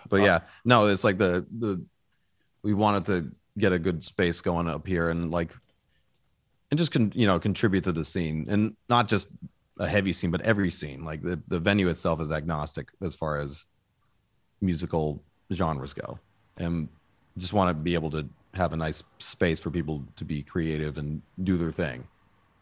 But 0.09 0.21
yeah, 0.21 0.41
no, 0.65 0.87
it's 0.87 1.03
like 1.03 1.17
the 1.17 1.45
the 1.57 1.81
we 2.63 2.73
wanted 2.73 3.05
to 3.07 3.31
get 3.57 3.71
a 3.73 3.79
good 3.79 4.03
space 4.03 4.41
going 4.41 4.67
up 4.67 4.85
here 4.85 5.09
and 5.09 5.31
like 5.31 5.51
and 6.69 6.77
just 6.77 6.91
con, 6.91 7.11
you 7.15 7.27
know 7.27 7.39
contribute 7.39 7.83
to 7.85 7.91
the 7.91 8.05
scene 8.05 8.45
and 8.49 8.75
not 8.87 9.07
just 9.07 9.29
a 9.77 9.87
heavy 9.87 10.13
scene 10.13 10.31
but 10.31 10.41
every 10.41 10.71
scene 10.71 11.03
like 11.03 11.21
the, 11.21 11.39
the 11.47 11.59
venue 11.59 11.89
itself 11.89 12.21
is 12.21 12.31
agnostic 12.31 12.89
as 13.01 13.13
far 13.15 13.39
as 13.41 13.65
musical 14.61 15.21
genres 15.53 15.93
go. 15.93 16.19
And 16.57 16.89
just 17.37 17.53
want 17.53 17.75
to 17.75 17.83
be 17.83 17.93
able 17.93 18.11
to 18.11 18.27
have 18.53 18.73
a 18.73 18.77
nice 18.77 19.03
space 19.19 19.59
for 19.59 19.71
people 19.71 20.03
to 20.17 20.25
be 20.25 20.43
creative 20.43 20.97
and 20.97 21.21
do 21.43 21.57
their 21.57 21.71
thing. 21.71 22.07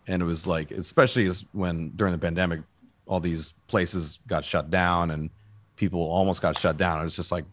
And 0.07 0.21
it 0.21 0.25
was 0.25 0.47
like 0.47 0.71
especially 0.71 1.25
as 1.25 1.45
when 1.51 1.91
during 1.95 2.13
the 2.13 2.19
pandemic 2.19 2.61
all 3.07 3.19
these 3.19 3.53
places 3.67 4.19
got 4.27 4.45
shut 4.45 4.69
down 4.69 5.11
and 5.11 5.29
people 5.75 6.01
almost 6.01 6.41
got 6.41 6.57
shut 6.57 6.77
down. 6.77 7.01
It 7.01 7.05
was 7.05 7.15
just 7.15 7.31
like 7.31 7.45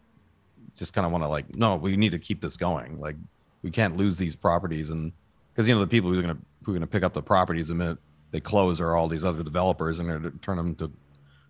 just 0.75 0.93
kind 0.93 1.05
of 1.05 1.11
want 1.11 1.23
to 1.23 1.27
like 1.27 1.55
no 1.55 1.75
we 1.75 1.97
need 1.97 2.11
to 2.11 2.19
keep 2.19 2.41
this 2.41 2.57
going. 2.57 2.99
Like 2.99 3.15
we 3.63 3.71
can't 3.71 3.97
lose 3.97 4.17
these 4.17 4.35
properties. 4.35 4.89
And 4.89 5.11
because 5.53 5.67
you 5.67 5.73
know 5.73 5.81
the 5.81 5.87
people 5.87 6.11
who 6.11 6.19
are 6.19 6.21
gonna 6.21 6.37
who 6.63 6.71
are 6.71 6.75
gonna 6.75 6.87
pick 6.87 7.03
up 7.03 7.13
the 7.13 7.21
properties 7.21 7.69
the 7.69 7.75
minute 7.75 7.97
they 8.31 8.39
close 8.39 8.81
are 8.81 8.95
all 8.95 9.07
these 9.07 9.25
other 9.25 9.41
developers 9.43 9.99
and 9.99 10.09
they're 10.09 10.19
gonna 10.19 10.31
turn 10.41 10.57
them 10.57 10.75
to 10.75 10.91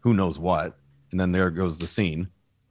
who 0.02 0.14
knows 0.14 0.40
what. 0.40 0.78
And 1.12 1.20
then 1.20 1.32
there 1.32 1.50
goes 1.50 1.78
the 1.78 1.88
scene. 1.88 2.30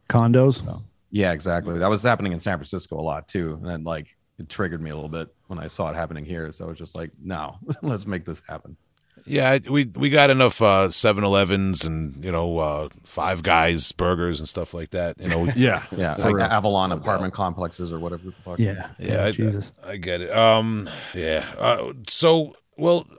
Condos. 0.09 0.62
Yeah 1.11 1.32
exactly 1.32 1.78
that 1.78 1.88
was 1.90 2.02
happening 2.02 2.32
in 2.32 2.40
san 2.40 2.57
francisco 2.59 2.98
a 2.98 3.00
lot 3.02 3.28
too 3.28 3.54
and 3.54 3.66
then 3.66 3.84
like 3.84 4.16
it 4.38 4.48
triggered 4.48 4.82
me 4.82 4.90
a 4.90 4.94
little 4.94 5.09
bit 5.11 5.34
when 5.46 5.59
i 5.59 5.66
saw 5.68 5.88
it 5.90 5.94
happening 5.94 6.24
here 6.24 6.50
so 6.52 6.64
i 6.64 6.68
was 6.68 6.78
just 6.78 6.94
like 6.94 7.11
no 7.22 7.57
let's 7.82 8.07
make 8.07 8.24
this 8.24 8.42
happen 8.48 8.76
Yeah, 9.24 9.59
we 9.70 9.86
we 9.96 10.11
got 10.11 10.30
enough 10.30 10.61
uh 10.62 10.88
7-Elevens 10.88 11.84
and 11.86 12.22
you 12.24 12.30
know 12.30 12.59
uh 12.59 12.88
Five 13.04 13.42
Guys 13.42 13.90
burgers 13.92 14.40
and 14.40 14.48
stuff 14.48 14.74
like 14.74 14.90
that. 14.90 15.18
You 15.18 15.28
know, 15.28 15.44
Yeah. 15.57 15.82
yeah 15.96 16.14
like 16.16 16.36
avalon 16.38 16.92
apartment 16.92 17.32
complexes 17.34 17.92
or 17.92 17.98
whatever 17.98 18.24
the 18.26 18.32
fuck 18.44 18.59
Yeah. 18.59 18.90
Yeah, 18.98 19.24
I, 19.24 19.30
Jesus. 19.32 19.72
I 19.84 19.96
get 19.96 20.20
it. 20.20 20.30
Um, 20.30 20.88
yeah. 21.14 21.44
Uh, 21.59 21.94
so, 22.09 22.54
well, 22.76 23.07
l- 23.11 23.16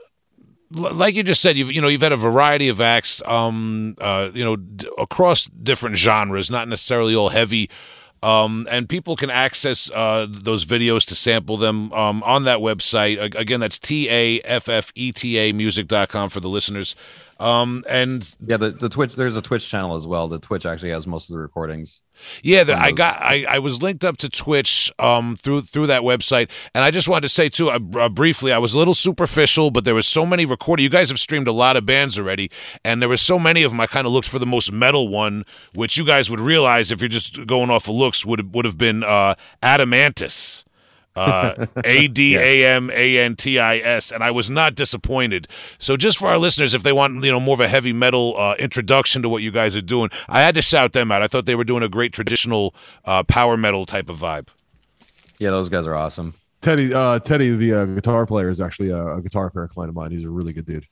like 0.70 1.14
you 1.14 1.22
just 1.22 1.40
said, 1.40 1.56
you've 1.56 1.72
you 1.72 1.80
know 1.80 1.88
you've 1.88 2.02
had 2.02 2.12
a 2.12 2.16
variety 2.16 2.68
of 2.68 2.80
acts, 2.80 3.22
um, 3.26 3.96
uh, 4.00 4.30
you 4.34 4.44
know, 4.44 4.56
d- 4.56 4.88
across 4.98 5.46
different 5.46 5.96
genres, 5.96 6.50
not 6.50 6.68
necessarily 6.68 7.14
all 7.14 7.30
heavy. 7.30 7.70
Um, 8.20 8.66
and 8.68 8.88
people 8.88 9.14
can 9.14 9.30
access 9.30 9.90
uh, 9.92 10.26
those 10.28 10.66
videos 10.66 11.06
to 11.06 11.14
sample 11.14 11.56
them 11.56 11.92
um, 11.92 12.22
on 12.24 12.44
that 12.44 12.58
website. 12.58 13.34
Again, 13.36 13.60
that's 13.60 13.78
T 13.78 14.08
A 14.10 14.40
F 14.40 14.68
F 14.68 14.90
E 14.94 15.12
T 15.12 15.38
A 15.38 15.52
music.com 15.52 16.28
for 16.28 16.40
the 16.40 16.48
listeners. 16.48 16.96
Um, 17.40 17.84
and 17.88 18.34
yeah 18.44 18.56
the, 18.56 18.72
the 18.72 18.88
twitch 18.88 19.14
there's 19.14 19.36
a 19.36 19.42
twitch 19.42 19.68
channel 19.68 19.94
as 19.94 20.08
well 20.08 20.26
the 20.26 20.40
twitch 20.40 20.66
actually 20.66 20.90
has 20.90 21.06
most 21.06 21.30
of 21.30 21.34
the 21.34 21.38
recordings 21.38 22.00
Yeah, 22.42 22.64
the, 22.64 22.78
I 22.78 22.92
got 22.92 23.16
I, 23.20 23.44
I 23.48 23.58
was 23.58 23.82
linked 23.82 24.04
up 24.04 24.16
to 24.18 24.28
Twitch 24.28 24.92
um 24.98 25.36
through 25.36 25.62
through 25.62 25.86
that 25.88 26.02
website, 26.02 26.50
and 26.74 26.84
I 26.84 26.90
just 26.90 27.08
wanted 27.08 27.22
to 27.22 27.28
say 27.28 27.48
too 27.48 27.70
uh, 27.70 27.78
uh, 27.96 28.08
briefly 28.08 28.52
I 28.52 28.58
was 28.58 28.74
a 28.74 28.78
little 28.78 28.94
superficial, 28.94 29.70
but 29.70 29.84
there 29.84 29.94
was 29.94 30.06
so 30.06 30.24
many 30.26 30.44
recorded. 30.44 30.82
You 30.82 30.90
guys 30.90 31.08
have 31.08 31.20
streamed 31.20 31.48
a 31.48 31.52
lot 31.52 31.76
of 31.76 31.86
bands 31.86 32.18
already, 32.18 32.50
and 32.84 33.00
there 33.00 33.08
was 33.08 33.22
so 33.22 33.38
many 33.38 33.62
of 33.62 33.70
them. 33.70 33.80
I 33.80 33.86
kind 33.86 34.06
of 34.06 34.12
looked 34.12 34.28
for 34.28 34.38
the 34.38 34.46
most 34.46 34.72
metal 34.72 35.08
one, 35.08 35.44
which 35.74 35.96
you 35.96 36.04
guys 36.04 36.30
would 36.30 36.40
realize 36.40 36.90
if 36.90 37.00
you're 37.00 37.08
just 37.08 37.46
going 37.46 37.70
off 37.70 37.88
of 37.88 37.94
looks 37.94 38.24
would 38.24 38.54
would 38.54 38.64
have 38.64 38.78
been 38.78 39.02
uh, 39.02 39.34
Adamantis. 39.62 40.64
Uh, 41.18 41.66
A 41.84 42.08
D 42.08 42.36
A 42.36 42.66
M 42.76 42.90
A 42.90 43.18
N 43.18 43.36
T 43.36 43.58
I 43.58 43.78
S, 43.78 44.12
and 44.12 44.22
I 44.22 44.30
was 44.30 44.48
not 44.48 44.74
disappointed. 44.74 45.48
So, 45.78 45.96
just 45.96 46.18
for 46.18 46.28
our 46.28 46.38
listeners, 46.38 46.74
if 46.74 46.82
they 46.82 46.92
want 46.92 47.24
you 47.24 47.32
know 47.32 47.40
more 47.40 47.54
of 47.54 47.60
a 47.60 47.68
heavy 47.68 47.92
metal 47.92 48.34
uh, 48.36 48.54
introduction 48.58 49.22
to 49.22 49.28
what 49.28 49.42
you 49.42 49.50
guys 49.50 49.76
are 49.76 49.82
doing, 49.82 50.10
I 50.28 50.42
had 50.42 50.54
to 50.54 50.62
shout 50.62 50.92
them 50.92 51.10
out. 51.10 51.22
I 51.22 51.28
thought 51.28 51.46
they 51.46 51.54
were 51.54 51.64
doing 51.64 51.82
a 51.82 51.88
great 51.88 52.12
traditional 52.12 52.74
uh, 53.04 53.22
power 53.24 53.56
metal 53.56 53.86
type 53.86 54.08
of 54.08 54.18
vibe. 54.18 54.48
yeah 55.38 55.50
those 55.50 55.68
guys 55.68 55.86
are 55.86 55.94
awesome 55.94 56.34
Teddy, 56.60 56.92
uh, 56.92 57.20
Teddy, 57.20 57.50
the 57.50 57.72
uh, 57.72 57.84
guitar 57.84 58.26
player, 58.26 58.48
is 58.48 58.60
actually 58.60 58.90
a, 58.90 59.16
a 59.16 59.22
guitar 59.22 59.48
player 59.48 59.68
client 59.68 59.90
of 59.90 59.94
mine. 59.94 60.10
He's 60.10 60.24
a 60.24 60.30
really 60.30 60.52
good 60.52 60.66
dude. 60.66 60.86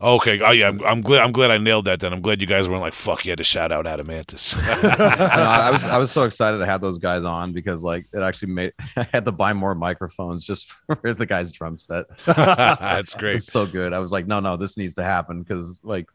Okay, 0.00 0.40
oh 0.40 0.52
yeah, 0.52 0.68
I'm, 0.68 0.80
I'm 0.84 1.00
glad. 1.00 1.24
I'm 1.24 1.32
glad 1.32 1.50
I 1.50 1.58
nailed 1.58 1.86
that. 1.86 1.98
Then 1.98 2.12
I'm 2.12 2.20
glad 2.20 2.40
you 2.40 2.46
guys 2.46 2.68
weren't 2.68 2.82
like 2.82 2.92
fuck. 2.92 3.24
You 3.24 3.32
had 3.32 3.38
to 3.38 3.44
shout 3.44 3.72
out 3.72 3.84
Adamantis. 3.84 4.56
I, 4.62 5.68
I 5.68 5.70
was 5.72 5.84
I 5.84 5.98
was 5.98 6.12
so 6.12 6.22
excited 6.22 6.58
to 6.58 6.66
have 6.66 6.80
those 6.80 6.98
guys 6.98 7.24
on 7.24 7.52
because 7.52 7.82
like 7.82 8.06
it 8.12 8.20
actually 8.20 8.52
made 8.52 8.72
I 8.96 9.08
had 9.12 9.24
to 9.24 9.32
buy 9.32 9.52
more 9.52 9.74
microphones 9.74 10.44
just 10.44 10.70
for 10.86 11.14
the 11.14 11.26
guy's 11.26 11.50
drum 11.50 11.78
set. 11.78 12.06
That's 12.26 13.14
great. 13.14 13.42
So 13.42 13.66
good. 13.66 13.92
I 13.92 13.98
was 13.98 14.12
like, 14.12 14.26
no, 14.26 14.38
no, 14.38 14.56
this 14.56 14.76
needs 14.76 14.94
to 14.94 15.02
happen 15.02 15.42
because 15.42 15.80
like 15.82 16.08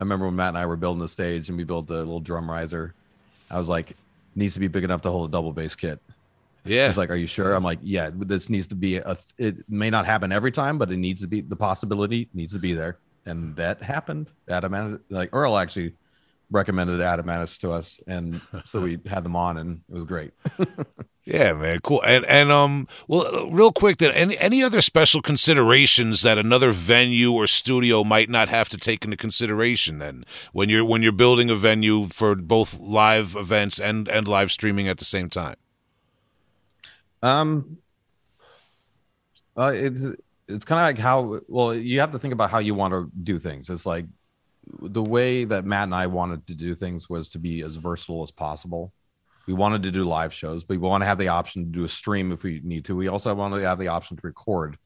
I 0.00 0.04
remember 0.04 0.26
when 0.26 0.36
Matt 0.36 0.48
and 0.48 0.58
I 0.58 0.66
were 0.66 0.76
building 0.76 1.00
the 1.00 1.08
stage 1.08 1.48
and 1.48 1.56
we 1.56 1.64
built 1.64 1.86
the 1.86 1.98
little 1.98 2.20
drum 2.20 2.50
riser. 2.50 2.94
I 3.50 3.58
was 3.58 3.68
like, 3.68 3.96
needs 4.34 4.54
to 4.54 4.60
be 4.60 4.68
big 4.68 4.84
enough 4.84 5.02
to 5.02 5.10
hold 5.10 5.28
a 5.28 5.32
double 5.32 5.52
bass 5.52 5.74
kit. 5.74 6.00
Yeah, 6.64 6.88
He's 6.88 6.98
like, 6.98 7.10
are 7.10 7.16
you 7.16 7.26
sure? 7.26 7.54
I'm 7.54 7.64
like, 7.64 7.78
yeah, 7.82 8.10
this 8.12 8.50
needs 8.50 8.66
to 8.68 8.74
be 8.74 8.96
a. 8.96 9.16
It 9.38 9.68
may 9.70 9.90
not 9.90 10.06
happen 10.06 10.32
every 10.32 10.52
time, 10.52 10.76
but 10.76 10.90
it 10.90 10.96
needs 10.98 11.20
to 11.22 11.26
be 11.26 11.40
the 11.40 11.56
possibility 11.56 12.28
needs 12.34 12.52
to 12.52 12.58
be 12.58 12.74
there, 12.74 12.98
and 13.28 13.56
that 13.56 13.82
happened. 13.82 14.30
Adam, 14.48 15.00
like 15.10 15.30
Earl 15.32 15.56
actually 15.56 15.94
recommended 16.50 17.00
Adamantis 17.00 17.58
to 17.60 17.72
us, 17.72 18.00
and 18.06 18.40
so 18.64 18.80
we 18.80 18.98
had 19.06 19.24
them 19.24 19.36
on, 19.36 19.58
and 19.58 19.80
it 19.88 19.94
was 19.94 20.04
great. 20.04 20.32
Yeah, 21.28 21.52
man, 21.52 21.80
cool. 21.82 22.02
And 22.06 22.24
and 22.24 22.50
um, 22.50 22.88
well, 23.06 23.50
real 23.50 23.70
quick, 23.70 23.98
then, 23.98 24.12
any 24.12 24.38
any 24.38 24.62
other 24.62 24.80
special 24.80 25.20
considerations 25.20 26.22
that 26.22 26.38
another 26.38 26.70
venue 26.70 27.32
or 27.32 27.46
studio 27.46 28.02
might 28.02 28.30
not 28.30 28.48
have 28.48 28.70
to 28.70 28.78
take 28.78 29.04
into 29.04 29.18
consideration 29.18 29.98
then 29.98 30.24
when 30.54 30.70
you're 30.70 30.86
when 30.86 31.02
you're 31.02 31.12
building 31.12 31.50
a 31.50 31.54
venue 31.54 32.06
for 32.06 32.34
both 32.34 32.80
live 32.80 33.36
events 33.36 33.78
and 33.78 34.08
and 34.08 34.26
live 34.26 34.50
streaming 34.50 34.88
at 34.88 34.96
the 34.96 35.04
same 35.04 35.28
time? 35.28 35.56
Um, 37.22 37.76
uh, 39.54 39.72
it's 39.74 40.12
it's 40.48 40.64
kind 40.64 40.80
of 40.80 40.86
like 40.86 41.02
how 41.02 41.40
well 41.48 41.74
you 41.74 42.00
have 42.00 42.12
to 42.12 42.18
think 42.18 42.32
about 42.32 42.50
how 42.50 42.58
you 42.58 42.74
want 42.74 42.92
to 42.92 43.10
do 43.22 43.38
things. 43.38 43.70
It's 43.70 43.86
like 43.86 44.06
the 44.80 45.02
way 45.02 45.44
that 45.44 45.64
Matt 45.64 45.84
and 45.84 45.94
I 45.94 46.06
wanted 46.06 46.46
to 46.48 46.54
do 46.54 46.74
things 46.74 47.08
was 47.08 47.30
to 47.30 47.38
be 47.38 47.62
as 47.62 47.76
versatile 47.76 48.22
as 48.22 48.30
possible. 48.30 48.92
We 49.46 49.54
wanted 49.54 49.82
to 49.84 49.90
do 49.90 50.04
live 50.04 50.32
shows, 50.34 50.64
but 50.64 50.74
we 50.74 50.88
want 50.88 51.02
to 51.02 51.06
have 51.06 51.18
the 51.18 51.28
option 51.28 51.64
to 51.64 51.70
do 51.70 51.84
a 51.84 51.88
stream 51.88 52.32
if 52.32 52.42
we 52.42 52.60
need 52.62 52.84
to. 52.86 52.96
We 52.96 53.08
also 53.08 53.34
wanted 53.34 53.60
to 53.60 53.68
have 53.68 53.78
the 53.78 53.88
option 53.88 54.16
to 54.16 54.26
record 54.26 54.78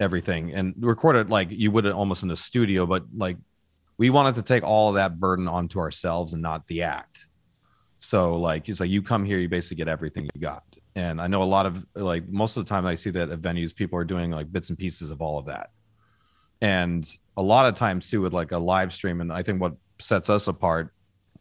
everything 0.00 0.52
and 0.54 0.74
record 0.78 1.16
it 1.16 1.28
like 1.28 1.48
you 1.50 1.70
would 1.70 1.86
almost 1.86 2.22
in 2.22 2.28
the 2.28 2.36
studio, 2.36 2.86
but 2.86 3.04
like 3.14 3.36
we 3.96 4.10
wanted 4.10 4.36
to 4.36 4.42
take 4.42 4.64
all 4.64 4.88
of 4.88 4.94
that 4.94 5.18
burden 5.20 5.48
onto 5.48 5.78
ourselves 5.78 6.32
and 6.32 6.42
not 6.42 6.66
the 6.66 6.82
act. 6.82 7.26
So 7.98 8.36
like 8.36 8.68
it's 8.68 8.80
like 8.80 8.90
you 8.90 9.02
come 9.02 9.24
here, 9.24 9.38
you 9.38 9.48
basically 9.48 9.76
get 9.76 9.88
everything 9.88 10.28
you 10.34 10.40
got. 10.40 10.62
And 10.98 11.20
I 11.20 11.28
know 11.28 11.44
a 11.44 11.44
lot 11.44 11.64
of 11.64 11.86
like 11.94 12.28
most 12.28 12.56
of 12.56 12.64
the 12.64 12.68
time 12.68 12.84
I 12.84 12.96
see 12.96 13.10
that 13.10 13.30
at 13.30 13.40
venues, 13.40 13.72
people 13.72 13.96
are 14.00 14.04
doing 14.04 14.32
like 14.32 14.50
bits 14.50 14.68
and 14.68 14.76
pieces 14.76 15.12
of 15.12 15.22
all 15.22 15.38
of 15.38 15.46
that. 15.46 15.70
And 16.60 17.08
a 17.36 17.42
lot 17.42 17.68
of 17.68 17.76
times 17.76 18.10
too 18.10 18.20
with 18.20 18.32
like 18.32 18.50
a 18.50 18.58
live 18.58 18.92
stream, 18.92 19.20
and 19.20 19.32
I 19.32 19.44
think 19.44 19.60
what 19.60 19.76
sets 20.00 20.28
us 20.28 20.48
apart, 20.48 20.92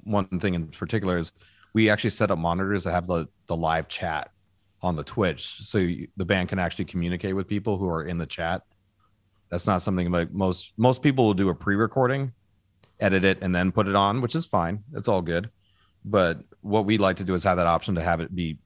one 0.03 0.27
thing 0.39 0.53
in 0.53 0.67
particular 0.67 1.17
is 1.17 1.31
we 1.73 1.89
actually 1.89 2.11
set 2.11 2.29
up 2.29 2.37
monitors 2.37 2.83
that 2.83 2.91
have 2.91 3.07
the 3.07 3.29
the 3.47 3.55
live 3.55 3.87
chat 3.87 4.29
on 4.83 4.95
the 4.95 5.03
Twitch, 5.03 5.57
so 5.63 5.79
you, 5.79 6.07
the 6.17 6.25
band 6.25 6.49
can 6.49 6.59
actually 6.59 6.85
communicate 6.85 7.35
with 7.35 7.47
people 7.47 7.77
who 7.77 7.89
are 7.89 8.03
in 8.03 8.19
the 8.19 8.27
chat. 8.27 8.61
That's 9.49 9.65
not 9.65 9.81
something 9.81 10.11
like 10.11 10.31
most 10.31 10.73
most 10.77 11.01
people 11.01 11.25
will 11.25 11.33
do 11.33 11.49
a 11.49 11.55
pre-recording, 11.55 12.31
edit 12.99 13.23
it, 13.23 13.39
and 13.41 13.55
then 13.55 13.71
put 13.71 13.87
it 13.87 13.95
on, 13.95 14.21
which 14.21 14.35
is 14.35 14.45
fine. 14.45 14.83
It's 14.93 15.07
all 15.07 15.23
good. 15.23 15.49
But 16.05 16.43
what 16.61 16.85
we 16.85 16.99
like 16.99 17.17
to 17.17 17.23
do 17.23 17.33
is 17.33 17.43
have 17.43 17.57
that 17.57 17.65
option 17.65 17.95
to 17.95 18.03
have 18.03 18.21
it 18.21 18.35
be 18.35 18.59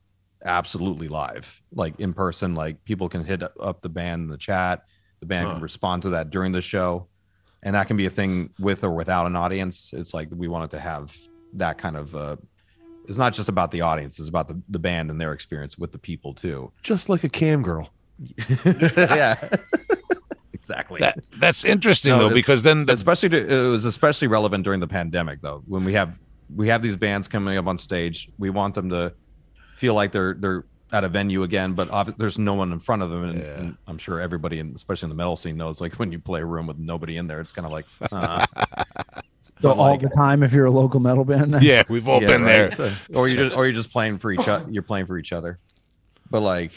absolutely 0.43 1.07
live, 1.07 1.61
like 1.73 1.99
in 1.99 2.13
person. 2.13 2.55
Like 2.55 2.83
people 2.85 3.09
can 3.09 3.23
hit 3.25 3.43
up 3.59 3.81
the 3.81 3.89
band 3.89 4.23
in 4.23 4.27
the 4.29 4.37
chat. 4.37 4.83
The 5.19 5.25
band 5.25 5.47
Huh. 5.47 5.53
can 5.55 5.61
respond 5.63 6.01
to 6.03 6.09
that 6.11 6.29
during 6.31 6.51
the 6.51 6.61
show, 6.61 7.07
and 7.63 7.75
that 7.75 7.87
can 7.87 7.97
be 7.97 8.05
a 8.07 8.09
thing 8.09 8.49
with 8.59 8.83
or 8.83 8.91
without 8.91 9.27
an 9.27 9.35
audience. 9.35 9.93
It's 9.93 10.13
like 10.13 10.29
we 10.31 10.47
wanted 10.47 10.71
to 10.71 10.79
have 10.79 11.15
that 11.53 11.77
kind 11.77 11.95
of. 11.95 12.15
Uh, 12.15 12.35
it's 13.07 13.17
not 13.17 13.33
just 13.33 13.49
about 13.49 13.71
the 13.71 13.81
audience; 13.81 14.19
it's 14.19 14.29
about 14.29 14.47
the, 14.47 14.61
the 14.69 14.79
band 14.79 15.11
and 15.11 15.19
their 15.21 15.33
experience 15.33 15.77
with 15.77 15.91
the 15.91 15.97
people 15.99 16.33
too. 16.33 16.71
Just 16.81 17.09
like 17.09 17.23
a 17.23 17.29
cam 17.29 17.61
girl. 17.63 17.89
yeah, 18.97 19.35
exactly. 20.53 20.99
That 20.99 21.19
that's 21.37 21.63
interesting 21.65 22.11
No, 22.11 22.29
though 22.29 22.33
because 22.33 22.63
then 22.63 22.85
the, 22.85 22.93
especially 22.93 23.29
to, 23.29 23.53
it 23.65 23.69
was 23.69 23.85
especially 23.85 24.27
relevant 24.27 24.63
during 24.63 24.79
the 24.79 24.87
pandemic 24.87 25.41
though 25.41 25.63
when 25.67 25.83
we 25.83 25.93
have 25.93 26.19
we 26.55 26.67
have 26.67 26.81
these 26.83 26.95
bands 26.95 27.27
coming 27.27 27.57
up 27.57 27.65
on 27.65 27.77
stage 27.77 28.29
we 28.37 28.49
want 28.49 28.75
them 28.75 28.89
to 28.89 29.13
feel 29.81 29.95
like 29.95 30.11
they're 30.11 30.35
they're 30.35 30.63
at 30.93 31.03
a 31.03 31.09
venue 31.09 31.41
again 31.43 31.73
but 31.73 31.89
obvi- 31.89 32.15
there's 32.17 32.37
no 32.37 32.53
one 32.53 32.71
in 32.71 32.79
front 32.79 33.01
of 33.01 33.09
them. 33.09 33.23
And, 33.23 33.39
Yeah. 33.39 33.59
and 33.59 33.77
i'm 33.87 33.97
sure 33.97 34.19
everybody 34.19 34.59
in, 34.59 34.73
especially 34.75 35.07
in 35.07 35.09
the 35.09 35.15
metal 35.15 35.35
scene 35.37 35.57
knows 35.57 35.81
like 35.81 35.93
when 35.99 36.11
you 36.11 36.19
play 36.19 36.41
a 36.41 36.45
room 36.45 36.67
with 36.67 36.77
nobody 36.77 37.17
in 37.17 37.25
there 37.27 37.39
it's 37.41 37.51
kind 37.51 37.65
of 37.65 37.71
like 37.71 37.85
uh, 38.11 38.45
So 39.43 39.53
But, 39.63 39.77
all 39.77 39.91
like- 39.91 40.01
the 40.01 40.09
time, 40.15 40.43
if 40.43 40.53
you're 40.53 40.65
a 40.67 40.71
local 40.83 40.99
metal 40.99 41.25
band, 41.25 41.51
then? 41.55 41.63
Yeah, 41.63 41.81
we've 41.89 42.07
all 42.07 42.21
Yeah, 42.21 42.27
been 42.27 42.43
there. 42.45 42.69
So- 42.69 42.93
or 43.15 43.27
you're 43.27 43.45
just 43.45 43.55
or 43.57 43.65
you're 43.65 43.73
just 43.73 43.91
playing 43.91 44.19
for 44.19 44.31
each 44.31 44.47
other 44.47 44.65
you're 44.73 44.83
playing 44.91 45.07
for 45.07 45.17
each 45.17 45.33
other. 45.33 45.57
But 46.29 46.41
like 46.41 46.73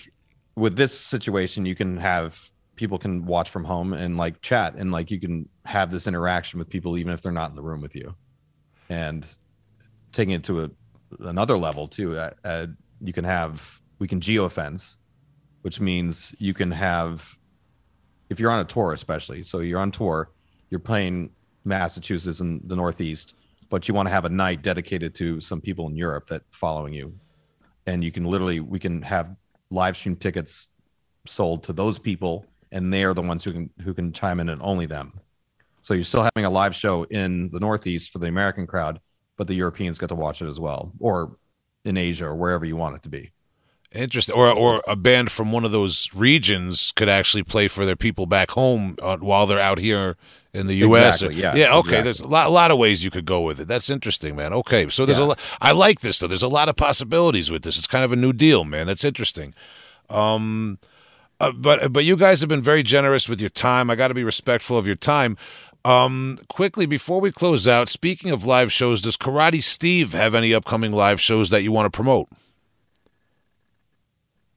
with 0.57 0.75
this 0.77 0.99
situation 0.99 1.67
you 1.67 1.75
can 1.75 1.99
have 1.99 2.41
people 2.77 2.99
can 2.99 3.27
watch 3.27 3.51
from 3.51 3.65
home 3.65 3.93
and 3.93 4.17
like 4.17 4.41
chat 4.41 4.77
and 4.81 4.91
like 4.93 5.11
you 5.11 5.21
can 5.21 5.47
have 5.67 5.91
this 5.91 6.07
interaction 6.07 6.59
with 6.59 6.69
people 6.71 6.97
even 6.97 7.13
if 7.13 7.21
they're 7.21 7.33
not 7.43 7.51
in 7.51 7.57
the 7.57 7.63
room 7.71 7.81
with 7.83 7.95
you. 7.95 8.15
And 8.89 9.27
taking 10.13 10.35
it 10.35 10.45
to 10.45 10.65
a, 10.65 10.71
another 11.21 11.59
level 11.59 11.87
too 11.89 12.17
uh, 12.17 12.31
uh, 12.45 12.67
you 13.01 13.13
can 13.13 13.25
have 13.25 13.81
we 13.99 14.09
can 14.09 14.21
geofence 14.21 14.97
which 15.63 15.81
means 15.81 16.35
you 16.39 16.53
can 16.53 16.71
have 16.71 17.39
if 18.29 18.39
you're 18.39 18.51
on 18.51 18.61
a 18.61 18.65
tour 18.65 18.93
especially 18.93 19.43
so 19.43 19.61
you're 19.61 19.81
on 19.81 19.91
tour 19.91 20.31
you're 20.71 20.81
playing 20.81 21.31
massachusetts 21.65 22.41
and 22.41 22.61
the 22.67 22.77
northeast 22.77 23.35
but 23.75 23.89
you 23.89 23.95
want 23.95 24.07
to 24.07 24.11
have 24.13 24.25
a 24.25 24.29
night 24.29 24.63
dedicated 24.63 25.17
to 25.17 25.41
some 25.41 25.61
people 25.61 25.89
in 25.89 25.97
europe 25.97 26.29
that 26.29 26.43
following 26.51 26.93
you. 26.93 27.13
And 27.87 28.05
you 28.05 28.13
can 28.13 28.25
literally 28.25 28.61
we 28.61 28.79
can 28.79 29.03
have 29.03 29.35
live 29.71 29.97
stream 29.97 30.15
tickets 30.17 30.69
sold 31.27 31.65
to 31.65 31.73
those 31.73 31.99
people 31.99 32.47
and 32.71 32.93
they 32.93 33.03
are 33.03 33.15
the 33.15 33.23
ones 33.23 33.43
who 33.43 33.53
can 33.53 33.71
who 33.83 33.93
can 33.93 34.13
chime 34.13 34.41
in 34.41 34.49
and 34.49 34.63
only 34.63 34.87
them. 34.87 35.19
So 35.83 35.93
you're 35.93 36.05
still 36.05 36.23
having 36.23 36.45
a 36.45 36.51
live 36.51 36.75
show 36.75 37.03
in 37.05 37.51
the 37.51 37.61
northeast 37.61 38.13
for 38.13 38.19
the 38.21 38.29
american 38.29 38.67
crowd 38.67 39.01
but 39.37 39.49
the 39.49 39.55
europeans 39.55 39.99
get 39.99 40.09
to 40.09 40.15
watch 40.15 40.41
it 40.41 40.49
as 40.49 40.61
well 40.61 40.93
or 41.01 41.37
in 41.85 41.97
asia 41.97 42.27
or 42.27 42.35
wherever 42.35 42.65
you 42.65 42.77
want 42.77 42.97
it 42.97 43.03
to 43.03 43.09
be 43.09 43.31
Interesting. 43.95 44.35
Or 44.35 44.51
or 44.51 44.83
a 44.89 44.97
band 44.97 45.31
from 45.31 45.53
one 45.53 45.65
of 45.65 45.71
those 45.71 46.13
regions 46.13 46.91
could 46.91 47.09
actually 47.09 47.45
play 47.45 47.69
for 47.69 47.87
their 47.87 47.95
people 47.95 48.27
back 48.27 48.51
home 48.51 48.97
uh, 49.01 49.19
while 49.19 49.47
they're 49.47 49.61
out 49.61 49.79
here 49.79 50.17
in 50.53 50.67
the 50.67 50.75
U.S. 50.77 51.23
Exactly, 51.23 51.41
yeah, 51.41 51.55
yeah. 51.55 51.77
Okay. 51.77 51.99
exactly. 51.99 52.03
There's 52.03 52.21
a 52.21 52.27
lot, 52.27 52.47
a 52.49 52.51
lot 52.51 52.71
of 52.73 52.79
ways 52.79 53.05
you 53.05 53.11
could 53.13 53.25
go 53.25 53.41
with 53.41 53.61
it. 53.61 53.69
That's 53.69 53.89
interesting, 53.89 54.35
man. 54.35 54.53
Okay. 54.53 54.89
So 54.89 55.07
there's 55.07 55.19
a 55.19 55.25
lot. 55.25 55.39
I 55.61 55.71
like 55.71 56.01
this 56.01 56.19
though. 56.19 56.27
There's 56.27 56.43
a 56.43 56.49
lot 56.49 56.69
of 56.69 56.75
possibilities 56.75 57.53
with 57.53 57.63
this. 57.63 57.79
It's 57.79 57.87
kind 57.87 58.05
of 58.05 58.13
a 58.13 58.17
new 58.17 58.33
deal, 58.33 58.65
man. 58.65 58.89
That's 58.89 59.05
interesting. 59.05 59.55
Um, 60.11 60.79
uh, 61.39 61.53
but 61.53 61.93
but 61.93 62.05
you 62.05 62.17
guys 62.17 62.41
have 62.41 62.49
been 62.49 62.63
very 62.63 62.83
generous 62.83 63.29
with 63.29 63.41
your 63.41 63.51
time. 63.51 63.91
I 63.91 63.95
got 63.95 64.09
to 64.09 64.15
be 64.15 64.25
respectful 64.25 64.77
of 64.77 64.89
your 64.89 64.97
time. 64.97 65.37
Um, 65.85 66.39
quickly 66.49 66.87
before 66.87 67.21
we 67.21 67.31
close 67.31 67.69
out, 67.69 67.89
speaking 67.89 68.31
of 68.31 68.45
live 68.45 68.73
shows, 68.73 69.03
does 69.03 69.17
Karate 69.19 69.63
Steve 69.63 70.13
have 70.15 70.35
any 70.35 70.55
upcoming 70.55 70.93
live 70.93 71.21
shows 71.21 71.51
that 71.51 71.63
you 71.63 71.73
want 71.73 71.87
to 71.93 71.95
promote? 71.95 72.29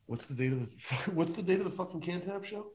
What's 0.05 0.25
the 0.25 0.33
date 0.33 0.53
of 0.53 0.59
the 0.61 1.11
What's 1.11 1.33
the 1.33 1.41
date 1.41 1.59
of 1.59 1.65
the 1.65 1.71
fucking 1.71 1.99
Cantab 2.01 2.45
show? 2.45 2.67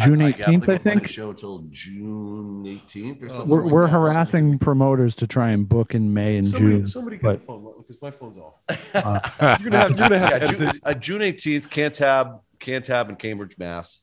June 0.00 0.20
I- 0.20 0.28
I 0.28 0.32
18th, 0.32 0.68
I 0.68 0.76
think. 0.76 1.06
show 1.06 1.32
till 1.32 1.60
June 1.70 2.64
18th 2.64 3.22
or 3.22 3.28
something. 3.30 3.48
We're, 3.48 3.62
like 3.62 3.72
we're 3.72 3.86
that. 3.86 3.92
harassing 3.92 4.58
promoters 4.58 5.14
to 5.16 5.26
try 5.26 5.50
and 5.50 5.66
book 5.68 5.94
in 5.94 6.12
May 6.12 6.36
and 6.36 6.48
Somebody, 6.48 6.76
June. 6.78 6.88
somebody 6.88 7.16
get 7.16 7.22
but- 7.22 7.40
the 7.40 7.46
phone 7.46 7.72
because 7.78 8.02
my 8.02 8.10
phone's 8.10 8.36
off. 8.36 8.54
You're 9.62 9.70
gonna 9.70 9.78
have, 9.78 9.90
you're 9.90 10.08
gonna 10.08 10.18
have 10.18 10.42
Yeah, 10.42 10.52
June, 10.52 10.80
uh, 10.82 10.94
June 10.94 11.20
18th, 11.22 11.68
Cantab, 11.68 12.40
Cantab 12.58 13.08
in 13.08 13.16
Cambridge, 13.16 13.56
Mass. 13.56 14.02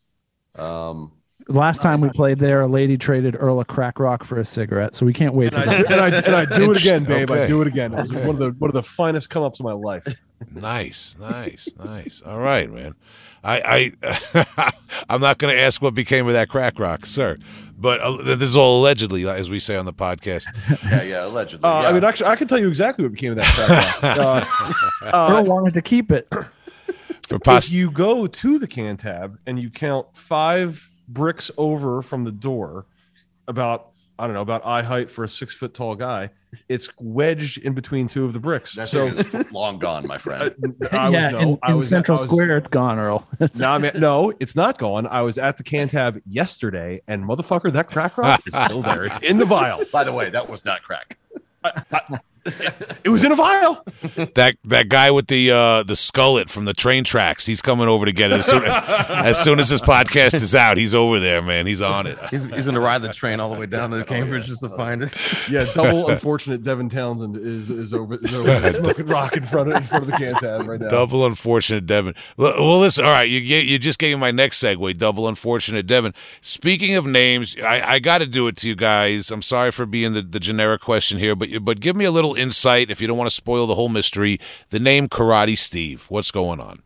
Um, 0.56 1.12
Last 1.50 1.82
time 1.82 2.02
we 2.02 2.10
played 2.10 2.40
there, 2.40 2.62
a 2.62 2.68
lady 2.68 2.98
traded 2.98 3.36
Earl 3.40 3.60
of 3.62 3.68
Crack 3.68 4.00
Rock 4.00 4.24
for 4.24 4.38
a 4.38 4.46
cigarette, 4.46 4.96
so 4.96 5.06
we 5.06 5.14
can't 5.14 5.34
wait 5.34 5.56
And 5.56 5.64
to 5.64 5.70
I, 5.70 5.76
and 5.76 6.16
I 6.16 6.18
and 6.20 6.36
I 6.36 6.58
do 6.58 6.72
it 6.72 6.78
again, 6.82 7.06
babe. 7.06 7.32
Okay. 7.32 7.44
I 7.44 7.48
do 7.48 7.62
it 7.62 7.68
again. 7.68 7.94
It 7.94 8.00
was 8.00 8.14
one 8.14 8.30
of 8.32 8.40
the 8.40 8.52
one 8.52 8.70
of 8.70 8.74
the 8.74 8.84
finest 8.84 9.30
come 9.30 9.44
ups 9.44 9.60
of 9.60 9.66
my 9.66 9.72
life. 9.72 10.06
Nice, 10.54 11.16
nice, 11.20 11.70
nice. 11.84 12.22
All 12.22 12.40
right, 12.40 12.72
man. 12.72 12.96
I, 13.44 13.92
I, 14.04 14.72
I'm 15.10 15.22
not 15.22 15.38
going 15.38 15.56
to 15.56 15.62
ask 15.62 15.82
what 15.82 15.94
became 15.94 16.28
of 16.28 16.34
that 16.34 16.50
crack 16.50 16.80
rock, 16.80 17.06
sir. 17.06 17.38
But 17.78 18.02
uh, 18.02 18.18
this 18.36 18.50
is 18.50 18.56
all 18.56 18.82
allegedly, 18.82 19.28
as 19.28 19.50
we 19.50 19.60
say 19.60 19.76
on 19.76 19.86
the 19.86 19.94
podcast. 19.94 20.46
yeah, 20.84 21.04
yeah, 21.04 21.26
allegedly. 21.26 21.64
Uh, 21.64 21.82
yeah. 21.82 21.90
I 21.90 21.94
mean, 21.94 22.04
actually, 22.04 22.28
I 22.28 22.36
can 22.36 22.48
tell 22.48 22.60
you 22.60 22.68
exactly 22.68 23.06
what 23.06 23.14
became 23.14 23.32
of 23.32 23.38
that 23.38 23.54
crack 23.54 24.18
rock. 24.18 24.48
Uh, 25.02 25.28
Earl 25.32 25.46
wanted 25.46 25.74
to 25.76 25.82
keep 25.82 26.12
it. 26.12 26.28
For 27.28 27.40
if 27.46 27.72
you 27.72 27.92
go 27.92 28.28
to 28.28 28.60
the 28.60 28.68
Cantab 28.68 29.38
and 29.46 29.60
you 29.60 29.70
count 29.70 30.08
five 30.14 30.90
bricks 31.08 31.50
over 31.58 32.02
from 32.02 32.24
the 32.24 32.32
door, 32.32 32.86
about 33.48 33.90
I 34.20 34.26
don't 34.26 34.34
know 34.34 34.42
about 34.42 34.66
eye 34.66 34.82
height 34.82 35.12
for 35.12 35.24
a 35.24 35.30
six 35.30 35.54
foot 35.56 35.76
tall 35.76 35.96
guy, 35.96 36.32
it's 36.68 36.90
wedged 37.00 37.60
in 37.60 37.74
between 37.74 38.08
two 38.08 38.26
of 38.26 38.34
the 38.34 38.40
bricks. 38.40 38.74
That's 38.74 38.90
so 38.90 39.12
long 39.52 39.78
gone, 39.78 40.08
my 40.08 40.18
friend. 40.18 40.56
I 40.92 41.06
was, 41.10 41.14
yeah, 41.14 41.30
no, 41.30 41.40
in, 41.40 41.60
I 41.62 41.70
in 41.72 41.78
was 41.78 41.88
Central 41.88 42.18
I 42.18 42.22
was- 42.22 42.30
Square, 42.32 42.58
it's 42.58 42.68
gone, 42.70 42.98
Earl. 42.98 43.28
No, 43.60 43.70
I 43.70 43.78
mean, 43.78 43.92
no, 43.98 44.34
it's 44.40 44.56
not 44.56 44.80
gone. 44.80 45.06
I 45.06 45.22
was 45.22 45.38
at 45.38 45.58
the 45.58 45.64
Cantab 45.64 46.20
yesterday, 46.26 47.02
and 47.08 47.24
motherfucker, 47.24 47.72
that 47.74 47.90
crack 47.92 48.18
rock 48.18 48.42
is 48.48 48.56
still 48.56 48.82
there. 48.82 49.04
It's 49.04 49.20
in 49.20 49.38
the 49.38 49.46
vial. 49.46 49.84
By 49.92 50.04
the 50.04 50.14
way, 50.14 50.32
that 50.32 50.50
was 50.50 50.66
not 50.66 50.82
crack. 50.82 51.16
It 53.04 53.10
was 53.10 53.24
in 53.24 53.32
a 53.32 53.36
vial. 53.36 53.84
that 54.36 54.56
that 54.66 54.90
guy 54.90 55.12
with 55.12 55.28
the 55.28 55.52
uh, 55.52 55.84
the 55.84 55.94
skullet 55.94 56.50
from 56.50 56.66
the 56.66 56.74
train 56.74 57.04
tracks, 57.04 57.46
he's 57.46 57.62
coming 57.62 57.88
over 57.88 58.06
to 58.06 58.12
get 58.12 58.32
it 58.32 58.40
as 58.40 58.46
soon 58.46 58.64
as, 58.64 58.84
as 59.10 59.42
soon 59.44 59.60
as 59.60 59.70
this 59.70 59.82
podcast 59.82 60.36
is 60.36 60.54
out. 60.56 60.78
He's 60.78 60.94
over 60.96 61.20
there, 61.20 61.42
man. 61.42 61.68
He's 61.68 61.82
on 61.82 62.08
it. 62.08 62.18
he's, 62.30 62.46
he's 62.46 62.66
gonna 62.66 62.80
ride 62.80 63.02
the 63.02 63.14
train 63.14 63.40
all 63.40 63.54
the 63.54 63.60
way 63.60 63.66
down 63.66 63.92
to 63.92 64.04
cambridge 64.06 64.48
just 64.48 64.62
to 64.62 64.70
find 64.70 65.04
it 65.04 65.14
Yeah, 65.50 65.66
double 65.74 66.10
unfortunate 66.10 66.64
Devin 66.64 66.90
Townsend 66.90 67.38
is 67.38 67.70
is 67.70 67.94
over, 67.94 68.16
is 68.22 68.34
over 68.36 68.74
smoking 68.74 69.06
rock 69.08 69.36
in 69.38 69.44
front 69.44 69.70
of 69.70 69.76
in 69.76 69.84
front 69.84 70.06
of 70.06 70.12
the 70.12 70.18
Cantab 70.18 70.68
right 70.68 70.80
now. 70.80 70.88
Double 70.90 71.26
unfortunate 71.26 71.86
Devin. 71.86 72.16
Well, 72.38 72.80
listen. 72.80 73.06
All 73.06 73.12
right, 73.12 73.30
you 73.30 73.40
you 73.40 73.78
just 73.80 74.00
gave 74.00 74.16
me 74.16 74.20
my 74.20 74.32
next 74.32 74.62
segue. 74.64 74.98
Double 74.98 75.28
unfortunate 75.28 75.88
Devin. 75.88 76.14
Speaking 76.42 76.96
of 76.96 77.06
names, 77.06 77.56
I, 77.64 77.94
I 77.96 78.00
got 78.00 78.20
to 78.20 78.26
do 78.26 78.48
it 78.48 78.56
to 78.58 78.68
you 78.68 78.76
guys. 78.76 79.32
I'm 79.32 79.42
sorry 79.42 79.72
for 79.72 79.86
being 79.86 80.14
the, 80.14 80.22
the 80.22 80.40
generic 80.40 80.82
question 80.82 81.18
here, 81.20 81.36
but 81.36 81.50
you- 81.50 81.60
but 81.60 81.80
give 81.80 81.96
me 81.96 82.06
a 82.06 82.12
little 82.12 82.27
insight 82.36 82.90
if 82.90 83.02
you 83.02 83.08
don't 83.08 83.18
want 83.18 83.30
to 83.30 83.36
spoil 83.36 83.68
the 83.68 83.76
whole 83.76 83.90
mystery. 83.90 84.40
The 84.70 84.80
name 84.80 85.08
Karate 85.08 85.58
Steve. 85.58 86.06
What's 86.10 86.32
going 86.32 86.60
on? 86.60 86.82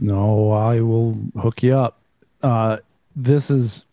No, 0.00 0.50
I 0.50 0.80
will 0.80 1.18
hook 1.38 1.62
you 1.62 1.76
up. 1.76 2.00
Uh, 2.42 2.78
this 3.16 3.50
is 3.50 3.84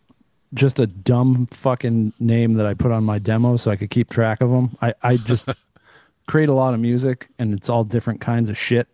just 0.54 0.78
a 0.78 0.86
dumb 0.86 1.46
fucking 1.46 2.12
name 2.20 2.54
that 2.54 2.66
I 2.66 2.74
put 2.74 2.92
on 2.92 3.04
my 3.04 3.18
demo 3.18 3.56
so 3.56 3.70
I 3.70 3.76
could 3.76 3.90
keep 3.90 4.10
track 4.10 4.40
of 4.40 4.50
them. 4.50 4.76
I, 4.82 4.94
I 5.02 5.16
just 5.16 5.48
create 6.26 6.48
a 6.48 6.54
lot 6.54 6.74
of 6.74 6.80
music 6.80 7.28
and 7.38 7.54
it's 7.54 7.70
all 7.70 7.84
different 7.84 8.20
kinds 8.20 8.48
of 8.48 8.58
shit. 8.58 8.88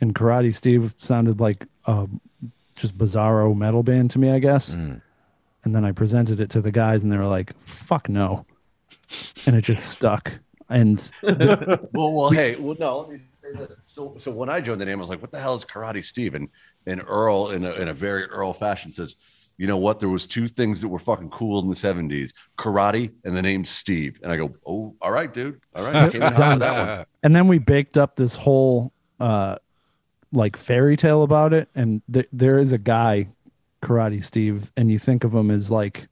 And 0.00 0.14
Karate 0.14 0.54
Steve 0.54 0.94
sounded 0.98 1.40
like 1.40 1.66
a 1.84 2.08
just 2.74 2.96
bizarro 2.96 3.56
metal 3.56 3.82
band 3.82 4.10
to 4.12 4.18
me, 4.18 4.30
I 4.30 4.38
guess. 4.38 4.72
And 4.72 5.74
then 5.76 5.84
I 5.84 5.92
presented 5.92 6.40
it 6.40 6.50
to 6.50 6.60
the 6.60 6.72
guys 6.72 7.02
and 7.02 7.12
they 7.12 7.18
were 7.18 7.26
like, 7.26 7.58
fuck 7.60 8.08
no. 8.08 8.46
And 9.46 9.54
it 9.54 9.62
just 9.62 9.88
stuck. 9.90 10.40
And 10.70 11.10
Well, 11.22 12.12
well, 12.12 12.30
hey, 12.30 12.56
well, 12.56 12.76
no. 12.78 13.00
Let 13.00 13.10
me 13.10 13.18
say 13.32 13.52
this. 13.52 13.76
So, 13.82 14.14
so 14.18 14.30
when 14.30 14.48
I 14.48 14.60
joined 14.60 14.80
the 14.80 14.84
name, 14.84 14.98
I 14.98 15.00
was 15.00 15.10
like, 15.10 15.20
"What 15.20 15.32
the 15.32 15.40
hell 15.40 15.54
is 15.56 15.64
Karate 15.64 16.02
Steve?" 16.02 16.34
And, 16.34 16.48
and 16.86 17.02
Earl, 17.06 17.50
in 17.50 17.64
a, 17.64 17.72
in 17.72 17.88
a 17.88 17.94
very 17.94 18.24
Earl 18.24 18.52
fashion, 18.52 18.92
says, 18.92 19.16
"You 19.58 19.66
know 19.66 19.76
what? 19.76 19.98
There 19.98 20.08
was 20.08 20.28
two 20.28 20.46
things 20.46 20.80
that 20.80 20.88
were 20.88 21.00
fucking 21.00 21.30
cool 21.30 21.60
in 21.60 21.68
the 21.68 21.74
'70s: 21.74 22.32
karate 22.56 23.12
and 23.24 23.36
the 23.36 23.42
name 23.42 23.64
Steve." 23.64 24.20
And 24.22 24.30
I 24.30 24.36
go, 24.36 24.54
"Oh, 24.64 24.94
all 25.02 25.10
right, 25.10 25.32
dude. 25.34 25.60
All 25.74 25.82
right, 25.84 25.96
I 25.96 26.08
came 26.08 26.22
in 26.22 26.34
that 26.34 26.98
one." 26.98 27.06
and 27.24 27.34
then 27.34 27.48
we 27.48 27.58
baked 27.58 27.98
up 27.98 28.14
this 28.14 28.36
whole 28.36 28.92
uh 29.18 29.56
like 30.32 30.56
fairy 30.56 30.96
tale 30.96 31.22
about 31.22 31.52
it 31.52 31.68
and 31.74 32.02
th- 32.10 32.28
there 32.32 32.58
is 32.58 32.72
a 32.72 32.78
guy 32.78 33.28
karate 33.82 34.22
steve 34.22 34.70
and 34.76 34.88
you 34.90 34.96
think 34.98 35.24
of 35.24 35.34
him 35.34 35.50
as 35.50 35.70
like 35.72 36.08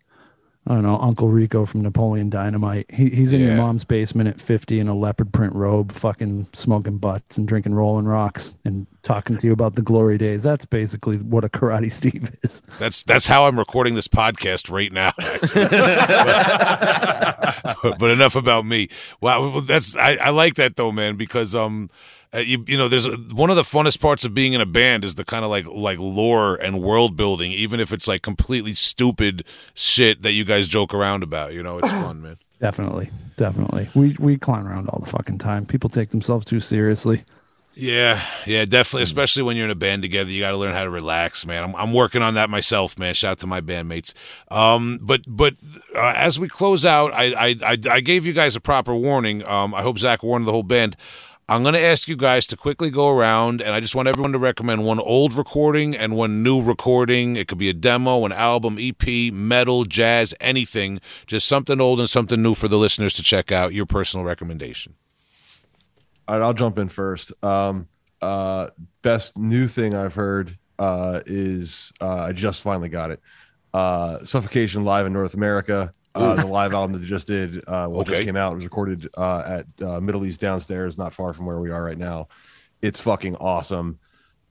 i 0.68 0.74
don't 0.74 0.82
know 0.82 0.98
uncle 0.98 1.28
rico 1.28 1.66
from 1.66 1.82
napoleon 1.82 2.30
dynamite 2.30 2.86
he, 2.90 3.10
he's 3.10 3.32
in 3.32 3.40
your 3.40 3.56
mom's 3.56 3.84
basement 3.84 4.28
at 4.28 4.40
50 4.40 4.78
in 4.78 4.86
a 4.86 4.94
leopard 4.94 5.32
print 5.32 5.54
robe 5.54 5.90
fucking 5.90 6.46
smoking 6.52 6.98
butts 6.98 7.36
and 7.36 7.48
drinking 7.48 7.74
rolling 7.74 8.06
rocks 8.06 8.56
and 8.64 8.86
talking 9.02 9.38
to 9.38 9.46
you 9.46 9.52
about 9.52 9.74
the 9.74 9.82
glory 9.82 10.18
days 10.18 10.42
that's 10.42 10.66
basically 10.66 11.16
what 11.16 11.44
a 11.44 11.48
karate 11.48 11.90
steve 11.90 12.36
is 12.42 12.60
That's 12.78 13.02
that's 13.02 13.26
how 13.26 13.46
I'm 13.46 13.58
recording 13.58 13.94
this 13.94 14.08
podcast 14.08 14.70
right 14.70 14.92
now. 14.92 15.12
but, 17.82 17.98
but 17.98 18.10
enough 18.10 18.36
about 18.36 18.66
me. 18.66 18.88
Wow, 19.20 19.40
well, 19.40 19.60
that's 19.60 19.96
I, 19.96 20.16
I 20.16 20.30
like 20.30 20.54
that 20.54 20.76
though, 20.76 20.92
man, 20.92 21.16
because 21.16 21.54
um, 21.54 21.90
uh, 22.34 22.38
you 22.38 22.64
you 22.66 22.76
know, 22.76 22.88
there's 22.88 23.06
a, 23.06 23.16
one 23.16 23.50
of 23.50 23.56
the 23.56 23.62
funnest 23.62 24.00
parts 24.00 24.24
of 24.24 24.34
being 24.34 24.52
in 24.52 24.60
a 24.60 24.66
band 24.66 25.04
is 25.04 25.14
the 25.14 25.24
kind 25.24 25.44
of 25.44 25.50
like 25.50 25.66
like 25.66 25.98
lore 25.98 26.56
and 26.56 26.80
world 26.82 27.16
building, 27.16 27.52
even 27.52 27.80
if 27.80 27.92
it's 27.92 28.06
like 28.08 28.22
completely 28.22 28.74
stupid 28.74 29.44
shit 29.74 30.22
that 30.22 30.32
you 30.32 30.44
guys 30.44 30.68
joke 30.68 30.92
around 30.92 31.22
about. 31.22 31.52
You 31.52 31.62
know, 31.62 31.78
it's 31.78 31.90
fun, 32.04 32.20
man. 32.22 32.38
definitely 32.58 33.10
definitely 33.36 33.88
we 33.94 34.16
we 34.18 34.36
clown 34.36 34.66
around 34.66 34.88
all 34.88 34.98
the 34.98 35.06
fucking 35.10 35.38
time 35.38 35.64
people 35.64 35.88
take 35.88 36.10
themselves 36.10 36.44
too 36.44 36.58
seriously 36.58 37.22
Yeah, 37.74 38.20
yeah, 38.46 38.64
definitely. 38.64 39.04
Especially 39.04 39.44
when 39.44 39.56
you're 39.56 39.66
in 39.66 39.70
a 39.70 39.76
band 39.76 40.02
together, 40.02 40.28
you 40.28 40.40
got 40.40 40.50
to 40.50 40.56
learn 40.56 40.74
how 40.74 40.82
to 40.82 40.90
relax, 40.90 41.46
man. 41.46 41.62
I'm, 41.62 41.76
I'm 41.76 41.92
working 41.92 42.22
on 42.22 42.34
that 42.34 42.50
myself, 42.50 42.98
man. 42.98 43.14
Shout 43.14 43.32
out 43.32 43.38
to 43.38 43.46
my 43.46 43.60
bandmates. 43.60 44.12
Um, 44.50 44.98
but 45.00 45.20
but 45.28 45.54
uh, 45.94 46.12
as 46.16 46.40
we 46.40 46.48
close 46.48 46.84
out, 46.84 47.12
I, 47.14 47.26
I 47.50 47.56
I 47.64 47.76
I 47.88 48.00
gave 48.00 48.26
you 48.26 48.32
guys 48.32 48.56
a 48.56 48.60
proper 48.60 48.96
warning. 48.96 49.46
Um, 49.46 49.72
I 49.74 49.82
hope 49.82 49.98
Zach 50.00 50.24
warned 50.24 50.44
the 50.48 50.50
whole 50.52 50.64
band. 50.64 50.96
I'm 51.50 51.62
going 51.62 51.74
to 51.74 51.80
ask 51.80 52.08
you 52.08 52.16
guys 52.16 52.46
to 52.48 52.58
quickly 52.58 52.90
go 52.90 53.08
around, 53.08 53.62
and 53.62 53.72
I 53.72 53.80
just 53.80 53.94
want 53.94 54.06
everyone 54.06 54.32
to 54.32 54.38
recommend 54.38 54.84
one 54.84 54.98
old 54.98 55.32
recording 55.32 55.96
and 55.96 56.14
one 56.14 56.42
new 56.42 56.60
recording. 56.60 57.36
It 57.36 57.48
could 57.48 57.56
be 57.56 57.70
a 57.70 57.72
demo, 57.72 58.26
an 58.26 58.32
album, 58.32 58.76
EP, 58.78 59.32
metal, 59.32 59.86
jazz, 59.86 60.34
anything. 60.42 61.00
Just 61.26 61.48
something 61.48 61.80
old 61.80 62.00
and 62.00 62.10
something 62.10 62.42
new 62.42 62.54
for 62.54 62.68
the 62.68 62.76
listeners 62.76 63.14
to 63.14 63.22
check 63.22 63.50
out. 63.50 63.72
Your 63.72 63.86
personal 63.86 64.26
recommendation. 64.26 64.94
All 66.26 66.38
right, 66.38 66.44
I'll 66.44 66.52
jump 66.52 66.78
in 66.78 66.90
first. 66.90 67.32
Um, 67.42 67.88
uh, 68.20 68.68
best 69.00 69.38
new 69.38 69.68
thing 69.68 69.94
I've 69.94 70.14
heard 70.14 70.58
uh, 70.78 71.22
is 71.24 71.94
uh, 71.98 72.24
I 72.24 72.32
just 72.32 72.60
finally 72.60 72.90
got 72.90 73.10
it. 73.10 73.22
uh, 73.72 74.22
Suffocation 74.22 74.84
live 74.84 75.06
in 75.06 75.14
North 75.14 75.32
America. 75.32 75.94
Uh, 76.14 76.34
the 76.34 76.46
live 76.46 76.74
album 76.74 76.92
that 76.94 76.98
they 77.00 77.06
just 77.06 77.26
did, 77.26 77.58
uh, 77.58 77.86
well, 77.88 78.00
Okay. 78.00 78.10
just 78.12 78.22
came 78.24 78.36
out. 78.36 78.52
It 78.52 78.56
was 78.56 78.64
recorded 78.64 79.08
uh, 79.16 79.38
at 79.78 79.82
uh, 79.86 80.00
Middle 80.00 80.24
East 80.26 80.40
downstairs, 80.40 80.98
not 80.98 81.14
far 81.14 81.32
from 81.32 81.46
where 81.46 81.58
we 81.60 81.70
are 81.70 81.82
right 81.84 81.98
now. 81.98 82.28
It's 82.82 82.98
fucking 83.00 83.36
awesome. 83.36 83.98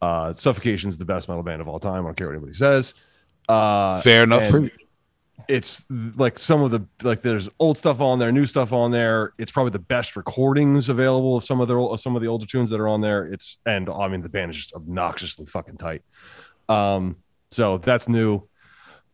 Uh, 0.02 0.32
Suffocation's 0.34 0.98
the 0.98 1.06
best 1.06 1.28
metal 1.28 1.44
band 1.44 1.60
of 1.62 1.68
all 1.68 1.80
time. 1.80 2.04
I 2.06 2.08
don't 2.10 2.16
care 2.16 2.28
what 2.28 2.34
anybody 2.36 2.54
says. 2.54 2.94
Uh, 3.50 4.00
Fair 4.02 4.24
enough. 4.24 4.52
it's 5.48 5.84
like 5.90 6.38
some 6.38 6.62
of 6.62 6.72
the 6.72 6.86
like 7.04 7.22
there's 7.22 7.48
old 7.60 7.78
stuff 7.78 8.02
on 8.02 8.20
there, 8.20 8.32
new 8.32 8.46
stuff 8.46 8.74
on 8.74 8.92
there. 8.92 9.34
It's 9.38 9.52
probably 9.52 9.72
the 9.72 9.80
best 9.80 10.16
recordings 10.16 10.90
available 10.90 11.38
of 11.38 11.44
some 11.44 11.62
of 11.62 11.68
the 11.68 11.98
some 11.98 12.16
of 12.16 12.22
the 12.22 12.28
older 12.28 12.46
tunes 12.46 12.70
that 12.70 12.80
are 12.80 12.88
on 12.88 13.02
there. 13.02 13.26
It's 13.26 13.58
and 13.66 13.90
I 13.90 14.08
mean 14.08 14.22
the 14.22 14.30
band 14.30 14.52
is 14.52 14.58
just 14.58 14.74
obnoxiously 14.74 15.46
fucking 15.46 15.78
tight. 15.78 16.02
Um, 16.70 17.18
so 17.52 17.78
that's 17.78 18.08
new. 18.10 18.44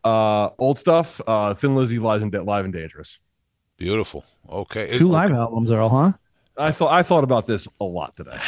Uh, 0.03 0.49
old 0.59 0.77
stuff. 0.77 1.21
Uh, 1.25 1.53
Thin 1.53 1.75
Lizzy 1.75 1.99
lies 1.99 2.21
and 2.21 2.33
live 2.33 2.65
and 2.65 2.73
dangerous. 2.73 3.19
Beautiful. 3.77 4.25
Okay. 4.49 4.89
Is- 4.89 4.99
Two 5.01 5.07
live 5.07 5.31
albums, 5.31 5.71
Earl, 5.71 5.89
huh? 5.89 6.11
I 6.55 6.71
thought 6.71 6.93
I 6.93 7.01
thought 7.01 7.23
about 7.23 7.47
this 7.47 7.67
a 7.81 7.83
lot 7.83 8.15
today. 8.15 8.37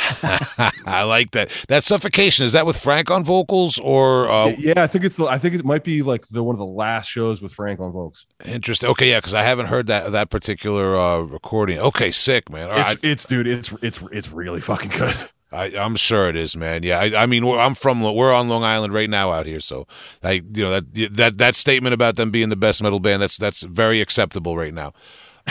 I 0.85 1.01
like 1.07 1.31
that. 1.31 1.49
That 1.69 1.83
suffocation 1.83 2.45
is 2.45 2.51
that 2.51 2.67
with 2.67 2.77
Frank 2.77 3.09
on 3.09 3.23
vocals 3.23 3.79
or 3.79 4.29
uh, 4.29 4.49
yeah, 4.59 4.73
I 4.83 4.85
think 4.85 5.05
it's 5.05 5.15
the 5.15 5.25
I 5.25 5.39
think 5.39 5.55
it 5.55 5.65
might 5.65 5.83
be 5.83 6.03
like 6.03 6.27
the 6.27 6.43
one 6.43 6.53
of 6.53 6.59
the 6.59 6.67
last 6.67 7.07
shows 7.07 7.41
with 7.41 7.51
Frank 7.51 7.79
on 7.79 7.91
Volks. 7.91 8.27
interesting? 8.45 8.89
Okay, 8.91 9.09
yeah, 9.09 9.17
because 9.17 9.33
I 9.33 9.41
haven't 9.41 9.65
heard 9.67 9.87
that 9.87 10.11
that 10.11 10.29
particular 10.29 10.95
uh, 10.95 11.17
recording. 11.21 11.79
Okay, 11.79 12.11
sick 12.11 12.47
man. 12.51 12.69
All 12.69 12.77
It's, 12.79 12.89
right, 12.89 12.99
it's 13.01 13.25
dude, 13.25 13.47
it's 13.47 13.73
it's 13.81 14.03
it's 14.11 14.31
really 14.31 14.61
fucking 14.61 14.91
good. 14.91 15.15
I, 15.55 15.65
I'm 15.77 15.95
sure 15.95 16.29
it 16.29 16.35
is, 16.35 16.55
man. 16.57 16.83
Yeah, 16.83 16.99
I, 16.99 17.23
I 17.23 17.25
mean, 17.25 17.45
we're, 17.45 17.59
I'm 17.59 17.75
from 17.75 18.01
we're 18.01 18.33
on 18.33 18.49
Long 18.49 18.63
Island 18.63 18.93
right 18.93 19.09
now 19.09 19.31
out 19.31 19.45
here, 19.45 19.59
so 19.59 19.87
I 20.23 20.33
you 20.53 20.63
know 20.63 20.71
that 20.71 20.93
that 21.13 21.37
that 21.37 21.55
statement 21.55 21.93
about 21.93 22.15
them 22.15 22.31
being 22.31 22.49
the 22.49 22.55
best 22.55 22.83
metal 22.83 22.99
band 22.99 23.21
that's 23.21 23.37
that's 23.37 23.63
very 23.63 24.01
acceptable 24.01 24.57
right 24.57 24.73
now. 24.73 24.93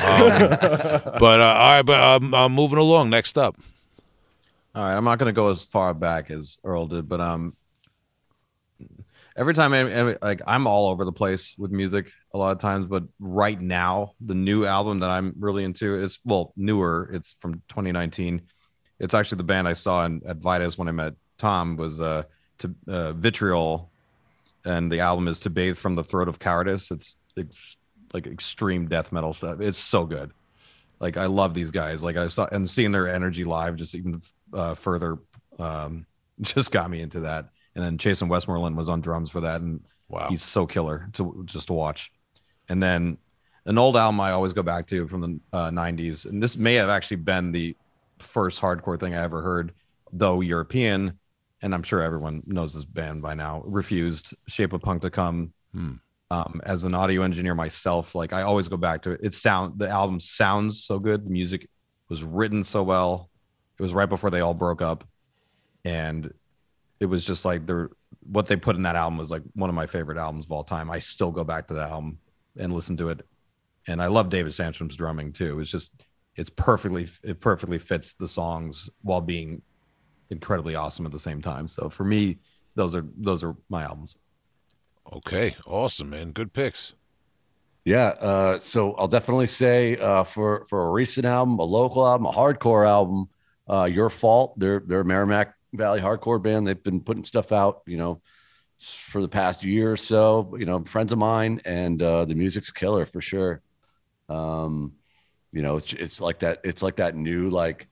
Um, 0.02 0.28
but 1.18 1.40
uh, 1.40 1.56
all 1.59 1.72
right, 1.76 1.82
but 1.82 2.01
um, 2.01 2.35
uh, 2.35 2.48
moving 2.48 2.78
along. 2.78 3.10
Next 3.10 3.39
up, 3.39 3.56
All 4.74 4.82
right, 4.82 4.97
I'm 4.97 5.05
not 5.05 5.18
gonna 5.18 5.32
go 5.32 5.51
as 5.51 5.64
far 5.64 5.94
back 5.94 6.31
as 6.31 6.59
Earl 6.64 6.86
did, 6.86 7.09
but 7.09 7.20
um, 7.20 7.56
every 9.36 9.55
time 9.55 9.72
I- 9.72 10.16
like 10.22 10.40
I'm 10.47 10.66
all 10.66 10.89
over 10.89 11.05
the 11.05 11.12
place 11.12 11.55
with 11.59 11.70
music 11.70 12.10
a 12.32 12.39
lot 12.39 12.52
of 12.52 12.59
times, 12.59 12.86
but 12.86 13.05
right 13.18 13.60
now 13.60 14.12
the 14.20 14.35
new 14.35 14.64
album 14.66 15.01
that 15.01 15.10
I'm 15.10 15.35
really 15.39 15.64
into 15.64 16.01
is 16.02 16.18
well 16.24 16.52
newer. 16.56 17.10
It's 17.12 17.36
from 17.40 17.62
2019. 17.68 18.43
It's 18.98 19.14
actually 19.14 19.38
the 19.38 19.44
band 19.44 19.68
I 19.68 19.72
saw 19.72 20.04
in, 20.04 20.22
at 20.26 20.36
Vitus 20.36 20.78
when 20.78 20.88
I 20.88 20.92
met 20.92 21.14
Tom 21.38 21.76
was 21.76 22.00
uh 22.00 22.24
to 22.58 22.74
uh, 22.86 23.12
Vitriol, 23.12 23.90
and 24.64 24.90
the 24.90 25.00
album 25.00 25.28
is 25.28 25.40
To 25.40 25.50
Bathe 25.50 25.76
from 25.76 25.96
the 25.96 26.04
Throat 26.04 26.28
of 26.28 26.38
Cowardice. 26.38 26.92
It's, 26.92 27.16
it's 27.36 27.76
like 28.12 28.28
extreme 28.28 28.86
death 28.86 29.10
metal 29.10 29.32
stuff. 29.32 29.60
It's 29.60 29.78
so 29.78 30.06
good 30.06 30.32
like 31.00 31.16
I 31.16 31.26
love 31.26 31.54
these 31.54 31.70
guys. 31.70 32.02
Like 32.02 32.16
I 32.16 32.28
saw 32.28 32.48
and 32.50 32.68
seeing 32.68 32.92
their 32.92 33.12
energy 33.12 33.44
live 33.44 33.76
just 33.76 33.94
even 33.94 34.20
uh, 34.52 34.74
further 34.74 35.18
um, 35.58 36.06
just 36.40 36.70
got 36.70 36.90
me 36.90 37.00
into 37.00 37.20
that. 37.20 37.48
And 37.74 37.84
then 37.84 37.98
Jason 37.98 38.28
Westmoreland 38.28 38.76
was 38.76 38.88
on 38.88 39.00
drums 39.00 39.30
for 39.30 39.40
that, 39.40 39.60
and 39.60 39.80
wow, 40.08 40.28
he's 40.28 40.42
so 40.42 40.66
killer 40.66 41.08
to 41.14 41.42
just 41.44 41.66
to 41.66 41.72
watch. 41.72 42.12
And 42.68 42.82
then 42.82 43.18
an 43.66 43.78
old 43.78 43.96
album 43.96 44.20
I 44.20 44.30
always 44.30 44.52
go 44.52 44.62
back 44.62 44.86
to 44.88 45.08
from 45.08 45.20
the 45.20 45.40
uh, 45.52 45.70
'90s, 45.70 46.26
and 46.26 46.42
this 46.42 46.56
may 46.56 46.74
have 46.74 46.88
actually 46.88 47.18
been 47.18 47.50
the 47.52 47.76
first 48.19 48.61
hardcore 48.61 48.99
thing 48.99 49.15
I 49.15 49.23
ever 49.23 49.43
heard, 49.43 49.73
though 50.12 50.41
European. 50.41 51.19
And 51.62 51.74
I'm 51.74 51.82
sure 51.82 52.03
everyone 52.03 52.43
knows 52.47 52.74
this 52.74 52.85
band 52.85 53.23
by 53.23 53.35
now. 53.35 53.62
Refused, 53.65 54.35
Shape 54.49 54.73
of 54.73 54.82
Punk 54.82 55.03
to 55.03 55.11
Come. 55.11 55.53
Hmm. 55.73 55.95
Um, 56.31 56.61
as 56.65 56.85
an 56.85 56.95
audio 56.95 57.23
engineer 57.23 57.55
myself, 57.55 58.15
like 58.15 58.32
I 58.32 58.43
always 58.43 58.69
go 58.69 58.77
back 58.77 59.03
to 59.03 59.12
it. 59.12 59.20
It 59.23 59.35
sound 59.35 59.78
the 59.78 59.89
album 59.89 60.20
sounds 60.20 60.82
so 60.82 60.99
good. 60.99 61.27
The 61.27 61.31
music 61.31 61.69
was 62.09 62.24
written 62.24 62.65
so 62.65 62.82
well. 62.82 63.31
It 63.78 63.82
was 63.82 63.95
right 63.95 64.09
before 64.09 64.31
they 64.31 64.41
all 64.41 64.55
broke 64.55 64.82
up, 64.82 65.05
and 65.85 66.32
it 66.99 67.07
was 67.07 67.24
just 67.24 67.45
like 67.45 67.66
the 67.66 67.89
what 68.27 68.47
they 68.47 68.57
put 68.57 68.74
in 68.77 68.82
that 68.82 68.97
album 68.97 69.19
was 69.19 69.31
like 69.31 69.43
one 69.55 69.69
of 69.70 69.77
my 69.77 69.86
favorite 69.86 70.19
albums 70.19 70.47
of 70.47 70.53
all 70.53 70.65
time. 70.65 70.91
I 70.91 70.99
still 70.99 71.31
go 71.31 71.45
back 71.45 71.69
to 71.69 71.74
that 71.74 71.91
album 71.91 72.19
and 72.57 72.73
listen 72.73 72.97
to 72.97 73.11
it, 73.11 73.27
and 73.86 74.03
I 74.03 74.07
love 74.07 74.31
David 74.31 74.53
Sandstrom's 74.53 74.97
drumming 74.97 75.32
too. 75.32 75.61
It's 75.61 75.70
just 75.70 75.93
it's 76.36 76.51
perfectly 76.51 77.09
it 77.23 77.40
perfectly 77.40 77.78
fits 77.78 78.15
the 78.15 78.28
songs 78.28 78.90
while 79.02 79.20
being 79.20 79.62
incredibly 80.31 80.74
awesome 80.74 81.06
at 81.06 81.12
the 81.12 81.19
same 81.19 81.43
time. 81.43 81.69
So 81.69 81.89
for 81.89 82.05
me, 82.05 82.39
those 82.74 82.94
are 82.94 83.06
those 83.16 83.44
are 83.44 83.56
my 83.69 83.85
albums. 83.85 84.16
okay, 85.12 85.55
awesome, 85.66 86.11
man. 86.11 86.32
Good 86.32 86.52
picks. 86.52 86.94
Yeah, 87.85 88.09
uh, 88.20 88.59
so 88.59 88.94
I'll 88.94 89.09
definitely 89.09 89.47
say 89.47 89.97
uh, 89.97 90.24
for 90.24 90.65
for 90.66 90.89
a 90.89 90.90
recent 90.90 91.27
album, 91.27 91.59
a 91.59 91.65
local 91.65 92.06
album, 92.06 92.27
a 92.27 92.32
hardcore 92.32 92.86
album, 92.86 93.28
uh, 93.69 93.85
Your 93.85 94.09
Fault. 94.11 94.59
They're 94.59 94.82
they're 94.86 95.01
a 95.01 95.05
Merrimack 95.05 95.55
Valley 95.74 96.01
hardcore 96.01 96.43
band. 96.43 96.66
They've 96.66 96.82
been 96.82 97.01
putting 97.01 97.24
stuff 97.24 97.52
out, 97.52 97.82
you 97.86 97.98
know, 97.98 98.23
for 98.78 99.20
the 99.20 99.28
past 99.28 99.65
year 99.65 99.93
or 99.93 99.97
so. 99.98 100.55
You 100.59 100.65
know, 100.65 100.82
friends 100.85 101.12
of 101.12 101.19
mine, 101.19 101.61
and 101.66 102.02
uh, 102.02 102.24
the 102.24 102.35
music's 102.35 102.70
killer 102.70 103.05
for 103.05 103.20
sure. 103.20 103.61
Um, 104.31 104.94
you 105.55 105.62
know, 105.62 105.76
it's, 105.76 105.93
it's 105.93 106.20
like 106.20 106.40
that. 106.40 106.60
It's 106.64 106.82
like 106.82 106.97
that 106.97 107.14
new 107.14 107.48
like, 107.48 107.86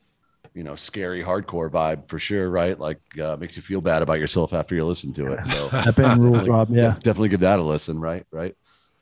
you 0.53 0.65
know, 0.65 0.75
scary 0.75 1.23
hardcore 1.23 1.71
vibe 1.71 2.09
for 2.09 2.19
sure, 2.19 2.51
right? 2.51 2.79
Like 2.79 3.01
uh, 3.19 3.37
makes 3.39 3.57
you 3.57 3.63
feel 3.63 3.81
bad 3.81 4.03
about 4.03 4.19
yourself 4.19 4.53
after 4.53 4.75
you 4.75 4.85
listen 4.85 5.15
to 5.15 5.33
it. 5.33 5.45
So 5.45 5.69
That 5.73 5.97
band 5.97 6.21
rules, 6.23 6.39
Definitely- 6.41 6.51
Rob. 6.51 6.71
Yeah. 6.71 6.95
definitely 6.95 7.29
give 7.31 7.41
that 7.41 7.59
a 7.59 7.63
listen, 7.63 7.99
right? 8.01 8.27
Right. 8.31 8.55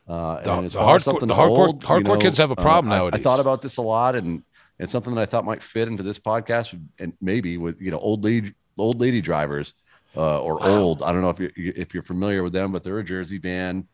Uh, 0.07 0.43
The- 0.43 0.53
and 0.59 0.67
as 0.67 0.75
the 0.75 0.79
hardcore- 0.79 1.21
the 1.21 1.27
hardcore- 1.35 1.67
old, 1.69 1.83
hardcore 1.83 2.21
kids 2.21 2.39
have 2.39 2.51
a 2.51 2.57
uh, 2.57 2.63
problem 2.63 2.93
I- 2.93 3.17
I, 3.17 3.19
thought 3.19 3.41
about 3.41 3.63
this 3.63 3.79
a 3.79 3.83
lot, 3.83 4.15
and 4.15 4.43
it's 4.79 4.93
something 4.93 5.15
that 5.15 5.23
I 5.23 5.27
thought 5.27 5.45
might 5.45 5.63
fit 5.63 5.89
into 5.89 6.03
this 6.03 6.19
podcast, 6.19 6.79
and 6.99 7.13
maybe 7.21 7.57
with 7.57 7.81
you 7.81 7.91
know 7.91 7.99
old 7.99 8.23
lady 8.25 8.53
old 8.79 9.01
lady 9.01 9.21
drivers 9.21 9.75
uh, 10.17 10.41
or 10.41 10.63
old. 10.65 11.03
I 11.03 11.13
don't 11.13 11.23
know 11.23 11.31
if 11.31 11.41
you 11.41 11.51
if 11.57 11.95
you're 11.95 12.03
familiar 12.03 12.43
with 12.43 12.53
them, 12.53 12.73
but 12.73 12.85
they're 12.85 12.99
a 12.99 13.05
Jersey 13.05 13.39
band, 13.39 13.87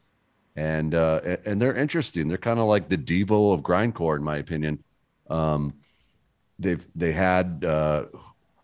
and 0.57 0.95
uh, 0.95 1.21
and 1.45 1.61
they're 1.61 1.77
interesting. 1.77 2.29
They're 2.29 2.39
kind 2.39 2.59
of 2.59 2.67
like 2.67 2.89
the 2.89 2.99
Devo 2.99 3.53
of 3.53 3.61
grindcore, 3.61 4.17
in 4.17 4.25
my 4.25 4.39
opinion. 4.39 4.83
Um, 5.29 5.75
they've 6.59 6.85
they 6.95 7.13
had 7.13 7.65
uh, 7.65 8.07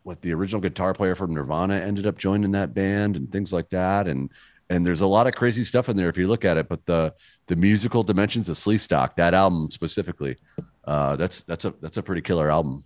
what 0.03 0.23
the 0.23 0.33
original 0.33 0.61
guitar 0.61 0.95
player 0.95 1.15
from 1.15 1.35
Nirvana 1.35 1.75
ended 1.75 2.07
up 2.07 2.17
joining 2.19 2.53
that 2.53 2.75
band 2.75 3.17
and 3.17 3.31
things 3.31 3.53
like 3.53 3.69
that, 3.71 4.09
and 4.09 4.31
and 4.71 4.87
there's 4.87 5.03
a 5.03 5.07
lot 5.07 5.27
of 5.27 5.35
crazy 5.35 5.65
stuff 5.65 5.91
in 5.91 5.97
there 5.97 6.09
if 6.09 6.17
you 6.17 6.29
look 6.29 6.47
at 6.47 6.57
it. 6.57 6.69
But 6.69 6.87
the 6.87 7.15
the 7.47 7.57
musical 7.57 8.03
dimensions 8.03 8.49
of 8.49 8.57
Sleastak, 8.57 9.17
that 9.17 9.35
album 9.35 9.71
specifically, 9.71 10.37
uh, 10.85 11.17
that's 11.17 11.43
that's 11.43 11.67
a 11.67 11.75
that's 11.83 11.99
a 11.99 12.03
pretty 12.03 12.23
killer 12.23 12.51
album. 12.51 12.85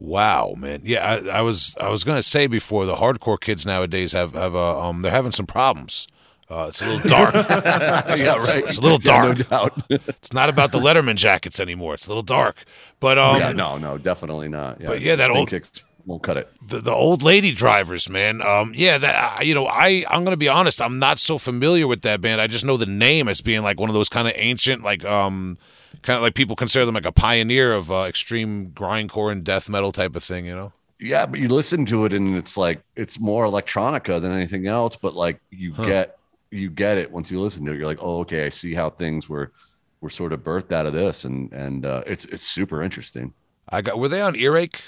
Wow, 0.00 0.54
man. 0.56 0.80
Yeah, 0.82 1.06
I, 1.06 1.38
I 1.38 1.40
was 1.42 1.76
I 1.78 1.90
was 1.90 2.02
gonna 2.02 2.24
say 2.24 2.48
before 2.48 2.86
the 2.86 2.96
hardcore 2.96 3.38
kids 3.38 3.64
nowadays 3.64 4.12
have 4.12 4.32
have 4.32 4.56
uh, 4.56 4.88
um 4.88 5.02
they're 5.02 5.12
having 5.12 5.30
some 5.32 5.46
problems. 5.46 6.08
Uh, 6.50 6.66
it's 6.68 6.82
a 6.82 6.86
little 6.86 7.08
dark. 7.08 7.34
It's- 7.50 8.20
Yeah, 8.20 8.36
right. 8.36 8.64
It's 8.64 8.78
a 8.78 8.80
little 8.80 8.98
Yeah, 9.04 9.22
no 9.22 9.34
dark. 9.34 9.48
doubt. 9.48 9.82
it's 10.08 10.32
not 10.32 10.48
about 10.48 10.72
the 10.72 10.78
Letterman 10.80 11.14
jackets 11.16 11.60
anymore. 11.60 11.94
It's 11.94 12.06
a 12.06 12.10
little 12.10 12.24
dark. 12.24 12.64
But 12.98 13.18
um, 13.18 13.36
yeah, 13.38 13.52
no, 13.52 13.78
no, 13.78 13.98
definitely 13.98 14.48
not. 14.48 14.80
Yeah, 14.80 14.86
But 14.88 15.00
yeah, 15.00 15.14
that 15.16 15.30
old- 15.30 15.48
kicks 15.48 15.84
won't 16.06 16.22
cut 16.22 16.36
it. 16.38 16.50
the, 16.66 16.80
the 16.80 16.92
old 16.92 17.22
lady 17.22 17.52
drivers, 17.52 18.08
man. 18.08 18.42
Um, 18.42 18.72
yeah, 18.74 18.98
that 18.98 19.38
uh, 19.38 19.42
you 19.42 19.54
know, 19.54 19.66
I 19.66 20.04
I'm 20.10 20.24
gonna 20.24 20.36
be 20.36 20.48
honest. 20.48 20.82
I'm 20.82 20.98
not 20.98 21.18
so 21.18 21.38
familiar 21.38 21.86
with 21.86 22.02
that 22.02 22.20
band. 22.20 22.40
I 22.40 22.46
just 22.48 22.64
know 22.64 22.76
the 22.76 22.86
name 22.86 23.28
as 23.28 23.40
being 23.42 23.62
like 23.62 23.78
one 23.78 23.88
of 23.90 23.94
those 23.94 24.08
kind 24.08 24.26
of 24.26 24.34
ancient, 24.36 24.82
like 24.82 25.04
um, 25.04 25.56
kind 26.02 26.16
of 26.16 26.22
like 26.22 26.34
people 26.34 26.56
consider 26.56 26.84
them 26.86 26.94
like 26.94 27.06
a 27.06 27.12
pioneer 27.12 27.72
of 27.72 27.92
uh, 27.92 28.06
extreme 28.08 28.70
grindcore 28.72 29.30
and 29.30 29.44
death 29.44 29.68
metal 29.68 29.92
type 29.92 30.16
of 30.16 30.24
thing. 30.24 30.46
You 30.46 30.54
know. 30.56 30.72
Yeah, 30.98 31.26
but 31.26 31.38
you 31.38 31.48
listen 31.48 31.86
to 31.86 32.04
it 32.06 32.12
and 32.12 32.36
it's 32.36 32.56
like 32.56 32.82
it's 32.96 33.20
more 33.20 33.44
electronica 33.46 34.20
than 34.20 34.32
anything 34.32 34.66
else. 34.66 34.96
But 34.96 35.14
like 35.14 35.38
you 35.50 35.74
Huh. 35.74 35.84
get 35.86 36.18
you 36.50 36.70
get 36.70 36.98
it 36.98 37.10
once 37.10 37.30
you 37.30 37.40
listen 37.40 37.64
to 37.66 37.72
it. 37.72 37.78
You're 37.78 37.86
like, 37.86 38.02
oh, 38.02 38.20
okay, 38.20 38.46
I 38.46 38.48
see 38.48 38.74
how 38.74 38.90
things 38.90 39.28
were 39.28 39.52
were 40.00 40.10
sort 40.10 40.32
of 40.32 40.40
birthed 40.40 40.72
out 40.72 40.86
of 40.86 40.92
this, 40.92 41.24
and 41.24 41.52
and 41.52 41.84
uh, 41.86 42.02
it's 42.06 42.24
it's 42.26 42.46
super 42.46 42.82
interesting. 42.82 43.32
I 43.68 43.82
got. 43.82 43.98
Were 43.98 44.08
they 44.08 44.20
on 44.20 44.34
Earache? 44.36 44.80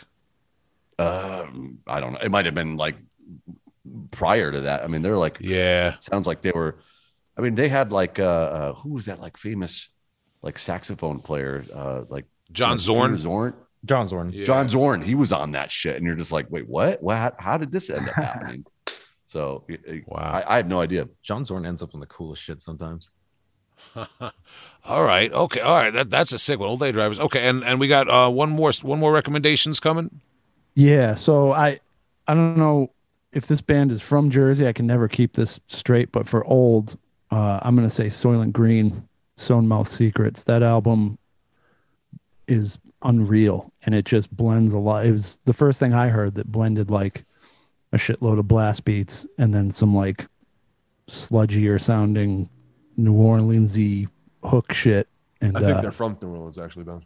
Um, 0.99 1.79
I 1.87 2.01
don't 2.01 2.13
know. 2.13 2.19
It 2.21 2.31
might 2.31 2.45
have 2.47 2.55
been 2.55 2.77
like 2.77 2.97
prior 4.11 4.53
to 4.53 4.63
that. 4.63 4.85
I 4.85 4.87
mean, 4.87 5.03
they're 5.03 5.17
like 5.17 5.39
Yeah. 5.41 5.97
sounds 6.01 6.27
like 6.27 6.43
they 6.43 6.53
were. 6.53 6.79
I 7.37 7.41
mean, 7.41 7.55
they 7.55 7.69
had 7.69 7.93
like 7.93 8.19
uh, 8.19 8.23
uh 8.25 8.73
who 8.75 8.91
was 8.91 9.07
that 9.07 9.21
like 9.21 9.37
famous 9.37 9.91
like 10.43 10.59
saxophone 10.59 11.21
player 11.21 11.65
uh 11.75 12.05
like 12.09 12.27
John 12.53 12.73
like, 12.73 12.81
Zorn. 12.81 13.19
Zorn. 13.19 13.55
John 13.85 14.07
Zorn. 14.09 14.31
Yeah. 14.33 14.45
John 14.45 14.69
Zorn, 14.69 15.03
he 15.03 15.15
was 15.15 15.33
on 15.33 15.53
that 15.53 15.71
shit, 15.71 15.97
and 15.97 16.07
you're 16.07 16.15
just 16.15 16.31
like, 16.31 16.47
wait, 16.51 16.69
what? 16.69 17.03
What? 17.03 17.17
How, 17.17 17.33
how 17.39 17.57
did 17.57 17.73
this 17.73 17.91
end 17.91 18.09
up 18.09 18.15
happening? 18.15 18.65
So, 19.33 19.65
y- 19.69 19.79
y- 19.89 20.03
Wow. 20.07 20.21
I, 20.47 20.55
I 20.55 20.57
have 20.59 20.67
no 20.67 20.81
idea. 20.81 21.09
John 21.23 21.45
Zorn 21.47 21.65
ends 21.65 21.83
up 21.83 21.95
on 21.95 22.01
the 22.01 22.07
coolest 22.07 22.43
shit 22.43 22.63
sometimes. 22.63 23.11
All 24.85 25.03
right. 25.05 25.33
Okay. 25.33 25.61
All 25.61 25.77
right. 25.77 25.91
That 25.93 26.11
that's 26.11 26.33
a 26.33 26.39
sick 26.39 26.59
one. 26.61 26.69
Old 26.69 26.81
lady 26.83 26.93
drivers. 26.93 27.19
Okay. 27.19 27.49
And 27.49 27.65
and 27.65 27.81
we 27.81 27.89
got 27.89 28.09
uh 28.11 28.31
one 28.31 28.51
more 28.51 28.73
one 28.83 28.99
more 28.99 29.13
recommendations 29.13 29.81
coming. 29.81 30.21
Yeah, 30.75 31.15
so 31.15 31.53
I 31.53 31.79
I 32.29 32.35
don't 32.35 32.57
know 32.59 32.93
if 33.33 33.47
this 33.47 33.61
band 33.63 33.91
is 33.91 34.03
from 34.03 34.31
Jersey. 34.31 34.67
I 34.69 34.73
can 34.73 34.87
never 34.87 35.09
keep 35.09 35.33
this 35.35 35.61
straight, 35.67 36.13
but 36.13 36.29
for 36.29 36.45
old, 36.45 36.97
uh, 37.31 37.59
I'm 37.63 37.75
gonna 37.75 37.91
say 37.91 38.07
Soilent 38.07 38.53
Green, 38.53 39.09
Sewn 39.37 39.67
Mouth 39.67 39.89
Secrets. 39.89 40.45
That 40.45 40.63
album 40.63 41.19
is 42.47 42.79
unreal, 43.03 43.73
and 43.85 43.95
it 43.95 44.05
just 44.05 44.35
blends 44.37 44.73
a 44.73 44.79
lot. 44.79 45.07
It 45.07 45.13
was 45.13 45.39
the 45.45 45.53
first 45.55 45.81
thing 45.81 45.93
I 45.95 46.09
heard 46.09 46.35
that 46.37 46.53
blended 46.53 46.91
like 46.91 47.25
a 47.93 47.97
shitload 47.97 48.39
of 48.39 48.49
blast 48.49 48.85
beats 48.85 49.27
and 49.39 49.55
then 49.55 49.71
some 49.71 49.95
like 49.95 50.27
sludgier 51.09 51.81
sounding 51.81 52.49
New 52.97 53.15
Orleansy 53.15 54.09
hook 54.45 54.73
shit. 54.73 55.09
And 55.41 55.57
I 55.57 55.61
think 55.61 55.79
uh, 55.79 55.81
they're 55.83 55.93
from 55.93 56.17
New 56.21 56.29
Orleans, 56.29 56.59
actually, 56.59 56.85
Ben. 56.85 57.03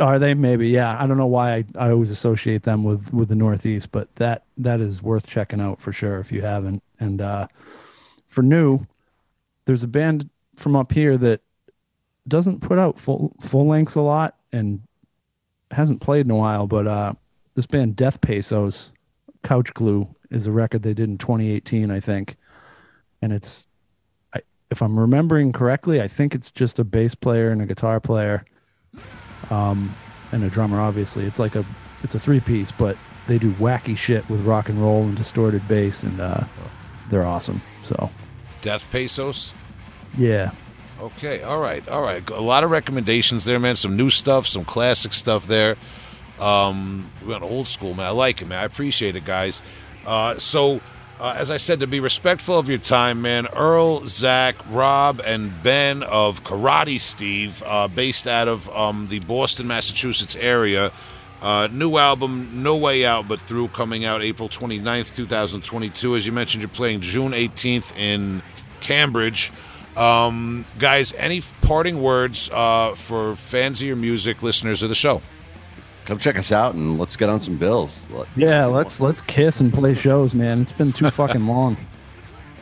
are 0.00 0.18
they 0.18 0.34
maybe? 0.34 0.68
Yeah, 0.68 1.00
I 1.00 1.06
don't 1.06 1.18
know 1.18 1.26
why 1.26 1.54
I, 1.54 1.64
I 1.78 1.90
always 1.90 2.10
associate 2.10 2.64
them 2.64 2.82
with 2.84 3.12
with 3.12 3.28
the 3.28 3.36
Northeast, 3.36 3.92
but 3.92 4.14
that 4.16 4.44
that 4.56 4.80
is 4.80 5.02
worth 5.02 5.26
checking 5.26 5.60
out 5.60 5.80
for 5.80 5.92
sure 5.92 6.18
if 6.18 6.32
you 6.32 6.42
haven't. 6.42 6.82
And 6.98 7.20
uh, 7.20 7.46
for 8.26 8.42
new, 8.42 8.86
there's 9.66 9.84
a 9.84 9.88
band 9.88 10.28
from 10.56 10.74
up 10.74 10.92
here 10.92 11.16
that 11.18 11.42
doesn't 12.26 12.60
put 12.60 12.78
out 12.78 12.98
full 12.98 13.36
full 13.40 13.66
lengths 13.66 13.94
a 13.94 14.00
lot 14.00 14.36
and 14.52 14.82
hasn't 15.70 16.00
played 16.00 16.26
in 16.26 16.30
a 16.30 16.36
while, 16.36 16.66
but 16.66 16.86
uh, 16.86 17.14
this 17.54 17.66
band 17.66 17.94
Death 17.94 18.20
Pesos, 18.20 18.92
Couch 19.42 19.72
Glue, 19.74 20.14
is 20.36 20.46
a 20.46 20.52
record 20.52 20.82
they 20.82 20.94
did 20.94 21.08
in 21.08 21.18
2018, 21.18 21.90
I 21.90 22.00
think, 22.00 22.36
and 23.22 23.32
it's. 23.32 23.66
I, 24.34 24.40
if 24.70 24.82
I'm 24.82 24.98
remembering 24.98 25.52
correctly, 25.52 26.00
I 26.00 26.08
think 26.08 26.34
it's 26.34 26.50
just 26.50 26.78
a 26.78 26.84
bass 26.84 27.14
player 27.14 27.50
and 27.50 27.60
a 27.62 27.66
guitar 27.66 28.00
player 28.00 28.44
um, 29.50 29.94
and 30.32 30.44
a 30.44 30.48
drummer. 30.48 30.80
Obviously, 30.80 31.24
it's 31.24 31.38
like 31.38 31.56
a 31.56 31.64
it's 32.02 32.14
a 32.14 32.18
three 32.18 32.40
piece, 32.40 32.72
but 32.72 32.96
they 33.26 33.38
do 33.38 33.52
wacky 33.54 33.96
shit 33.96 34.28
with 34.28 34.40
rock 34.42 34.68
and 34.68 34.80
roll 34.80 35.02
and 35.04 35.16
distorted 35.16 35.66
bass, 35.66 36.02
and 36.02 36.20
uh, 36.20 36.44
they're 37.10 37.24
awesome. 37.24 37.60
So 37.82 38.10
Death 38.62 38.90
Pesos. 38.90 39.52
yeah, 40.16 40.50
Okay, 40.98 41.42
all 41.42 41.60
right, 41.60 41.86
all 41.88 42.00
right. 42.00 42.26
A 42.30 42.40
lot 42.40 42.64
of 42.64 42.70
recommendations 42.70 43.44
there, 43.44 43.58
man. 43.58 43.76
Some 43.76 43.96
new 43.96 44.08
stuff, 44.08 44.46
some 44.46 44.64
classic 44.64 45.12
stuff 45.12 45.46
there. 45.46 45.76
Um, 46.40 47.10
we 47.20 47.28
went 47.28 47.42
old 47.42 47.66
school, 47.66 47.92
man. 47.94 48.06
I 48.06 48.10
like 48.10 48.40
it, 48.40 48.48
man. 48.48 48.60
I 48.60 48.64
appreciate 48.64 49.14
it, 49.14 49.24
guys. 49.24 49.62
Uh, 50.06 50.38
so, 50.38 50.80
uh, 51.18 51.34
as 51.36 51.50
I 51.50 51.56
said, 51.56 51.80
to 51.80 51.86
be 51.86 52.00
respectful 52.00 52.58
of 52.58 52.68
your 52.68 52.78
time, 52.78 53.20
man, 53.20 53.46
Earl, 53.48 54.06
Zach, 54.06 54.54
Rob, 54.70 55.20
and 55.26 55.62
Ben 55.62 56.02
of 56.02 56.44
Karate 56.44 57.00
Steve, 57.00 57.62
uh, 57.66 57.88
based 57.88 58.26
out 58.26 58.48
of 58.48 58.68
um, 58.70 59.08
the 59.08 59.18
Boston, 59.20 59.66
Massachusetts 59.66 60.36
area. 60.36 60.92
Uh, 61.42 61.68
new 61.70 61.98
album, 61.98 62.62
No 62.62 62.76
Way 62.76 63.04
Out 63.04 63.28
But 63.28 63.40
Through, 63.40 63.68
coming 63.68 64.04
out 64.04 64.22
April 64.22 64.48
29th, 64.48 65.14
2022. 65.14 66.16
As 66.16 66.26
you 66.26 66.32
mentioned, 66.32 66.62
you're 66.62 66.68
playing 66.68 67.00
June 67.00 67.32
18th 67.32 67.96
in 67.98 68.42
Cambridge. 68.80 69.52
Um, 69.96 70.64
guys, 70.78 71.12
any 71.14 71.42
parting 71.62 72.00
words 72.00 72.50
uh, 72.52 72.94
for 72.94 73.36
fans 73.36 73.80
of 73.80 73.86
your 73.86 73.96
music, 73.96 74.42
listeners 74.42 74.82
of 74.82 74.88
the 74.88 74.94
show? 74.94 75.22
Come 76.06 76.18
check 76.18 76.38
us 76.38 76.52
out 76.52 76.74
and 76.74 76.98
let's 76.98 77.16
get 77.16 77.28
on 77.28 77.40
some 77.40 77.56
bills. 77.56 78.06
Let- 78.10 78.28
yeah. 78.36 78.64
Let's 78.66 79.00
let's 79.00 79.20
kiss 79.20 79.60
and 79.60 79.72
play 79.72 79.94
shows, 79.94 80.34
man. 80.34 80.62
It's 80.62 80.72
been 80.72 80.92
too 80.92 81.10
fucking 81.10 81.46
long. 81.46 81.76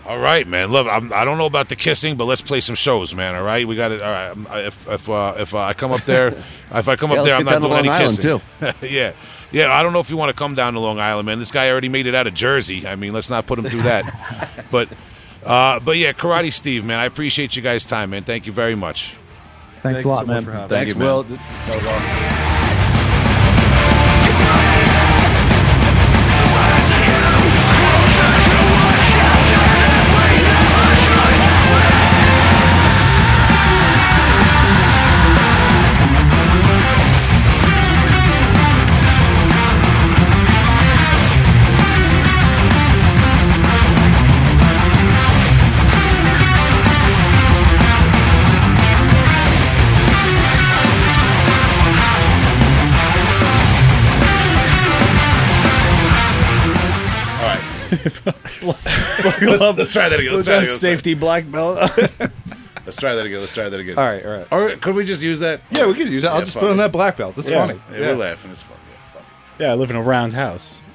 All 0.06 0.18
right, 0.18 0.46
man. 0.46 0.68
Look, 0.70 0.86
I'm, 0.86 1.10
I 1.14 1.24
don't 1.24 1.38
know 1.38 1.46
about 1.46 1.70
the 1.70 1.76
kissing, 1.76 2.16
but 2.16 2.26
let's 2.26 2.42
play 2.42 2.60
some 2.60 2.74
shows, 2.74 3.14
man. 3.14 3.34
All 3.34 3.42
right, 3.42 3.66
we 3.66 3.74
got 3.74 3.90
it. 3.90 4.02
All 4.02 4.10
right, 4.12 4.28
um, 4.30 4.46
if 4.50 4.86
if 4.88 5.08
uh, 5.08 5.34
if 5.38 5.54
uh, 5.54 5.60
I 5.60 5.72
come 5.72 5.92
up 5.92 6.02
there, 6.04 6.28
if 6.74 6.88
I 6.88 6.96
come 6.96 7.10
Yeah, 7.10 7.18
up 7.20 7.24
there, 7.24 7.36
I'm 7.36 7.44
not 7.44 7.52
down 7.52 7.62
to 7.62 7.68
doing 7.68 7.78
any 7.80 7.88
Island, 7.88 8.18
kissing. 8.18 8.40
yeah, 8.90 9.12
yeah. 9.50 9.72
I 9.72 9.82
don't 9.82 9.94
know 9.94 10.00
if 10.00 10.10
you 10.10 10.16
want 10.18 10.28
to 10.30 10.36
come 10.36 10.54
down 10.54 10.74
to 10.74 10.80
Long 10.80 10.98
Island, 10.98 11.24
man. 11.24 11.38
This 11.38 11.50
guy 11.50 11.70
already 11.70 11.88
made 11.88 12.06
it 12.06 12.14
out 12.14 12.26
of 12.26 12.34
Jersey. 12.34 12.86
I 12.86 12.96
mean, 12.96 13.14
let's 13.14 13.30
not 13.30 13.46
put 13.46 13.58
him 13.58 13.64
through 13.64 13.82
that. 13.82 14.50
but 14.70 14.90
uh, 15.44 15.80
but 15.80 15.96
yeah, 15.96 16.12
Karate 16.12 16.52
Steve, 16.52 16.84
man. 16.84 16.98
I 16.98 17.06
appreciate 17.06 17.56
you 17.56 17.62
guys' 17.62 17.86
time, 17.86 18.10
man. 18.10 18.24
Thank 18.24 18.46
you 18.46 18.52
very 18.52 18.74
much. 18.74 19.16
Thanks 19.82 20.02
Thank 20.02 20.04
a 20.04 20.08
lot, 20.08 20.26
so 20.26 20.32
man. 20.32 20.44
for 20.44 20.66
Thanks, 20.68 20.92
us. 20.92 20.96
man. 20.98 21.06
Will. 21.08 22.43
Let's 59.24 59.92
try 59.92 60.08
that 60.08 60.20
again. 60.20 60.32
Let's 60.34 60.44
try 60.46 60.54
that 60.56 60.62
again. 60.62 60.64
safety 60.64 61.14
black 61.14 61.50
belt. 61.50 61.78
Let's 62.86 62.98
try 63.00 63.14
that 63.14 63.24
again. 63.24 63.40
Let's 63.40 63.54
try 63.54 63.70
that 63.70 63.80
again. 63.80 63.96
All 63.96 64.04
right, 64.04 64.22
all 64.26 64.32
right. 64.32 64.46
Or 64.74 64.76
could 64.76 64.94
we 64.94 65.06
just 65.06 65.22
use 65.22 65.40
that? 65.40 65.62
Yeah, 65.70 65.86
we 65.86 65.94
could 65.94 66.06
use 66.08 66.22
that. 66.24 66.32
I'll 66.32 66.40
Yeah, 66.40 66.44
just 66.44 66.52
fuck 66.52 66.60
put 66.64 66.70
on 66.70 66.74
it. 66.74 66.82
that 66.82 66.92
black 66.92 67.16
belt. 67.16 67.34
That's 67.34 67.48
Yeah. 67.48 67.66
funny. 67.66 67.80
Yeah, 67.90 67.98
we're 68.10 68.16
laughing. 68.16 68.50
It's 68.50 68.60
fun. 68.62 68.76
Yeah, 68.90 69.12
fuck 69.14 69.22
it. 69.58 69.62
yeah, 69.62 69.70
I 69.72 69.74
live 69.74 69.88
in 69.88 69.96
a 69.96 70.02
round 70.02 70.34
house. 70.34 70.82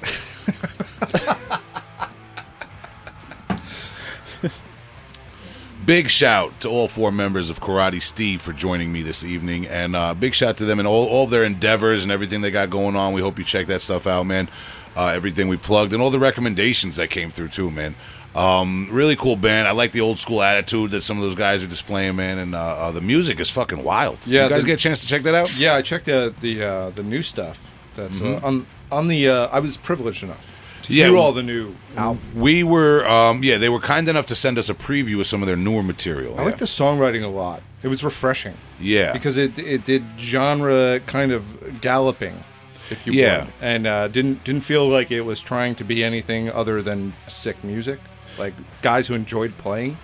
Big 5.84 6.10
shout 6.10 6.60
to 6.60 6.68
all 6.68 6.86
four 6.88 7.10
members 7.10 7.50
of 7.50 7.58
Karate 7.60 8.00
Steve 8.02 8.40
for 8.42 8.52
joining 8.52 8.92
me 8.92 9.02
this 9.02 9.24
evening, 9.24 9.66
and 9.66 9.96
uh, 9.96 10.14
big 10.14 10.34
shout 10.34 10.56
to 10.58 10.64
them 10.64 10.78
and 10.78 10.86
all, 10.86 11.06
all 11.06 11.24
of 11.24 11.30
their 11.30 11.42
endeavors 11.42 12.02
and 12.04 12.12
everything 12.12 12.42
they 12.42 12.50
got 12.50 12.70
going 12.70 12.94
on. 12.94 13.12
We 13.12 13.22
hope 13.22 13.38
you 13.38 13.44
check 13.44 13.66
that 13.68 13.80
stuff 13.80 14.06
out, 14.06 14.24
man. 14.26 14.48
Uh, 14.94 15.06
everything 15.06 15.48
we 15.48 15.56
plugged 15.56 15.92
and 15.92 16.02
all 16.02 16.10
the 16.10 16.18
recommendations 16.18 16.96
that 16.96 17.08
came 17.10 17.30
through 17.30 17.48
too, 17.48 17.70
man. 17.70 17.94
Um, 18.34 18.88
really 18.90 19.16
cool 19.16 19.36
band. 19.36 19.66
I 19.66 19.72
like 19.72 19.92
the 19.92 20.00
old 20.02 20.18
school 20.18 20.42
attitude 20.42 20.92
that 20.92 21.02
some 21.02 21.16
of 21.16 21.22
those 21.22 21.34
guys 21.34 21.64
are 21.64 21.66
displaying, 21.66 22.16
man. 22.16 22.38
And 22.38 22.54
uh, 22.54 22.58
uh, 22.58 22.90
the 22.92 23.00
music 23.00 23.40
is 23.40 23.50
fucking 23.50 23.82
wild. 23.82 24.18
Yeah, 24.26 24.44
you 24.44 24.50
guys 24.50 24.60
the- 24.62 24.66
get 24.68 24.74
a 24.74 24.82
chance 24.82 25.00
to 25.00 25.06
check 25.08 25.22
that 25.22 25.34
out. 25.34 25.58
Yeah, 25.58 25.74
I 25.74 25.82
checked 25.82 26.04
the 26.06 26.32
the 26.40 26.62
uh, 26.64 26.90
the 26.90 27.02
new 27.02 27.22
stuff. 27.22 27.72
That's 27.96 28.20
Mm-hmm. 28.20 28.44
uh, 28.44 28.48
on 28.48 28.66
on 28.92 29.08
the. 29.08 29.28
Uh, 29.28 29.48
I 29.50 29.58
was 29.60 29.76
privileged 29.76 30.22
enough 30.22 30.56
to 30.82 30.94
Yeah, 30.94 31.08
hear 31.08 31.16
all 31.16 31.32
the 31.32 31.42
new 31.42 31.74
album. 31.96 32.20
We 32.34 32.62
were, 32.62 33.06
um, 33.06 33.42
yeah, 33.44 33.58
they 33.58 33.68
were 33.68 33.80
kind 33.80 34.08
enough 34.08 34.26
to 34.26 34.34
send 34.34 34.58
us 34.58 34.70
a 34.70 34.74
preview 34.74 35.20
of 35.20 35.26
some 35.26 35.42
of 35.42 35.46
their 35.46 35.56
newer 35.56 35.82
material. 35.82 36.38
I 36.38 36.44
like 36.44 36.58
the 36.58 36.64
songwriting 36.66 37.22
a 37.24 37.28
lot. 37.28 37.62
It 37.82 37.88
was 37.88 38.04
refreshing. 38.04 38.54
Yeah. 38.80 39.12
because 39.12 39.36
it 39.36 39.58
it 39.58 39.84
did 39.84 40.04
genre 40.18 41.00
kind 41.06 41.32
of 41.32 41.80
galloping, 41.80 42.44
if 42.90 43.06
you 43.06 43.12
will. 43.12 43.18
Yeah. 43.18 43.44
would, 43.44 43.52
and 43.60 43.86
uh, 43.88 44.06
didn't 44.08 44.44
didn't 44.44 44.62
feel 44.62 44.88
like 44.88 45.10
it 45.10 45.22
was 45.22 45.40
trying 45.40 45.74
to 45.76 45.84
be 45.84 46.04
anything 46.04 46.48
other 46.50 46.80
than 46.80 47.12
sick 47.26 47.62
music. 47.64 47.98
Like 48.38 48.54
guys 48.82 49.06
who 49.08 49.14
enjoyed 49.14 49.56
playing. 49.58 49.96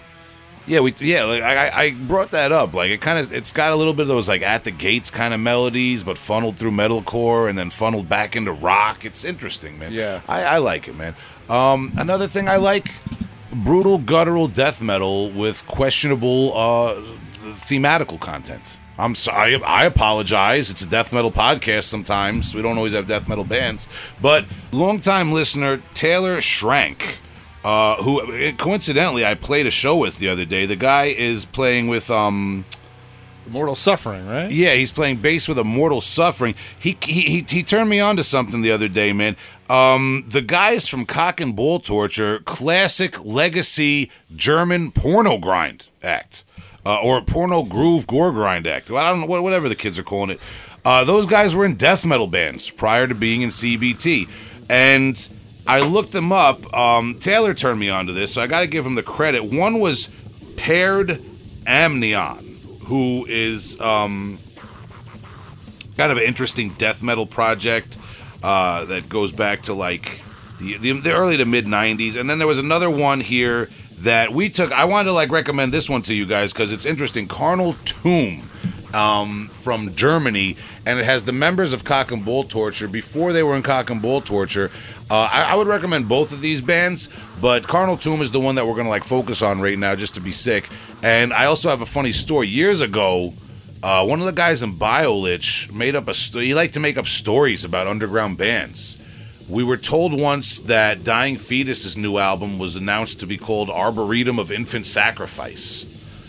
Yeah, 0.69 0.81
we 0.81 0.93
yeah. 0.98 1.24
Like, 1.24 1.43
I 1.43 1.69
I- 1.69 1.81
I 1.82 1.90
brought 1.93 2.32
that 2.32 2.51
up. 2.51 2.74
Like 2.74 2.90
it 2.90 3.01
kind 3.01 3.19
of 3.19 3.32
it's 3.32 3.53
got 3.53 3.70
a 3.73 3.77
little 3.77 3.94
bit 3.94 4.03
of 4.03 4.09
those 4.09 4.28
like 4.28 4.43
at 4.43 4.65
the 4.65 4.73
gates 4.73 5.11
kind 5.11 5.32
of 5.32 5.39
melodies, 5.40 6.03
but 6.03 6.19
funneled 6.19 6.57
through 6.57 6.73
metalcore 6.73 7.48
and 7.48 7.57
then 7.57 7.70
funneled 7.70 8.09
back 8.09 8.35
into 8.35 8.51
rock. 8.53 9.05
It's 9.05 9.24
interesting, 9.24 9.78
man. 9.78 9.93
Yeah. 9.93 10.23
I, 10.28 10.43
I 10.43 10.59
like 10.59 10.89
it, 10.89 10.97
man. 10.97 11.15
Um, 11.48 11.93
another 11.97 12.27
thing 12.27 12.48
I 12.48 12.57
like: 12.57 12.90
brutal 13.53 13.98
guttural 13.98 14.48
death 14.48 14.82
metal 14.82 15.31
with 15.31 15.65
questionable 15.69 16.53
uh, 16.57 16.94
thematical 17.55 18.19
content. 18.19 18.78
I'm 18.98 19.15
sorry. 19.15 19.62
I 19.62 19.85
apologize. 19.85 20.70
It's 20.70 20.82
a 20.82 20.86
death 20.86 21.12
metal 21.12 21.31
podcast. 21.31 21.85
Sometimes 21.85 22.55
we 22.55 22.62
don't 22.62 22.77
always 22.78 22.94
have 22.94 23.07
death 23.07 23.28
metal 23.28 23.44
bands, 23.44 23.89
but 24.20 24.47
longtime 24.73 25.32
listener 25.32 25.81
Taylor 25.94 26.39
Schrank 26.39 27.19
uh, 27.66 27.97
who 28.02 28.52
coincidentally 28.56 29.24
I 29.26 29.34
played 29.34 29.66
a 29.66 29.70
show 29.70 29.97
with 29.97 30.18
the 30.18 30.28
other 30.28 30.44
day. 30.44 30.66
The 30.66 30.76
guy 30.76 31.06
is 31.06 31.44
playing 31.44 31.88
with 31.88 32.10
um 32.10 32.64
Mortal 33.48 33.74
suffering, 33.76 34.26
right? 34.26 34.51
yeah, 34.51 34.74
he's 34.74 34.90
playing 34.90 35.18
bass 35.18 35.47
with 35.48 35.56
Immortal 35.59 36.01
Suffering. 36.01 36.55
He 36.78 36.97
he 37.01 37.20
he, 37.22 37.44
he 37.48 37.62
turned 37.62 37.88
me 37.88 38.01
on 38.01 38.16
to 38.16 38.24
something 38.24 38.60
the 38.62 38.72
other 38.72 38.88
day, 38.88 39.12
man. 39.12 39.36
Um, 39.70 40.24
the 40.28 40.43
guys 40.43 40.88
from 40.88 41.06
Cock 41.06 41.40
and 41.40 41.55
Ball 41.55 41.78
Torture, 41.80 42.38
classic 42.40 43.24
legacy 43.24 44.10
German 44.34 44.90
porno 44.90 45.38
grind 45.38 45.86
act, 46.02 46.43
uh, 46.84 46.98
or 47.02 47.20
porno 47.22 47.62
groove 47.64 48.06
gore 48.09 48.32
grind 48.32 48.66
act. 48.66 48.90
Well, 48.90 49.05
I 49.05 49.10
don't 49.10 49.20
know 49.20 49.26
what- 49.26 49.43
whatever 49.44 49.68
the 49.68 49.74
kids 49.76 49.97
are 49.98 50.02
calling 50.05 50.30
it. 50.30 50.40
Uh, 50.84 51.02
those 51.05 51.26
guys 51.26 51.55
were 51.55 51.64
in 51.64 51.74
death 51.76 52.05
metal 52.06 52.26
bands 52.28 52.70
prior 52.70 53.06
to 53.09 53.14
being 53.14 53.43
in 53.43 53.51
CBT, 53.51 54.28
and 54.68 55.28
I 55.66 55.80
looked 55.80 56.12
them 56.12 56.32
up. 56.32 56.72
Um, 56.74 57.16
Taylor 57.16 57.55
turned 57.55 57.80
me 57.80 57.88
on 57.88 58.06
to 58.06 58.12
this, 58.12 58.32
so 58.32 58.40
I 58.40 58.47
got 58.47 58.60
to 58.60 58.66
give 58.66 58.86
him 58.86 58.94
the 58.94 59.02
credit. 59.02 59.44
One 59.44 59.80
was 59.80 60.09
Paired 60.56 61.22
Amnion, 61.66 62.60
who 62.86 63.26
is 63.28 63.80
um, 63.80 64.38
kind 65.97 66.12
of 66.12 66.18
an 66.18 66.24
interesting 66.24 66.70
death 66.70 67.02
metal 67.02 67.26
project 67.26 67.98
uh, 68.43 68.84
that 68.84 69.09
goes 69.09 69.32
back 69.32 69.62
to 69.62 69.74
like 69.74 70.22
the, 70.60 70.76
the, 70.78 70.93
the 70.93 71.12
early 71.12 71.36
to 71.36 71.44
mid 71.44 71.66
90s. 71.66 72.16
And 72.16 72.30
then 72.30 72.38
there 72.38 72.47
was 72.47 72.59
another 72.59 72.90
one 72.90 73.20
here 73.20 73.68
that 73.98 74.32
we 74.32 74.48
took. 74.48 74.72
I 74.72 74.84
wanted 74.84 75.09
to 75.09 75.14
like 75.14 75.30
recommend 75.30 75.72
this 75.72 75.90
one 75.90 76.02
to 76.02 76.14
you 76.14 76.26
guys 76.26 76.52
because 76.52 76.72
it's 76.72 76.86
interesting. 76.86 77.26
Carnal 77.26 77.74
Tomb 77.84 78.48
um, 78.94 79.48
from 79.48 79.94
Germany, 79.94 80.56
and 80.86 81.00
it 81.00 81.04
has 81.04 81.24
the 81.24 81.32
members 81.32 81.72
of 81.72 81.82
Cock 81.84 82.12
and 82.12 82.24
Ball 82.24 82.44
Torture 82.44 82.86
before 82.86 83.32
they 83.32 83.42
were 83.42 83.56
in 83.56 83.62
Cock 83.62 83.90
and 83.90 84.00
Ball 84.00 84.20
Torture. 84.20 84.70
Uh, 85.10 85.28
I, 85.30 85.52
I 85.52 85.54
would 85.56 85.66
recommend 85.66 86.08
both 86.08 86.32
of 86.32 86.40
these 86.40 86.60
bands, 86.60 87.08
but 87.40 87.66
Carnal 87.66 87.98
Tomb 87.98 88.22
is 88.22 88.30
the 88.30 88.40
one 88.40 88.54
that 88.54 88.66
we're 88.66 88.76
gonna 88.76 88.88
like 88.88 89.04
focus 89.04 89.42
on 89.42 89.60
right 89.60 89.78
now, 89.78 89.96
just 89.96 90.14
to 90.14 90.20
be 90.20 90.32
sick. 90.32 90.68
And 91.02 91.32
I 91.32 91.46
also 91.46 91.68
have 91.68 91.82
a 91.82 91.86
funny 91.86 92.12
story. 92.12 92.46
Years 92.46 92.80
ago, 92.80 93.34
uh, 93.82 94.06
one 94.06 94.20
of 94.20 94.26
the 94.26 94.32
guys 94.32 94.62
in 94.62 94.78
BioLitch 94.78 95.72
made 95.72 95.96
up 95.96 96.06
a. 96.06 96.14
St- 96.14 96.44
he 96.44 96.54
liked 96.54 96.74
to 96.74 96.80
make 96.80 96.96
up 96.96 97.08
stories 97.08 97.64
about 97.64 97.88
underground 97.88 98.38
bands. 98.38 98.96
We 99.48 99.64
were 99.64 99.76
told 99.76 100.18
once 100.18 100.60
that 100.60 101.04
Dying 101.04 101.36
Fetus's 101.36 101.96
new 101.96 102.18
album 102.18 102.58
was 102.58 102.74
announced 102.74 103.20
to 103.20 103.26
be 103.26 103.36
called 103.36 103.70
Arboretum 103.70 104.38
of 104.38 104.50
Infant 104.50 104.86
Sacrifice. 104.86 105.86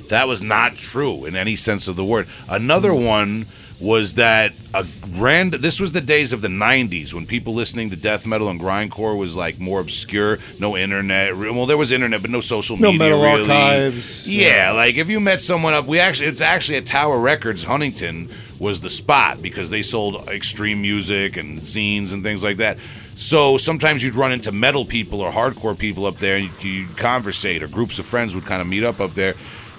That 0.10 0.28
was 0.28 0.42
not 0.42 0.76
true 0.76 1.26
in 1.26 1.36
any 1.36 1.56
sense 1.56 1.88
of 1.88 1.96
the 1.96 2.06
word. 2.06 2.28
Another 2.48 2.94
one 2.94 3.46
was 3.80 4.16
that 4.16 4.54
a 4.74 4.84
grand 5.14 5.54
this 5.54 5.80
was 5.80 5.92
the 5.92 6.02
days 6.02 6.34
of 6.34 6.42
the 6.42 6.48
90s 6.48 7.14
when 7.14 7.28
people 7.28 7.54
listening 7.54 7.92
to 7.92 7.96
death 7.96 8.26
metal 8.26 8.50
and 8.50 8.60
grindcore 8.60 9.16
was 9.16 9.36
like 9.36 9.60
more 9.60 9.80
obscure 9.80 10.40
no 10.60 10.76
internet 10.76 11.38
well 11.38 11.68
there 11.68 11.78
was 11.78 11.92
internet 11.92 12.22
but 12.22 12.32
no 12.32 12.42
social 12.42 12.76
No 12.76 12.92
media 12.92 13.12
metal 13.12 13.22
really. 13.22 13.52
archives. 13.52 14.28
yeah, 14.28 14.72
like 14.72 14.96
if 14.96 15.10
you 15.10 15.20
met 15.20 15.42
someone 15.42 15.74
up 15.76 15.86
we 15.86 16.00
actually 16.00 16.28
it's 16.28 16.42
actually 16.42 16.78
at 16.78 16.88
tower 16.88 17.20
records 17.20 17.66
huntington 17.66 18.30
was 18.58 18.82
the 18.82 18.90
spot 18.90 19.44
because 19.44 19.70
they 19.70 19.84
sold 19.84 20.28
extreme 20.30 20.82
music 20.82 21.38
and 21.38 21.60
zines 21.62 22.14
and 22.14 22.24
things 22.24 22.44
like 22.44 22.58
that 22.58 22.80
so 23.16 23.58
sometimes 23.58 24.04
you'd 24.04 24.16
run 24.16 24.32
into 24.32 24.52
metal 24.52 24.86
people 24.86 25.22
or 25.22 25.32
hardcore 25.32 25.78
people 25.78 26.08
up 26.08 26.18
there 26.18 26.38
and 26.38 26.46
you'd, 26.46 26.64
you'd 26.64 26.98
conversate 26.98 27.62
or 27.62 27.68
groups 27.68 28.00
of 28.00 28.06
friends 28.08 28.34
would 28.34 28.46
kind 28.46 28.60
of 28.62 28.68
meet 28.68 28.84
up 28.84 29.00
up 29.00 29.14
there 29.14 29.36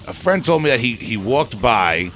a 0.06 0.12
friend 0.12 0.44
told 0.44 0.62
me 0.62 0.70
that 0.70 0.78
he, 0.80 0.94
he 0.94 1.16
walked 1.16 1.60
by 1.60 2.12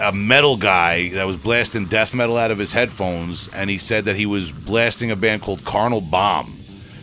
a 0.00 0.12
metal 0.12 0.56
guy 0.56 1.10
that 1.10 1.24
was 1.24 1.36
blasting 1.36 1.86
death 1.86 2.14
metal 2.14 2.36
out 2.36 2.50
of 2.50 2.58
his 2.58 2.72
headphones, 2.72 3.48
and 3.48 3.70
he 3.70 3.78
said 3.78 4.04
that 4.06 4.16
he 4.16 4.26
was 4.26 4.50
blasting 4.50 5.10
a 5.10 5.16
band 5.16 5.42
called 5.42 5.64
Carnal 5.64 6.00
Bomb. 6.00 6.58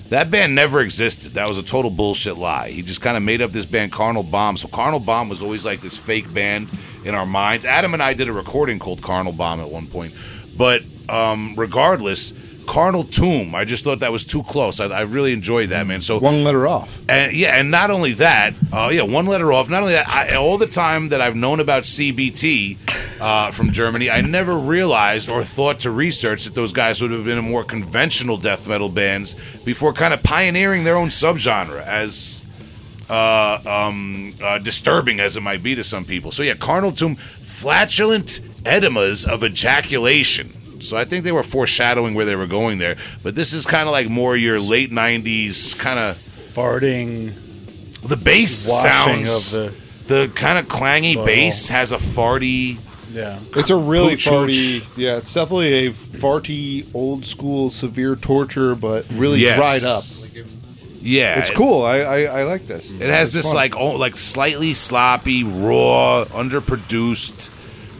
That 0.10 0.32
band 0.32 0.56
never 0.56 0.80
existed. 0.80 1.34
That 1.34 1.49
was 1.49 1.57
a 1.57 1.64
total 1.64 1.91
bullshit 1.91 2.38
lie. 2.38 2.69
He 2.69 2.82
just 2.82 3.02
kind 3.02 3.18
of 3.18 3.24
made 3.24 3.41
up 3.41 3.52
this 3.52 3.65
band 3.65 3.91
Carnal 3.91 4.24
Bomb. 4.24 4.57
So 4.57 4.68
Carnal 4.69 5.02
Bomb 5.02 5.28
was 5.28 5.41
always 5.41 5.65
like 5.65 5.82
this 5.82 5.98
fake 5.98 6.34
band 6.34 6.69
in 7.03 7.14
our 7.14 7.26
minds. 7.26 7.65
Adam 7.65 7.94
and 7.94 8.02
I 8.02 8.14
did 8.14 8.30
a 8.30 8.34
recording 8.34 8.80
called 8.80 9.02
Carnal 9.02 9.34
Bomb 9.34 9.60
at 9.60 9.69
one 9.69 9.88
point. 9.88 10.14
But 10.57 10.84
um, 11.10 11.56
regardless, 11.57 12.32
Carnal 12.68 13.06
Tomb, 13.06 13.56
I 13.56 13.65
just 13.65 13.84
thought 13.84 13.99
that 14.02 14.11
was 14.11 14.26
too 14.26 14.44
close. 14.44 14.80
I, 14.80 14.85
I 14.88 15.02
really 15.02 15.34
enjoyed 15.34 15.69
that, 15.69 15.88
man. 15.88 16.02
So 16.02 16.19
One 16.19 16.44
letter 16.44 16.68
off. 16.68 16.99
and 17.10 17.34
yeah, 17.34 17.57
and 17.57 17.72
not 17.72 17.89
only 17.89 18.14
that, 18.14 18.53
uh, 18.72 18.89
yeah, 18.91 19.02
one 19.03 19.26
letter 19.26 19.52
off. 19.53 19.69
Not 19.69 19.81
only 19.81 19.94
that, 19.94 20.07
I, 20.07 20.35
all 20.35 20.57
the 20.57 20.68
time 20.68 21.10
that 21.10 21.22
I've 21.22 21.35
known 21.35 21.60
about 21.60 21.84
CBT 21.84 22.77
uh, 23.22 23.52
from 23.52 23.72
Germany, 23.72 24.10
I 24.11 24.22
never 24.22 24.57
realized 24.57 25.30
or 25.30 25.44
thought 25.44 25.80
to 25.81 25.91
research 25.91 26.44
that 26.45 26.56
those 26.56 26.73
guys 26.73 27.02
would 27.02 27.11
have 27.11 27.23
been 27.26 27.38
in 27.38 27.45
more 27.49 27.64
conventional 27.64 28.38
death 28.38 28.68
metal 28.68 28.89
bands 28.89 29.35
before 29.65 29.94
kind 29.94 30.14
of 30.14 30.22
pioneering 30.22 30.84
their 30.84 30.98
own 30.98 31.07
subgenre 31.07 31.81
as 31.85 32.44
uh, 33.10 33.60
um, 33.65 34.35
uh, 34.44 34.57
disturbing 34.60 35.19
as 35.22 35.38
it 35.38 35.41
might 35.41 35.64
be 35.64 35.73
to 35.76 35.84
some 35.84 36.03
people. 36.03 36.31
So 36.31 36.44
yeah, 36.44 36.56
carnal 36.56 36.91
tomb, 36.91 37.15
flatulent 37.15 38.41
edemas 38.64 39.26
of 39.26 39.44
ejaculation. 39.44 40.52
So 40.80 40.95
I 40.98 41.06
think 41.06 41.24
they 41.24 41.32
were 41.32 41.44
foreshadowing 41.44 42.14
where 42.14 42.26
they 42.26 42.36
were 42.36 42.48
going 42.48 42.78
there, 42.78 42.98
but 43.24 43.36
this 43.36 43.54
is 43.54 43.66
kind 43.66 43.88
of 43.88 43.91
like 43.91 44.10
more 44.10 44.36
your 44.36 44.60
late 44.60 44.91
'90s 44.91 45.80
kind 45.80 45.99
of 45.99 46.16
farting. 46.18 47.34
the 48.08 48.18
bass 48.18 48.68
Washing 48.70 49.26
sounds. 49.26 49.54
of 49.54 49.74
the 50.08 50.14
the 50.14 50.32
kind 50.36 50.58
of 50.58 50.68
clangy 50.68 51.16
Butthole. 51.16 51.26
bass 51.26 51.68
has 51.70 51.91
a 51.91 51.98
farty. 51.98 52.78
Yeah. 53.12 53.40
It's 53.56 53.70
a 53.70 53.76
really 53.76 54.14
Pooch 54.16 54.26
farty. 54.28 54.84
Yeah, 54.98 55.18
it's 55.18 55.34
definitely 55.34 55.88
a 55.88 55.90
farty, 55.91 56.86
old 56.94 57.26
school, 57.26 57.70
severe 57.72 58.16
torture, 58.16 58.76
but 58.76 59.06
really 59.12 59.40
Yes. 59.40 59.56
dried 59.58 59.84
up. 59.84 60.04
Yeah, 60.99 61.40
It's 61.40 61.49
it- 61.52 61.56
cool. 61.56 61.84
I 61.86 61.99
I, 61.99 62.20
I 62.40 62.44
like 62.44 62.68
this. 62.68 62.94
It 62.94 63.10
has 63.10 63.30
It's 63.30 63.38
this 63.38 63.45
fun. 63.48 63.56
like 63.56 63.76
oh, 63.78 63.91
like 63.95 64.16
slightly 64.18 64.74
sloppy, 64.74 65.44
raw, 65.44 66.26
underproduced, 66.26 67.49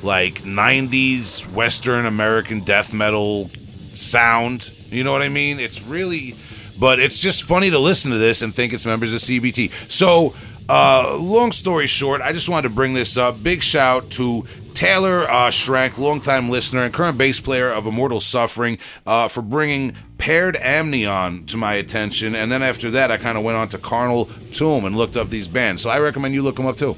like 0.04 0.42
'90s 0.44 1.52
Western 1.52 2.06
American 2.06 2.62
death 2.62 2.94
metal 2.94 3.50
sound. 3.94 4.72
You 4.90 5.04
know 5.04 5.12
what 5.12 5.22
I 5.22 5.30
mean? 5.30 5.60
It's 5.60 5.84
really, 5.84 6.36
but 6.80 7.00
it's 7.00 7.20
just 7.20 7.44
funny 7.44 7.70
to 7.70 7.80
listen 7.80 8.12
to 8.12 8.18
this 8.18 8.42
and 8.42 8.54
think 8.54 8.74
it's 8.74 8.86
members 8.86 9.14
of 9.14 9.22
CBT. 9.22 9.92
So, 9.92 10.34
uh, 10.70 11.18
long 11.20 11.52
story 11.52 11.88
short, 11.88 12.22
I 12.22 12.34
just 12.34 12.50
wanted 12.50 12.70
to 12.70 12.76
bring 12.76 12.94
this 12.94 13.18
up. 13.18 13.42
Big 13.42 13.64
shout 13.64 14.10
to 14.12 14.44
Taylor 14.74 15.24
uh, 15.24 15.50
Schrank, 15.50 15.98
longtime 15.98 16.50
listener 16.50 16.84
and 16.84 16.94
current 16.94 17.18
bass 17.18 17.40
player 17.40 17.72
of 17.72 17.88
Immortal 17.88 18.20
Suffering, 18.20 18.78
uh, 19.06 19.28
for 19.28 19.42
bringing 19.42 19.94
Paired 20.18 20.56
Amnion 20.58 21.46
to 21.48 21.58
my 21.58 21.74
attention. 21.74 22.36
And 22.36 22.52
then 22.52 22.62
after 22.62 22.92
that, 22.92 23.12
I 23.12 23.18
kind 23.18 23.38
of 23.38 23.44
went 23.44 23.58
on 23.58 23.70
to 23.70 23.78
Carnal 23.78 24.26
Tomb 24.52 24.86
and 24.86 24.96
looked 24.96 25.18
up 25.18 25.30
these 25.30 25.48
bands. 25.48 25.82
So 25.82 25.90
I 25.90 26.00
recommend 26.00 26.34
you 26.34 26.44
look 26.44 26.58
them 26.58 26.66
up 26.68 26.78
too. 26.78 26.96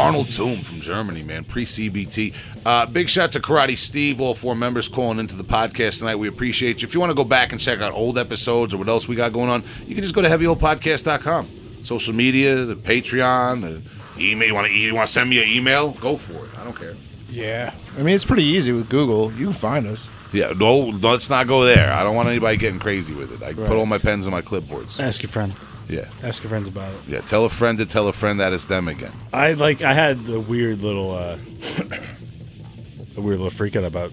Carnal 0.00 0.24
Tomb 0.24 0.60
from 0.60 0.80
Germany, 0.80 1.22
man, 1.22 1.44
pre 1.44 1.66
CBT. 1.66 2.34
Uh, 2.64 2.86
big 2.86 3.10
shout 3.10 3.32
to 3.32 3.40
Karate 3.40 3.76
Steve, 3.76 4.18
all 4.18 4.34
four 4.34 4.54
members 4.54 4.88
calling 4.88 5.18
into 5.18 5.36
the 5.36 5.44
podcast 5.44 5.98
tonight. 5.98 6.16
We 6.16 6.26
appreciate 6.26 6.80
you. 6.80 6.86
If 6.88 6.94
you 6.94 7.00
want 7.00 7.10
to 7.10 7.14
go 7.14 7.22
back 7.22 7.52
and 7.52 7.60
check 7.60 7.80
out 7.80 7.92
old 7.92 8.16
episodes 8.16 8.72
or 8.72 8.78
what 8.78 8.88
else 8.88 9.06
we 9.06 9.14
got 9.14 9.34
going 9.34 9.50
on, 9.50 9.62
you 9.86 9.94
can 9.94 10.02
just 10.02 10.14
go 10.14 10.22
to 10.22 10.28
heavyholepodcast.com. 10.28 11.46
Social 11.82 12.14
media, 12.14 12.64
the 12.64 12.76
Patreon, 12.76 13.60
the 13.60 13.82
email. 14.18 14.48
You 14.48 14.54
want 14.54 14.68
to 14.68 14.72
you 14.72 14.94
want 14.94 15.06
to 15.06 15.12
send 15.12 15.28
me 15.28 15.42
an 15.42 15.48
email? 15.50 15.90
Go 15.92 16.16
for 16.16 16.46
it. 16.46 16.58
I 16.58 16.64
don't 16.64 16.76
care. 16.76 16.94
Yeah, 17.28 17.74
I 17.98 18.02
mean 18.02 18.14
it's 18.14 18.24
pretty 18.24 18.44
easy 18.44 18.72
with 18.72 18.88
Google. 18.88 19.30
You 19.32 19.46
can 19.46 19.52
find 19.52 19.86
us. 19.86 20.08
Yeah, 20.32 20.54
no, 20.56 20.78
let's 20.78 21.28
not 21.28 21.46
go 21.46 21.64
there. 21.64 21.92
I 21.92 22.04
don't 22.04 22.16
want 22.16 22.28
anybody 22.28 22.56
getting 22.56 22.80
crazy 22.80 23.12
with 23.12 23.34
it. 23.34 23.42
I 23.42 23.52
put 23.52 23.72
all 23.72 23.84
my 23.84 23.98
pens 23.98 24.24
in 24.26 24.32
my 24.32 24.40
clipboards. 24.40 24.98
Ask 24.98 25.22
your 25.22 25.30
friend. 25.30 25.54
Yeah, 25.90 26.08
Ask 26.22 26.42
your 26.44 26.50
friends 26.50 26.68
about 26.68 26.94
it. 26.94 27.00
yeah. 27.08 27.20
Tell 27.20 27.44
a 27.44 27.48
friend 27.50 27.76
to 27.78 27.84
tell 27.86 28.06
a 28.06 28.12
friend 28.12 28.38
that 28.38 28.52
it's 28.52 28.66
them 28.66 28.86
again. 28.86 29.12
I 29.32 29.54
like. 29.54 29.82
I 29.82 29.92
had 29.92 30.24
the 30.24 30.38
weird 30.38 30.82
little, 30.82 31.10
uh, 31.12 31.36
a 33.16 33.20
weird 33.20 33.38
little 33.38 33.50
freak 33.50 33.74
out 33.74 33.82
about 33.84 34.12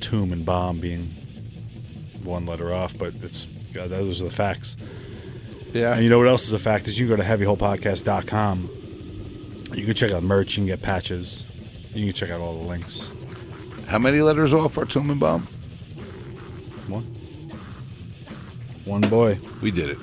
tomb 0.00 0.32
and 0.32 0.44
bomb 0.44 0.80
being 0.80 1.06
one 2.24 2.44
letter 2.44 2.74
off, 2.74 2.98
but 2.98 3.14
it's 3.22 3.44
God, 3.72 3.90
those 3.90 4.20
are 4.20 4.24
the 4.24 4.30
facts. 4.32 4.76
Yeah, 5.72 5.94
And 5.94 6.02
you 6.02 6.10
know 6.10 6.18
what 6.18 6.26
else 6.28 6.44
is 6.46 6.52
a 6.52 6.58
fact 6.58 6.86
is 6.88 6.98
you 6.98 7.06
can 7.06 7.16
go 7.16 7.22
to 7.22 7.28
heavyholepodcast.com. 7.28 8.68
You 9.74 9.84
can 9.86 9.94
check 9.94 10.10
out 10.10 10.22
merch. 10.22 10.56
You 10.56 10.62
can 10.62 10.66
get 10.66 10.82
patches. 10.82 11.44
You 11.94 12.04
can 12.04 12.12
check 12.12 12.30
out 12.30 12.40
all 12.40 12.54
the 12.54 12.66
links. 12.68 13.10
How 13.86 13.98
many 13.98 14.20
letters 14.20 14.52
off 14.52 14.76
are 14.76 14.84
Tomb 14.84 15.08
and 15.10 15.20
Bomb? 15.20 15.42
One. 16.88 17.04
One 18.84 19.00
boy. 19.02 19.38
We 19.62 19.70
did 19.70 19.90
it. 19.90 19.98